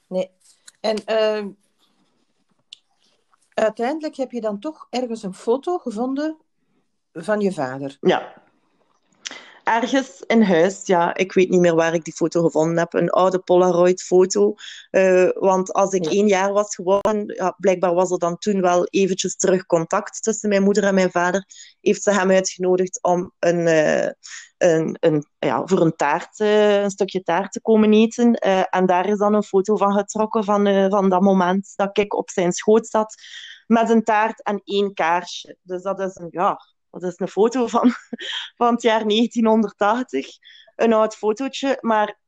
Nee. 0.08 0.30
En 0.80 1.04
eh, 1.04 1.46
uiteindelijk 3.54 4.16
heb 4.16 4.30
je 4.30 4.40
dan 4.40 4.58
toch 4.58 4.86
ergens 4.90 5.22
een 5.22 5.34
foto 5.34 5.78
gevonden 5.78 6.36
van 7.12 7.40
je 7.40 7.52
vader. 7.52 7.96
Ja. 8.00 8.42
Ergens 9.66 10.22
in 10.26 10.42
huis, 10.42 10.86
ja, 10.86 11.14
ik 11.14 11.32
weet 11.32 11.48
niet 11.48 11.60
meer 11.60 11.74
waar 11.74 11.94
ik 11.94 12.04
die 12.04 12.12
foto 12.14 12.42
gevonden 12.42 12.78
heb. 12.78 12.94
Een 12.94 13.10
oude 13.10 13.38
Polaroid-foto. 13.38 14.54
Eh, 14.90 15.28
want 15.34 15.72
als 15.72 15.92
ik 15.92 16.04
Ja. 16.04 16.10
één 16.10 16.26
jaar 16.26 16.52
was 16.52 16.74
geworden, 16.74 17.34
ja, 17.34 17.54
blijkbaar 17.58 17.94
was 17.94 18.10
er 18.10 18.18
dan 18.18 18.38
toen 18.38 18.60
wel 18.60 18.84
eventjes 18.84 19.36
terug 19.36 19.66
contact 19.66 20.22
tussen 20.22 20.48
mijn 20.48 20.62
moeder 20.62 20.84
en 20.84 20.94
mijn 20.94 21.10
vader. 21.10 21.44
Heeft 21.80 22.02
ze 22.02 22.12
hem 22.12 22.30
uitgenodigd 22.30 23.02
om 23.02 23.32
een, 23.38 23.66
eh, 23.66 24.10
een, 24.58 24.96
een, 25.00 25.26
ja, 25.38 25.62
voor 25.66 25.80
een 25.80 25.96
taart, 25.96 26.40
eh, 26.40 26.82
een 26.82 26.90
stukje 26.90 27.22
taart 27.22 27.52
te 27.52 27.60
komen 27.60 27.92
eten. 27.92 28.34
En 28.70 28.86
daar 28.86 29.08
is 29.08 29.18
dan 29.18 29.34
een 29.34 29.42
foto 29.42 29.76
van 29.76 29.92
getrokken 29.92 30.44
van, 30.44 30.88
van 30.90 31.08
dat 31.08 31.20
moment 31.20 31.72
dat 31.76 31.98
ik 31.98 32.14
op 32.14 32.30
zijn 32.30 32.52
schoot 32.52 32.86
zat 32.86 33.14
met 33.66 33.90
een 33.90 34.04
taart 34.04 34.42
en 34.42 34.60
één 34.64 34.94
kaarsje. 34.94 35.56
Dus 35.62 35.82
dat 35.82 36.00
is 36.00 36.14
een, 36.16 36.28
ja, 36.30 36.60
dat 36.90 37.02
is 37.02 37.18
een 37.18 37.28
foto 37.28 37.66
van, 37.66 37.92
van 38.58 38.72
het 38.72 38.82
jaar 38.82 39.08
1980. 39.08 40.26
Een 40.76 40.92
oud 40.92 41.16
fotootje, 41.16 41.78
maar 41.80 42.18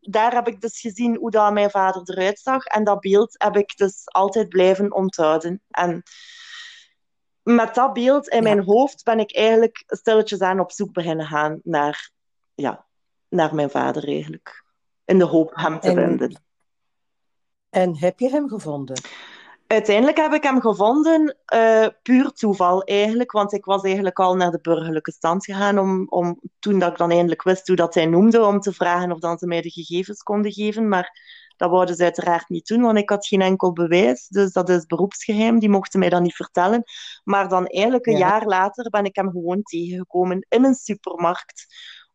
daar 0.00 0.34
heb 0.34 0.48
ik 0.48 0.60
dus 0.60 0.80
gezien 0.80 1.16
hoe 1.16 1.30
dat 1.30 1.52
mijn 1.52 1.70
vader 1.70 2.10
eruit 2.10 2.38
zag. 2.38 2.64
En 2.64 2.84
dat 2.84 3.00
beeld 3.00 3.34
heb 3.38 3.56
ik 3.56 3.76
dus 3.76 4.02
altijd 4.04 4.48
blijven 4.48 4.92
onthouden. 4.92 5.62
En 5.70 6.02
met 7.42 7.74
dat 7.74 7.92
beeld 7.92 8.28
in 8.28 8.42
mijn 8.42 8.62
hoofd 8.62 9.04
ben 9.04 9.18
ik 9.18 9.36
eigenlijk 9.36 9.82
stilletjes 9.86 10.40
aan 10.40 10.60
op 10.60 10.72
zoek 10.72 10.92
beginnen 10.92 11.26
gaan 11.26 11.60
naar, 11.62 12.10
ja, 12.54 12.86
naar 13.28 13.54
mijn 13.54 13.70
vader 13.70 14.04
eigenlijk. 14.08 14.64
In 15.04 15.18
de 15.18 15.24
hoop 15.24 15.50
hem 15.54 15.80
te 15.80 15.94
vinden. 15.94 16.44
En 17.70 17.98
heb 17.98 18.18
je 18.18 18.30
hem 18.30 18.48
gevonden? 18.48 19.00
Uiteindelijk 19.66 20.16
heb 20.16 20.32
ik 20.32 20.42
hem 20.42 20.60
gevonden, 20.60 21.36
uh, 21.54 21.86
puur 22.02 22.32
toeval 22.32 22.82
eigenlijk, 22.82 23.32
want 23.32 23.52
ik 23.52 23.64
was 23.64 23.82
eigenlijk 23.82 24.18
al 24.18 24.36
naar 24.36 24.50
de 24.50 24.58
burgerlijke 24.62 25.12
stand 25.12 25.44
gegaan 25.44 25.78
om, 25.78 26.06
om, 26.08 26.40
toen 26.58 26.78
dat 26.78 26.90
ik 26.90 26.98
dan 26.98 27.10
eindelijk 27.10 27.42
wist 27.42 27.66
hoe 27.66 27.76
dat 27.76 27.94
hij 27.94 28.06
noemde, 28.06 28.44
om 28.44 28.60
te 28.60 28.72
vragen 28.72 29.12
of 29.12 29.18
dan 29.18 29.38
ze 29.38 29.46
mij 29.46 29.60
de 29.60 29.70
gegevens 29.70 30.22
konden 30.22 30.52
geven. 30.52 30.88
Maar 30.88 31.20
dat 31.56 31.70
wouden 31.70 31.96
ze 31.96 32.02
uiteraard 32.02 32.48
niet 32.48 32.66
doen, 32.66 32.80
want 32.80 32.98
ik 32.98 33.10
had 33.10 33.26
geen 33.26 33.40
enkel 33.40 33.72
bewijs. 33.72 34.28
Dus 34.28 34.52
dat 34.52 34.68
is 34.68 34.86
beroepsgeheim, 34.86 35.58
die 35.58 35.68
mochten 35.68 36.00
mij 36.00 36.08
dat 36.08 36.22
niet 36.22 36.34
vertellen. 36.34 36.82
Maar 37.24 37.48
dan 37.48 37.66
eigenlijk 37.66 38.06
een 38.06 38.18
jaar 38.18 38.46
later 38.46 38.90
ben 38.90 39.04
ik 39.04 39.16
hem 39.16 39.30
gewoon 39.30 39.62
tegengekomen 39.62 40.46
in 40.48 40.64
een 40.64 40.74
supermarkt. 40.74 41.66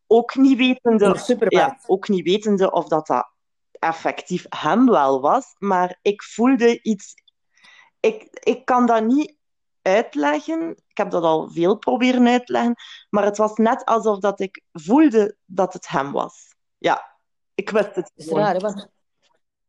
Ook 0.06 0.34
niet 0.34 0.58
wetende, 0.58 1.16
ja, 1.48 1.78
ook 1.86 2.08
niet 2.08 2.24
wetende 2.24 2.72
of 2.72 2.88
dat, 2.88 3.06
dat 3.06 3.30
effectief 3.70 4.46
hem 4.48 4.86
wel 4.86 5.20
was, 5.20 5.54
maar 5.58 5.98
ik 6.02 6.22
voelde 6.22 6.82
iets 6.82 7.14
ik, 8.02 8.28
ik 8.30 8.64
kan 8.64 8.86
dat 8.86 9.04
niet 9.04 9.36
uitleggen. 9.82 10.70
Ik 10.70 10.96
heb 10.96 11.10
dat 11.10 11.22
al 11.22 11.50
veel 11.50 11.76
proberen 11.76 12.26
uit 12.26 12.46
te 12.46 12.52
leggen. 12.52 12.74
Maar 13.10 13.24
het 13.24 13.36
was 13.36 13.56
net 13.56 13.84
alsof 13.84 14.18
dat 14.18 14.40
ik 14.40 14.62
voelde 14.72 15.36
dat 15.44 15.72
het 15.72 15.88
hem 15.88 16.12
was. 16.12 16.54
Ja, 16.78 17.18
ik 17.54 17.70
wist 17.70 17.94
het 17.94 18.12
gewoon. 18.16 18.38
Is 18.38 18.44
raar, 18.44 18.58
want 18.58 18.88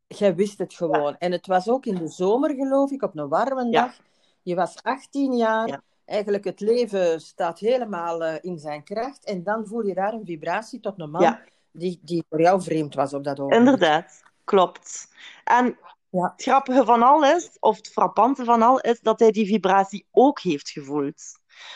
jij 0.08 0.36
wist 0.36 0.58
het 0.58 0.74
gewoon. 0.74 1.18
En 1.18 1.32
het 1.32 1.48
was 1.48 1.70
ook 1.70 1.86
in 1.86 1.96
de 1.96 2.08
zomer, 2.08 2.56
geloof 2.56 2.92
ik, 2.92 3.02
op 3.02 3.18
een 3.18 3.28
warme 3.28 3.70
dag. 3.70 3.98
Je 4.42 4.56
was 4.56 4.84
18 4.84 5.34
jaar. 5.34 5.82
Eigenlijk 6.06 6.44
het 6.44 6.60
leven 6.60 7.22
staat 7.22 7.60
helemaal 7.60 8.22
uh, 8.22 8.34
in 8.42 8.60
zijn 8.60 8.84
kracht. 8.84 9.26
En 9.26 9.44
dan 9.44 9.68
voel 9.68 9.86
je 9.86 9.94
daar 9.94 10.14
een 10.14 10.26
vibratie 10.26 10.80
tot 10.80 11.00
een 11.00 11.10
man 11.10 11.38
die, 11.72 12.00
die 12.02 12.26
voor 12.30 12.42
jou 12.42 12.62
vreemd 12.62 12.96
was 12.96 13.14
op 13.14 13.24
dat 13.24 13.40
ogenblik. 13.40 13.60
Inderdaad, 13.60 14.24
klopt. 14.44 15.08
En 15.44 15.78
ja. 16.14 16.32
Het 16.32 16.42
grappige 16.42 16.86
van 16.86 17.04
al 17.04 17.26
is, 17.26 17.58
of 17.60 17.78
het 17.78 17.92
frappante 17.92 18.44
van 18.44 18.62
al, 18.62 18.80
is 18.80 19.00
dat 19.00 19.20
hij 19.20 19.32
die 19.32 19.46
vibratie 19.46 20.08
ook 20.12 20.40
heeft 20.40 20.70
gevoeld. 20.70 21.22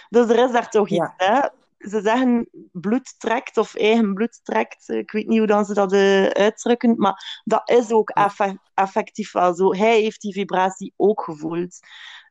Dus 0.10 0.30
er 0.30 0.46
is 0.46 0.52
daar 0.52 0.70
toch 0.70 0.90
iets, 0.90 1.14
hè? 1.18 1.40
Ze 1.78 2.02
zeggen 2.02 2.50
bloed 2.72 3.20
trekt 3.20 3.58
of 3.58 3.76
eigen 3.76 4.14
bloed 4.14 4.40
trekt. 4.44 4.90
Ik 4.90 5.12
weet 5.12 5.28
niet 5.28 5.38
hoe 5.38 5.48
dan 5.48 5.66
ze 5.66 5.74
dat 5.74 5.94
uh, 5.94 6.26
uitdrukken, 6.26 6.94
maar 6.98 7.42
dat 7.44 7.70
is 7.70 7.92
ook 7.92 8.10
effectief 8.74 9.32
wel 9.32 9.54
zo. 9.56 9.74
Hij 9.74 10.02
heeft 10.02 10.22
die 10.22 10.34
vibratie 10.34 10.94
ook 10.96 11.24
gevoeld. 11.24 11.80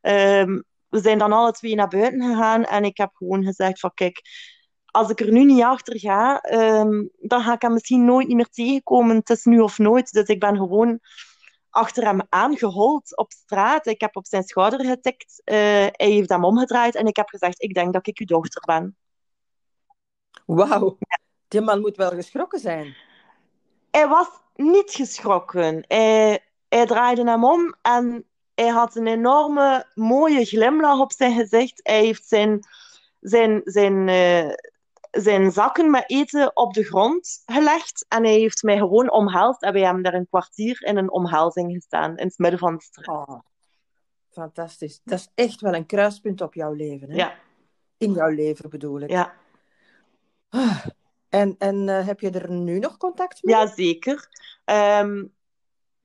Um, 0.03 0.65
we 0.89 1.01
zijn 1.01 1.19
dan 1.19 1.33
alle 1.33 1.53
twee 1.53 1.75
naar 1.75 1.89
buiten 1.89 2.23
gegaan 2.23 2.65
en 2.65 2.85
ik 2.85 2.97
heb 2.97 3.11
gewoon 3.15 3.45
gezegd 3.45 3.81
van 3.81 3.91
kijk, 3.95 4.23
als 4.87 5.11
ik 5.11 5.21
er 5.21 5.33
nu 5.33 5.45
niet 5.45 5.63
achter 5.63 5.99
ga, 5.99 6.53
um, 6.53 7.11
dan 7.19 7.43
ga 7.43 7.53
ik 7.55 7.63
hem 7.63 7.73
misschien 7.73 8.05
nooit 8.05 8.27
niet 8.27 8.37
meer 8.37 8.49
tegenkomen. 8.51 9.17
Het 9.17 9.31
is 9.31 9.45
nu 9.45 9.61
of 9.61 9.79
nooit. 9.79 10.13
Dus 10.13 10.27
ik 10.27 10.41
ben 10.41 10.57
gewoon 10.57 11.01
achter 11.77 12.05
hem 12.05 12.21
aangehold 12.29 13.17
op 13.17 13.33
straat. 13.33 13.87
Ik 13.87 14.01
heb 14.01 14.17
op 14.17 14.27
zijn 14.27 14.43
schouder 14.43 14.85
getikt. 14.85 15.43
Uh, 15.45 15.57
hij 15.57 15.93
heeft 15.97 16.29
hem 16.29 16.45
omgedraaid 16.45 16.95
en 16.95 17.07
ik 17.07 17.17
heb 17.17 17.29
gezegd: 17.29 17.63
Ik 17.63 17.75
denk 17.75 17.93
dat 17.93 18.07
ik 18.07 18.19
uw 18.19 18.27
dochter 18.27 18.63
ben. 18.67 18.97
Wauw, 20.47 20.99
die 21.49 21.61
man 21.61 21.81
moet 21.81 21.97
wel 21.97 22.11
geschrokken 22.11 22.59
zijn. 22.59 22.97
Hij 23.91 24.09
was 24.09 24.29
niet 24.55 24.91
geschrokken. 24.91 25.85
Hij, 25.89 26.45
hij 26.69 26.87
draaide 26.87 27.25
hem 27.25 27.45
om 27.45 27.75
en 27.83 28.27
hij 28.55 28.69
had 28.69 28.97
een 28.97 29.07
enorme 29.07 29.87
mooie 29.95 30.45
glimlach 30.45 31.01
op 31.01 31.13
zijn 31.13 31.35
gezicht. 31.35 31.81
Hij 31.83 32.05
heeft 32.05 32.29
zijn, 32.29 32.61
zijn, 33.21 33.61
zijn, 33.65 34.09
uh, 34.09 34.55
zijn 35.17 35.53
zakken 35.53 35.91
met 35.91 36.05
eten 36.07 36.57
op 36.57 36.73
de 36.73 36.85
grond 36.85 37.43
gelegd 37.47 38.05
en 38.09 38.25
hij 38.25 38.39
heeft 38.39 38.63
mij 38.63 38.77
gewoon 38.77 39.11
omhelst 39.11 39.63
en 39.63 39.73
wij 39.73 39.83
hebben 39.83 40.03
daar 40.03 40.15
een 40.15 40.29
kwartier 40.29 40.83
in 40.83 40.97
een 40.97 41.11
omhelzing 41.11 41.73
gestaan 41.73 42.17
in 42.17 42.27
het 42.27 42.39
midden 42.39 42.59
van 42.59 42.77
de 42.77 42.83
straat. 42.83 43.29
Oh, 43.29 43.41
fantastisch. 44.31 45.01
Dat 45.05 45.19
is 45.19 45.29
echt 45.35 45.61
wel 45.61 45.75
een 45.75 45.87
kruispunt 45.87 46.41
op 46.41 46.55
jouw 46.55 46.73
leven. 46.73 47.11
Hè? 47.11 47.17
Ja. 47.17 47.35
In 47.99 48.13
jouw 48.13 48.31
leven 48.31 48.71
bedoel 48.71 49.01
ik. 49.01 49.11
Ja. 49.11 49.35
Ah, 50.49 50.87
en 51.29 51.55
en 51.59 51.89
uh, 51.89 52.07
heb 52.07 52.21
je 52.21 52.31
er 52.31 52.51
nu 52.51 52.79
nog 52.79 52.97
contact 52.97 53.43
mee? 53.43 53.55
Jazeker. 53.55 54.29
Um, 54.65 55.35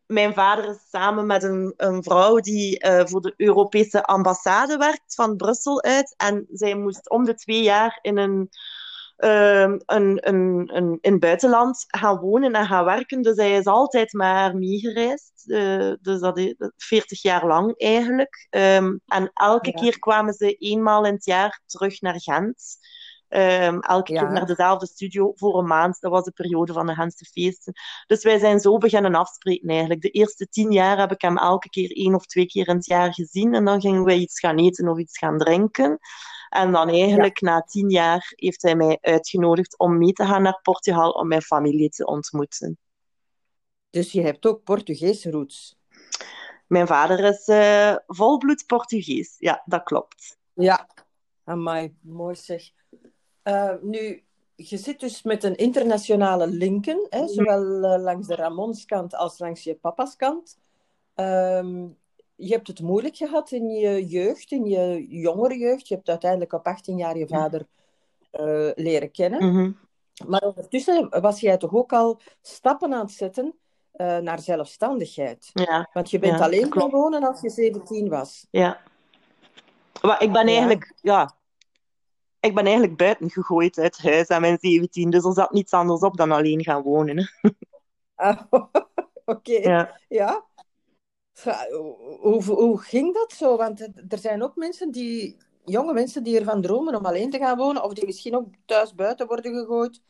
mijn 0.05 0.33
vader 0.33 0.69
is 0.69 0.89
samen 0.89 1.25
met 1.25 1.43
een, 1.43 1.73
een 1.77 2.03
vrouw 2.03 2.39
die 2.39 2.85
uh, 2.85 3.05
voor 3.05 3.21
de 3.21 3.33
Europese 3.37 4.03
ambassade 4.03 4.77
werkt 4.77 5.15
van 5.15 5.35
Brussel 5.35 5.83
uit. 5.83 6.13
En 6.17 6.47
zij 6.51 6.75
moest 6.75 7.09
om 7.09 7.23
de 7.25 7.35
twee 7.35 7.63
jaar 7.63 7.99
in 8.01 8.17
een 8.17 8.49
uh, 9.21 9.61
een, 9.85 10.27
een, 10.27 10.69
een, 10.73 10.97
in 11.01 11.11
het 11.11 11.19
buitenland 11.19 11.85
gaan 11.87 12.17
wonen 12.17 12.53
en 12.53 12.65
gaan 12.65 12.85
werken. 12.85 13.21
Dus 13.21 13.35
hij 13.35 13.57
is 13.57 13.65
altijd 13.65 14.13
maar 14.13 14.57
meegereisd. 14.57 15.43
Uh, 15.45 15.93
dus 16.01 16.19
dat 16.19 16.37
is 16.37 16.55
40 16.77 17.21
jaar 17.21 17.45
lang 17.47 17.77
eigenlijk. 17.77 18.47
Um, 18.49 19.01
en 19.05 19.31
elke 19.33 19.71
keer 19.71 19.99
kwamen 19.99 20.33
ze 20.33 20.53
eenmaal 20.53 21.05
in 21.05 21.13
het 21.13 21.25
jaar 21.25 21.61
terug 21.65 22.01
naar 22.01 22.21
Gent. 22.21 22.77
Um, 23.29 23.79
elke 23.79 24.13
keer 24.13 24.31
naar 24.31 24.45
dezelfde 24.45 24.85
studio 24.87 25.31
voor 25.35 25.59
een 25.59 25.67
maand. 25.67 25.99
Dat 25.99 26.11
was 26.11 26.23
de 26.23 26.31
periode 26.31 26.73
van 26.73 26.85
de 26.85 26.93
Gentse 26.93 27.25
feesten. 27.25 27.73
Dus 28.07 28.23
wij 28.23 28.39
zijn 28.39 28.59
zo 28.59 28.77
beginnen 28.77 29.15
afspreken 29.15 29.69
eigenlijk. 29.69 30.01
De 30.01 30.09
eerste 30.09 30.47
tien 30.47 30.71
jaar 30.71 30.97
heb 30.97 31.11
ik 31.11 31.21
hem 31.21 31.37
elke 31.37 31.69
keer 31.69 31.91
één 31.91 32.15
of 32.15 32.25
twee 32.25 32.45
keer 32.45 32.67
in 32.67 32.75
het 32.75 32.85
jaar 32.85 33.13
gezien. 33.13 33.53
En 33.53 33.65
dan 33.65 33.81
gingen 33.81 34.03
wij 34.03 34.17
iets 34.17 34.39
gaan 34.39 34.57
eten 34.57 34.87
of 34.87 34.97
iets 34.97 35.17
gaan 35.17 35.37
drinken. 35.37 35.99
En 36.51 36.71
dan 36.71 36.89
eigenlijk 36.89 37.41
na 37.41 37.61
tien 37.61 37.89
jaar 37.89 38.33
heeft 38.35 38.61
hij 38.61 38.75
mij 38.75 38.97
uitgenodigd 39.01 39.79
om 39.79 39.97
mee 39.97 40.11
te 40.11 40.25
gaan 40.25 40.41
naar 40.41 40.59
Portugal 40.61 41.11
om 41.11 41.27
mijn 41.27 41.41
familie 41.41 41.89
te 41.89 42.05
ontmoeten. 42.05 42.77
Dus 43.89 44.11
je 44.11 44.21
hebt 44.21 44.45
ook 44.45 44.63
Portugese 44.63 45.31
roots? 45.31 45.79
Mijn 46.67 46.87
vader 46.87 47.19
is 47.19 47.47
uh, 47.47 47.95
volbloed 48.07 48.65
Portugees. 48.65 49.35
Ja, 49.37 49.63
dat 49.65 49.83
klopt. 49.83 50.37
Ja, 50.53 50.87
amai, 51.43 51.95
mooi 52.01 52.35
zeg. 52.35 52.71
Uh, 53.43 53.73
nu, 53.81 54.23
je 54.55 54.77
zit 54.77 54.99
dus 54.99 55.23
met 55.23 55.43
een 55.43 55.55
internationale 55.55 56.47
linken, 56.47 57.07
hè, 57.09 57.27
zowel 57.27 57.63
uh, 57.63 58.03
langs 58.03 58.27
de 58.27 58.35
Ramonskant 58.35 59.15
als 59.15 59.39
langs 59.39 59.63
je 59.63 59.75
papa's 59.75 60.15
kant. 60.15 60.57
Um, 61.15 61.97
je 62.41 62.53
hebt 62.53 62.67
het 62.67 62.81
moeilijk 62.81 63.15
gehad 63.15 63.51
in 63.51 63.69
je 63.69 64.05
jeugd, 64.05 64.51
in 64.51 64.65
je 64.65 65.07
jongere 65.07 65.57
jeugd. 65.57 65.87
Je 65.87 65.95
hebt 65.95 66.09
uiteindelijk 66.09 66.53
op 66.53 66.65
18 66.65 66.97
jaar 66.97 67.17
je 67.17 67.27
vader 67.27 67.67
uh, 68.31 68.69
leren 68.75 69.11
kennen. 69.11 69.45
Mhm. 69.45 69.71
Maar 70.27 70.41
ondertussen 70.41 71.21
was 71.21 71.39
jij 71.39 71.57
toch 71.57 71.73
ook 71.73 71.93
al 71.93 72.19
stappen 72.41 72.93
aan 72.93 72.99
het 72.99 73.11
zetten 73.11 73.55
uh, 73.95 74.17
naar 74.17 74.39
zelfstandigheid. 74.39 75.49
Ja. 75.53 75.89
Want 75.93 76.11
je 76.11 76.19
bent 76.19 76.41
alleen 76.41 76.73
gaan 76.73 76.89
wonen 76.89 77.23
als 77.23 77.41
je 77.41 77.49
17 77.49 78.09
was. 78.09 78.47
Ja. 78.51 78.81
Maar 80.01 80.23
ik 80.23 80.31
ben 80.31 80.47
eigenlijk, 80.47 80.93
ja, 81.01 81.35
ik 82.39 82.55
ben 82.55 82.63
eigenlijk 82.63 82.97
buiten 82.97 83.29
gegooid 83.29 83.77
uit 83.77 84.01
huis 84.01 84.27
aan 84.27 84.41
mijn 84.41 84.57
17. 84.59 85.09
Dus 85.09 85.23
er 85.23 85.33
zat 85.33 85.51
niets 85.51 85.71
anders 85.73 86.01
op 86.01 86.17
dan 86.17 86.31
alleen 86.31 86.63
gaan 86.63 86.81
wonen. 86.81 87.29
Ah, 88.15 88.41
Oké. 89.25 89.53
Ja. 89.53 89.99
ja. 90.07 90.45
Hoe, 92.19 92.43
hoe 92.43 92.81
ging 92.81 93.13
dat 93.13 93.31
zo? 93.31 93.57
Want 93.57 93.81
er 94.09 94.17
zijn 94.17 94.43
ook 94.43 94.55
mensen 94.55 94.91
die, 94.91 95.37
jonge 95.65 95.93
mensen 95.93 96.23
die 96.23 96.39
ervan 96.39 96.61
dromen 96.61 96.95
om 96.95 97.05
alleen 97.05 97.29
te 97.29 97.37
gaan 97.37 97.57
wonen, 97.57 97.83
of 97.83 97.93
die 97.93 98.05
misschien 98.05 98.35
ook 98.35 98.47
thuis 98.65 98.95
buiten 98.95 99.27
worden 99.27 99.53
gegooid. 99.53 100.01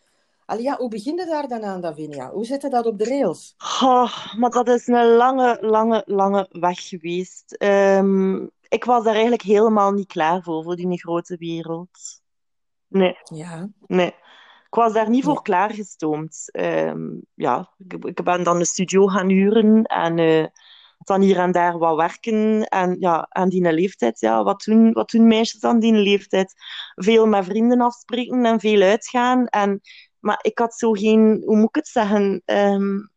Allee, 0.45 0.64
ja, 0.64 0.78
hoe 0.78 0.90
begin 0.90 1.16
je 1.16 1.26
daar 1.26 1.48
dan 1.48 1.64
aan, 1.64 1.82
Davinia? 1.82 2.32
Hoe 2.32 2.48
je 2.48 2.70
dat 2.70 2.86
op 2.86 2.98
de 2.98 3.06
rails? 3.06 3.56
Oh, 3.82 4.34
maar 4.38 4.49
dat 4.49 4.68
is 4.68 4.88
een 4.88 5.08
lange, 5.08 5.58
lange, 5.62 6.03
lange 6.06 6.48
weg 6.52 6.88
geweest. 6.88 7.56
Um, 7.60 8.52
ik 8.68 8.84
was 8.84 9.03
daar 9.03 9.14
eigenlijk 9.14 9.44
helemaal 9.44 9.91
niet 9.91 10.08
klaar 10.08 10.41
voor, 10.41 10.64
voor 10.64 10.76
die 10.76 10.99
grote 10.99 11.38
wereld. 11.38 12.22
Nee. 12.88 13.18
Ja. 13.24 13.70
Nee. 13.88 14.16
Ik 14.66 14.78
was 14.78 14.94
daar 14.94 15.10
niet 15.10 15.24
voor 15.24 15.41
klaargestoomd. 15.41 16.49
Um, 16.52 17.22
ja, 17.34 17.70
ik, 17.78 18.06
ik, 18.06 18.24
ben 18.24 18.44
dan 18.44 18.60
een 18.60 18.66
studio 18.66 19.08
gaan 19.08 19.30
huren 19.30 19.84
en... 19.84 20.18
Uh, 20.18 20.45
dan 21.03 21.22
hier 21.22 21.38
en 21.38 21.52
daar 21.52 21.78
wat 21.78 21.95
werken. 21.95 22.64
En 22.64 22.95
ja, 22.99 23.26
aan 23.30 23.49
die 23.49 23.73
leeftijd, 23.73 24.19
ja, 24.19 24.44
wat, 24.44 24.64
doen, 24.64 24.91
wat 24.94 25.10
doen 25.10 25.28
meisjes 25.28 25.64
aan 25.64 25.80
die 25.80 25.94
leeftijd? 25.94 26.53
Veel 26.95 27.28
met 27.28 27.45
vrienden 27.45 27.82
afspreken 27.82 28.45
en 28.45 28.60
veel 28.60 28.82
uitgaan. 28.82 29.48
En, 29.48 29.82
maar 30.19 30.40
ik 30.41 30.60
had 30.60 30.73
zo 30.73 30.91
geen, 30.91 31.44
hoe 31.45 31.57
moet 31.57 31.69
ik 31.69 31.76
het 31.76 31.88
zeggen? 31.88 32.41
Um, 32.45 33.11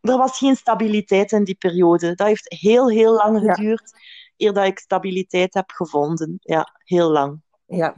er 0.00 0.16
was 0.16 0.38
geen 0.38 0.56
stabiliteit 0.56 1.32
in 1.32 1.44
die 1.44 1.54
periode. 1.54 2.14
Dat 2.14 2.26
heeft 2.26 2.54
heel, 2.58 2.90
heel 2.90 3.12
lang 3.12 3.40
geduurd 3.40 3.92
eer 4.36 4.52
dat 4.52 4.64
ik 4.64 4.78
stabiliteit 4.78 5.54
heb 5.54 5.70
gevonden. 5.70 6.38
Ja, 6.40 6.74
heel 6.84 7.10
lang. 7.10 7.40
Ja. 7.66 7.94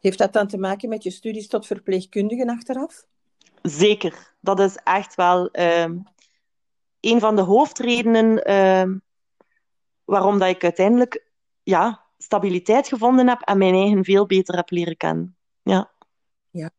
Heeft 0.00 0.18
dat 0.18 0.32
dan 0.32 0.46
te 0.46 0.58
maken 0.58 0.88
met 0.88 1.02
je 1.02 1.10
studies 1.10 1.48
tot 1.48 1.66
verpleegkundige 1.66 2.46
achteraf? 2.46 3.04
Zeker. 3.62 4.34
Dat 4.40 4.60
is 4.60 4.76
echt 4.76 5.14
wel... 5.14 5.48
Um, 5.52 6.04
een 7.00 7.20
van 7.20 7.36
de 7.36 7.42
hoofdredenen 7.42 8.50
uh, 8.50 8.96
waarom 10.04 10.38
dat 10.38 10.48
ik 10.48 10.62
uiteindelijk 10.62 11.24
ja, 11.62 12.04
stabiliteit 12.18 12.88
gevonden 12.88 13.28
heb 13.28 13.40
en 13.40 13.58
mijn 13.58 13.74
eigen 13.74 14.04
veel 14.04 14.26
beter 14.26 14.56
heb 14.56 14.70
leren 14.70 14.96
kennen. 14.96 15.36
Ja. 15.62 15.90
ja. 16.50 16.70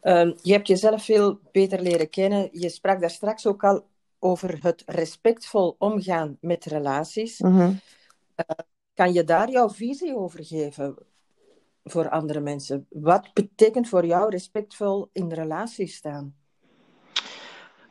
Ehm, 0.00 0.32
je 0.42 0.52
hebt 0.52 0.66
jezelf 0.66 1.04
veel 1.04 1.40
beter 1.52 1.80
leren 1.80 2.10
kennen. 2.10 2.48
Je 2.52 2.68
sprak 2.68 3.00
daar 3.00 3.10
straks 3.10 3.46
ook 3.46 3.64
al 3.64 3.86
over 4.18 4.58
het 4.62 4.82
respectvol 4.86 5.76
omgaan 5.78 6.38
met 6.40 6.64
relaties. 6.64 7.40
Mhm. 7.40 7.72
kan 8.94 9.12
je 9.12 9.24
daar 9.24 9.50
jouw 9.50 9.70
visie 9.70 10.16
over 10.16 10.44
geven 10.44 10.96
voor 11.84 12.08
andere 12.08 12.40
mensen? 12.40 12.86
Wat 12.90 13.32
betekent 13.32 13.88
voor 13.88 14.06
jou 14.06 14.30
respectvol 14.30 15.08
in 15.12 15.32
relaties 15.32 15.94
staan? 15.94 16.36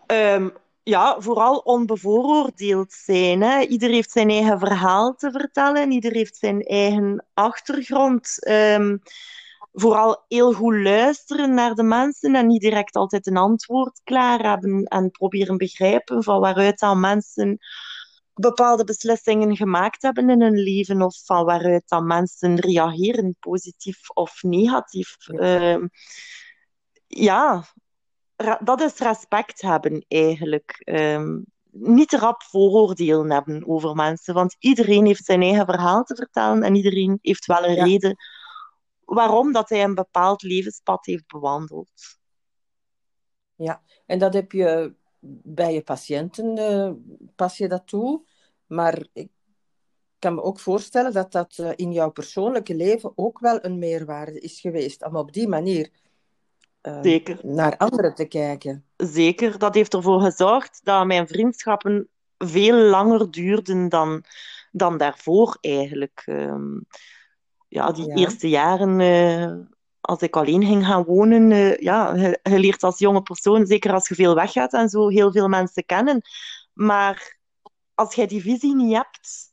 Ehm, 0.06 0.50
ja, 0.84 1.22
vooral 1.22 1.58
onbevooroordeeld 1.58 2.92
zijn. 2.92 3.42
Hè. 3.42 3.62
Ieder 3.62 3.90
heeft 3.90 4.12
zijn 4.12 4.30
eigen 4.30 4.60
verhaal 4.60 5.16
te 5.16 5.32
vertellen, 5.32 5.92
ieder 5.92 6.12
heeft 6.12 6.38
zijn 6.38 6.62
eigen 6.62 7.26
achtergrond. 7.34 8.46
Ehm, 8.46 8.98
vooral 9.74 10.26
heel 10.28 10.54
goed 10.54 10.76
luisteren 10.76 11.54
naar 11.54 11.74
de 11.76 11.84
mensen 11.84 12.36
en 12.36 12.48
niet 12.48 12.62
direct 12.62 12.96
altijd 12.96 13.28
een 13.28 13.38
antwoord 13.38 14.02
klaar 14.04 14.40
hebben 14.40 14.84
en 14.84 15.12
proberen 15.12 15.58
begrijpen 15.58 16.24
van 16.24 16.40
waaruit 16.40 16.80
dan 16.80 17.00
mensen 17.00 17.58
bepaalde 18.34 18.84
beslissingen 18.84 19.56
gemaakt 19.56 20.02
hebben 20.02 20.30
in 20.30 20.42
hun 20.42 20.58
leven 20.58 21.02
of 21.02 21.22
van 21.26 21.46
waaruit 21.46 21.84
dan 21.88 22.08
mensen 22.08 22.60
reageren, 22.60 23.36
positief 23.40 24.10
of 24.10 24.42
negatief. 24.44 25.16
Ja, 25.20 25.40
ehm, 25.40 25.88
ja 27.08 27.64
dat 28.64 28.82
is 28.82 28.98
respect 28.98 29.62
hebben 29.62 30.06
eigenlijk. 30.08 30.82
Um, 30.86 31.46
niet 31.72 32.14
rap 32.14 32.44
vooroordelen 32.44 33.32
hebben 33.32 33.68
over 33.68 33.96
mensen, 33.96 34.34
want 34.34 34.56
iedereen 34.60 35.06
heeft 35.06 35.26
zijn 35.26 35.42
eigen 35.42 35.66
verhaal 35.66 36.04
te 36.04 36.16
vertellen 36.16 36.64
en 36.64 36.76
iedereen 36.76 37.20
heeft 37.22 37.46
wel 37.46 37.66
een 37.66 37.76
reden 37.76 38.16
waarom 39.06 39.52
dat 39.52 39.70
hij 39.70 39.84
een 39.84 39.96
bepaald 39.96 40.42
levenspad 40.42 41.06
heeft 41.06 41.28
bewandeld. 41.28 41.92
Ja, 43.56 43.82
en 44.06 44.20
dat 44.20 44.34
heb 44.34 44.52
je 44.52 44.94
bij 45.44 45.74
je 45.74 45.82
patiënten, 45.82 46.58
uh, 46.58 46.92
pas 47.36 47.58
je 47.58 47.68
dat 47.68 47.88
toe. 47.88 48.26
Maar 48.66 49.06
ik 49.14 49.30
kan 50.20 50.36
me 50.36 50.42
ook 50.42 50.60
voorstellen 50.60 51.14
dat 51.14 51.32
dat 51.32 51.58
uh, 51.58 51.72
in 51.76 51.92
jouw 51.92 52.12
persoonlijke 52.12 52.76
leven 52.76 53.12
ook 53.16 53.40
wel 53.40 53.66
een 53.66 53.80
meerwaarde 53.80 54.40
is 54.40 54.60
geweest. 54.60 55.06
Om 55.06 55.16
op 55.16 55.34
die 55.34 55.48
manier 55.48 55.92
Zeker. 57.02 57.40
naar 57.42 57.78
anderen 57.78 58.16
te 58.16 58.26
kijken. 58.26 58.86
Zeker, 58.98 59.58
dat 59.58 59.74
heeft 59.74 59.94
ervoor 59.94 60.22
gezorgd 60.22 60.80
dat 60.84 61.06
mijn 61.06 61.28
vriendschappen 61.28 62.08
veel 62.38 62.76
langer 62.76 63.32
duurden 63.32 63.90
dan, 63.90 64.24
dan 64.72 64.98
daarvoor 64.98 65.58
eigenlijk. 65.62 66.24
Uh, 66.26 66.78
ja, 67.68 67.92
die 67.92 68.08
ja. 68.08 68.16
eerste 68.16 68.50
jaren, 68.50 69.00
uh, 69.00 69.66
als 70.02 70.22
ik 70.22 70.36
alleen 70.36 70.66
ging 70.66 70.86
gaan 70.86 71.04
wonen, 71.04 71.52
uh, 71.52 71.78
ja, 71.78 72.16
je, 72.16 72.40
je, 72.44 72.60
leert 72.60 72.84
als 72.84 73.00
jonge 73.00 73.22
persoon, 73.22 73.66
zeker 73.66 73.94
als 73.94 74.08
je 74.08 74.16
veel 74.16 74.36
weggaat 74.36 74.74
en 74.74 74.90
zo, 74.90 75.08
heel 75.08 75.32
veel 75.32 75.48
mensen 75.48 75.86
kennen. 75.86 76.22
Maar 76.74 77.38
als 77.94 78.16
jij 78.16 78.28
die 78.28 78.42
visie 78.42 78.76
niet 78.76 78.96
hebt, 78.96 79.52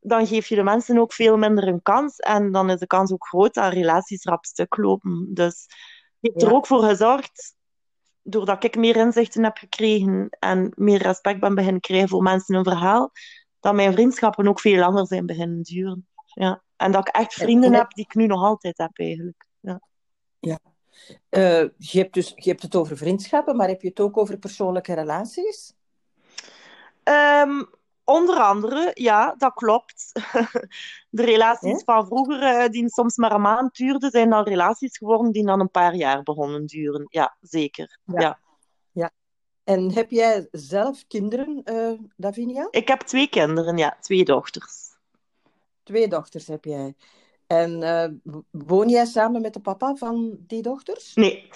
dan 0.00 0.26
geef 0.26 0.46
je 0.46 0.54
de 0.54 0.62
mensen 0.62 0.98
ook 0.98 1.12
veel 1.12 1.36
minder 1.36 1.68
een 1.68 1.82
kans. 1.82 2.18
En 2.18 2.52
dan 2.52 2.70
is 2.70 2.78
de 2.78 2.86
kans 2.86 3.12
ook 3.12 3.26
groot 3.26 3.54
dat 3.54 3.72
relaties 3.72 4.24
rap 4.24 4.44
stuk 4.44 4.76
lopen. 4.76 5.30
Dus 5.34 5.66
heeft 6.32 6.42
er 6.42 6.54
ook 6.54 6.66
voor 6.66 6.82
gezorgd, 6.82 7.54
doordat 8.22 8.64
ik 8.64 8.76
meer 8.76 8.96
inzichten 8.96 9.44
heb 9.44 9.56
gekregen 9.56 10.28
en 10.38 10.72
meer 10.76 11.02
respect 11.02 11.40
ben 11.40 11.54
beginnen 11.54 11.80
krijgen 11.80 12.08
voor 12.08 12.22
mensen 12.22 12.54
hun 12.54 12.64
verhaal, 12.64 13.10
dat 13.60 13.74
mijn 13.74 13.92
vriendschappen 13.92 14.48
ook 14.48 14.60
veel 14.60 14.78
langer 14.78 15.06
zijn 15.06 15.26
beginnen 15.26 15.62
duren. 15.62 16.08
Ja. 16.24 16.62
En 16.76 16.92
dat 16.92 17.08
ik 17.08 17.14
echt 17.14 17.34
vrienden 17.34 17.72
heb 17.72 17.90
die 17.90 18.04
ik 18.04 18.14
nu 18.14 18.26
nog 18.26 18.42
altijd 18.42 18.78
heb, 18.78 18.98
eigenlijk. 18.98 19.46
Ja. 19.60 19.80
ja. 20.38 20.58
Uh, 21.30 21.68
je, 21.76 21.98
hebt 21.98 22.14
dus, 22.14 22.32
je 22.36 22.50
hebt 22.50 22.62
het 22.62 22.76
over 22.76 22.96
vriendschappen, 22.96 23.56
maar 23.56 23.68
heb 23.68 23.82
je 23.82 23.88
het 23.88 24.00
ook 24.00 24.16
over 24.16 24.38
persoonlijke 24.38 24.94
relaties? 24.94 25.74
Um, 27.04 27.68
Onder 28.04 28.36
andere, 28.36 28.90
ja, 28.94 29.34
dat 29.38 29.54
klopt. 29.54 30.12
De 31.10 31.22
relaties 31.22 31.82
van 31.84 32.06
vroeger, 32.06 32.70
die 32.70 32.88
soms 32.88 33.16
maar 33.16 33.32
een 33.32 33.40
maand 33.40 33.76
duurden, 33.76 34.10
zijn 34.10 34.30
dan 34.30 34.44
relaties 34.44 34.98
geworden 34.98 35.32
die 35.32 35.44
dan 35.44 35.60
een 35.60 35.70
paar 35.70 35.94
jaar 35.94 36.22
begonnen 36.22 36.66
duren. 36.66 37.06
Ja, 37.08 37.36
zeker. 37.40 37.98
Ja. 38.04 38.20
ja. 38.20 38.38
ja. 38.92 39.10
En 39.64 39.92
heb 39.92 40.10
jij 40.10 40.48
zelf 40.50 41.04
kinderen, 41.06 41.62
uh, 41.64 41.92
Davinia? 42.16 42.68
Ik 42.70 42.88
heb 42.88 43.00
twee 43.00 43.28
kinderen, 43.28 43.76
ja, 43.76 43.96
twee 44.00 44.24
dochters. 44.24 44.92
Twee 45.82 46.08
dochters 46.08 46.46
heb 46.46 46.64
jij. 46.64 46.94
En 47.46 47.82
uh, 47.82 48.34
woon 48.50 48.88
jij 48.88 49.04
samen 49.04 49.40
met 49.40 49.52
de 49.52 49.60
papa 49.60 49.94
van 49.94 50.36
die 50.38 50.62
dochters? 50.62 51.14
Nee. 51.14 51.50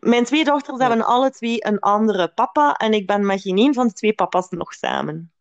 Mijn 0.00 0.24
twee 0.24 0.44
dochters 0.44 0.78
nee. 0.78 0.88
hebben 0.88 1.06
alle 1.06 1.30
twee 1.30 1.66
een 1.66 1.78
andere 1.78 2.28
papa 2.28 2.74
en 2.74 2.92
ik 2.92 3.06
ben 3.06 3.26
met 3.26 3.40
geen 3.40 3.58
een 3.58 3.74
van 3.74 3.86
de 3.86 3.92
twee 3.92 4.14
papa's 4.14 4.48
nog 4.50 4.72
samen. 4.72 5.32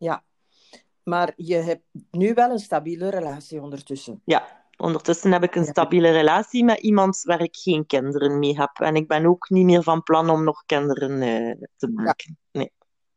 Ja, 0.00 0.24
maar 1.02 1.32
je 1.36 1.54
hebt 1.54 1.84
nu 2.10 2.34
wel 2.34 2.50
een 2.50 2.58
stabiele 2.58 3.08
relatie 3.08 3.60
ondertussen. 3.60 4.22
Ja, 4.24 4.66
ondertussen 4.76 5.32
heb 5.32 5.42
ik 5.42 5.54
een 5.54 5.64
stabiele 5.64 6.10
relatie 6.10 6.64
met 6.64 6.78
iemand 6.78 7.22
waar 7.22 7.40
ik 7.40 7.56
geen 7.56 7.86
kinderen 7.86 8.38
mee 8.38 8.58
heb. 8.58 8.70
En 8.74 8.94
ik 8.94 9.08
ben 9.08 9.26
ook 9.26 9.48
niet 9.48 9.64
meer 9.64 9.82
van 9.82 10.02
plan 10.02 10.30
om 10.30 10.44
nog 10.44 10.62
kinderen 10.66 11.22
uh, 11.22 11.66
te 11.76 11.88
maken. 11.88 12.38
Ja. 12.50 12.60
Nee. 12.60 12.72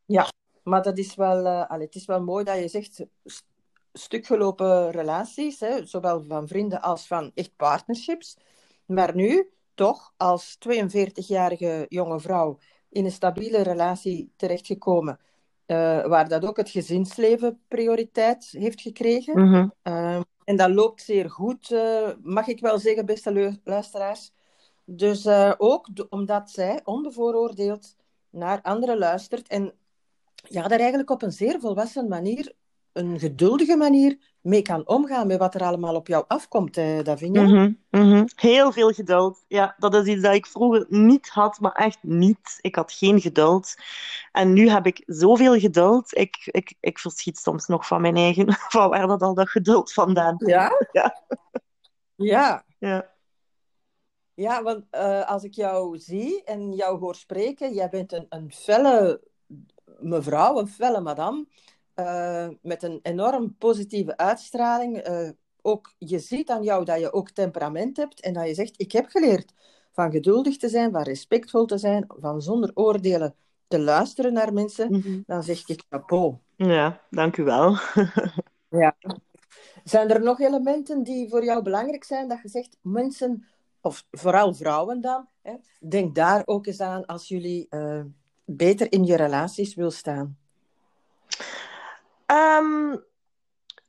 Ja, 0.05 0.31
maar 0.63 0.81
dat 0.81 0.97
is 0.97 1.15
wel, 1.15 1.45
uh, 1.45 1.69
allee, 1.69 1.85
het 1.85 1.95
is 1.95 2.05
wel 2.05 2.23
mooi 2.23 2.43
dat 2.43 2.57
je 2.57 2.67
zegt 2.67 3.05
st 3.25 3.45
stukgelopen 3.93 4.91
relaties, 4.91 5.59
hè, 5.59 5.85
zowel 5.85 6.23
van 6.23 6.47
vrienden 6.47 6.81
als 6.81 7.07
van 7.07 7.31
echt 7.33 7.55
partnerships. 7.55 8.37
Maar 8.85 9.15
nu 9.15 9.49
toch 9.73 10.13
als 10.17 10.57
42-jarige 10.69 11.85
jonge 11.89 12.19
vrouw 12.19 12.57
in 12.89 13.05
een 13.05 13.11
stabiele 13.11 13.61
relatie 13.61 14.33
terechtgekomen 14.35 15.19
uh, 15.67 16.05
waar 16.05 16.27
dat 16.27 16.45
ook 16.45 16.57
het 16.57 16.69
gezinsleven 16.69 17.59
prioriteit 17.67 18.49
heeft 18.51 18.81
gekregen. 18.81 19.39
Mm 19.39 19.53
-hmm. 19.53 19.73
uh, 19.83 20.21
en 20.43 20.55
dat 20.55 20.69
loopt 20.69 21.01
zeer 21.01 21.29
goed, 21.29 21.69
uh, 21.71 22.09
mag 22.21 22.47
ik 22.47 22.59
wel 22.59 22.79
zeggen, 22.79 23.05
beste 23.05 23.59
luisteraars. 23.63 24.31
Dus 24.85 25.27
ook 25.57 25.87
omdat 26.09 26.51
zij 26.51 26.79
onbevooroordeeld 26.83 27.95
naar 28.29 28.61
anderen 28.61 28.97
luistert 28.97 29.47
en 29.47 29.73
ja, 30.49 30.67
daar 30.67 30.79
eigenlijk 30.79 31.09
op 31.09 31.21
een 31.21 31.31
zeer 31.31 31.59
volwassen 31.59 32.07
manier, 32.07 32.53
een 32.93 33.19
geduldige 33.19 33.77
manier, 33.77 34.17
mee 34.41 34.61
kan 34.61 34.87
omgaan 34.87 35.27
met 35.27 35.39
wat 35.39 35.55
er 35.55 35.63
allemaal 35.63 35.95
op 35.95 36.07
jou 36.07 36.25
afkomt, 36.27 36.77
eh, 36.77 37.03
Davinia. 37.03 37.41
Mm 37.41 37.47
-hmm, 37.47 37.79
mm 37.89 38.11
-hmm. 38.11 38.27
Heel 38.35 38.71
veel 38.71 38.91
geduld. 38.91 39.45
Ja, 39.47 39.75
dat 39.77 39.95
is 39.95 40.05
iets 40.05 40.21
dat 40.21 40.33
ik 40.33 40.45
vroeger 40.45 40.85
niet 40.89 41.29
had, 41.29 41.59
maar 41.59 41.71
echt 41.71 41.97
niet. 42.01 42.57
Ik 42.61 42.75
had 42.75 42.91
geen 42.91 43.21
geduld. 43.21 43.75
En 44.31 44.53
nu 44.53 44.69
heb 44.69 44.85
ik 44.85 45.03
zoveel 45.05 45.59
geduld. 45.59 46.17
Ik, 46.17 46.37
ik, 46.51 46.75
ik 46.79 46.99
verschiet 46.99 47.37
soms 47.37 47.67
nog 47.67 47.87
van 47.87 48.01
mijn 48.01 48.15
eigen, 48.15 48.53
van 48.73 48.89
waar 48.89 49.07
dat 49.07 49.21
al 49.21 49.33
dat 49.33 49.49
geduld 49.49 49.93
vandaan 49.93 50.37
komt. 50.37 50.49
Ja? 50.49 50.71
Ja. 50.91 51.21
Ja. 52.15 52.65
ja. 52.79 53.11
Ja, 54.35 54.63
want 54.63 54.85
uh, 54.91 55.29
als 55.29 55.43
ik 55.43 55.53
jou 55.53 55.97
zie 55.97 56.43
en 56.43 56.73
jou 56.73 56.99
hoor 56.99 57.15
spreken, 57.15 57.73
jij 57.73 57.89
bent 57.89 58.11
een, 58.11 58.25
een 58.29 58.51
felle 58.51 59.21
mevrouw, 59.99 60.59
een 60.59 60.67
felle 60.67 61.01
madame. 61.01 61.45
Uh, 61.95 62.47
met 62.61 62.83
een 62.83 62.99
enorm 63.01 63.55
positieve 63.57 64.17
uitstraling. 64.17 65.07
Uh, 65.07 65.29
ook, 65.61 65.93
je 65.97 66.19
ziet 66.19 66.49
aan 66.49 66.63
jou 66.63 66.85
dat 66.85 66.99
je 66.99 67.13
ook 67.13 67.29
temperament 67.29 67.97
hebt 67.97 68.21
en 68.21 68.33
dat 68.33 68.47
je 68.47 68.53
zegt, 68.53 68.73
ik 68.77 68.91
heb 68.91 69.07
geleerd 69.07 69.53
van 69.91 70.11
geduldig 70.11 70.57
te 70.57 70.69
zijn, 70.69 70.91
van 70.91 71.01
respectvol 71.01 71.65
te 71.65 71.77
zijn, 71.77 72.05
van 72.07 72.41
zonder 72.41 72.71
oordelen 72.73 73.35
te 73.67 73.79
luisteren 73.79 74.33
naar 74.33 74.53
mensen. 74.53 74.87
Mm 74.91 75.01
-hmm. 75.01 75.23
Dan 75.25 75.43
zeg 75.43 75.67
ik 75.67 75.83
chapeau. 75.89 76.35
Ja, 76.55 77.01
dank 77.09 77.37
u 77.37 77.43
wel. 77.43 77.77
ja. 78.81 78.95
Zijn 79.83 80.09
er 80.09 80.21
nog 80.23 80.39
elementen 80.39 81.03
die 81.03 81.29
voor 81.29 81.43
jou 81.43 81.63
belangrijk 81.63 82.03
zijn, 82.03 82.27
dat 82.27 82.41
je 82.41 82.49
zegt, 82.49 82.77
mensen, 82.81 83.47
of 83.81 84.05
vooral 84.11 84.53
vrouwen 84.53 85.01
dan, 85.01 85.27
hè, 85.41 85.53
denk 85.79 86.15
daar 86.15 86.41
ook 86.45 86.65
eens 86.65 86.79
aan 86.79 87.05
als 87.05 87.27
jullie 87.27 87.67
uh, 87.69 88.01
beter 88.45 88.91
in 88.91 89.05
je 89.05 89.15
relaties 89.15 89.75
wil 89.75 89.91
staan? 89.91 90.37
Um, 92.33 93.03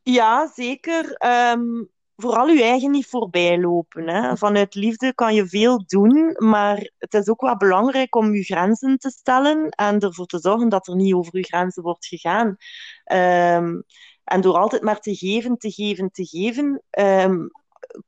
ja, 0.03 0.51
zeker. 0.55 1.27
Um, 1.53 1.91
vooral 2.17 2.49
je 2.49 2.63
eigen 2.63 2.91
niet 2.91 3.07
voorbij 3.07 3.59
lopen. 3.59 4.09
Hè. 4.09 4.37
Vanuit 4.37 4.75
liefde 4.75 5.15
kan 5.15 5.35
je 5.35 5.47
veel 5.47 5.85
doen, 5.87 6.35
maar 6.39 6.91
het 6.99 7.15
is 7.15 7.29
ook 7.29 7.41
wel 7.41 7.57
belangrijk 7.57 8.15
om 8.15 8.35
je 8.35 8.43
grenzen 8.43 8.99
te 8.99 9.11
stellen 9.11 9.69
en 9.69 10.01
ervoor 10.01 10.27
te 10.27 10.39
zorgen 10.39 10.69
dat 10.69 10.87
er 10.87 10.95
niet 10.95 11.15
over 11.15 11.37
je 11.37 11.43
grenzen 11.43 11.83
wordt 11.83 12.07
gegaan. 12.07 12.57
Um, 13.13 13.85
en 14.25 14.41
door 14.41 14.57
altijd 14.57 14.83
maar 14.83 15.01
te 15.01 15.15
geven, 15.15 15.59
te 15.59 15.71
geven, 15.71 16.11
te 16.11 16.25
geven, 16.25 16.83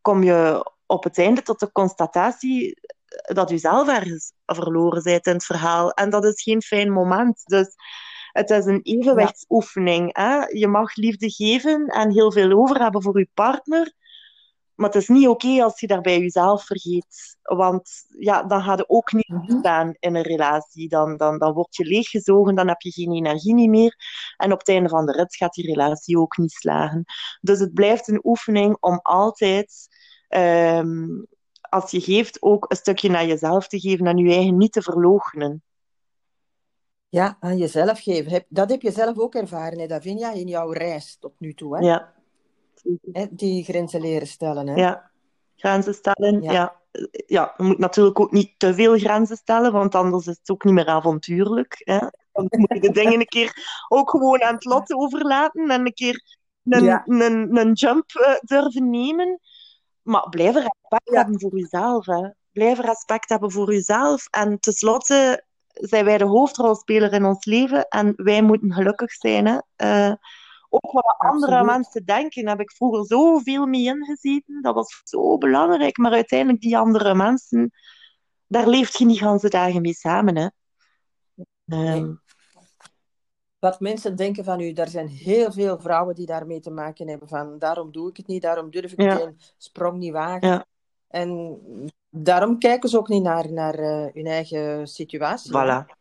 kom 0.00 0.22
je 0.22 0.70
op 0.86 1.04
het 1.04 1.18
einde 1.18 1.42
tot 1.42 1.60
de 1.60 1.72
constatatie 1.72 2.80
dat 3.22 3.50
je 3.50 3.58
zelf 3.58 3.88
ergens 3.88 4.32
verloren 4.46 5.02
bent 5.02 5.26
in 5.26 5.32
het 5.32 5.44
verhaal. 5.44 5.90
En 5.90 6.10
dat 6.10 6.24
is 6.24 6.42
geen 6.42 6.62
fijn 6.62 6.92
moment. 6.92 7.42
Dus 7.44 7.74
Het 8.36 8.50
is 8.50 8.64
een 8.64 8.80
evenwichtsoefening. 8.82 10.16
Hè? 10.16 10.44
Je 10.46 10.66
mag 10.68 10.94
liefde 10.94 11.30
geven 11.30 11.86
en 11.86 12.10
heel 12.12 12.32
veel 12.32 12.50
over 12.52 12.82
hebben 12.82 13.02
voor 13.02 13.18
je 13.18 13.28
partner. 13.34 13.92
Maar 14.74 14.86
het 14.86 15.02
is 15.02 15.08
niet 15.08 15.28
oké 15.28 15.62
als 15.62 15.80
je 15.80 15.86
daarbij 15.86 16.18
jezelf 16.20 16.64
vergeet. 16.64 17.36
Want 17.42 17.90
ja, 18.18 18.42
dan 18.42 18.62
ga 18.62 18.72
je 18.76 18.88
ook 18.88 19.12
niet 19.12 19.28
Mhm. 19.28 19.58
staan 19.58 19.94
in 19.98 20.14
een 20.14 20.22
relatie. 20.22 20.88
Dan, 20.88 21.16
dan, 21.16 21.38
dan 21.38 21.52
word 21.52 21.76
je 21.76 21.84
leeggezogen, 21.84 22.54
dan 22.54 22.68
heb 22.68 22.80
je 22.80 22.90
geen 22.90 23.12
energie 23.12 23.54
niet 23.54 23.68
meer. 23.70 23.96
En 24.36 24.52
op 24.52 24.58
het 24.58 24.68
einde 24.68 24.88
van 24.88 25.06
de 25.06 25.12
rit 25.12 25.36
gaat 25.36 25.54
die 25.54 25.66
relatie 25.66 26.18
ook 26.18 26.36
niet 26.36 26.52
slagen. 26.52 27.04
Dus 27.40 27.58
het 27.58 27.74
blijft 27.74 28.08
een 28.08 28.20
oefening 28.22 28.76
om 28.80 28.98
altijd, 29.02 29.88
ehm, 30.28 31.06
als 31.60 31.90
je 31.90 32.00
geeft, 32.00 32.42
ook 32.42 32.64
een 32.68 32.76
stukje 32.76 33.08
naar 33.10 33.26
jezelf 33.26 33.68
te 33.68 33.80
geven 33.80 34.06
en 34.06 34.16
je 34.16 34.34
eigen 34.34 34.56
niet 34.56 34.72
te 34.72 34.82
verloochenen. 34.82 35.62
Ja, 37.16 37.36
aan 37.40 37.56
jezelf 37.56 38.00
geven. 38.00 38.44
Dat 38.48 38.70
heb 38.70 38.82
je 38.82 38.90
zelf 38.90 39.18
ook 39.18 39.34
ervaren, 39.34 39.78
hè, 39.78 39.86
Davinia, 39.86 40.32
in 40.32 40.46
jouw 40.48 40.70
reis 40.70 41.16
tot 41.20 41.32
nu 41.38 41.54
toe. 41.54 41.76
Hè? 41.76 41.86
Ja. 41.86 42.12
Hè, 43.12 43.26
Die 43.30 43.64
grenzen 43.64 44.00
leren 44.00 44.26
stellen. 44.26 44.66
Hè? 44.66 44.74
Ja, 44.74 45.10
grenzen 45.56 45.94
stellen. 45.94 46.42
Ja. 46.42 46.52
Ja. 46.52 46.76
Ja. 47.26 47.54
je 47.56 47.62
moet 47.62 47.78
natuurlijk 47.78 48.20
ook 48.20 48.32
niet 48.32 48.52
te 48.56 48.74
veel 48.74 48.98
grenzen 48.98 49.36
stellen, 49.36 49.72
want 49.72 49.94
anders 49.94 50.26
is 50.26 50.36
het 50.38 50.50
ook 50.50 50.64
niet 50.64 50.74
meer 50.74 50.86
avontuurlijk. 50.86 51.74
Hè? 51.84 51.98
Dan 52.32 52.46
moet 52.50 52.74
je 52.74 52.80
de 52.80 52.90
dingen 52.90 53.20
een 53.20 53.26
keer 53.26 53.84
ook 53.88 54.10
gewoon 54.10 54.42
aan 54.42 54.54
het 54.54 54.64
lot 54.64 54.92
overlaten 54.94 55.70
en 55.70 55.86
een 55.86 55.94
keer 55.94 56.22
een, 56.64 56.84
Ja. 56.84 57.02
een, 57.06 57.56
een 57.56 57.72
jump 57.72 58.10
eh, 58.10 58.34
durven 58.40 58.90
nemen. 58.90 59.40
Maar 60.02 60.28
blijf 60.28 60.54
er 60.54 60.62
respect 60.62 61.10
Ja. 61.10 61.16
hebben 61.16 61.40
voor 61.40 61.58
jezelf. 61.58 62.06
Hè? 62.06 62.28
Blijf 62.52 62.78
respect 62.80 63.28
hebben 63.28 63.50
voor 63.52 63.72
jezelf. 63.72 64.26
En 64.30 64.58
tenslotte 64.60 65.44
zijn 65.80 66.04
wij 66.04 66.18
de 66.18 66.24
hoofdrolspeler 66.24 67.12
in 67.12 67.24
ons 67.24 67.44
leven 67.44 67.88
en 67.88 68.12
wij 68.16 68.42
moeten 68.42 68.72
gelukkig 68.72 69.12
zijn. 69.12 69.46
Hè? 69.46 69.58
Eh, 69.76 70.14
ook 70.68 70.92
wat 70.92 71.14
andere 71.18 71.52
Absoluut. 71.52 71.76
mensen 71.76 72.04
denken, 72.04 72.48
heb 72.48 72.60
ik 72.60 72.70
vroeger 72.72 73.06
zoveel 73.06 73.66
mee 73.66 73.84
ingezeten. 73.84 74.62
Dat 74.62 74.74
was 74.74 75.00
zo 75.04 75.38
belangrijk. 75.38 75.96
Maar 75.96 76.12
uiteindelijk, 76.12 76.60
die 76.60 76.78
andere 76.78 77.14
mensen, 77.14 77.70
daar 78.46 78.66
leeft 78.68 78.98
je 78.98 79.04
niet 79.04 79.18
ganse 79.18 79.48
dagen 79.48 79.80
mee 79.82 79.94
samen. 79.94 80.36
Hè? 80.36 80.48
Ehm, 81.66 82.14
Wat 83.58 83.80
mensen 83.80 84.16
denken 84.16 84.44
van 84.44 84.60
u, 84.60 84.72
er 84.72 84.88
zijn 84.88 85.08
heel 85.08 85.52
veel 85.52 85.78
vrouwen 85.78 86.14
die 86.14 86.26
daarmee 86.26 86.60
te 86.60 86.70
maken 86.70 87.08
hebben. 87.08 87.28
Van 87.28 87.58
daarom 87.58 87.92
doe 87.92 88.08
ik 88.08 88.16
het 88.16 88.26
niet, 88.26 88.42
daarom 88.42 88.70
durf 88.70 88.92
ik 88.92 89.00
Ja. 89.00 89.16
geen 89.16 89.40
sprong 89.58 89.98
niet 89.98 90.12
wagen. 90.12 90.48
Ja. 90.48 90.66
En 91.08 91.60
daarom 92.10 92.58
kijken 92.58 92.88
ze 92.88 92.98
ook 92.98 93.08
niet 93.08 93.22
naar, 93.22 93.52
naar 93.52 93.74
eh, 93.74 94.06
hun 94.12 94.26
eigen 94.26 94.86
situatie. 94.86 95.52
voilà. 95.52 95.94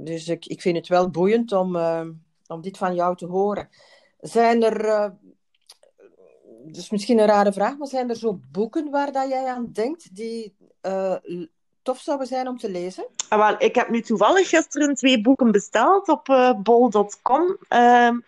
Dus 0.00 0.28
ik, 0.28 0.46
ik 0.46 0.60
vind 0.60 0.76
het 0.76 0.88
wel 0.88 1.10
boeiend 1.10 1.52
om, 1.52 1.76
eh, 1.76 2.06
om 2.46 2.60
dit 2.60 2.78
van 2.78 2.94
jou 2.94 3.16
te 3.16 3.26
horen. 3.26 3.68
Zijn 4.18 4.62
er, 4.62 4.84
eh, 4.84 5.10
dus 6.64 6.90
misschien 6.90 7.18
een 7.18 7.26
rare 7.26 7.52
vraag, 7.52 7.76
maar 7.76 7.88
zijn 7.88 8.08
er 8.08 8.16
zo 8.16 8.40
boeken 8.52 8.90
waar 8.90 9.12
dat 9.12 9.28
jij 9.28 9.46
aan 9.46 9.72
denkt 9.72 10.16
die 10.16 10.56
tof 11.82 11.98
zouden 12.00 12.26
zijn 12.26 12.48
om 12.48 12.58
te 12.58 12.70
lezen? 12.70 13.06
Ah, 13.28 13.38
wel, 13.38 13.54
ik 13.58 13.74
heb 13.74 13.88
nu 13.88 14.00
toevallig 14.00 14.48
gisteren 14.48 14.94
twee 14.94 15.20
boeken 15.20 15.50
besteld 15.50 16.08
op 16.08 16.54
bol.com. 16.62 17.56
Ehm, 17.68 18.18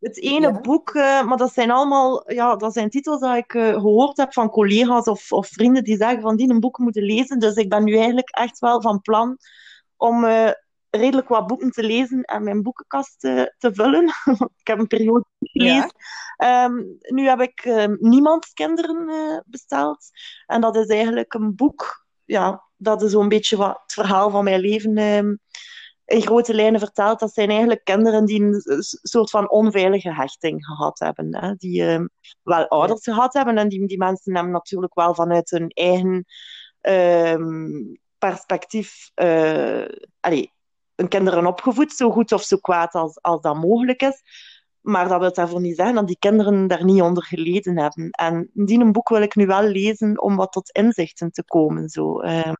het 0.00 0.20
ene 0.20 0.46
Ja. 0.46 0.60
boek, 0.60 0.90
eh, 0.90 1.24
maar 1.24 1.36
dat 1.36 1.52
zijn 1.52 1.70
allemaal 1.70 2.32
ja, 2.32 2.56
dat 2.56 2.72
zijn 2.72 2.90
titels 2.90 3.20
die 3.20 3.36
ik 3.36 3.54
eh, 3.54 3.72
gehoord 3.72 4.16
heb 4.16 4.32
van 4.32 4.50
collega's 4.50 5.06
of, 5.06 5.32
of 5.32 5.48
vrienden 5.48 5.84
die 5.84 5.96
zeggen 5.96 6.20
van 6.20 6.36
die 6.36 6.50
een 6.50 6.60
boek 6.60 6.78
moeten 6.78 7.02
lezen. 7.02 7.38
Dus 7.38 7.54
ik 7.54 7.68
ben 7.68 7.84
nu 7.84 7.96
eigenlijk 7.96 8.28
echt 8.30 8.58
wel 8.58 8.80
van 8.82 9.00
plan 9.00 9.38
om 9.96 10.24
eh, 10.24 10.50
redelijk 10.90 11.28
wat 11.28 11.46
boeken 11.46 11.70
te 11.70 11.82
lezen 11.82 12.22
en 12.22 12.42
mijn 12.42 12.62
boekenkast 12.62 13.20
te 13.20 13.70
vullen. 13.72 14.04
ik 14.60 14.66
heb 14.66 14.78
een 14.78 14.86
periode 14.86 15.24
gelezen. 15.40 15.92
Ehm, 16.36 16.74
nu 17.00 17.28
heb 17.28 17.40
ik 17.40 17.60
ehm, 17.60 17.96
Niemands 17.98 18.52
Kinderen 18.52 19.44
besteld. 19.46 20.10
En 20.46 20.60
dat 20.60 20.76
is 20.76 20.86
eigenlijk 20.86 21.34
een 21.34 21.54
boek, 21.54 22.06
ja, 22.24 22.62
dat 22.76 23.02
is 23.02 23.10
zo'n 23.10 23.28
beetje 23.28 23.56
wat 23.56 23.80
het 23.82 23.92
verhaal 23.92 24.30
van 24.30 24.44
mijn 24.44 24.60
leven 24.60 24.96
ehm, 24.96 25.34
in 26.10 26.22
grote 26.22 26.54
lijnen 26.54 26.80
vertelt. 26.80 27.20
Dat 27.20 27.32
zijn 27.32 27.48
eigenlijk 27.48 27.84
kinderen 27.84 28.24
die 28.24 28.42
een 28.42 28.62
soort 29.02 29.30
van 29.30 29.50
onveilige 29.50 30.14
hechting 30.14 30.66
gehad 30.66 30.98
hebben. 30.98 31.36
Hè? 31.36 31.54
Die 31.54 31.84
ehm, 31.84 32.06
wel 32.42 32.68
ouders 32.68 33.02
gehad 33.02 33.32
hebben. 33.32 33.58
En 33.58 33.68
die, 33.68 33.86
die 33.86 33.98
mensen 33.98 34.34
hebben 34.34 34.52
natuurlijk 34.52 34.94
wel 34.94 35.14
vanuit 35.14 35.50
hun 35.50 35.68
eigen 35.68 36.24
ehm, 36.80 37.94
perspectief 38.18 39.10
allee, 40.20 40.52
hun 40.94 41.08
kinderen 41.08 41.46
opgevoed, 41.46 41.92
zo 41.92 42.10
goed 42.10 42.32
of 42.32 42.42
zo 42.42 42.56
kwaad 42.56 42.94
als, 42.94 43.22
als 43.22 43.40
dat 43.40 43.56
mogelijk 43.56 44.02
is. 44.02 44.22
Maar 44.80 45.08
dat 45.08 45.20
wil 45.20 45.32
daarvoor 45.32 45.60
niet 45.60 45.76
zeggen 45.76 45.94
dat 45.94 46.06
die 46.06 46.18
kinderen 46.18 46.66
daar 46.66 46.84
niet 46.84 47.02
onder 47.02 47.24
geleden 47.24 47.78
hebben. 47.78 48.10
En 48.10 48.50
die 48.52 48.80
een 48.80 48.92
boek 48.92 49.08
wil 49.08 49.22
ik 49.22 49.34
nu 49.34 49.46
wel 49.46 49.62
lezen 49.62 50.22
om 50.22 50.36
wat 50.36 50.52
tot 50.52 50.70
inzichten 50.70 51.30
te 51.30 51.44
komen. 51.44 51.88
Zo. 51.88 52.20
Ehm, 52.20 52.54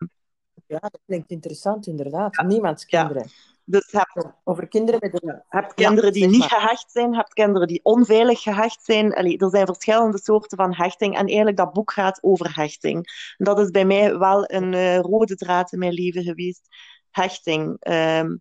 Ja, 0.70 0.78
dat 0.80 1.00
klinkt 1.06 1.30
interessant, 1.30 1.86
inderdaad. 1.86 2.42
Niemands 2.46 2.84
Ja. 2.86 3.00
kinderen. 3.02 3.30
dus 3.64 3.88
heb, 3.90 4.34
Over 4.44 4.68
kinderen 4.68 5.00
met 5.02 5.22
een... 5.22 5.42
heb 5.48 5.72
kinderen 5.74 6.12
die 6.12 6.26
niet 6.26 6.42
gehecht 6.42 6.90
zijn, 6.90 7.14
heb 7.14 7.28
kinderen 7.28 7.68
die 7.68 7.80
onveilig 7.82 8.42
gehecht 8.42 8.84
zijn. 8.84 9.14
Allee, 9.14 9.38
er 9.38 9.50
zijn 9.50 9.66
verschillende 9.66 10.18
soorten 10.18 10.58
van 10.58 10.74
hechting. 10.74 11.16
En 11.16 11.26
eigenlijk 11.26 11.56
dat 11.56 11.72
boek 11.72 11.92
gaat 11.92 12.22
over 12.22 12.54
hechting. 12.54 12.96
En 13.36 13.44
dat 13.44 13.58
is 13.58 13.70
bij 13.70 13.84
mij 13.84 14.18
wel 14.18 14.44
een 14.52 14.74
eh, 14.74 14.98
rode 14.98 15.34
draad 15.36 15.72
in 15.72 15.78
mijn 15.78 15.92
leven 15.92 16.22
geweest. 16.22 16.68
Hechting. 17.10 17.76
Ehm, 17.80 18.36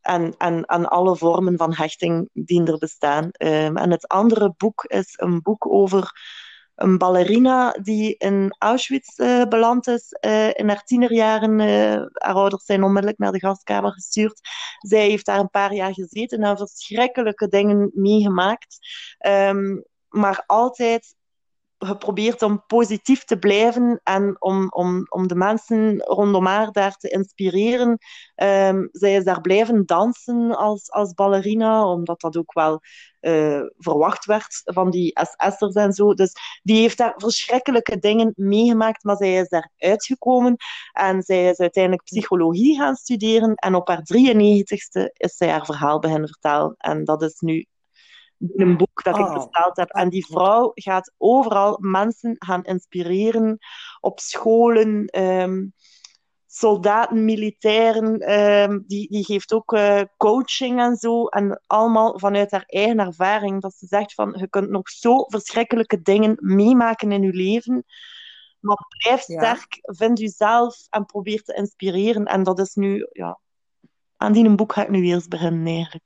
en, 0.00 0.34
en, 0.38 0.64
en 0.64 0.88
alle 0.88 1.16
vormen 1.16 1.56
van 1.56 1.74
hechting 1.74 2.28
die 2.32 2.64
er 2.64 2.78
bestaan. 2.78 3.30
Ehm, 3.30 3.76
en 3.76 3.90
het 3.90 4.08
andere 4.08 4.54
boek 4.56 4.84
is 4.84 5.14
een 5.16 5.42
boek 5.42 5.72
over 5.72 6.12
een 6.82 6.98
ballerina 6.98 7.70
die 7.82 8.14
in 8.18 8.54
Auschwitz 8.58 9.18
eh, 9.18 9.44
beland 9.48 9.86
is. 9.86 10.12
eh, 10.12 10.48
in 10.54 10.68
haar 10.68 10.82
tienerjaren. 10.84 11.60
eh, 11.60 11.66
haar 12.12 12.34
ouders 12.34 12.64
zijn 12.64 12.82
onmiddellijk 12.82 13.18
naar 13.18 13.32
de 13.32 13.40
gaskamer 13.40 13.92
gestuurd. 13.92 14.40
Zij 14.78 15.08
heeft 15.08 15.26
daar 15.26 15.38
een 15.38 15.50
paar 15.50 15.74
jaar 15.74 15.92
gezeten 15.94 16.42
en 16.42 16.56
verschrikkelijke 16.56 17.48
dingen 17.48 17.90
meegemaakt. 17.94 18.78
Ehm, 19.18 19.80
maar 20.08 20.42
altijd 20.46 21.14
geprobeerd 21.86 22.42
om 22.42 22.64
positief 22.66 23.24
te 23.24 23.38
blijven 23.38 24.00
en 24.02 24.36
om, 24.38 24.68
om, 24.68 25.06
om 25.08 25.26
de 25.26 25.34
mensen 25.34 25.98
rondom 25.98 26.46
haar 26.46 26.72
daar 26.72 26.96
te 26.96 27.08
inspireren. 27.08 27.98
Ehm, 28.34 28.86
zij 28.92 29.14
is 29.14 29.24
daar 29.24 29.40
blijven 29.40 29.86
dansen 29.86 30.56
als, 30.56 30.90
als 30.90 31.14
ballerina, 31.14 31.86
omdat 31.86 32.20
dat 32.20 32.36
ook 32.36 32.52
wel 32.52 32.80
eh, 33.20 33.60
verwacht 33.78 34.24
werd 34.24 34.60
van 34.64 34.90
die 34.90 35.20
SS'ers 35.20 35.74
en 35.74 35.92
zo. 35.92 36.14
Dus 36.14 36.32
die 36.62 36.80
heeft 36.80 36.98
daar 36.98 37.14
verschrikkelijke 37.16 37.98
dingen 37.98 38.32
meegemaakt, 38.36 39.04
maar 39.04 39.16
zij 39.16 39.34
is 39.34 39.48
daar 39.48 39.70
uitgekomen 39.78 40.56
en 40.92 41.22
zij 41.22 41.48
is 41.48 41.58
uiteindelijk 41.58 42.04
psychologie 42.04 42.76
gaan 42.76 42.94
studeren 42.94 43.54
en 43.54 43.74
op 43.74 43.88
haar 43.88 44.02
93ste 44.16 45.12
is 45.12 45.36
zij 45.36 45.48
haar 45.48 45.64
verhaal 45.64 45.98
beginnen 45.98 46.28
vertellen. 46.28 46.74
En 46.78 47.04
dat 47.04 47.22
is 47.22 47.40
nu 47.40 47.66
een 48.56 48.76
boek 48.76 49.02
dat 49.02 49.18
ik 49.18 49.24
Oh. 49.26 49.34
besteld 49.34 49.76
heb. 49.76 49.88
En 49.90 50.08
die 50.08 50.26
vrouw 50.26 50.70
gaat 50.74 51.12
overal 51.18 51.78
mensen 51.80 52.36
gaan 52.38 52.64
inspireren 52.64 53.58
op 54.00 54.20
scholen, 54.20 55.06
ehm, 55.06 55.66
soldaten, 56.46 57.24
militairen. 57.24 58.18
ehm, 58.18 58.78
die, 58.86 59.08
die 59.10 59.24
geeft 59.24 59.52
ook 59.52 59.72
eh, 59.72 60.00
coaching 60.16 60.80
en 60.80 60.96
zo. 60.96 61.26
En 61.26 61.60
allemaal 61.66 62.18
vanuit 62.18 62.50
haar 62.50 62.64
eigen 62.66 62.98
ervaring. 62.98 63.60
Dat 63.60 63.74
ze 63.74 63.86
zegt 63.86 64.14
van, 64.14 64.34
je 64.38 64.48
kunt 64.48 64.70
nog 64.70 64.88
zo 64.88 65.24
verschrikkelijke 65.28 66.02
dingen 66.02 66.36
meemaken 66.40 67.12
in 67.12 67.22
je 67.22 67.32
leven. 67.32 67.84
Maar 68.60 68.86
blijf 68.98 69.26
Ja. 69.26 69.38
sterk, 69.38 69.78
vind 69.80 70.18
jezelf 70.18 70.86
en 70.90 71.06
probeer 71.06 71.42
te 71.42 71.54
inspireren. 71.54 72.24
En 72.24 72.42
dat 72.42 72.58
is 72.58 72.74
nu, 72.74 73.06
ja... 73.12 73.38
Aan 74.16 74.32
die 74.32 74.54
boek 74.54 74.72
ga 74.72 74.82
ik 74.82 74.88
nu 74.90 75.02
eerst 75.04 75.28
beginnen, 75.28 75.66
eigenlijk. 75.66 76.04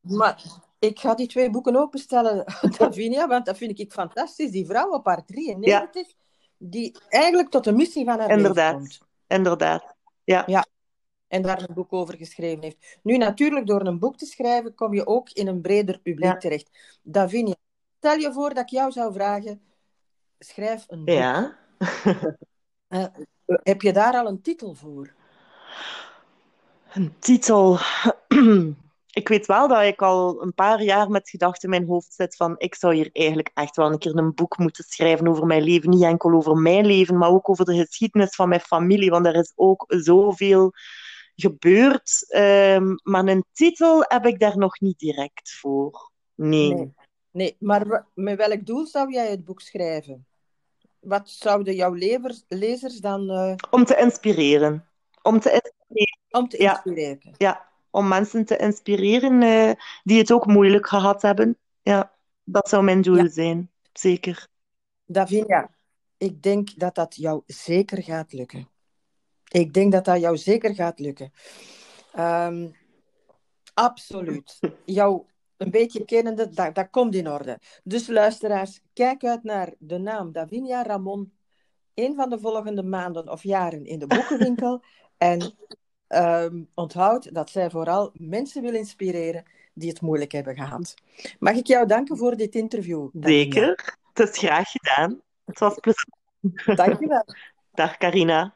Maar 0.00 0.42
ik 0.78 0.98
ga 0.98 1.14
die 1.14 1.26
twee 1.26 1.50
boeken 1.50 1.76
ook 1.76 1.90
bestellen, 1.90 2.44
Davinia, 2.78 3.26
want 3.28 3.46
dat 3.46 3.56
vind 3.56 3.78
ik 3.78 3.92
fantastisch. 3.92 4.50
Die 4.50 4.66
vrouw 4.66 4.90
op 4.90 5.06
haar 5.06 5.24
93, 5.24 6.12
die 6.56 6.96
eigenlijk 7.08 7.50
tot 7.50 7.64
de 7.64 7.72
missie 7.72 8.04
van 8.04 8.18
haar 8.18 8.28
leven 8.28 8.36
Inderdaad. 8.36 8.74
komt. 8.74 8.98
Inderdaad. 9.26 9.94
Ja. 10.24 10.66
En 11.28 11.42
daar 11.42 11.60
een 11.68 11.74
boek 11.74 11.92
over 11.92 12.16
geschreven 12.16 12.62
heeft. 12.62 12.98
Nu, 13.02 13.16
natuurlijk, 13.16 13.66
door 13.66 13.86
een 13.86 13.98
boek 13.98 14.16
te 14.16 14.26
schrijven, 14.26 14.74
kom 14.74 14.94
je 14.94 15.06
ook 15.06 15.30
in 15.30 15.46
een 15.46 15.60
breder 15.60 15.98
publiek 15.98 16.24
Ja. 16.24 16.36
terecht. 16.36 16.98
Davinia, 17.02 17.54
stel 17.98 18.16
je 18.16 18.32
voor 18.32 18.48
dat 18.54 18.62
ik 18.62 18.68
jou 18.68 18.90
zou 18.92 19.12
vragen, 19.12 19.60
schrijf 20.38 20.84
een 20.88 21.04
boek. 21.04 21.14
Ja. 21.14 21.56
Eh, 22.88 23.04
heb 23.46 23.82
je 23.82 23.92
daar 23.92 24.14
al 24.14 24.26
een 24.26 24.42
titel 24.42 24.74
voor? 24.74 25.14
Een 26.92 27.14
titel. 27.18 27.78
Ik 29.16 29.28
weet 29.28 29.46
wel 29.46 29.68
dat 29.68 29.82
ik 29.82 30.02
al 30.02 30.42
een 30.42 30.54
paar 30.54 30.82
jaar 30.82 31.10
met 31.10 31.30
gedachten 31.30 31.62
in 31.62 31.70
mijn 31.70 31.90
hoofd 31.90 32.14
zit 32.14 32.36
van 32.36 32.54
ik 32.58 32.74
zou 32.74 32.94
hier 32.94 33.10
eigenlijk 33.12 33.50
echt 33.54 33.76
wel 33.76 33.92
een 33.92 33.98
keer 33.98 34.16
een 34.16 34.34
boek 34.34 34.58
moeten 34.58 34.84
schrijven 34.84 35.28
over 35.28 35.46
mijn 35.46 35.62
leven. 35.62 35.90
Niet 35.90 36.02
enkel 36.02 36.32
over 36.32 36.56
mijn 36.56 36.86
leven, 36.86 37.18
maar 37.18 37.30
ook 37.30 37.48
over 37.48 37.64
de 37.64 37.74
geschiedenis 37.74 38.34
van 38.34 38.48
mijn 38.48 38.60
familie. 38.60 39.10
Want 39.10 39.26
er 39.26 39.34
is 39.34 39.52
ook 39.54 39.84
zoveel 39.88 40.72
gebeurt. 41.34 42.24
Ehm, 42.28 42.94
maar 43.02 43.26
een 43.26 43.44
titel 43.52 44.04
heb 44.08 44.26
ik 44.26 44.38
daar 44.38 44.58
nog 44.58 44.80
niet 44.80 44.98
direct 44.98 45.56
voor. 45.60 46.10
Nee. 46.34 46.74
Nee, 46.74 46.94
nee. 47.30 47.56
maar 47.58 48.06
met 48.14 48.36
welk 48.36 48.66
doel 48.66 48.86
zou 48.86 49.12
jij 49.12 49.30
het 49.30 49.44
boek 49.44 49.60
schrijven? 49.60 50.26
Wat 51.00 51.30
zouden 51.30 51.74
jouw 51.74 51.92
levers, 51.92 52.44
lezers 52.48 52.98
dan... 52.98 53.30
Uh... 53.30 53.54
Om 53.70 53.84
te 53.84 53.96
inspireren. 53.96 54.88
Om 55.22 55.40
te 55.40 55.50
inspireren. 55.50 56.18
Om 56.30 56.48
te 56.48 56.56
inspireren. 56.56 57.18
Ja, 57.22 57.34
ja. 57.36 57.74
Om 57.96 58.08
mensen 58.08 58.44
te 58.44 58.56
inspireren 58.56 59.42
uh, 59.42 59.72
die 60.04 60.18
het 60.18 60.32
ook 60.32 60.46
moeilijk 60.46 60.86
gehad 60.86 61.22
hebben. 61.22 61.58
Ja, 61.82 62.12
dat 62.44 62.68
zou 62.68 62.84
mijn 62.84 63.02
doel 63.02 63.16
ja. 63.16 63.28
zijn. 63.28 63.70
Zeker. 63.92 64.48
Davinia, 65.04 65.70
ik 66.16 66.42
denk 66.42 66.78
dat 66.78 66.94
dat 66.94 67.14
jou 67.14 67.42
zeker 67.46 68.02
gaat 68.02 68.32
lukken. 68.32 68.68
Ik 69.48 69.72
denk 69.72 69.92
dat 69.92 70.04
dat 70.04 70.20
jou 70.20 70.36
zeker 70.36 70.74
gaat 70.74 70.98
lukken. 70.98 71.32
Um, 72.18 72.76
absoluut. 73.74 74.58
Jou 74.84 75.24
een 75.56 75.70
beetje 75.70 76.04
kennende, 76.04 76.48
dat, 76.48 76.74
dat 76.74 76.90
komt 76.90 77.14
in 77.14 77.30
orde. 77.30 77.58
Dus 77.84 78.06
luisteraars, 78.06 78.80
kijk 78.92 79.24
uit 79.24 79.42
naar 79.42 79.74
de 79.78 79.98
naam 79.98 80.32
Davinia 80.32 80.82
Ramon. 80.82 81.32
Een 81.94 82.14
van 82.14 82.30
de 82.30 82.38
volgende 82.38 82.82
maanden 82.82 83.30
of 83.30 83.42
jaren 83.42 83.84
in 83.84 83.98
de 83.98 84.06
boekenwinkel. 84.06 84.82
en 85.16 85.56
um, 86.08 86.68
onthoud 86.74 87.34
dat 87.34 87.50
zij 87.50 87.70
vooral 87.70 88.10
mensen 88.14 88.62
wil 88.62 88.74
inspireren 88.74 89.44
die 89.72 89.88
het 89.88 90.00
moeilijk 90.00 90.32
hebben 90.32 90.54
gehad. 90.54 90.94
Mag 91.38 91.54
ik 91.54 91.66
jou 91.66 91.86
danken 91.86 92.16
voor 92.16 92.36
dit 92.36 92.54
interview? 92.54 93.08
Zeker. 93.20 93.96
Het 94.12 94.28
is 94.28 94.38
graag 94.38 94.70
gedaan. 94.70 95.20
Het 95.44 95.58
was 95.58 95.74
plezier. 95.74 96.76
Dankjewel. 96.76 97.24
Dag 97.74 97.96
Carina. 97.96 98.54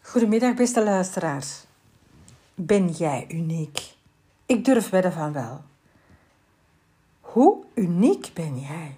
Goedemiddag, 0.00 0.54
beste 0.54 0.82
luisteraars. 0.84 1.64
Ben 2.54 2.88
jij 2.88 3.26
uniek? 3.28 3.94
Ik 4.46 4.64
durf 4.64 4.90
wedden 4.90 5.12
van 5.12 5.32
wel. 5.32 5.62
Hoe 7.20 7.64
uniek 7.74 8.30
ben 8.34 8.58
jij? 8.58 8.96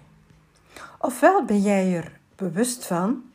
Ofwel 0.99 1.45
ben 1.45 1.61
jij 1.61 1.95
er 1.95 2.19
bewust 2.35 2.85
van, 2.85 3.31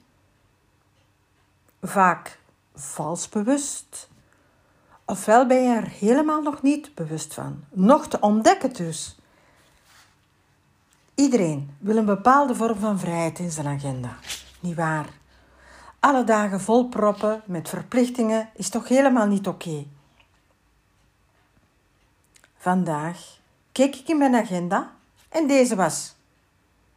vaak 1.82 2.38
vals 2.74 3.28
bewust, 3.28 4.08
ofwel 5.04 5.46
ben 5.46 5.62
je 5.62 5.74
er 5.74 5.88
helemaal 5.88 6.42
nog 6.42 6.62
niet 6.62 6.94
bewust 6.94 7.34
van, 7.34 7.64
nog 7.70 8.08
te 8.08 8.20
ontdekken 8.20 8.72
dus. 8.72 9.16
Iedereen 11.14 11.76
wil 11.78 11.96
een 11.96 12.04
bepaalde 12.04 12.54
vorm 12.54 12.78
van 12.78 12.98
vrijheid 12.98 13.38
in 13.38 13.50
zijn 13.50 13.66
agenda, 13.66 14.16
niet 14.60 14.76
waar? 14.76 15.08
Alle 16.00 16.24
dagen 16.24 16.60
vol 16.60 16.88
proppen 16.88 17.42
met 17.44 17.68
verplichtingen 17.68 18.50
is 18.54 18.68
toch 18.68 18.88
helemaal 18.88 19.26
niet 19.26 19.46
oké. 19.46 19.86
Vandaag 22.56 23.38
keek 23.72 23.96
ik 23.96 24.08
in 24.08 24.18
mijn 24.18 24.34
agenda 24.34 24.90
en 25.28 25.46
deze 25.46 25.76
was 25.76 26.14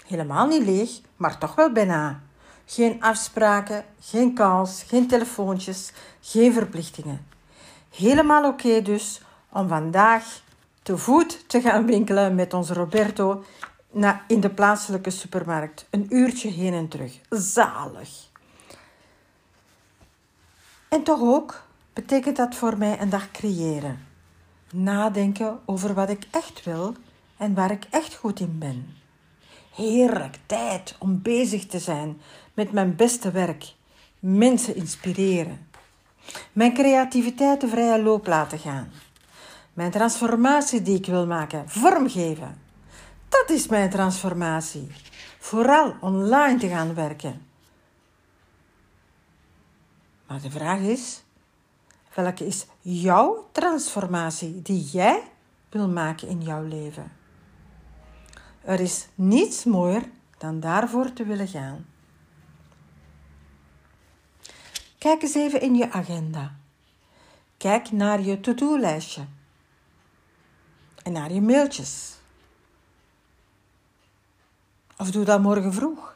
helemaal 0.05 0.47
niet 0.47 0.63
leeg, 0.63 1.01
maar 1.15 1.37
toch 1.37 1.55
wel 1.55 1.71
bijna. 1.71 2.21
Geen 2.65 3.01
afspraken, 3.01 3.85
geen 3.99 4.33
calls, 4.33 4.83
geen 4.87 5.07
telefoontjes, 5.07 5.91
geen 6.21 6.53
verplichtingen. 6.53 7.27
Helemaal 7.89 8.45
oké 8.45 8.81
dus 8.81 9.21
om 9.49 9.67
vandaag 9.67 10.41
te 10.83 10.97
voet 10.97 11.49
te 11.49 11.61
gaan 11.61 11.85
winkelen 11.85 12.35
met 12.35 12.53
onze 12.53 12.73
Roberto 12.73 13.43
in 14.27 14.39
de 14.39 14.49
plaatselijke 14.49 15.09
supermarkt. 15.09 15.87
Een 15.89 16.05
uurtje 16.09 16.49
heen 16.49 16.73
en 16.73 16.87
terug. 16.87 17.19
Zalig. 17.29 18.09
En 20.89 21.03
toch 21.03 21.21
ook 21.21 21.63
betekent 21.93 22.37
dat 22.37 22.55
voor 22.55 22.77
mij 22.77 23.01
een 23.01 23.09
dag 23.09 23.31
creëren. 23.31 24.07
Nadenken 24.71 25.59
over 25.65 25.93
wat 25.93 26.09
ik 26.09 26.27
echt 26.31 26.63
wil 26.63 26.95
en 27.37 27.53
waar 27.53 27.71
ik 27.71 27.85
echt 27.89 28.15
goed 28.15 28.39
in 28.39 28.59
ben. 28.59 28.95
Heerlijk 29.75 30.39
tijd 30.45 30.95
om 30.99 31.21
bezig 31.21 31.65
te 31.65 31.79
zijn 31.79 32.21
met 32.55 32.71
mijn 32.71 32.95
beste 32.95 33.31
werk. 33.31 33.73
Mensen 34.19 34.75
inspireren. 34.75 35.67
Mijn 36.53 36.73
creativiteit 36.73 37.61
de 37.61 37.67
vrije 37.67 38.01
loop 38.01 38.27
laten 38.27 38.59
gaan. 38.59 38.91
Mijn 39.73 39.91
transformatie 39.91 40.81
die 40.81 40.97
ik 40.97 41.05
wil 41.05 41.25
maken, 41.25 41.69
vormgeven. 41.69 42.61
Dat 43.29 43.49
is 43.49 43.67
mijn 43.67 43.89
transformatie. 43.89 44.87
Vooral 45.39 45.95
online 46.01 46.57
te 46.57 46.67
gaan 46.67 46.93
werken. 46.93 47.45
Maar 50.27 50.41
de 50.41 50.51
vraag 50.51 50.79
is: 50.79 51.23
welke 52.13 52.45
is 52.45 52.65
jouw 52.81 53.47
transformatie 53.51 54.61
die 54.61 54.83
jij 54.83 55.23
wil 55.69 55.89
maken 55.89 56.27
in 56.27 56.41
jouw 56.41 56.63
leven? 56.63 57.11
Er 58.61 58.79
is 58.79 59.07
niets 59.15 59.63
mooier 59.63 60.03
dan 60.37 60.59
daarvoor 60.59 61.13
te 61.13 61.23
willen 61.23 61.47
gaan. 61.47 61.85
Kijk 65.05 65.21
eens 65.21 65.33
even 65.33 65.61
in 65.61 65.75
je 65.75 65.91
agenda. 65.91 66.55
Kijk 67.57 67.91
naar 67.91 68.21
je 68.21 68.39
to-do-lijstje 68.39 69.25
en 71.03 71.11
naar 71.11 71.31
je 71.31 71.41
mailtjes. 71.41 72.15
Of 74.97 75.11
doe 75.11 75.25
dat 75.25 75.41
morgen 75.41 75.73
vroeg. 75.73 76.15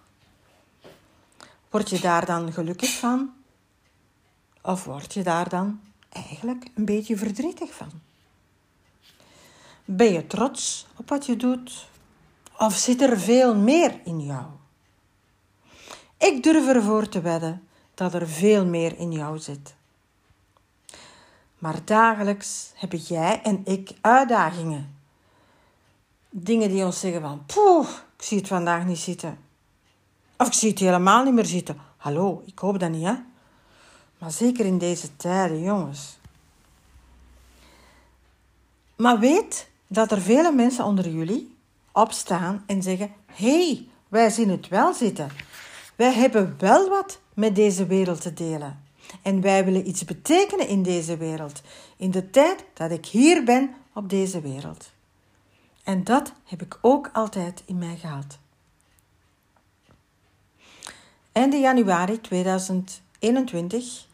Word 1.69 1.89
je 1.89 1.99
daar 1.99 2.25
dan 2.25 2.53
gelukkig 2.53 2.89
van? 2.89 3.33
Of 4.61 4.83
word 4.83 5.13
je 5.13 5.23
daar 5.23 5.49
dan 5.49 5.81
eigenlijk 6.09 6.65
een 6.75 6.85
beetje 6.85 7.17
verdrietig 7.17 7.73
van? 7.73 7.91
Ben 9.85 10.13
je 10.13 10.27
trots 10.27 10.87
op 10.95 11.09
wat 11.09 11.25
je 11.25 11.35
doet? 11.35 11.87
Of 12.57 12.75
zit 12.75 13.01
er 13.01 13.19
veel 13.19 13.55
meer 13.55 13.99
in 14.03 14.21
jou? 14.25 14.45
Ik 16.17 16.43
durf 16.43 16.67
ervoor 16.67 17.09
te 17.09 17.21
wedden 17.21 17.63
dat 17.99 18.13
er 18.13 18.27
veel 18.27 18.65
meer 18.65 18.97
in 18.97 19.11
jou 19.11 19.39
zit. 19.39 19.73
Maar 21.57 21.85
dagelijks 21.85 22.71
hebben 22.75 22.99
jij 22.99 23.41
en 23.41 23.61
ik 23.65 23.91
uitdagingen. 24.01 24.95
Dingen 26.29 26.69
die 26.69 26.85
ons 26.85 26.99
zeggen 26.99 27.21
van, 27.21 27.43
poeh, 27.45 27.89
ik 28.17 28.23
zie 28.23 28.37
het 28.37 28.47
vandaag 28.47 28.85
niet 28.85 28.97
zitten. 28.97 29.37
Of 30.37 30.47
ik 30.47 30.53
zie 30.53 30.69
het 30.69 30.79
helemaal 30.79 31.23
niet 31.23 31.33
meer 31.33 31.45
zitten. 31.45 31.77
Hallo, 31.97 32.43
ik 32.45 32.59
hoop 32.59 32.79
dat 32.79 32.89
niet, 32.89 33.05
hè? 33.05 33.13
Maar 34.17 34.31
zeker 34.31 34.65
in 34.65 34.77
deze 34.77 35.15
tijden, 35.15 35.61
jongens. 35.61 36.17
Maar 38.95 39.19
weet 39.19 39.69
dat 39.87 40.11
er 40.11 40.21
vele 40.21 40.51
mensen 40.51 40.85
onder 40.85 41.09
jullie 41.09 41.55
opstaan 41.91 42.63
en 42.65 42.83
zeggen: 42.83 43.13
hey, 43.25 43.87
wij 44.07 44.29
zien 44.29 44.49
het 44.49 44.67
wel 44.67 44.93
zitten. 44.93 45.29
Wij 45.95 46.13
hebben 46.13 46.55
wel 46.59 46.89
wat 46.89 47.19
met 47.39 47.55
deze 47.55 47.85
wereld 47.85 48.21
te 48.21 48.33
delen. 48.33 48.79
En 49.21 49.41
wij 49.41 49.65
willen 49.65 49.87
iets 49.87 50.05
betekenen 50.05 50.67
in 50.67 50.83
deze 50.83 51.17
wereld. 51.17 51.61
In 51.97 52.11
de 52.11 52.29
tijd 52.29 52.65
dat 52.73 52.91
ik 52.91 53.05
hier 53.05 53.43
ben 53.43 53.73
op 53.93 54.09
deze 54.09 54.41
wereld. 54.41 54.91
En 55.83 56.03
dat 56.03 56.33
heb 56.45 56.61
ik 56.61 56.77
ook 56.81 57.09
altijd 57.13 57.63
in 57.65 57.77
mij 57.77 57.97
gehad. 57.97 58.37
Einde 61.31 61.57
januari 61.57 62.21
2021 62.21 64.05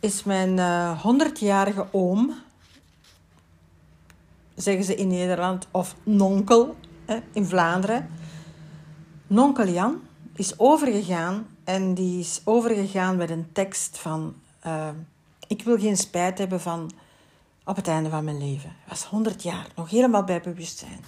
is 0.00 0.24
mijn 0.24 0.56
uh, 0.56 1.04
100-jarige 1.04 1.86
oom, 1.92 2.34
zeggen 4.54 4.84
ze 4.84 4.94
in 4.94 5.08
Nederland, 5.08 5.66
of 5.70 5.94
nonkel 6.02 6.76
hè, 7.04 7.18
in 7.32 7.44
Vlaanderen. 7.44 8.10
Nonkel 9.26 9.68
Jan 9.68 10.00
is 10.34 10.58
overgegaan 10.58 11.55
en 11.66 11.94
die 11.94 12.20
is 12.20 12.40
overgegaan 12.44 13.16
met 13.16 13.30
een 13.30 13.52
tekst 13.52 13.98
van: 13.98 14.34
uh, 14.66 14.88
Ik 15.46 15.62
wil 15.62 15.78
geen 15.78 15.96
spijt 15.96 16.38
hebben 16.38 16.60
van 16.60 16.90
op 17.64 17.76
het 17.76 17.88
einde 17.88 18.10
van 18.10 18.24
mijn 18.24 18.38
leven. 18.38 18.68
Hij 18.68 18.88
was 18.88 19.04
100 19.04 19.42
jaar, 19.42 19.66
nog 19.74 19.90
helemaal 19.90 20.24
bij 20.24 20.40
bewustzijn. 20.40 21.04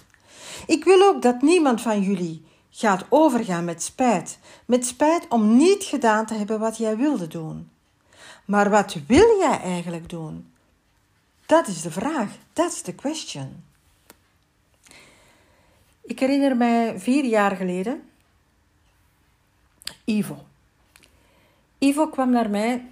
Ik 0.67 0.83
wil 0.83 1.01
ook 1.01 1.21
dat 1.21 1.41
niemand 1.41 1.81
van 1.81 2.01
jullie 2.01 2.45
gaat 2.69 3.05
overgaan 3.09 3.65
met 3.65 3.83
spijt. 3.83 4.39
Met 4.65 4.85
spijt 4.85 5.25
om 5.29 5.57
niet 5.57 5.83
gedaan 5.83 6.25
te 6.25 6.33
hebben 6.33 6.59
wat 6.59 6.77
jij 6.77 6.97
wilde 6.97 7.27
doen. 7.27 7.69
Maar 8.45 8.69
wat 8.69 8.97
wil 9.07 9.37
jij 9.39 9.59
eigenlijk 9.61 10.09
doen? 10.09 10.53
Dat 11.45 11.67
is 11.67 11.81
de 11.81 11.91
vraag. 11.91 12.31
That's 12.53 12.81
the 12.81 12.93
question. 12.95 13.63
Ik 16.01 16.19
herinner 16.19 16.57
mij 16.57 16.99
vier 16.99 17.25
jaar 17.25 17.55
geleden. 17.55 18.09
Ivo. 20.05 20.47
Ivo 21.79 22.07
kwam 22.07 22.29
naar 22.29 22.49
mij 22.49 22.91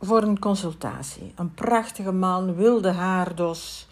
voor 0.00 0.22
een 0.22 0.38
consultatie. 0.38 1.32
Een 1.36 1.54
prachtige 1.54 2.12
man, 2.12 2.54
wilde 2.54 2.90
haardos, 2.90 3.88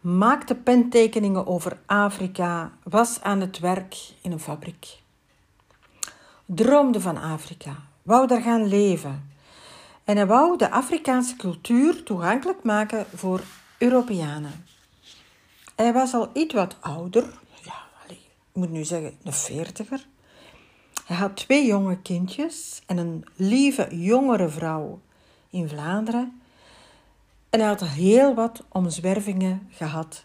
maakte 0.00 0.54
pentekeningen 0.54 1.46
over 1.46 1.78
Afrika, 1.86 2.72
was 2.82 3.22
aan 3.22 3.40
het 3.40 3.58
werk 3.58 3.96
in 4.20 4.32
een 4.32 4.40
fabriek. 4.40 5.02
Droomde 6.44 7.00
van 7.00 7.16
Afrika, 7.16 7.76
wou 8.02 8.26
daar 8.26 8.42
gaan 8.42 8.66
leven. 8.66 9.32
En 10.04 10.16
hij 10.16 10.26
wou 10.26 10.58
de 10.58 10.70
Afrikaanse 10.70 11.36
cultuur 11.36 12.02
toegankelijk 12.02 12.62
maken 12.62 13.06
voor 13.14 13.40
Europeanen. 13.78 14.66
Hij 15.76 15.92
was 15.92 16.14
al 16.14 16.30
iets 16.32 16.54
wat 16.54 16.76
ouder, 16.80 17.38
ja, 17.62 17.74
ik 18.08 18.18
moet 18.52 18.70
nu 18.70 18.84
zeggen 18.84 19.16
een 19.22 19.32
veertiger. 19.32 20.06
Hij 21.04 21.16
had 21.16 21.36
twee 21.36 21.66
jonge 21.66 21.98
kindjes 21.98 22.82
en 22.86 22.96
een 22.96 23.24
lieve 23.36 23.96
jongere 24.00 24.48
vrouw 24.48 25.00
in 25.50 25.68
Vlaanderen. 25.68 26.40
En 27.50 27.60
hij 27.60 27.68
had 27.68 27.84
heel 27.84 28.34
wat 28.34 28.64
omzwervingen 28.68 29.68
gehad 29.70 30.24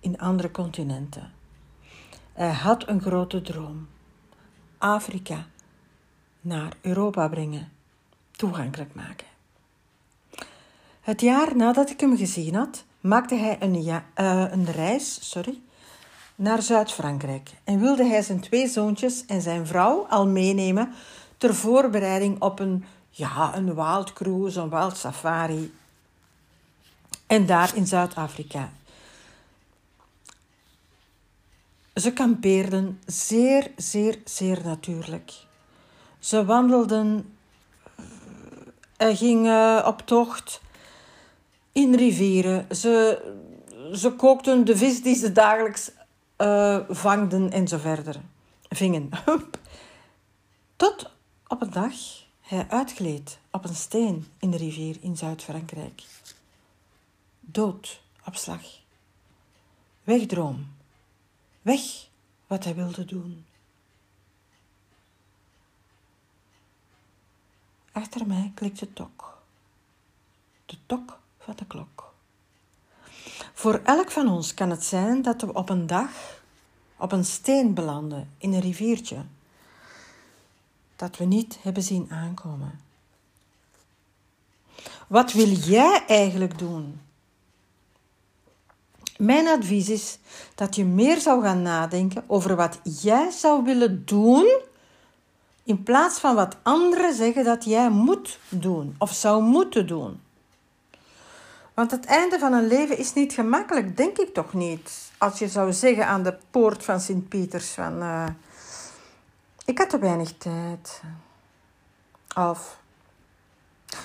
in 0.00 0.18
andere 0.18 0.50
continenten. 0.50 1.32
Hij 2.32 2.52
had 2.52 2.88
een 2.88 3.00
grote 3.00 3.42
droom. 3.42 3.88
Afrika 4.78 5.46
naar 6.40 6.76
Europa 6.80 7.28
brengen, 7.28 7.72
toegankelijk 8.30 8.94
maken. 8.94 9.26
Het 11.00 11.20
jaar 11.20 11.56
nadat 11.56 11.90
ik 11.90 12.00
hem 12.00 12.16
gezien 12.16 12.54
had, 12.54 12.84
maakte 13.00 13.34
hij 13.34 13.56
een, 13.60 13.74
uh, 13.84 14.02
een 14.50 14.64
reis 14.64 15.30
sorry, 15.30 15.60
naar 16.36 16.62
Zuid-Frankrijk 16.62 17.50
en 17.64 17.80
wilde 17.80 18.04
hij 18.04 18.22
zijn 18.22 18.40
twee 18.40 18.68
zoontjes 18.68 19.26
en 19.26 19.40
zijn 19.40 19.66
vrouw 19.66 20.06
al 20.08 20.26
meenemen 20.26 20.92
ter 21.38 21.54
voorbereiding 21.54 22.40
op 22.40 22.58
een, 22.58 22.84
ja, 23.10 23.56
een 23.56 23.74
wild 23.74 24.12
cruise, 24.12 24.60
een 24.60 24.70
wild 24.70 24.96
safari. 24.96 25.74
En 27.26 27.46
daar 27.46 27.76
in 27.76 27.86
Zuid-Afrika. 27.86 28.72
Ze 31.94 32.12
kampeerden 32.12 33.00
zeer, 33.06 33.70
zeer, 33.76 34.18
zeer 34.24 34.60
natuurlijk. 34.64 35.32
Ze 36.18 36.44
wandelden, 36.44 37.36
uh, 38.98 39.16
gingen 39.16 39.86
op 39.86 40.02
tocht 40.04 40.60
in 41.72 41.94
rivieren. 41.94 42.76
Ze, 42.76 43.22
ze 43.92 44.10
kookten 44.10 44.64
de 44.64 44.76
vis 44.76 45.02
die 45.02 45.14
ze 45.14 45.32
dagelijks 45.32 45.90
uh, 46.38 46.80
vangden 46.88 47.50
en 47.50 47.68
zo 47.68 47.78
verder. 47.78 48.20
Vingen. 48.68 49.10
Tot 50.76 51.10
op 51.46 51.62
een 51.62 51.70
dag 51.70 51.94
hij 52.40 52.68
uitgleed 52.68 53.38
op 53.50 53.64
een 53.64 53.74
steen 53.74 54.26
in 54.38 54.50
de 54.50 54.56
rivier 54.56 54.96
in 55.00 55.16
Zuid-Frankrijk. 55.16 56.02
Dood 57.40 58.02
op 58.24 58.36
slag. 58.36 58.62
Wegdroom. 60.04 60.74
Weg 61.62 62.08
wat 62.46 62.64
hij 62.64 62.74
wilde 62.74 63.04
doen. 63.04 63.46
Achter 67.92 68.26
mij 68.26 68.52
klikt 68.54 68.78
de 68.78 68.92
tok. 68.92 69.42
De 70.66 70.76
tok 70.86 71.18
van 71.38 71.56
de 71.56 71.66
klok. 71.66 72.14
Voor 73.56 73.80
elk 73.84 74.10
van 74.10 74.28
ons 74.28 74.54
kan 74.54 74.70
het 74.70 74.84
zijn 74.84 75.22
dat 75.22 75.40
we 75.40 75.52
op 75.52 75.68
een 75.68 75.86
dag 75.86 76.42
op 76.96 77.12
een 77.12 77.24
steen 77.24 77.74
belanden 77.74 78.30
in 78.38 78.52
een 78.52 78.60
riviertje 78.60 79.16
dat 80.96 81.16
we 81.16 81.24
niet 81.24 81.58
hebben 81.62 81.82
zien 81.82 82.06
aankomen. 82.10 82.80
Wat 85.06 85.32
wil 85.32 85.48
jij 85.48 86.04
eigenlijk 86.06 86.58
doen? 86.58 87.00
Mijn 89.18 89.46
advies 89.46 89.88
is 89.88 90.18
dat 90.54 90.74
je 90.74 90.84
meer 90.84 91.20
zou 91.20 91.42
gaan 91.42 91.62
nadenken 91.62 92.24
over 92.26 92.56
wat 92.56 92.80
jij 92.82 93.30
zou 93.30 93.64
willen 93.64 94.04
doen, 94.04 94.60
in 95.62 95.82
plaats 95.82 96.18
van 96.18 96.34
wat 96.34 96.56
anderen 96.62 97.14
zeggen 97.14 97.44
dat 97.44 97.64
jij 97.64 97.90
moet 97.90 98.38
doen 98.48 98.94
of 98.98 99.12
zou 99.12 99.42
moeten 99.42 99.86
doen. 99.86 100.20
Want 101.76 101.90
het 101.90 102.04
einde 102.04 102.38
van 102.38 102.52
een 102.52 102.66
leven 102.66 102.98
is 102.98 103.12
niet 103.12 103.32
gemakkelijk, 103.32 103.96
denk 103.96 104.18
ik 104.18 104.34
toch 104.34 104.52
niet. 104.52 105.12
Als 105.18 105.38
je 105.38 105.48
zou 105.48 105.72
zeggen 105.72 106.06
aan 106.06 106.22
de 106.22 106.38
poort 106.50 106.84
van 106.84 107.00
Sint-Pieters 107.00 107.70
van... 107.70 108.02
Uh, 108.02 108.26
ik 109.64 109.78
had 109.78 109.90
te 109.90 109.98
weinig 109.98 110.36
tijd. 110.36 111.02
Of... 112.34 112.78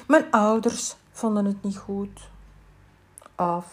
Mijn 0.07 0.31
ouders 0.31 0.95
vonden 1.11 1.45
het 1.45 1.63
niet 1.63 1.77
goed. 1.77 2.29
Of... 3.35 3.65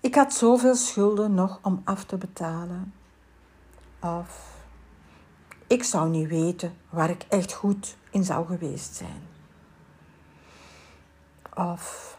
Ik 0.00 0.14
had 0.14 0.34
zoveel 0.34 0.74
schulden 0.74 1.34
nog 1.34 1.58
om 1.62 1.82
af 1.84 2.04
te 2.04 2.16
betalen. 2.16 2.94
Of... 4.00 4.54
Ik 5.66 5.84
zou 5.84 6.08
niet 6.08 6.28
weten 6.28 6.76
waar 6.90 7.10
ik 7.10 7.26
echt 7.28 7.52
goed 7.52 7.96
in 8.10 8.24
zou 8.24 8.46
geweest 8.46 8.94
zijn. 8.94 9.22
Of 11.54 12.15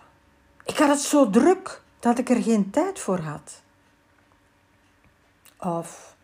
ik 0.68 0.78
had 0.78 0.90
het 0.90 1.00
zo 1.00 1.30
druk 1.30 1.82
dat 2.00 2.18
ik 2.18 2.30
er 2.30 2.42
geen 2.42 2.70
tijd 2.70 3.00
voor 3.00 3.20
had. 3.20 3.62
Of 5.60 6.16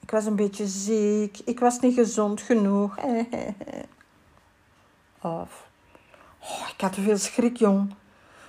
ik 0.00 0.10
was 0.10 0.24
een 0.24 0.36
beetje 0.36 0.66
ziek, 0.66 1.38
ik 1.44 1.60
was 1.60 1.80
niet 1.80 1.94
gezond 1.94 2.40
genoeg. 2.40 2.96
Of 5.22 5.68
oh, 6.40 6.68
ik 6.74 6.80
had 6.80 6.92
te 6.92 7.00
veel 7.00 7.16
schrik, 7.16 7.56
jong. 7.56 7.94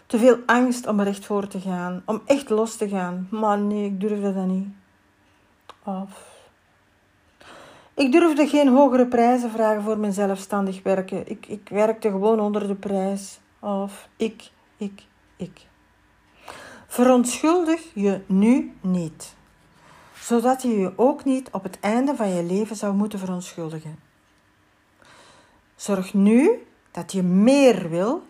Te 0.06 0.18
veel 0.20 0.38
angst 0.46 0.88
om 0.88 1.00
er 1.00 1.08
echt 1.08 1.26
voor 1.26 1.48
te 1.48 1.60
gaan, 1.60 2.04
om 2.06 2.22
echt 2.26 2.50
los 2.50 2.76
te 2.76 2.90
gaan. 2.90 3.28
Maar 3.32 3.60
nee, 3.60 3.86
ik 3.86 4.00
durfde 4.00 4.34
dat 4.34 4.46
niet. 4.46 4.68
Of 5.84 6.32
ik 7.94 8.12
durfde 8.12 8.48
geen 8.48 8.68
hogere 8.68 9.08
prijzen 9.08 9.52
vragen 9.52 9.82
voor 9.82 9.98
mijn 9.98 10.14
zelfstandig 10.14 10.84
werken. 10.84 11.30
Ik, 11.30 11.46
ik 11.48 11.70
werkte 11.70 12.10
gewoon 12.10 12.40
onder 12.40 12.68
de 12.68 12.76
prijs. 12.76 13.41
Of 13.62 14.10
ik, 14.18 14.52
ik, 14.78 15.04
ik. 15.36 15.68
Verontschuldig 16.88 17.94
je 17.94 18.22
nu 18.26 18.74
niet, 18.82 19.36
zodat 20.14 20.62
je 20.62 20.78
je 20.78 20.94
ook 20.96 21.24
niet 21.24 21.50
op 21.52 21.64
het 21.64 21.80
einde 21.80 22.16
van 22.16 22.30
je 22.30 22.44
leven 22.44 22.76
zou 22.76 22.94
moeten 22.94 23.20
verontschuldigen. 23.20 24.00
Zorg 25.76 26.14
nu 26.14 26.68
dat 26.92 27.12
je 27.12 27.24
meer 27.24 27.90
wil 27.90 28.24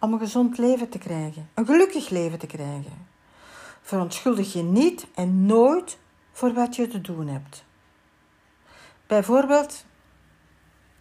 om 0.00 0.12
een 0.12 0.18
gezond 0.18 0.58
leven 0.58 0.88
te 0.88 0.98
krijgen, 0.98 1.48
een 1.54 1.66
gelukkig 1.66 2.08
leven 2.08 2.38
te 2.38 2.46
krijgen. 2.46 3.06
Verontschuldig 3.82 4.52
je 4.52 4.62
niet 4.62 5.06
en 5.14 5.46
nooit 5.46 5.98
voor 6.32 6.52
wat 6.52 6.76
je 6.76 6.88
te 6.88 7.00
doen 7.00 7.26
hebt. 7.26 7.64
Bijvoorbeeld, 9.06 9.84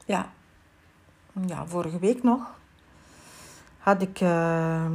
ja, 0.05 0.31
ja 1.47 1.67
vorige 1.67 1.99
week 1.99 2.23
nog 2.23 2.56
had 3.87 4.01
ik 4.01 4.21
uh, 4.21 4.85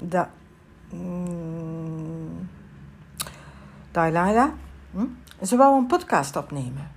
da, 0.00 0.30
um. 0.92 2.48
Hm? 4.90 5.06
Ze 5.42 5.56
wou 5.56 5.78
een 5.78 5.86
podcast 5.86 6.36
opnemen. 6.36 6.90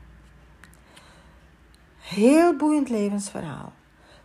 Heel 1.99 2.55
boeiend 2.55 2.89
levensverhaal. 2.89 3.73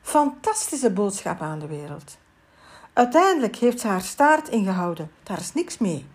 Fantastische 0.00 0.90
boodschap 0.90 1.40
aan 1.40 1.58
de 1.58 1.66
wereld. 1.66 2.18
Uiteindelijk 2.92 3.56
heeft 3.56 3.80
ze 3.80 3.86
haar 3.86 4.00
staart 4.00 4.48
ingehouden. 4.48 5.10
Daar 5.22 5.38
is 5.38 5.54
niks 5.54 5.78
mee. 5.78 6.06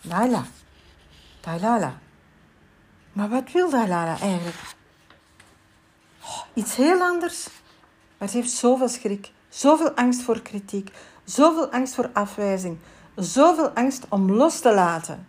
Laila. 0.00 0.44
Dalila. 1.40 1.98
Maar 3.12 3.28
wat 3.28 3.52
wil 3.52 3.70
Dalila 3.70 4.18
eigenlijk? 4.20 4.74
Oh, 6.22 6.40
iets 6.54 6.76
heel 6.76 7.00
anders. 7.00 7.48
Maar 8.18 8.28
ze 8.28 8.36
heeft 8.36 8.50
zoveel 8.50 8.88
schrik. 8.88 9.32
Zoveel 9.54 9.90
angst 9.90 10.22
voor 10.22 10.40
kritiek, 10.42 10.90
zoveel 11.24 11.70
angst 11.70 11.94
voor 11.94 12.10
afwijzing, 12.12 12.78
zoveel 13.16 13.68
angst 13.68 14.06
om 14.08 14.30
los 14.30 14.60
te 14.60 14.74
laten. 14.74 15.26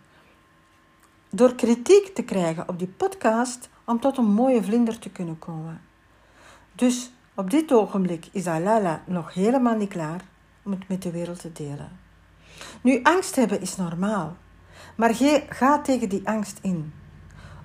Door 1.30 1.54
kritiek 1.54 2.14
te 2.14 2.22
krijgen 2.22 2.68
op 2.68 2.78
die 2.78 2.88
podcast 2.88 3.68
om 3.84 4.00
tot 4.00 4.18
een 4.18 4.32
mooie 4.32 4.62
vlinder 4.62 4.98
te 4.98 5.10
kunnen 5.10 5.38
komen. 5.38 5.80
Dus 6.72 7.10
op 7.34 7.50
dit 7.50 7.72
ogenblik 7.72 8.28
is 8.32 8.46
Alala 8.46 9.02
nog 9.06 9.34
helemaal 9.34 9.76
niet 9.76 9.88
klaar 9.88 10.20
om 10.62 10.70
het 10.70 10.88
met 10.88 11.02
de 11.02 11.10
wereld 11.10 11.40
te 11.40 11.52
delen. 11.52 11.98
Nu, 12.80 13.02
angst 13.02 13.36
hebben 13.36 13.60
is 13.60 13.76
normaal, 13.76 14.36
maar 14.96 15.14
ga 15.48 15.80
tegen 15.80 16.08
die 16.08 16.28
angst 16.28 16.58
in. 16.62 16.92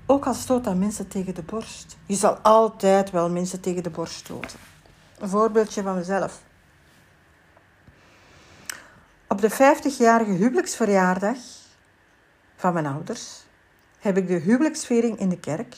Ook 0.05 0.25
al 0.25 0.33
stoot 0.33 0.63
dat 0.63 0.75
mensen 0.75 1.07
tegen 1.07 1.35
de 1.35 1.43
borst. 1.43 1.97
Je 2.05 2.15
zal 2.15 2.33
altijd 2.35 3.11
wel 3.11 3.29
mensen 3.29 3.61
tegen 3.61 3.83
de 3.83 3.89
borst 3.89 4.15
stoten. 4.15 4.70
Een 5.21 5.29
voorbeeldje 5.29 5.81
van 5.81 5.95
mezelf. 5.95 6.41
Op 9.27 9.41
de 9.41 9.51
50-jarige 9.51 10.31
huwelijksverjaardag 10.31 11.37
van 12.55 12.73
mijn 12.73 12.85
ouders 12.85 13.43
heb 13.99 14.17
ik 14.17 14.27
de 14.27 14.33
huwelijksviering 14.33 15.19
in 15.19 15.29
de 15.29 15.39
kerk, 15.39 15.77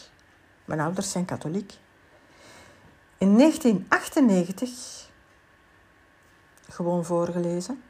mijn 0.66 0.80
ouders 0.80 1.12
zijn 1.12 1.26
katholiek, 1.26 1.74
in 3.18 3.38
1998 3.38 5.10
gewoon 6.70 7.06
voorgelezen 7.06 7.84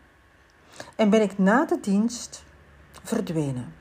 en 0.95 1.09
ben 1.09 1.21
ik 1.21 1.38
na 1.38 1.65
de 1.65 1.80
dienst 1.80 2.43
verdwenen. 3.03 3.73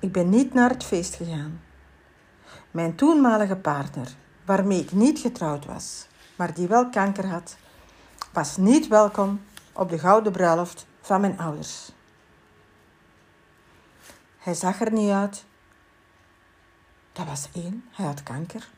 Ik 0.00 0.12
ben 0.12 0.28
niet 0.28 0.54
naar 0.54 0.70
het 0.70 0.84
feest 0.84 1.14
gegaan. 1.14 1.60
Mijn 2.70 2.94
toenmalige 2.94 3.56
partner, 3.56 4.14
waarmee 4.44 4.80
ik 4.80 4.92
niet 4.92 5.18
getrouwd 5.18 5.64
was, 5.64 6.06
maar 6.36 6.54
die 6.54 6.68
wel 6.68 6.88
kanker 6.90 7.26
had, 7.26 7.56
was 8.32 8.56
niet 8.56 8.88
welkom 8.88 9.42
op 9.72 9.90
de 9.90 9.98
gouden 9.98 10.32
bruiloft 10.32 10.86
van 11.00 11.20
mijn 11.20 11.38
ouders. 11.38 11.90
Hij 14.38 14.54
zag 14.54 14.80
er 14.80 14.92
niet 14.92 15.10
uit. 15.10 15.44
Dat 17.12 17.26
was 17.26 17.48
één, 17.52 17.84
hij 17.90 18.06
had 18.06 18.22
kanker. 18.22 18.68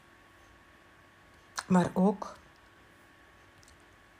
Maar 1.67 1.91
ook 1.93 2.37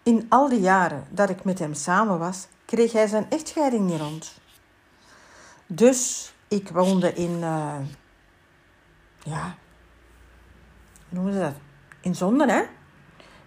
in 0.03 0.27
al 0.29 0.49
die 0.49 0.61
jaren 0.61 1.07
dat 1.11 1.31
ik 1.31 1.45
met 1.45 1.59
hem 1.59 1.75
samen 1.75 2.19
was, 2.19 2.47
kreeg 2.65 2.93
hij 2.93 3.07
zijn 3.07 3.31
echtscheiding 3.31 3.91
niet 3.91 4.01
rond. 4.01 4.39
Dus 5.67 6.33
ik 6.49 6.69
woonde 6.69 7.13
in, 7.13 7.31
uh, 7.31 7.77
ja, 9.23 9.55
hoe 11.09 11.09
noemen 11.09 11.33
ze 11.33 11.39
dat? 11.39 11.55
In 12.01 12.15
Zonden, 12.15 12.49
hè? 12.49 12.63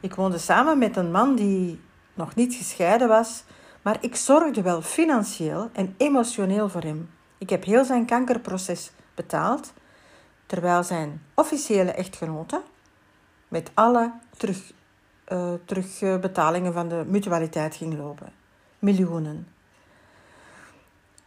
Ik 0.08 0.16
woonde 0.16 0.38
samen 0.38 0.78
met 0.78 0.96
een 0.96 1.12
man 1.12 1.36
die 1.36 1.82
nog 2.14 2.36
niet 2.36 2.56
gescheiden 2.56 3.08
was, 3.08 3.44
maar 3.82 3.98
ik 4.02 4.16
zorgde 4.16 4.62
wel 4.62 4.82
financieel 4.82 5.70
en 5.74 5.94
emotioneel 5.98 6.70
voor 6.70 6.82
hem. 6.82 7.10
Ik 7.38 7.50
heb 7.50 7.64
heel 7.64 7.86
zijn 7.86 8.06
kankerproces 8.06 8.92
betaald, 9.16 9.74
terwijl 10.46 10.84
zijn 10.84 11.22
officiële 11.34 11.92
echtgenote 11.92 12.62
met 13.48 13.72
alle 13.74 14.14
terug, 14.38 14.74
uh, 15.28 15.54
terugbetalingen 15.66 16.74
van 16.74 16.88
de 16.88 17.04
mutualiteit 17.08 17.76
ging 17.76 17.98
lopen. 17.98 18.32
Miljoenen. 18.80 19.48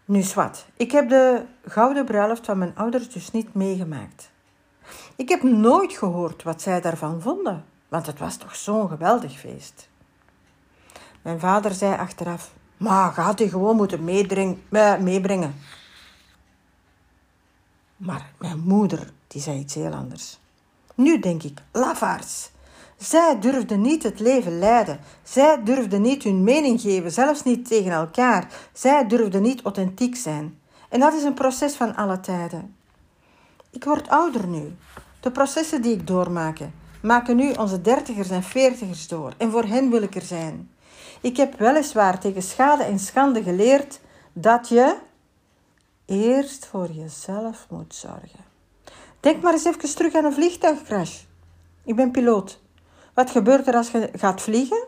Nu 0.05 0.23
zwart, 0.23 0.67
ik 0.77 0.93
heb 0.93 1.09
de 1.09 1.45
gouden 1.65 2.05
bruiloft 2.05 2.47
van 2.47 2.59
mijn 2.59 2.77
ouders 2.77 3.09
dus 3.09 3.31
niet 3.31 3.55
meegemaakt. 3.55 4.31
Ik 5.17 5.29
heb 5.29 5.43
nooit 5.43 5.93
gehoord 5.93 6.43
wat 6.43 6.63
zij 6.63 6.81
daarvan 6.81 7.21
vonden, 7.21 7.65
want 7.91 8.07
het 8.07 8.19
was 8.19 8.37
toch 8.37 8.57
zo'n 8.57 8.89
geweldig 8.89 9.39
feest. 9.39 9.89
Mijn 11.23 11.41
vader 11.41 11.75
zei 11.75 11.97
achteraf, 11.97 12.53
maar 12.77 13.13
gaat 13.13 13.39
hij 13.39 13.49
gewoon 13.49 13.77
moeten 13.77 14.05
meebrengen. 14.05 15.55
Maar 17.97 18.31
mijn 18.39 18.59
moeder, 18.59 19.13
die 19.27 19.43
zei 19.43 19.59
iets 19.59 19.75
heel 19.75 19.93
anders. 19.93 20.39
Nu 20.95 21.19
denk 21.19 21.43
ik, 21.43 21.63
lafaards. 21.73 22.51
Zij 22.97 23.39
durfden 23.41 23.81
niet 23.81 24.03
het 24.03 24.21
leven 24.21 24.59
leiden. 24.59 25.01
Zij 25.23 25.63
durfden 25.63 26.03
niet 26.03 26.23
hun 26.23 26.45
mening 26.45 26.81
geven, 26.81 27.13
zelfs 27.13 27.43
niet 27.43 27.69
tegen 27.69 27.93
elkaar. 27.93 28.49
Zij 28.73 29.07
durfden 29.07 29.43
niet 29.43 29.63
authentiek 29.63 30.17
zijn. 30.17 30.59
En 30.89 31.01
dat 31.01 31.15
is 31.15 31.23
een 31.23 31.35
proces 31.35 31.75
van 31.75 31.97
alle 31.97 32.21
tijden. 32.21 32.75
Ik 33.71 33.85
word 33.85 34.09
ouder 34.09 34.47
nu. 34.47 34.77
De 35.21 35.31
processen 35.31 35.83
die 35.83 35.93
ik 35.93 36.07
doormaak, 36.07 36.59
maken 37.03 37.37
nu 37.37 37.53
onze 37.53 37.81
dertigers 37.81 38.31
en 38.31 38.43
veertigers 38.43 39.09
door. 39.09 39.35
En 39.37 39.51
voor 39.51 39.65
hen 39.65 39.91
wil 39.91 40.03
ik 40.03 40.15
er 40.15 40.23
zijn. 40.23 40.71
Ik 41.21 41.37
heb 41.37 41.59
weliswaar 41.59 42.21
tegen 42.21 42.43
schade 42.43 42.83
en 42.83 42.99
schande 42.99 43.43
geleerd 43.43 44.01
dat 44.33 44.69
je 44.69 44.97
eerst 46.07 46.67
voor 46.67 46.91
jezelf 46.91 47.67
moet 47.71 47.95
zorgen. 47.95 48.45
Denk 49.21 49.43
maar 49.43 49.53
eens 49.53 49.65
even 49.65 49.95
terug 49.95 50.15
aan 50.15 50.25
een 50.25 50.33
vliegtuigcrash. 50.33 51.23
Ik 51.85 51.97
ben 51.97 52.11
piloot. 52.11 52.61
Wat 53.15 53.31
gebeurt 53.31 53.67
er 53.67 53.75
als 53.75 53.91
je 53.91 54.11
gaat 54.15 54.43
vliegen? 54.43 54.87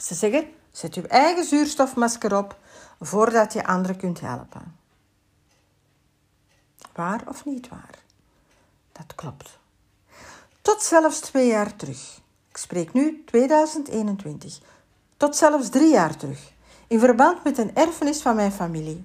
Ze 0.00 0.14
zeggen: 0.14 0.46
zet 0.70 0.94
je 0.94 1.08
eigen 1.08 1.44
zuurstofmasker 1.44 2.36
op 2.36 2.58
voordat 3.00 3.52
je 3.52 3.66
anderen 3.66 3.96
kunt 3.96 4.20
helpen. 4.20 4.76
Waar 6.92 7.22
of 7.28 7.44
niet 7.44 7.68
waar? 7.68 7.98
Dat 8.92 9.14
klopt. 9.14 9.58
Tot 10.64 10.82
zelfs 10.82 11.20
twee 11.20 11.46
jaar 11.46 11.76
terug. 11.76 12.20
Ik 12.48 12.56
spreek 12.56 12.92
nu 12.92 13.22
2021. 13.26 14.58
Tot 15.16 15.36
zelfs 15.36 15.68
drie 15.68 15.90
jaar 15.90 16.16
terug. 16.16 16.52
In 16.86 16.98
verband 16.98 17.44
met 17.44 17.58
een 17.58 17.74
erfenis 17.74 18.22
van 18.22 18.36
mijn 18.36 18.52
familie. 18.52 19.04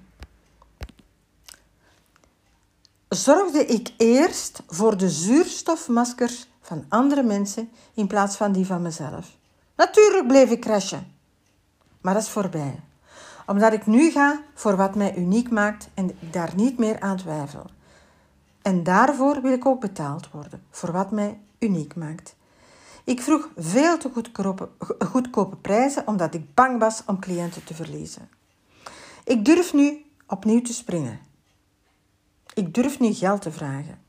Zorgde 3.10 3.65
ik 3.65 3.94
eerst 3.98 4.64
voor 4.68 4.98
de 4.98 5.10
zuurstofmaskers 5.10 6.48
van 6.61 6.86
andere 6.90 7.23
mensen 7.23 7.69
in 7.94 8.07
plaats 8.07 8.36
van 8.36 8.52
die 8.52 8.65
van 8.65 8.81
mezelf. 8.81 9.36
Natuurlijk 9.76 10.27
bleef 10.27 10.49
ik 10.49 10.61
crashen. 10.61 11.14
Maar 12.02 12.14
dat 12.14 12.23
is 12.23 12.30
voorbij. 12.30 12.80
Omdat 13.45 13.73
ik 13.73 13.86
nu 13.86 14.11
ga 14.11 14.41
voor 14.53 14.76
wat 14.76 14.95
mij 14.95 15.15
uniek 15.15 15.49
maakt 15.49 15.90
en 15.94 16.18
daar 16.31 16.52
niet 16.56 16.77
meer 16.77 16.99
aan 16.99 17.18
twijfel. 17.18 17.65
En 18.61 18.84
daarvoor 18.84 19.41
wil 19.41 19.52
ik 19.52 19.65
ook 19.65 19.80
betaald 19.80 20.31
worden, 20.31 20.64
voor 20.69 20.91
wat 20.91 21.11
mij 21.11 21.40
uniek 21.60 21.95
maakt. 21.95 22.36
Ik 23.03 23.22
vroeg 23.22 23.49
veel 23.56 23.98
te 23.98 24.10
goedkope, 24.10 24.69
goedkope 24.99 25.56
prijzen 25.56 26.07
omdat 26.07 26.34
ik 26.34 26.53
bang 26.53 26.80
was 26.80 27.02
om 27.06 27.19
cliënten 27.19 27.64
te 27.64 27.73
verliezen. 27.73 28.30
Ik 29.23 29.45
durf 29.45 29.73
nu 29.73 30.06
opnieuw 30.27 30.61
te 30.61 30.73
springen. 30.73 31.19
Ik 32.53 32.73
durf 32.73 32.99
nu 32.99 33.14
geld 33.14 33.41
te 33.41 33.52
vragen. 33.52 33.99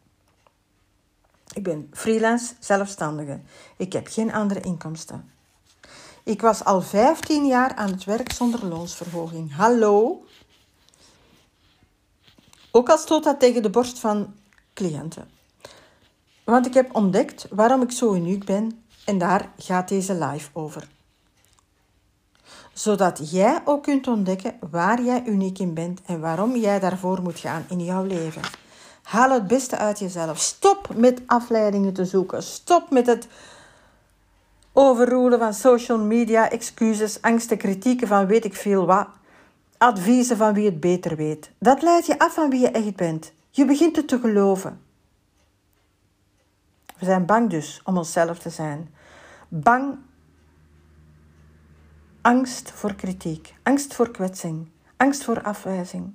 Ik 1.54 1.62
ben 1.62 1.90
freelance 1.92 2.54
zelfstandige. 2.58 3.40
Ik 3.76 3.92
heb 3.92 4.06
geen 4.06 4.32
andere 4.32 4.60
inkomsten. 4.60 5.30
Ik 6.24 6.40
was 6.40 6.64
al 6.64 6.82
15 6.82 7.46
jaar 7.46 7.74
aan 7.74 7.90
het 7.90 8.04
werk 8.04 8.32
zonder 8.32 8.66
loonsverhoging. 8.66 9.54
Hallo? 9.54 10.24
Ook 12.70 12.88
al 12.88 12.98
stoot 12.98 13.24
dat 13.24 13.40
tegen 13.40 13.62
de 13.62 13.70
borst 13.70 13.98
van 13.98 14.34
cliënten. 14.74 15.39
Want 16.50 16.66
ik 16.66 16.74
heb 16.74 16.94
ontdekt 16.94 17.46
waarom 17.50 17.82
ik 17.82 17.90
zo 17.90 18.14
uniek 18.14 18.44
ben 18.44 18.82
en 19.04 19.18
daar 19.18 19.48
gaat 19.58 19.88
deze 19.88 20.14
live 20.14 20.48
over. 20.52 20.88
Zodat 22.72 23.30
jij 23.30 23.60
ook 23.64 23.82
kunt 23.82 24.06
ontdekken 24.06 24.54
waar 24.70 25.02
jij 25.02 25.22
uniek 25.26 25.58
in 25.58 25.74
bent 25.74 26.00
en 26.06 26.20
waarom 26.20 26.56
jij 26.56 26.78
daarvoor 26.78 27.22
moet 27.22 27.38
gaan 27.38 27.64
in 27.68 27.84
jouw 27.84 28.04
leven. 28.04 28.42
Haal 29.02 29.30
het 29.30 29.46
beste 29.46 29.76
uit 29.76 29.98
jezelf. 29.98 30.38
Stop 30.38 30.94
met 30.96 31.20
afleidingen 31.26 31.92
te 31.92 32.04
zoeken. 32.04 32.42
Stop 32.42 32.90
met 32.90 33.06
het 33.06 33.26
overroelen 34.72 35.38
van 35.38 35.54
social 35.54 35.98
media, 35.98 36.50
excuses, 36.50 37.22
angsten, 37.22 37.56
kritieken 37.56 38.08
van 38.08 38.26
weet 38.26 38.44
ik 38.44 38.54
veel 38.54 38.86
wat. 38.86 39.06
Adviezen 39.78 40.36
van 40.36 40.54
wie 40.54 40.64
het 40.64 40.80
beter 40.80 41.16
weet. 41.16 41.50
Dat 41.58 41.82
leidt 41.82 42.06
je 42.06 42.18
af 42.18 42.34
van 42.34 42.50
wie 42.50 42.60
je 42.60 42.70
echt 42.70 42.96
bent. 42.96 43.32
Je 43.50 43.64
begint 43.64 43.96
het 43.96 44.08
te 44.08 44.18
geloven. 44.18 44.89
We 47.00 47.06
zijn 47.06 47.26
bang 47.26 47.50
dus 47.50 47.80
om 47.84 47.96
onszelf 47.96 48.38
te 48.38 48.50
zijn. 48.50 48.94
Bang, 49.48 49.98
angst 52.20 52.70
voor 52.70 52.94
kritiek, 52.94 53.54
angst 53.62 53.94
voor 53.94 54.10
kwetsing, 54.10 54.68
angst 54.96 55.24
voor 55.24 55.42
afwijzing. 55.42 56.12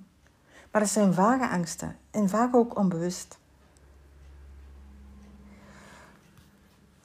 Maar 0.71 0.81
het 0.81 0.89
zijn 0.89 1.13
vage 1.13 1.47
angsten 1.47 1.97
en 2.11 2.29
vaak 2.29 2.55
ook 2.55 2.77
onbewust. 2.77 3.37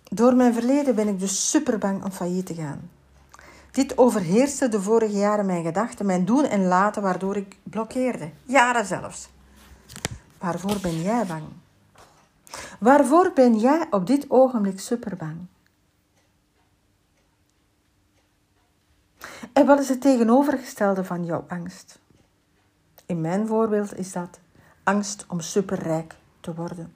Door 0.02 0.34
mijn 0.34 0.54
verleden 0.54 0.94
ben 0.94 1.08
ik 1.08 1.20
dus 1.20 1.50
super 1.50 1.78
bang 1.78 2.04
om 2.04 2.10
failliet 2.10 2.46
te 2.46 2.54
gaan. 2.54 2.90
Dit 3.70 3.98
overheerste 3.98 4.68
de 4.68 4.82
vorige 4.82 5.16
jaren 5.16 5.46
mijn 5.46 5.64
gedachten, 5.64 6.06
mijn 6.06 6.24
doen 6.24 6.44
en 6.44 6.66
laten, 6.66 7.02
waardoor 7.02 7.36
ik 7.36 7.56
blokkeerde. 7.62 8.30
Jaren 8.44 8.86
zelfs. 8.86 9.28
Waarvoor 10.38 10.80
ben 10.80 11.02
jij 11.02 11.26
bang? 11.26 11.42
Waarvoor 12.78 13.32
ben 13.34 13.58
jij 13.58 13.86
op 13.90 14.06
dit 14.06 14.30
ogenblik 14.30 14.80
super 14.80 15.16
bang? 15.16 15.36
En 19.52 19.66
wat 19.66 19.80
is 19.80 19.88
het 19.88 20.00
tegenovergestelde 20.00 21.04
van 21.04 21.24
jouw 21.24 21.44
angst? 21.48 21.98
In 23.06 23.20
mijn 23.20 23.46
voorbeeld 23.46 23.98
is 23.98 24.12
dat 24.12 24.38
angst 24.82 25.24
om 25.28 25.40
superrijk 25.40 26.14
te 26.40 26.54
worden. 26.54 26.94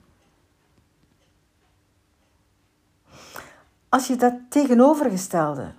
Als 3.89 4.07
je 4.07 4.15
dat 4.15 4.33
tegenovergestelde, 4.49 5.73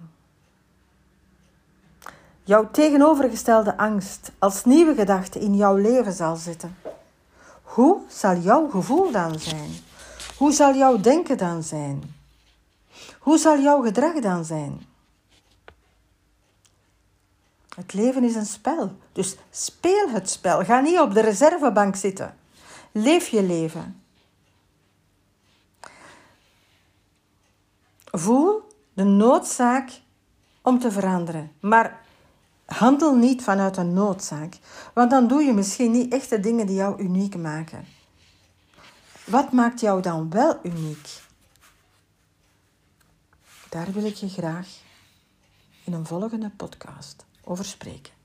jouw 2.44 2.70
tegenovergestelde 2.70 3.77
angst 3.77 4.32
als 4.39 4.65
nieuwe 4.65 4.94
gedachte 4.94 5.39
in 5.39 5.57
jouw 5.57 5.77
leven 5.77 6.12
zal 6.12 6.36
zitten, 6.36 6.77
hoe 7.66 8.01
zal 8.09 8.36
jouw 8.36 8.68
gevoel 8.68 9.10
dan 9.10 9.38
zijn? 9.38 9.70
Hoe 10.36 10.52
zal 10.52 10.74
jouw 10.74 11.01
denken 11.01 11.38
dan 11.38 11.62
zijn? 11.62 12.14
Hoe 13.18 13.38
zal 13.38 13.59
jouw 13.59 13.82
gedrag 13.82 14.14
dan 14.14 14.44
zijn? 14.44 14.86
Het 17.74 17.93
leven 17.93 18.24
is 18.24 18.34
een 18.34 18.47
spel, 18.47 18.97
dus 19.12 19.36
speel 19.51 20.09
het 20.09 20.30
spel. 20.30 20.64
Ga 20.64 20.80
niet 20.80 20.98
op 20.98 21.14
de 21.14 21.20
reservebank 21.20 21.97
zitten. 21.97 22.36
Leef 22.93 23.28
je 23.28 23.43
leven. 23.43 24.02
Voel 28.05 28.68
de 28.93 29.05
noodzaak 29.05 29.90
om 30.62 30.78
te 30.78 30.90
veranderen, 30.90 31.52
maar 31.60 32.05
Handel 32.66 33.14
niet 33.14 33.43
vanuit 33.43 33.76
een 33.76 33.93
noodzaak, 33.93 34.59
want 34.94 35.10
dan 35.10 35.28
doe 35.28 35.43
je 35.43 35.52
misschien 35.52 35.90
niet 35.90 36.12
echt 36.12 36.30
de 36.30 36.40
dingen 36.40 36.66
die 36.66 36.76
jou 36.76 37.02
uniek 37.02 37.36
maken. 37.36 37.86
Wat 39.24 39.52
maakt 39.52 39.80
jou 39.80 40.02
dan 40.02 40.30
wel 40.30 40.59
uniek? 40.62 41.22
Daar 43.68 43.93
wil 43.93 44.05
ik 44.05 44.14
je 44.14 44.28
graag 44.28 44.68
in 45.84 45.93
een 45.93 46.06
volgende 46.06 46.51
podcast 46.51 47.24
over 47.44 47.64
spreken. 47.64 48.15